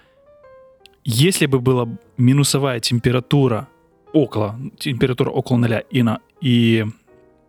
Если 1.04 1.46
бы 1.46 1.60
была 1.60 1.88
минусовая 2.18 2.80
температура 2.80 3.68
около, 4.12 4.58
температура 4.78 5.30
около 5.30 5.58
нуля 5.58 5.80
и, 5.80 6.02
на, 6.02 6.20
и 6.40 6.84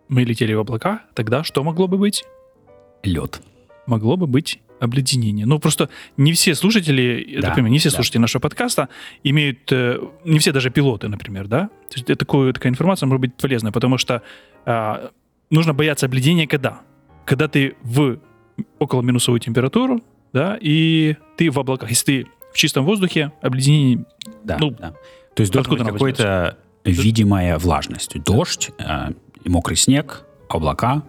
мы 0.08 0.24
летели 0.24 0.54
в 0.54 0.60
облака, 0.60 1.04
тогда 1.14 1.44
что 1.44 1.64
могло 1.64 1.88
бы 1.88 1.98
быть? 1.98 2.24
Лед. 3.04 3.42
Могло 3.88 4.18
бы 4.18 4.28
быть 4.28 4.60
обледенение. 4.80 5.46
Ну, 5.46 5.60
просто 5.60 5.90
не 6.18 6.34
все 6.34 6.56
слушатели, 6.56 7.40
Да, 7.40 7.52
понимаю, 7.52 7.72
не 7.72 7.78
все 7.78 7.90
да. 7.90 7.96
слушатели 7.96 8.20
нашего 8.20 8.42
подкаста 8.42 8.90
имеют, 9.24 9.72
э, 9.72 10.00
не 10.26 10.40
все 10.40 10.52
даже 10.52 10.72
пилоты, 10.72 11.08
например, 11.08 11.48
да? 11.48 11.68
То 11.90 11.96
есть 11.96 12.10
это 12.10 12.16
такое, 12.16 12.52
такая 12.52 12.72
информация 12.72 13.06
может 13.06 13.22
быть 13.22 13.36
полезная, 13.36 13.72
потому 13.72 14.00
что 14.00 14.24
а, 14.66 15.12
нужно 15.52 15.74
бояться 15.74 16.08
обледенения 16.08 16.48
когда? 16.48 16.82
Когда 17.26 17.48
ты 17.48 17.76
в 17.84 18.18
около 18.80 19.02
минусовую 19.04 19.40
температуру, 19.40 20.02
да, 20.34 20.58
и 20.60 21.16
ты 21.38 21.52
в 21.52 21.60
облаках. 21.60 21.90
Если 21.90 22.24
ты 22.24 22.28
в 22.52 22.58
чистом 22.58 22.86
воздухе, 22.86 23.32
обледенение... 23.42 24.06
Да, 24.44 24.58
Ну, 24.60 24.72
да. 24.72 24.94
То 25.36 25.42
есть 25.42 25.54
должна 25.54 25.74
откуда 25.74 25.84
быть 25.84 25.90
она 25.90 25.98
какой-то 25.98 26.58
видимая 26.84 27.58
влажность. 27.58 28.22
Дождь, 28.24 28.72
э, 28.78 29.12
мокрый 29.46 29.78
снег, 29.78 30.26
облака, 30.50 31.04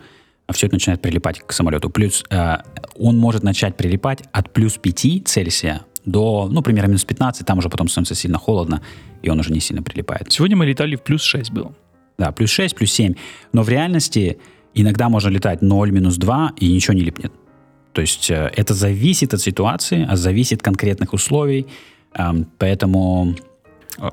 а 0.46 0.52
все 0.52 0.66
это 0.66 0.76
начинает 0.76 1.00
прилипать 1.00 1.40
к 1.40 1.52
самолету. 1.52 1.90
Плюс 1.90 2.24
э, 2.30 2.58
он 2.96 3.18
может 3.18 3.42
начать 3.42 3.76
прилипать 3.76 4.22
от 4.32 4.52
плюс 4.52 4.76
5 4.76 5.26
Цельсия 5.26 5.82
до, 6.04 6.48
ну, 6.50 6.62
примерно 6.62 6.88
минус 6.88 7.04
15, 7.04 7.46
там 7.46 7.58
уже 7.58 7.68
потом 7.68 7.88
становится 7.88 8.14
сильно 8.14 8.38
холодно, 8.38 8.82
и 9.22 9.30
он 9.30 9.38
уже 9.38 9.52
не 9.52 9.60
сильно 9.60 9.82
прилипает. 9.82 10.32
Сегодня 10.32 10.56
мы 10.56 10.66
летали 10.66 10.96
в 10.96 11.02
плюс 11.02 11.22
6 11.22 11.52
было. 11.52 11.72
Да, 12.18 12.32
плюс 12.32 12.50
6, 12.50 12.76
плюс 12.76 12.92
7. 12.92 13.14
Но 13.52 13.62
в 13.62 13.68
реальности 13.68 14.38
иногда 14.74 15.08
можно 15.08 15.28
летать 15.28 15.62
0, 15.62 15.90
минус 15.90 16.16
2, 16.16 16.52
и 16.58 16.72
ничего 16.72 16.94
не 16.94 17.02
липнет. 17.02 17.32
То 17.92 18.00
есть 18.00 18.30
э, 18.30 18.50
это 18.56 18.74
зависит 18.74 19.34
от 19.34 19.40
ситуации, 19.40 20.06
а 20.08 20.16
зависит 20.16 20.58
от 20.58 20.62
конкретных 20.64 21.12
условий. 21.12 21.66
Эм, 22.14 22.46
поэтому 22.58 23.34
э, 23.34 23.51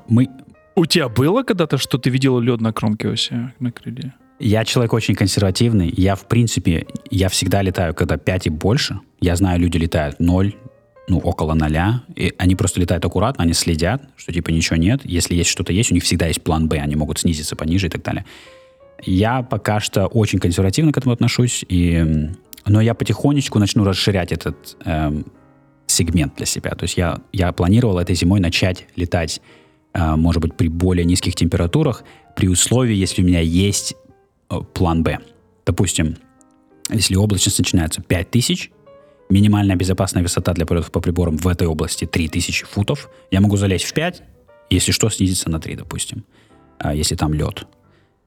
мы... 0.08 0.28
У 0.76 0.86
тебя 0.86 1.08
было 1.08 1.42
когда-то, 1.42 1.78
что 1.78 1.98
ты 1.98 2.10
видел 2.10 2.38
лед 2.40 2.60
на 2.60 2.72
кромке 2.72 3.08
оси, 3.08 3.52
на 3.58 3.72
крыле? 3.72 4.14
Я 4.38 4.64
человек 4.64 4.94
очень 4.94 5.14
консервативный. 5.14 5.92
Я, 5.94 6.14
в 6.14 6.26
принципе, 6.26 6.86
я 7.10 7.28
всегда 7.28 7.60
летаю, 7.60 7.94
когда 7.94 8.16
5 8.16 8.46
и 8.46 8.50
больше. 8.50 8.98
Я 9.20 9.36
знаю, 9.36 9.60
люди 9.60 9.76
летают 9.76 10.18
0, 10.18 10.54
ну, 11.08 11.18
около 11.18 11.52
ноля. 11.52 12.04
И 12.16 12.32
они 12.38 12.56
просто 12.56 12.80
летают 12.80 13.04
аккуратно, 13.04 13.44
они 13.44 13.52
следят, 13.52 14.02
что 14.16 14.32
типа 14.32 14.48
ничего 14.48 14.76
нет. 14.76 15.02
Если 15.04 15.34
есть 15.34 15.50
что-то 15.50 15.74
есть, 15.74 15.90
у 15.90 15.94
них 15.94 16.04
всегда 16.04 16.26
есть 16.26 16.42
план 16.42 16.68
Б, 16.68 16.78
они 16.78 16.96
могут 16.96 17.18
снизиться 17.18 17.54
пониже 17.54 17.88
и 17.88 17.90
так 17.90 18.02
далее. 18.02 18.24
Я 19.02 19.42
пока 19.42 19.80
что 19.80 20.06
очень 20.06 20.38
консервативно 20.38 20.92
к 20.92 20.98
этому 20.98 21.12
отношусь, 21.12 21.64
и, 21.68 22.30
но 22.66 22.80
я 22.80 22.94
потихонечку 22.94 23.58
начну 23.58 23.84
расширять 23.84 24.32
этот 24.32 24.76
эм, 24.84 25.26
сегмент 25.86 26.36
для 26.36 26.46
себя. 26.46 26.70
То 26.70 26.84
есть 26.84 26.96
я, 26.96 27.18
я 27.32 27.52
планировал 27.52 27.98
этой 27.98 28.14
зимой 28.14 28.40
начать 28.40 28.86
летать, 28.96 29.42
может 29.94 30.40
быть, 30.42 30.54
при 30.54 30.68
более 30.68 31.04
низких 31.04 31.34
температурах, 31.34 32.04
при 32.36 32.48
условии, 32.48 32.94
если 32.94 33.22
у 33.22 33.26
меня 33.26 33.40
есть 33.40 33.94
э, 34.50 34.60
план 34.72 35.02
Б. 35.02 35.18
Допустим, 35.66 36.16
если 36.90 37.16
облачность 37.16 37.58
начинается 37.58 38.02
5000, 38.02 38.70
минимальная 39.28 39.76
безопасная 39.76 40.22
высота 40.22 40.52
для 40.52 40.66
полетов 40.66 40.90
по 40.90 41.00
приборам 41.00 41.36
в 41.36 41.46
этой 41.46 41.66
области 41.66 42.04
3000 42.04 42.66
футов, 42.66 43.08
я 43.30 43.40
могу 43.40 43.56
залезть 43.56 43.84
в 43.84 43.94
5, 43.94 44.22
если 44.70 44.92
что, 44.92 45.08
снизиться 45.10 45.50
на 45.50 45.60
3, 45.60 45.76
допустим, 45.76 46.24
а, 46.78 46.94
если 46.94 47.14
там 47.14 47.32
лед. 47.34 47.66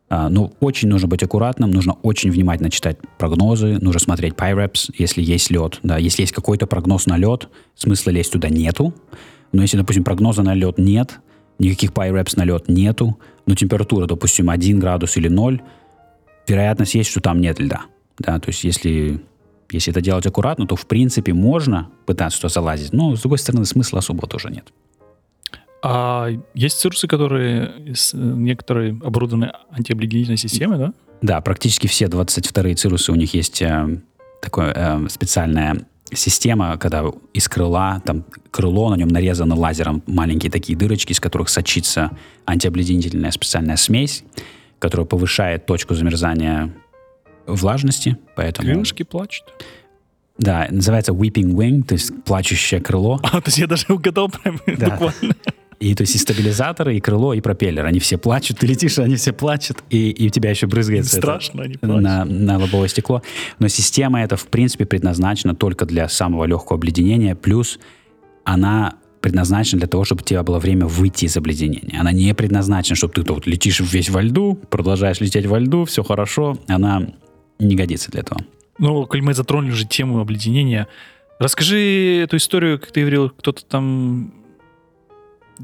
А, 0.10 0.30
Ну, 0.30 0.54
очень 0.60 0.90
нужно 0.90 1.08
быть 1.08 1.24
аккуратным, 1.24 1.72
нужно 1.72 1.94
очень 2.04 2.32
внимательно 2.32 2.70
читать 2.70 2.98
прогнозы, 3.18 3.78
нужно 3.82 4.00
смотреть 4.00 4.34
PyReps, 4.34 4.94
если 4.98 5.22
есть 5.22 5.50
лед. 5.50 5.80
Да, 5.84 5.98
если 5.98 6.22
есть 6.22 6.34
какой-то 6.34 6.68
прогноз 6.68 7.06
на 7.06 7.18
лед, 7.18 7.50
смысла 7.76 8.12
лезть 8.12 8.32
туда 8.32 8.50
нету. 8.50 8.94
Но 9.52 9.62
если, 9.62 9.78
допустим, 9.78 10.04
прогноза 10.04 10.44
на 10.44 10.54
лед 10.54 10.78
нет, 10.78 11.20
никаких 11.60 11.92
PyReps 11.92 12.34
на 12.38 12.44
лед 12.46 12.68
нету, 12.68 13.20
но 13.46 13.56
температура, 13.56 14.06
допустим, 14.08 14.50
1 14.50 14.80
градус 14.80 15.18
или 15.18 15.28
0, 15.28 15.62
вероятность 16.48 16.96
есть, 16.96 17.10
что 17.10 17.22
там 17.22 17.42
нет 17.42 17.60
льда. 17.60 17.82
Да, 18.20 18.40
то 18.40 18.50
есть 18.50 18.64
если, 18.64 19.20
если 19.72 19.92
это 19.92 20.02
делать 20.02 20.26
аккуратно, 20.26 20.68
то 20.68 20.76
в 20.76 20.86
принципе 20.86 21.34
можно 21.34 21.90
пытаться 22.06 22.40
туда 22.42 22.50
залазить, 22.50 22.94
но 22.94 23.16
с 23.16 23.22
другой 23.22 23.38
стороны 23.40 23.66
смысла 23.66 24.00
особого 24.00 24.28
тоже 24.28 24.50
нет. 24.50 24.72
А 25.86 26.30
есть 26.54 26.80
цирсы, 26.80 27.08
которые 27.08 27.94
с- 27.94 28.14
некоторые 28.14 28.92
оборудованы 29.04 29.52
антиобледенительной 29.72 30.38
системой, 30.38 30.78
да? 30.78 30.94
Да, 31.22 31.42
практически 31.42 31.88
все 31.88 32.06
22-е 32.06 32.76
цирусы, 32.76 33.12
у 33.12 33.16
них 33.16 33.34
есть 33.34 33.62
э, 33.62 34.00
такая 34.42 34.74
э, 34.76 35.10
специальная 35.10 35.86
система, 36.12 36.78
когда 36.78 37.04
из 37.34 37.48
крыла, 37.48 38.02
там 38.06 38.26
крыло, 38.52 38.90
на 38.90 38.96
нем 38.96 39.08
нарезано 39.08 39.56
лазером 39.56 40.04
маленькие 40.06 40.52
такие 40.52 40.78
дырочки, 40.78 41.12
из 41.12 41.20
которых 41.20 41.50
сочится 41.50 42.12
антиобледенительная 42.46 43.32
специальная 43.32 43.78
смесь, 43.78 44.24
которая 44.80 45.06
повышает 45.08 45.66
точку 45.66 45.96
замерзания 45.96 46.74
влажности, 47.48 48.18
поэтому... 48.36 48.70
Крылышки 48.70 49.04
плачут. 49.04 49.46
Да, 50.38 50.68
называется 50.70 51.12
weeping 51.12 51.54
wing, 51.54 51.84
то 51.84 51.94
есть 51.94 52.12
плачущее 52.24 52.82
крыло. 52.82 53.20
А, 53.24 53.40
то 53.42 53.48
есть 53.48 53.58
я 53.60 53.68
даже 53.68 53.86
угадал 53.90 54.30
прям 54.30 54.60
Да. 54.66 54.90
буквально. 54.92 55.36
И 55.84 55.96
то 55.96 56.04
есть 56.04 56.16
и 56.16 56.18
стабилизаторы, 56.18 56.96
и 56.96 57.02
крыло, 57.02 57.34
и 57.34 57.42
пропеллер. 57.42 57.86
Они 57.86 58.00
все 58.00 58.18
плачут, 58.18 58.60
ты 58.60 58.68
летишь, 58.68 59.00
они 59.00 59.18
все 59.18 59.34
плачут, 59.34 59.84
и, 59.90 60.12
и 60.12 60.28
у 60.28 60.30
тебя 60.30 60.50
еще 60.50 60.66
брызгается 60.66 61.18
это 61.18 61.28
Страшно, 61.28 61.64
плачут. 61.64 61.82
на, 61.82 62.24
на 62.24 62.58
лобовое 62.58 62.88
стекло. 62.88 63.22
Но 63.60 63.68
система 63.68 64.24
эта, 64.24 64.38
в 64.38 64.48
принципе, 64.48 64.86
предназначена 64.86 65.56
только 65.56 65.86
для 65.86 66.08
самого 66.08 66.46
легкого 66.46 66.78
обледенения, 66.78 67.36
плюс 67.36 67.80
она 68.46 68.96
предназначена 69.20 69.80
для 69.80 69.90
того, 69.90 70.06
чтобы 70.06 70.22
у 70.22 70.26
тебя 70.26 70.42
было 70.44 70.58
время 70.58 70.86
выйти 70.86 71.26
из 71.26 71.36
обледенения. 71.36 72.00
Она 72.00 72.14
не 72.14 72.34
предназначена, 72.34 72.96
чтобы 72.96 73.14
ты 73.16 73.24
тут 73.24 73.46
летишь 73.46 73.82
весь 73.82 74.10
во 74.10 74.22
льду, 74.22 74.56
продолжаешь 74.70 75.20
лететь 75.20 75.48
во 75.48 75.60
льду, 75.60 75.84
все 75.84 76.02
хорошо. 76.02 76.58
Она 76.68 77.10
не 77.60 77.76
годится 77.76 78.10
для 78.10 78.22
этого. 78.22 78.40
Ну, 78.78 79.06
коль 79.06 79.22
мы 79.22 79.34
затронули 79.34 79.72
уже 79.72 79.86
тему 79.86 80.20
обледенения, 80.20 80.88
расскажи 81.40 82.22
эту 82.24 82.38
историю, 82.38 82.80
как 82.80 82.92
ты 82.92 83.02
говорил, 83.02 83.30
кто-то 83.30 83.66
там 83.66 84.34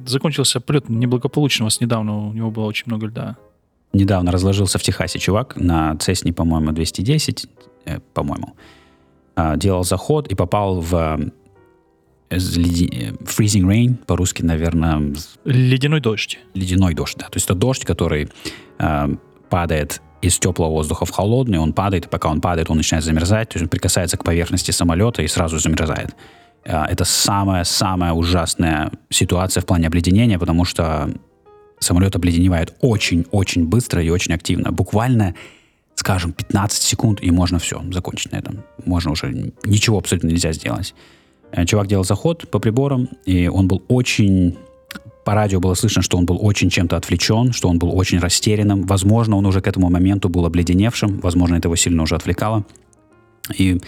закончился 0.06 0.60
полет 0.60 0.90
неблагополучно 0.90 1.66
у 1.66 1.68
вас 1.68 1.82
недавно, 1.82 2.28
у 2.28 2.34
него 2.34 2.52
было 2.52 2.66
очень 2.66 2.84
много 2.88 3.08
льда. 3.08 3.38
Недавно 3.94 4.32
разложился 4.32 4.78
в 4.78 4.84
Техасе 4.84 5.20
чувак 5.20 5.56
на 5.56 5.96
Цесне, 5.98 6.32
по-моему, 6.32 6.72
210, 6.72 7.48
э, 7.86 8.00
по-моему. 8.14 8.56
А, 9.36 9.56
делал 9.56 9.84
заход 9.84 10.28
и 10.28 10.36
попал 10.36 10.80
в 10.82 10.94
э, 10.94 12.36
леди- 12.36 12.90
э, 12.94 13.12
freezing 13.24 13.66
rain, 13.66 13.96
по-русски, 14.06 14.44
наверное, 14.44 15.14
Ледяной 15.46 16.02
дождь. 16.02 16.40
ледяной 16.54 16.94
дождь. 16.94 17.18
Да. 17.18 17.26
То 17.26 17.38
есть 17.38 17.46
это 17.46 17.56
дождь, 17.56 17.86
который 17.86 18.30
э, 18.80 19.16
падает 19.50 20.02
из 20.22 20.38
теплого 20.38 20.70
воздуха 20.70 21.06
в 21.06 21.12
холодный, 21.12 21.58
он 21.60 21.74
падает, 21.74 22.06
и 22.06 22.10
пока 22.10 22.30
он 22.30 22.42
падает, 22.42 22.70
он 22.70 22.78
начинает 22.78 23.06
замерзать, 23.06 23.50
то 23.50 23.56
есть 23.56 23.64
он 23.64 23.70
прикасается 23.70 24.18
к 24.18 24.24
поверхности 24.24 24.72
самолета 24.72 25.22
и 25.22 25.28
сразу 25.28 25.58
замерзает. 25.60 26.16
Э, 26.64 26.86
это 26.86 27.06
самая-самая 27.06 28.14
ужасная 28.14 28.92
ситуация 29.10 29.62
в 29.62 29.66
плане 29.66 29.88
обледенения, 29.88 30.40
потому 30.40 30.66
что 30.66 31.10
самолет 31.80 32.16
обледеневает 32.16 32.76
очень-очень 32.82 33.66
быстро 33.66 34.04
и 34.04 34.10
очень 34.10 34.34
активно. 34.34 34.72
Буквально, 34.72 35.36
скажем, 35.96 36.34
15 36.34 36.82
секунд, 36.82 37.20
и 37.22 37.32
можно 37.32 37.60
все, 37.60 37.82
закончить 37.92 38.32
на 38.32 38.38
этом. 38.38 38.64
Можно 38.86 39.12
уже 39.12 39.54
ничего 39.64 39.98
абсолютно 39.98 40.28
нельзя 40.28 40.52
сделать. 40.54 40.94
Э, 41.52 41.66
Чувак 41.66 41.88
делал 41.88 42.04
заход 42.04 42.50
по 42.50 42.60
приборам, 42.60 43.10
и 43.26 43.48
он 43.48 43.68
был 43.68 43.84
очень... 43.88 44.58
По 45.26 45.36
радио 45.36 45.60
было 45.60 45.76
слышно, 45.76 46.02
что 46.02 46.18
он 46.18 46.26
был 46.26 46.40
очень 46.42 46.72
чем-то 46.72 46.98
отвлечен, 46.98 47.54
что 47.54 47.70
он 47.70 47.78
был 47.78 47.96
очень 47.96 48.18
растерянным. 48.18 48.84
Возможно, 48.88 49.36
он 49.36 49.46
уже 49.46 49.62
к 49.62 49.68
этому 49.68 49.90
моменту 49.90 50.28
был 50.28 50.46
обледеневшим, 50.46 51.20
возможно, 51.20 51.56
это 51.56 51.68
его 51.68 51.76
сильно 51.76 52.02
уже 52.02 52.16
отвлекало. 52.16 52.66
И 53.56 53.80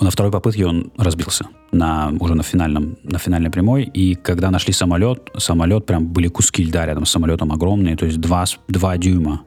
на 0.00 0.10
второй 0.10 0.32
попытке 0.32 0.66
он 0.66 0.92
разбился 0.96 1.46
на, 1.72 2.12
уже 2.20 2.34
на, 2.34 2.42
финальном, 2.42 2.96
на 3.02 3.18
финальной 3.18 3.50
прямой. 3.50 3.84
И 3.84 4.14
когда 4.14 4.50
нашли 4.50 4.72
самолет, 4.72 5.30
самолет 5.36 5.86
прям 5.86 6.06
были 6.06 6.28
куски 6.28 6.64
льда 6.64 6.86
рядом 6.86 7.06
с 7.06 7.10
самолетом 7.10 7.52
огромные, 7.52 7.96
то 7.96 8.06
есть 8.06 8.20
2, 8.20 8.44
2 8.68 8.98
дюйма 8.98 9.42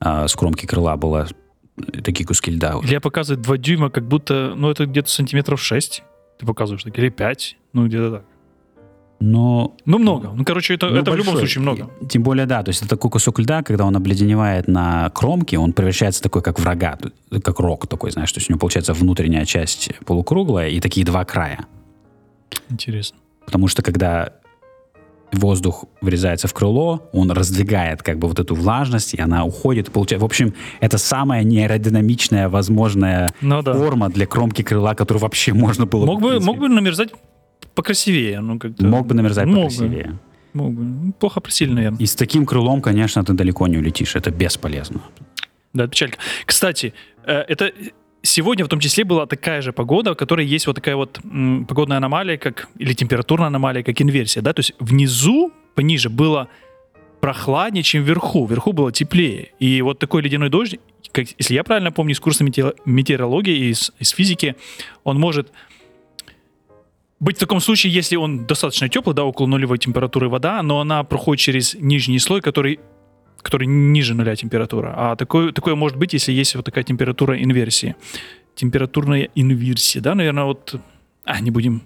а, 0.00 0.28
с 0.28 0.34
кромки 0.34 0.66
крыла 0.66 0.96
было 0.96 1.28
э, 1.76 2.00
такие 2.02 2.26
куски 2.26 2.50
льда. 2.50 2.78
Илья 2.82 3.00
показывает 3.00 3.42
2 3.42 3.56
дюйма, 3.58 3.90
как 3.90 4.06
будто, 4.06 4.54
ну, 4.56 4.70
это 4.70 4.86
где-то 4.86 5.10
сантиметров 5.10 5.60
6. 5.60 6.02
Ты 6.38 6.46
показываешь, 6.46 6.82
так, 6.82 6.98
или 6.98 7.08
5, 7.08 7.56
ну, 7.72 7.86
где-то 7.86 8.10
так. 8.10 8.24
Но 9.24 9.76
Ну, 9.86 9.98
много. 9.98 10.32
Ну, 10.34 10.44
короче, 10.44 10.74
это, 10.74 10.90
Ну, 10.90 10.96
это 10.96 11.12
в 11.12 11.16
любом 11.16 11.36
случае 11.36 11.62
много. 11.62 11.90
Тем 12.08 12.24
более, 12.24 12.44
да, 12.44 12.62
то 12.64 12.70
есть 12.70 12.80
это 12.80 12.90
такой 12.90 13.10
кусок 13.10 13.38
льда, 13.38 13.62
когда 13.62 13.84
он 13.84 13.94
обледеневает 13.96 14.66
на 14.66 15.10
кромке, 15.10 15.58
он 15.58 15.72
превращается 15.72 16.22
такой, 16.22 16.42
как 16.42 16.58
врага, 16.58 16.98
как 17.42 17.60
рог 17.60 17.86
такой, 17.86 18.10
знаешь, 18.10 18.32
то 18.32 18.38
есть 18.38 18.50
у 18.50 18.52
него 18.52 18.58
получается 18.58 18.94
внутренняя 18.94 19.44
часть 19.44 19.90
полукруглая 20.04 20.70
и 20.70 20.80
такие 20.80 21.06
два 21.06 21.24
края. 21.24 21.66
Интересно. 22.68 23.16
Потому 23.46 23.68
что 23.68 23.82
когда 23.82 24.32
воздух 25.32 25.84
врезается 26.00 26.48
в 26.48 26.52
крыло, 26.52 27.08
он 27.12 27.30
раздвигает 27.30 28.02
как 28.02 28.18
бы 28.18 28.26
вот 28.26 28.40
эту 28.40 28.56
влажность, 28.56 29.14
и 29.14 29.20
она 29.20 29.44
уходит. 29.44 29.90
Получается, 29.92 30.22
в 30.22 30.26
общем, 30.26 30.54
это 30.80 30.98
самая 30.98 31.44
неаэродинамичная 31.44 32.48
возможная 32.48 33.32
Ну 33.40 33.62
да. 33.62 33.72
форма 33.72 34.08
для 34.10 34.26
кромки 34.26 34.62
крыла, 34.62 34.94
которую 34.94 35.22
вообще 35.22 35.52
можно 35.52 35.86
было 35.86 36.06
Мог 36.06 36.20
бы, 36.20 36.40
мог 36.40 36.58
бы 36.58 36.68
намерзать 36.68 37.10
покрасивее. 37.74 38.40
Ну, 38.40 38.58
как-то. 38.58 38.84
Мог 38.84 39.06
бы 39.06 39.14
намерзать 39.14 39.46
Мог 39.46 39.54
бы. 39.56 39.62
покрасивее. 39.62 40.18
Мог 40.52 40.72
бы. 40.72 40.82
Ну, 40.82 41.12
Плохо 41.12 41.40
просили, 41.40 41.72
наверное. 41.72 41.98
И 41.98 42.06
с 42.06 42.14
таким 42.14 42.44
крылом, 42.46 42.80
конечно, 42.82 43.24
ты 43.24 43.32
далеко 43.32 43.66
не 43.68 43.78
улетишь. 43.78 44.16
Это 44.16 44.30
бесполезно. 44.30 45.00
Да, 45.72 45.86
печалька. 45.86 46.18
Кстати, 46.44 46.92
э, 47.24 47.32
это 47.48 47.72
сегодня 48.22 48.64
в 48.64 48.68
том 48.68 48.78
числе 48.80 49.04
была 49.04 49.26
такая 49.26 49.62
же 49.62 49.72
погода, 49.72 50.12
в 50.12 50.16
которой 50.16 50.46
есть 50.46 50.66
вот 50.66 50.76
такая 50.76 50.96
вот 50.96 51.20
м, 51.24 51.64
погодная 51.66 51.96
аномалия, 51.96 52.36
как 52.36 52.68
или 52.78 52.92
температурная 52.92 53.46
аномалия, 53.48 53.82
как 53.82 54.00
инверсия, 54.00 54.42
да, 54.42 54.52
то 54.52 54.60
есть 54.60 54.74
внизу, 54.78 55.50
пониже 55.74 56.10
было 56.10 56.48
прохладнее, 57.20 57.82
чем 57.82 58.02
вверху, 58.02 58.46
вверху 58.46 58.72
было 58.72 58.92
теплее. 58.92 59.52
И 59.60 59.80
вот 59.82 59.98
такой 59.98 60.22
ледяной 60.22 60.50
дождь, 60.50 60.78
как, 61.12 61.26
если 61.38 61.54
я 61.54 61.62
правильно 61.64 61.92
помню, 61.92 62.12
из 62.12 62.20
курса 62.20 62.44
метео- 62.44 62.74
метеорологии 62.84 63.54
и 63.56 63.70
из, 63.70 63.92
из 63.98 64.10
физики, 64.10 64.56
он 65.04 65.18
может 65.18 65.52
быть 67.22 67.36
в 67.36 67.40
таком 67.40 67.60
случае, 67.60 67.92
если 67.92 68.16
он 68.16 68.46
достаточно 68.46 68.88
теплый, 68.88 69.14
да, 69.14 69.22
около 69.22 69.46
нулевой 69.46 69.78
температуры 69.78 70.28
вода, 70.28 70.62
но 70.62 70.80
она 70.80 71.04
проходит 71.04 71.40
через 71.40 71.74
нижний 71.74 72.18
слой, 72.18 72.40
который 72.40 72.80
который 73.42 73.66
ниже 73.66 74.14
нуля 74.14 74.36
температура. 74.36 74.94
А 74.96 75.16
такое, 75.16 75.52
такое 75.52 75.74
может 75.74 75.98
быть, 75.98 76.12
если 76.12 76.30
есть 76.30 76.54
вот 76.54 76.64
такая 76.64 76.84
температура 76.84 77.42
инверсии. 77.42 77.96
Температурная 78.54 79.30
инверсия, 79.34 80.00
да, 80.00 80.14
наверное, 80.14 80.44
вот... 80.44 80.76
А, 81.24 81.40
не 81.40 81.50
будем 81.50 81.82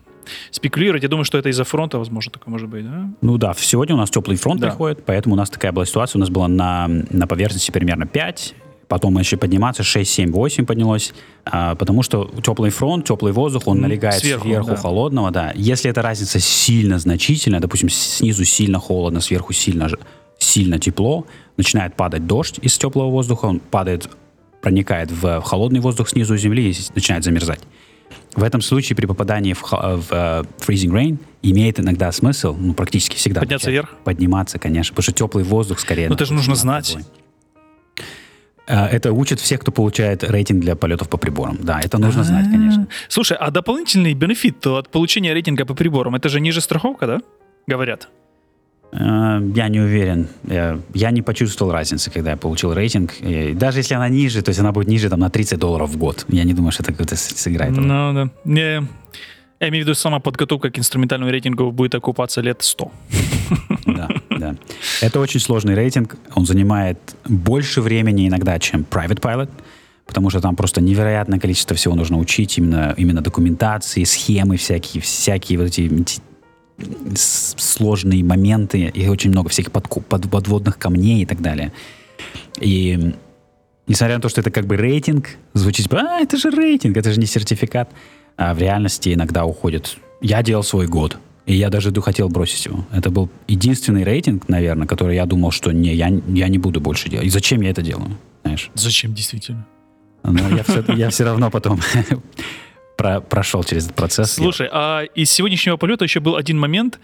спекулировать. 0.51 1.03
Я 1.03 1.09
думаю, 1.09 1.25
что 1.25 1.39
это 1.39 1.49
из-за 1.49 1.65
фронта, 1.65 1.99
возможно, 1.99 2.33
такое 2.33 2.53
может 2.53 2.69
быть, 2.69 2.85
да? 2.85 3.09
Ну 3.23 3.39
да, 3.39 3.55
сегодня 3.57 3.95
у 3.95 3.99
нас 3.99 4.11
теплый 4.11 4.37
фронт 4.37 4.61
Да. 4.61 4.69
приходит, 4.69 5.05
поэтому 5.07 5.35
у 5.35 5.39
нас 5.39 5.49
такая 5.49 5.73
была 5.73 5.87
ситуация. 5.87 6.19
У 6.19 6.21
нас 6.21 6.29
было 6.29 6.47
на, 6.47 6.89
на 6.89 7.27
поверхности 7.27 7.71
примерно 7.71 8.07
5, 8.07 8.55
потом 8.89 9.19
еще 9.19 9.37
подниматься 9.37 9.83
6, 9.83 10.11
7, 10.11 10.33
8 10.33 10.65
поднялось, 10.67 11.13
а, 11.45 11.75
потому 11.75 12.03
что 12.03 12.31
теплый 12.43 12.71
фронт, 12.71 13.07
теплый 13.07 13.33
воздух, 13.33 13.67
он 13.67 13.81
налегает 13.81 14.21
сверху, 14.21 14.45
сверху, 14.45 14.71
да. 14.71 14.77
холодного, 14.77 15.31
да. 15.31 15.53
Если 15.55 15.91
эта 15.91 16.03
разница 16.03 16.39
сильно 16.41 16.99
значительная, 16.99 17.61
допустим, 17.61 17.89
снизу 17.89 18.45
сильно 18.45 18.79
холодно, 18.79 19.21
сверху 19.21 19.53
сильно, 19.53 19.91
сильно 20.39 20.79
тепло, 20.79 21.27
начинает 21.57 21.97
падать 21.97 22.27
дождь 22.27 22.59
из 22.63 22.79
теплого 22.79 23.11
воздуха, 23.11 23.47
он 23.47 23.61
падает, 23.61 24.09
проникает 24.61 25.11
в 25.11 25.41
холодный 25.43 25.81
воздух 25.81 26.09
снизу 26.09 26.37
земли 26.37 26.71
и 26.71 26.77
начинает 26.95 27.25
замерзать. 27.25 27.61
В 28.35 28.43
этом 28.43 28.61
случае 28.61 28.97
при 28.97 29.07
попадании 29.07 29.55
в, 29.55 29.63
ха- 29.63 29.97
в, 29.97 30.07
э, 30.11 30.45
freezing 30.59 30.93
rain 30.93 31.19
имеет 31.43 31.81
иногда 31.81 32.13
смысл, 32.13 32.55
ну, 32.59 32.75
практически 32.75 33.17
всегда. 33.17 33.41
Подняться 33.41 33.71
вверх? 33.71 33.95
Подниматься, 34.05 34.59
конечно, 34.59 34.95
потому 34.95 35.05
что 35.05 35.13
теплый 35.13 35.43
воздух 35.43 35.81
скорее... 35.81 36.09
Ну, 36.09 36.15
это 36.15 36.27
же 36.27 36.35
нужно 36.35 36.55
знать. 36.55 36.93
тобой. 36.93 37.07
Э, 38.67 38.87
Это 38.87 39.13
учат 39.13 39.41
всех, 39.41 39.61
кто 39.61 39.73
получает 39.73 40.25
рейтинг 40.25 40.61
для 40.63 40.75
полетов 40.77 41.09
по 41.09 41.17
приборам. 41.19 41.59
Да, 41.63 41.81
это 41.81 41.99
нужно 41.99 42.25
знать, 42.25 42.47
конечно. 42.51 42.87
Слушай, 43.09 43.37
а 43.41 43.51
дополнительный 43.51 44.15
бенефит 44.15 44.67
от 44.67 44.89
получения 44.89 45.35
рейтинга 45.35 45.65
по 45.65 45.75
приборам, 45.75 46.15
это 46.15 46.29
же 46.29 46.41
ниже 46.41 46.61
страховка, 46.61 47.07
да? 47.07 47.21
Говорят. 47.67 48.09
Э, 48.93 49.41
Я 49.57 49.69
не 49.69 49.81
уверен. 49.81 50.27
Я, 50.95 51.11
не 51.11 51.23
почувствовал 51.23 51.73
разницы, 51.73 52.11
когда 52.11 52.31
я 52.31 52.37
получил 52.37 52.73
рейтинг. 52.75 53.15
И 53.21 53.53
даже 53.55 53.81
если 53.81 53.95
она 53.97 54.09
ниже, 54.09 54.43
то 54.43 54.51
есть 54.51 54.61
она 54.61 54.73
будет 54.73 54.89
ниже 54.89 55.09
там, 55.11 55.21
на 55.21 55.29
30 55.31 55.59
долларов 55.59 55.91
в 55.91 55.97
год. 55.97 56.25
Я 56.29 56.45
не 56.45 56.55
думаю, 56.55 56.73
что 56.73 56.83
это 56.83 56.93
как-то 56.93 57.17
сыграет. 57.17 57.77
Ну, 57.77 58.13
да. 58.15 58.31
Не, 58.45 58.83
я 59.61 59.69
имею 59.69 59.85
в 59.85 59.89
виду, 59.89 59.95
сама 59.95 60.19
подготовка 60.21 60.71
к 60.71 60.79
инструментальному 60.79 61.31
рейтингу 61.31 61.71
будет 61.73 61.95
окупаться 61.95 62.41
лет 62.43 62.63
100. 62.63 62.93
Да, 63.87 64.09
да. 64.53 64.57
Это 65.01 65.21
очень 65.21 65.41
сложный 65.41 65.75
рейтинг. 65.75 66.17
Он 66.35 66.47
занимает 66.47 66.99
больше 67.25 67.81
времени 67.81 68.29
иногда, 68.29 68.59
чем 68.59 68.87
Private 68.89 69.21
Pilot, 69.21 69.51
потому 70.07 70.31
что 70.31 70.41
там 70.41 70.57
просто 70.57 70.81
невероятное 70.81 71.39
количество 71.39 71.77
всего 71.77 71.95
нужно 71.95 72.19
учить, 72.19 72.59
именно, 72.59 72.95
именно 72.97 73.23
документации, 73.23 74.05
схемы 74.05 74.57
всякие, 74.57 75.03
всякие 75.03 75.59
вот 75.59 75.69
эти 75.69 75.91
сложные 77.17 78.23
моменты, 78.23 78.81
и 78.83 79.09
очень 79.09 79.31
много 79.31 79.49
всяких 79.49 79.73
подку- 79.73 80.03
под- 80.03 80.31
подводных 80.31 80.79
камней 80.79 81.23
и 81.23 81.27
так 81.27 81.41
далее. 81.41 81.73
И 82.61 83.15
несмотря 83.87 84.17
на 84.17 84.23
то, 84.23 84.29
что 84.29 84.43
это 84.43 84.51
как 84.51 84.67
бы 84.67 84.77
рейтинг, 84.77 85.31
звучит, 85.55 85.93
а, 85.93 86.21
это 86.21 86.37
же 86.37 86.51
рейтинг, 86.51 86.97
это 86.97 87.13
же 87.13 87.21
не 87.21 87.27
сертификат, 87.27 87.91
а 88.37 88.53
в 88.55 88.59
реальности 88.59 89.15
иногда 89.15 89.45
уходит. 89.45 89.97
Я 90.21 90.43
делал 90.43 90.63
свой 90.63 90.87
год, 90.87 91.19
и 91.47 91.55
я 91.55 91.71
даже 91.71 91.93
хотел 92.03 92.29
бросить 92.29 92.67
его. 92.67 92.85
Это 92.93 93.11
был 93.11 93.31
единственный 93.47 94.03
рейтинг, 94.03 94.49
наверное, 94.49 94.87
который 94.87 95.15
я 95.15 95.27
думал, 95.27 95.53
что 95.53 95.71
не, 95.73 95.95
я, 95.95 96.09
я 96.09 96.49
не 96.49 96.59
буду 96.59 96.81
больше 96.81 97.09
делать. 97.09 97.27
И 97.27 97.31
зачем 97.31 97.61
я 97.63 97.71
это 97.71 97.83
делаю, 97.83 98.19
знаешь? 98.43 98.71
Зачем 98.75 99.15
действительно? 99.15 99.65
Но 100.25 100.49
я 100.57 100.65
все, 100.65 100.85
я 100.95 101.09
все 101.09 101.25
равно 101.25 101.51
потом 101.51 101.81
про- 102.97 103.21
прошел 103.21 103.63
через 103.63 103.85
этот 103.85 103.97
процесс. 103.97 104.33
Слушай, 104.33 104.69
а 104.73 105.03
из 105.15 105.31
сегодняшнего 105.31 105.77
полета 105.77 106.05
еще 106.05 106.19
был 106.19 106.35
один 106.35 106.59
момент 106.59 106.99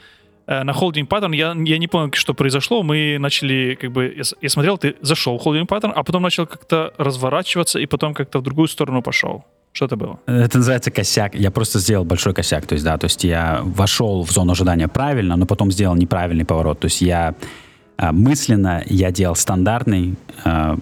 э, 0.49 0.65
на 0.65 0.73
холдинг 0.73 1.09
паттерн. 1.09 1.33
Я, 1.33 1.55
я 1.57 1.79
не 1.79 1.87
понял, 1.87 2.11
что 2.13 2.35
произошло. 2.35 2.83
Мы 2.83 3.19
начали, 3.21 3.79
как 3.81 3.93
бы, 3.93 4.13
я, 4.17 4.25
я 4.41 4.49
смотрел, 4.49 4.77
ты 4.77 4.97
зашел 5.03 5.39
в 5.39 5.41
холдинг 5.41 5.69
паттерн, 5.69 5.93
а 5.95 6.03
потом 6.03 6.23
начал 6.23 6.47
как-то 6.49 6.93
разворачиваться 6.99 7.79
и 7.79 7.87
потом 7.87 8.13
как-то 8.13 8.41
в 8.41 8.43
другую 8.43 8.67
сторону 8.67 9.03
пошел. 9.03 9.45
Что 9.73 9.87
это 9.87 9.97
было? 9.97 10.21
Это 10.27 10.59
называется 10.59 10.91
косяк. 10.91 11.35
Я 11.35 11.51
просто 11.51 11.79
сделал 11.79 12.05
большой 12.05 12.35
косяк. 12.35 12.67
То 12.67 12.75
есть, 12.75 12.85
да, 12.85 12.99
то 12.99 13.07
есть 13.07 13.25
я 13.25 13.61
вошел 13.63 14.23
в 14.23 14.31
зону 14.31 14.53
ожидания 14.53 14.87
правильно, 14.87 15.37
но 15.37 15.47
потом 15.47 15.73
сделал 15.73 15.97
неправильный 15.97 16.45
поворот. 16.45 16.81
То 16.81 16.87
есть 16.87 17.01
я 17.01 17.35
а, 17.97 18.13
мысленно 18.13 18.83
я 18.87 19.11
делал 19.11 19.35
стандартный 19.35 20.17
а, 20.45 20.79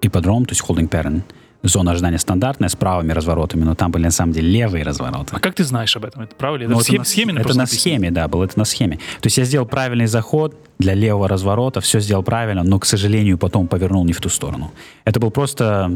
ипподром, 0.00 0.46
то 0.46 0.52
есть 0.52 0.62
holding 0.66 0.88
pattern. 0.88 1.22
Зона 1.64 1.92
ожидания 1.92 2.18
стандартная 2.18 2.68
с 2.68 2.74
правыми 2.74 3.12
разворотами, 3.12 3.62
но 3.62 3.76
там 3.76 3.92
были 3.92 4.04
на 4.04 4.10
самом 4.10 4.32
деле 4.32 4.50
левые 4.50 4.82
развороты. 4.82 5.36
А 5.36 5.38
как 5.38 5.54
ты 5.54 5.62
знаешь 5.62 5.96
об 5.96 6.04
этом? 6.04 6.22
Это 6.22 6.34
правда 6.34 6.58
ли? 6.58 6.64
Это 6.64 6.74
Ну, 6.74 6.80
это 6.80 6.84
схеме, 6.84 6.98
на, 6.98 7.04
схеме 7.04 7.32
это 7.32 7.48
на 7.50 7.54
написано? 7.54 7.80
схеме, 7.80 8.10
да, 8.10 8.26
было 8.26 8.44
это 8.44 8.58
на 8.58 8.64
схеме. 8.64 8.96
То 9.20 9.26
есть 9.26 9.38
я 9.38 9.44
сделал 9.44 9.66
правильный 9.66 10.06
заход 10.06 10.56
для 10.80 10.94
левого 10.94 11.28
разворота, 11.28 11.80
все 11.80 12.00
сделал 12.00 12.24
правильно, 12.24 12.64
но, 12.64 12.80
к 12.80 12.84
сожалению, 12.84 13.38
потом 13.38 13.68
повернул 13.68 14.04
не 14.04 14.12
в 14.12 14.20
ту 14.20 14.28
сторону. 14.28 14.72
Это 15.04 15.20
был 15.20 15.30
просто... 15.30 15.90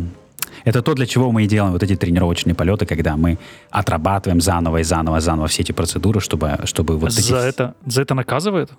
Это 0.65 0.83
то, 0.83 0.95
для 0.95 1.07
чего 1.07 1.33
мы 1.33 1.45
и 1.45 1.47
делаем 1.47 1.73
вот 1.73 1.83
эти 1.83 1.97
тренировочные 1.97 2.55
полеты, 2.55 2.87
когда 2.87 3.17
мы 3.17 3.39
отрабатываем 3.71 4.41
заново 4.41 4.79
и 4.79 4.83
заново, 4.83 5.21
заново 5.21 5.47
все 5.49 5.63
эти 5.63 5.73
процедуры, 5.73 6.21
чтобы, 6.21 6.59
чтобы 6.65 6.97
вот 6.99 7.13
эти... 7.13 7.21
За 7.21 7.37
это, 7.39 7.75
за 7.87 8.03
это 8.03 8.15
наказывают? 8.15 8.71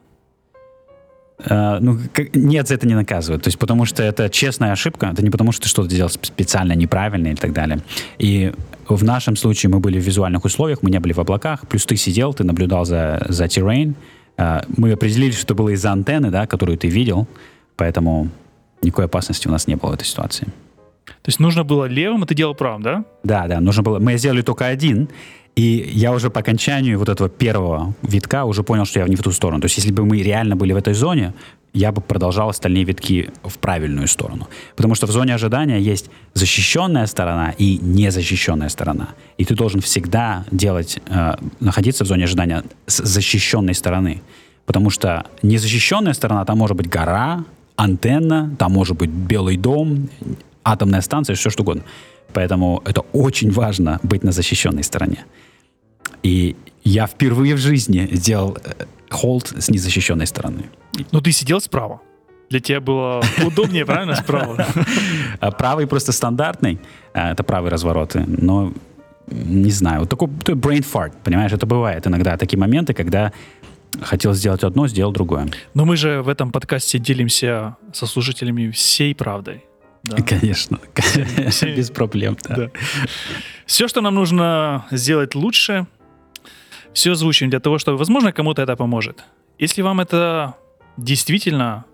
Э, 1.39 1.77
ну, 1.79 1.99
как- 2.13 2.35
нет, 2.35 2.67
за 2.67 2.73
это 2.75 2.87
не 2.87 2.95
наказывают. 2.95 3.43
То 3.43 3.49
есть, 3.49 3.59
потому 3.59 3.85
что 3.85 4.03
это 4.03 4.29
честная 4.29 4.71
ошибка. 4.71 5.07
Это 5.07 5.23
не 5.23 5.29
потому, 5.29 5.51
что 5.51 5.63
ты 5.63 5.69
что-то 5.69 5.89
делал 5.89 6.09
сп- 6.09 6.25
специально 6.25 6.73
неправильно 6.73 7.27
и 7.27 7.35
так 7.35 7.53
далее. 7.53 7.79
И 8.17 8.53
в 8.87 9.03
нашем 9.03 9.35
случае 9.35 9.69
мы 9.69 9.79
были 9.79 9.99
в 9.99 10.03
визуальных 10.03 10.45
условиях, 10.45 10.81
мы 10.81 10.89
не 10.89 10.99
были 10.99 11.13
в 11.13 11.19
облаках. 11.19 11.67
Плюс 11.67 11.85
ты 11.85 11.95
сидел, 11.95 12.33
ты 12.33 12.43
наблюдал 12.43 12.85
за, 12.85 13.25
за 13.29 13.45
terrain. 13.45 13.93
Э, 14.37 14.61
мы 14.77 14.91
определили, 14.93 15.31
что 15.31 15.43
это 15.43 15.53
было 15.55 15.69
из-за 15.69 15.91
антенны, 15.91 16.31
да, 16.31 16.47
которую 16.47 16.77
ты 16.77 16.87
видел. 16.87 17.27
Поэтому 17.75 18.29
никакой 18.81 19.05
опасности 19.05 19.47
у 19.47 19.51
нас 19.51 19.67
не 19.67 19.75
было 19.75 19.91
в 19.91 19.93
этой 19.93 20.05
ситуации. 20.05 20.47
То 21.07 21.29
есть 21.29 21.39
нужно 21.39 21.63
было 21.63 21.85
левым, 21.85 22.23
а 22.23 22.25
ты 22.25 22.35
делал 22.35 22.55
правым, 22.55 22.81
да? 22.81 23.05
Да, 23.23 23.47
да, 23.47 23.59
нужно 23.59 23.83
было. 23.83 23.99
Мы 23.99 24.17
сделали 24.17 24.41
только 24.41 24.65
один, 24.65 25.09
и 25.55 25.89
я 25.93 26.11
уже 26.13 26.29
по 26.29 26.41
окончанию 26.41 26.99
вот 26.99 27.09
этого 27.09 27.29
первого 27.29 27.95
витка 28.03 28.45
уже 28.45 28.61
понял, 28.61 28.85
что 28.85 28.99
я 28.99 29.07
не 29.07 29.15
в 29.15 29.23
ту 29.23 29.31
сторону. 29.31 29.61
То 29.61 29.65
есть, 29.65 29.77
если 29.77 29.91
бы 29.91 30.05
мы 30.05 30.21
реально 30.21 30.55
были 30.55 30.73
в 30.73 30.77
этой 30.77 30.93
зоне, 30.93 31.33
я 31.73 31.91
бы 31.91 32.01
продолжал 32.01 32.49
остальные 32.49 32.83
витки 32.83 33.29
в 33.43 33.57
правильную 33.57 34.07
сторону. 34.07 34.47
Потому 34.75 34.95
что 34.95 35.07
в 35.07 35.11
зоне 35.11 35.33
ожидания 35.33 35.79
есть 35.79 36.09
защищенная 36.33 37.07
сторона 37.07 37.53
и 37.57 37.79
незащищенная 37.81 38.69
сторона. 38.69 39.09
И 39.37 39.45
ты 39.45 39.55
должен 39.55 39.81
всегда 39.81 40.45
делать, 40.51 40.99
э, 41.07 41.35
находиться 41.59 42.03
в 42.03 42.07
зоне 42.07 42.25
ожидания 42.25 42.63
с 42.85 43.03
защищенной 43.03 43.73
стороны. 43.73 44.21
Потому 44.65 44.89
что 44.89 45.25
незащищенная 45.41 46.13
сторона, 46.13 46.45
там 46.45 46.57
может 46.57 46.77
быть 46.77 46.89
гора, 46.89 47.45
антенна, 47.75 48.55
там 48.57 48.73
может 48.73 48.97
быть 48.97 49.09
белый 49.09 49.57
дом, 49.57 50.09
атомная 50.71 51.01
станция, 51.01 51.35
все 51.35 51.49
что 51.49 51.63
угодно. 51.63 51.83
Поэтому 52.33 52.81
это 52.85 53.01
очень 53.13 53.51
важно 53.51 53.99
быть 54.03 54.23
на 54.23 54.31
защищенной 54.31 54.83
стороне. 54.83 55.25
И 56.23 56.55
я 56.83 57.07
впервые 57.07 57.55
в 57.55 57.57
жизни 57.57 58.07
сделал 58.11 58.57
э, 58.63 58.85
холд 59.09 59.53
с 59.57 59.69
незащищенной 59.69 60.27
стороны. 60.27 60.63
Ну 61.11 61.21
ты 61.21 61.31
сидел 61.31 61.61
справа. 61.61 62.01
Для 62.49 62.59
тебя 62.59 62.79
было 62.79 63.21
удобнее, 63.45 63.85
правильно, 63.85 64.15
справа? 64.15 64.65
Правый 65.57 65.85
просто 65.85 66.11
стандартный, 66.11 66.79
а, 67.13 67.31
это 67.31 67.43
правые 67.43 67.71
развороты, 67.71 68.23
но 68.25 68.71
не 69.27 69.71
знаю, 69.71 69.99
вот 69.99 70.09
такой 70.09 70.29
такой 70.29 70.55
brain 70.55 70.85
fart, 70.93 71.11
понимаешь, 71.23 71.51
это 71.51 71.65
бывает 71.65 72.07
иногда 72.07 72.37
такие 72.37 72.57
моменты, 72.57 72.93
когда 72.93 73.33
хотел 74.01 74.33
сделать 74.33 74.63
одно, 74.63 74.87
сделал 74.87 75.11
другое. 75.11 75.47
Но 75.73 75.85
мы 75.85 75.97
же 75.97 76.21
в 76.21 76.29
этом 76.29 76.51
подкасте 76.51 76.99
делимся 76.99 77.75
со 77.93 78.05
слушателями 78.05 78.71
всей 78.71 79.13
правдой. 79.13 79.65
Да. 80.03 80.17
Конечно, 80.27 80.79
без 81.75 81.89
проблем. 81.91 82.37
да. 82.43 82.55
Да. 82.55 82.71
Все, 83.65 83.87
что 83.87 84.01
нам 84.01 84.15
нужно 84.15 84.85
сделать 84.91 85.35
лучше, 85.35 85.87
все 86.93 87.11
озвучим 87.11 87.49
для 87.49 87.59
того, 87.59 87.77
чтобы, 87.77 87.97
возможно, 87.97 88.31
кому-то 88.31 88.61
это 88.61 88.75
поможет. 88.75 89.23
Если 89.59 89.81
вам 89.81 89.99
это 89.99 90.55
действительно 90.97 91.85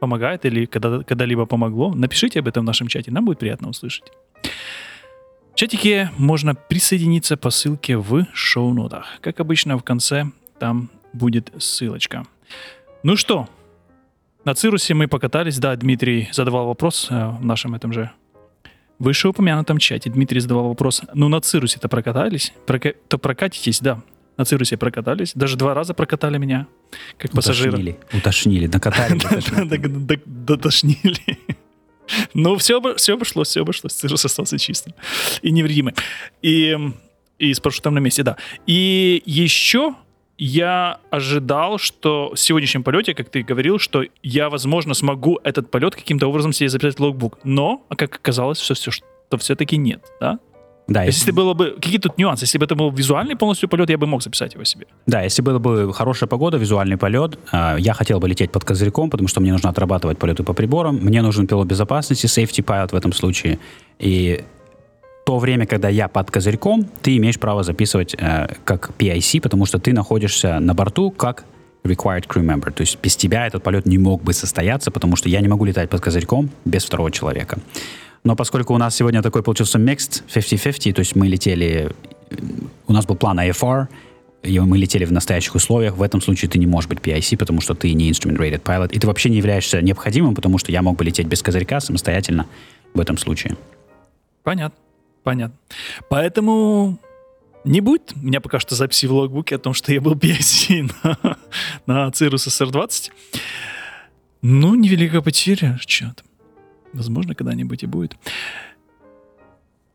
помогает 0.00 0.44
или 0.44 0.66
когда, 0.66 1.02
когда-либо 1.02 1.46
помогло, 1.46 1.94
напишите 1.94 2.40
об 2.40 2.48
этом 2.48 2.64
в 2.64 2.66
нашем 2.66 2.88
чате, 2.88 3.10
нам 3.10 3.24
будет 3.24 3.38
приятно 3.38 3.68
услышать. 3.68 4.04
В 5.52 5.56
чатике 5.56 6.10
можно 6.18 6.54
присоединиться 6.54 7.36
по 7.36 7.50
ссылке 7.50 7.96
в 7.96 8.26
шоу-нотах. 8.32 9.06
Как 9.20 9.40
обычно, 9.40 9.78
в 9.78 9.82
конце 9.82 10.26
там 10.58 10.90
будет 11.12 11.52
ссылочка. 11.58 12.26
Ну 13.04 13.16
что, 13.16 13.48
на 14.44 14.54
Cirrus 14.54 14.88
е 14.88 14.94
мы 14.94 15.08
покатались. 15.08 15.58
Да, 15.58 15.74
Дмитрий 15.76 16.28
задавал 16.32 16.66
вопрос 16.66 17.08
э, 17.10 17.28
в 17.28 17.44
нашем 17.44 17.74
этом 17.74 17.92
же 17.92 18.10
вышеупомянутом 18.98 19.78
чате. 19.78 20.10
Дмитрий 20.10 20.40
задавал 20.40 20.68
вопрос, 20.68 21.02
ну 21.14 21.28
на 21.28 21.40
Cirrus 21.40 21.69
е-то 21.69 21.88
прокатались? 21.88 22.52
Прока- 22.66 22.94
то 23.08 23.18
прокатитесь, 23.18 23.80
да. 23.80 24.00
На 24.36 24.44
Cirrus 24.44 24.71
е 24.71 24.76
прокатались. 24.76 25.32
Даже 25.34 25.56
два 25.56 25.74
раза 25.74 25.94
прокатали 25.94 26.38
меня, 26.38 26.66
как 27.18 27.30
пассажира. 27.30 27.70
Утошнили, 27.70 27.98
утошнили, 28.12 28.66
накатали. 28.66 29.18
Дотошнили. 30.26 31.38
Но 32.34 32.56
все, 32.56 32.80
все 32.96 33.14
обошлось, 33.14 33.48
все 33.48 33.62
обошлось. 33.62 33.92
Cirrus 33.94 34.24
остался 34.24 34.58
чистым 34.58 34.94
и 35.40 35.50
невредимым. 35.50 35.94
И, 36.42 36.76
и 37.38 37.54
с 37.54 37.60
парашютом 37.60 37.94
на 37.94 38.00
месте, 38.00 38.22
да. 38.22 38.36
И 38.66 39.22
еще 39.24 39.94
я 40.38 40.98
ожидал, 41.10 41.78
что 41.78 42.32
в 42.34 42.38
сегодняшнем 42.38 42.82
полете, 42.82 43.14
как 43.14 43.28
ты 43.28 43.42
говорил, 43.42 43.78
что 43.78 44.04
я, 44.22 44.50
возможно, 44.50 44.94
смогу 44.94 45.38
этот 45.44 45.70
полет 45.70 45.94
каким-то 45.94 46.26
образом 46.26 46.52
себе 46.52 46.68
записать 46.68 46.98
в 46.98 47.02
логбук. 47.02 47.38
Но, 47.44 47.84
а 47.88 47.96
как 47.96 48.16
оказалось, 48.16 48.58
все, 48.58 48.74
все, 48.74 48.90
что 48.90 49.38
все-таки 49.38 49.76
нет, 49.76 50.02
да? 50.20 50.38
Да, 50.86 51.04
есть, 51.04 51.18
если 51.18 51.30
было 51.30 51.54
бы... 51.54 51.76
Какие 51.80 51.98
тут 51.98 52.18
нюансы? 52.18 52.44
Если 52.44 52.58
бы 52.58 52.66
это 52.66 52.74
был 52.74 52.90
визуальный 52.90 53.36
полностью 53.36 53.68
полет, 53.68 53.88
я 53.88 53.96
бы 53.96 54.06
мог 54.06 54.22
записать 54.22 54.54
его 54.54 54.64
себе. 54.64 54.86
Да, 55.06 55.22
если 55.22 55.40
была 55.40 55.58
бы 55.58 55.94
хорошая 55.94 56.28
погода, 56.28 56.58
визуальный 56.58 56.98
полет, 56.98 57.38
э, 57.52 57.76
я 57.78 57.94
хотел 57.94 58.20
бы 58.20 58.28
лететь 58.28 58.52
под 58.52 58.64
козырьком, 58.64 59.08
потому 59.08 59.28
что 59.28 59.40
мне 59.40 59.52
нужно 59.52 59.70
отрабатывать 59.70 60.18
полеты 60.18 60.42
по 60.42 60.52
приборам, 60.52 60.96
мне 60.96 61.22
нужен 61.22 61.46
пилот 61.46 61.66
безопасности, 61.66 62.26
safety 62.26 62.62
pilot 62.62 62.90
в 62.90 62.94
этом 62.94 63.12
случае, 63.12 63.58
и 63.98 64.44
то 65.24 65.38
время, 65.38 65.66
когда 65.66 65.88
я 65.88 66.08
под 66.08 66.30
козырьком, 66.30 66.86
ты 67.02 67.16
имеешь 67.16 67.38
право 67.38 67.62
записывать 67.62 68.14
э, 68.14 68.48
как 68.64 68.90
PIC, 68.98 69.40
потому 69.40 69.66
что 69.66 69.78
ты 69.78 69.92
находишься 69.92 70.60
на 70.60 70.74
борту 70.74 71.10
как 71.10 71.44
required 71.84 72.26
crew 72.26 72.44
member. 72.44 72.70
То 72.72 72.82
есть 72.82 72.98
без 73.02 73.16
тебя 73.16 73.46
этот 73.46 73.62
полет 73.62 73.86
не 73.86 73.98
мог 73.98 74.22
бы 74.22 74.32
состояться, 74.32 74.90
потому 74.90 75.16
что 75.16 75.28
я 75.28 75.40
не 75.40 75.48
могу 75.48 75.64
летать 75.64 75.90
под 75.90 76.00
козырьком 76.00 76.50
без 76.64 76.84
второго 76.84 77.10
человека. 77.10 77.58
Но 78.22 78.36
поскольку 78.36 78.74
у 78.74 78.78
нас 78.78 78.96
сегодня 78.96 79.22
такой 79.22 79.42
получился 79.42 79.78
mixed 79.78 80.22
50-50, 80.34 80.92
то 80.92 81.00
есть 81.00 81.14
мы 81.14 81.28
летели, 81.28 81.90
у 82.86 82.92
нас 82.92 83.06
был 83.06 83.16
план 83.16 83.38
IFR, 83.40 83.88
и 84.42 84.60
мы 84.60 84.76
летели 84.76 85.04
в 85.06 85.12
настоящих 85.12 85.54
условиях, 85.54 85.96
в 85.96 86.02
этом 86.02 86.20
случае 86.20 86.50
ты 86.50 86.58
не 86.58 86.66
можешь 86.66 86.88
быть 86.88 86.98
PIC, 86.98 87.38
потому 87.38 87.60
что 87.60 87.74
ты 87.74 87.92
не 87.92 88.10
Instrument 88.10 88.36
Rated 88.36 88.62
Pilot, 88.62 88.92
и 88.92 88.98
ты 88.98 89.06
вообще 89.06 89.30
не 89.30 89.38
являешься 89.38 89.80
необходимым, 89.80 90.34
потому 90.34 90.58
что 90.58 90.72
я 90.72 90.82
мог 90.82 90.96
бы 90.96 91.04
лететь 91.04 91.26
без 91.26 91.42
козырька 91.42 91.80
самостоятельно 91.80 92.46
в 92.94 93.00
этом 93.00 93.18
случае. 93.18 93.56
Понятно, 94.42 94.76
понятно. 95.24 95.56
Поэтому 96.08 96.98
не 97.64 97.80
будет 97.80 98.12
у 98.14 98.18
меня 98.20 98.40
пока 98.40 98.60
что 98.60 98.74
записи 98.74 99.06
в 99.06 99.12
логбуке 99.12 99.56
о 99.56 99.58
том, 99.58 99.74
что 99.74 99.92
я 99.92 100.00
был 100.00 100.14
PIC 100.14 100.92
на, 101.02 101.36
на 101.86 102.08
Cirrus 102.10 102.46
SR-20. 102.48 103.10
Ну, 104.42 104.74
невеликая 104.74 105.22
потеря, 105.22 105.76
что 105.80 106.04
там. 106.14 106.26
Возможно, 106.92 107.34
когда-нибудь 107.34 107.82
и 107.82 107.86
будет. 107.86 108.16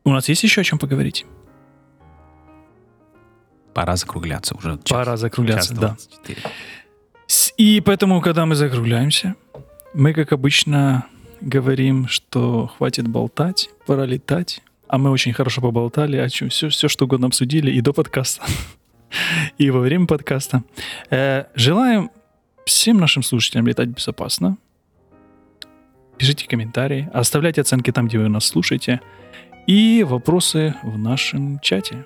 У 0.03 0.11
нас 0.11 0.27
есть 0.27 0.43
еще 0.43 0.61
о 0.61 0.63
чем 0.63 0.79
поговорить? 0.79 1.25
Пора 3.73 3.95
закругляться 3.95 4.55
уже. 4.55 4.77
Час, 4.83 4.97
Пора 4.97 5.17
закругляться, 5.17 5.69
час 5.69 5.77
да. 5.79 5.87
24. 5.89 6.41
С- 7.27 7.53
И 7.57 7.79
поэтому, 7.81 8.19
когда 8.21 8.45
мы 8.45 8.55
закругляемся, 8.55 9.35
мы, 9.93 10.13
как 10.13 10.33
обычно, 10.33 11.05
говорим, 11.41 12.07
что 12.07 12.67
хватит 12.67 13.07
болтать, 13.07 13.69
пора 13.85 14.05
летать. 14.05 14.61
А 14.89 14.97
мы 14.97 15.11
очень 15.11 15.33
хорошо 15.33 15.61
поболтали, 15.61 16.17
о 16.17 16.27
чем 16.29 16.49
все, 16.49 16.69
все 16.69 16.87
что 16.87 17.05
угодно 17.05 17.27
обсудили 17.27 17.71
и 17.71 17.79
до 17.79 17.93
подкаста, 17.93 18.43
и 19.59 19.69
во 19.69 19.79
время 19.81 20.07
подкаста. 20.07 20.63
Э, 21.11 21.45
желаем 21.53 22.09
всем 22.65 22.97
нашим 22.97 23.21
слушателям 23.21 23.67
летать 23.67 23.89
безопасно. 23.89 24.57
Пишите 26.17 26.47
комментарии, 26.47 27.07
оставляйте 27.13 27.61
оценки 27.61 27.91
там, 27.91 28.07
где 28.07 28.17
вы 28.17 28.29
нас 28.29 28.45
слушаете, 28.45 28.99
и 29.67 30.03
вопросы 30.03 30.73
в 30.81 30.97
нашем 30.97 31.59
чате. 31.59 32.05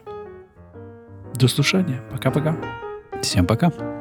До 1.36 1.48
слушания. 1.48 2.04
Пока-пока. 2.12 2.58
Всем 3.22 3.48
пока. 3.48 3.93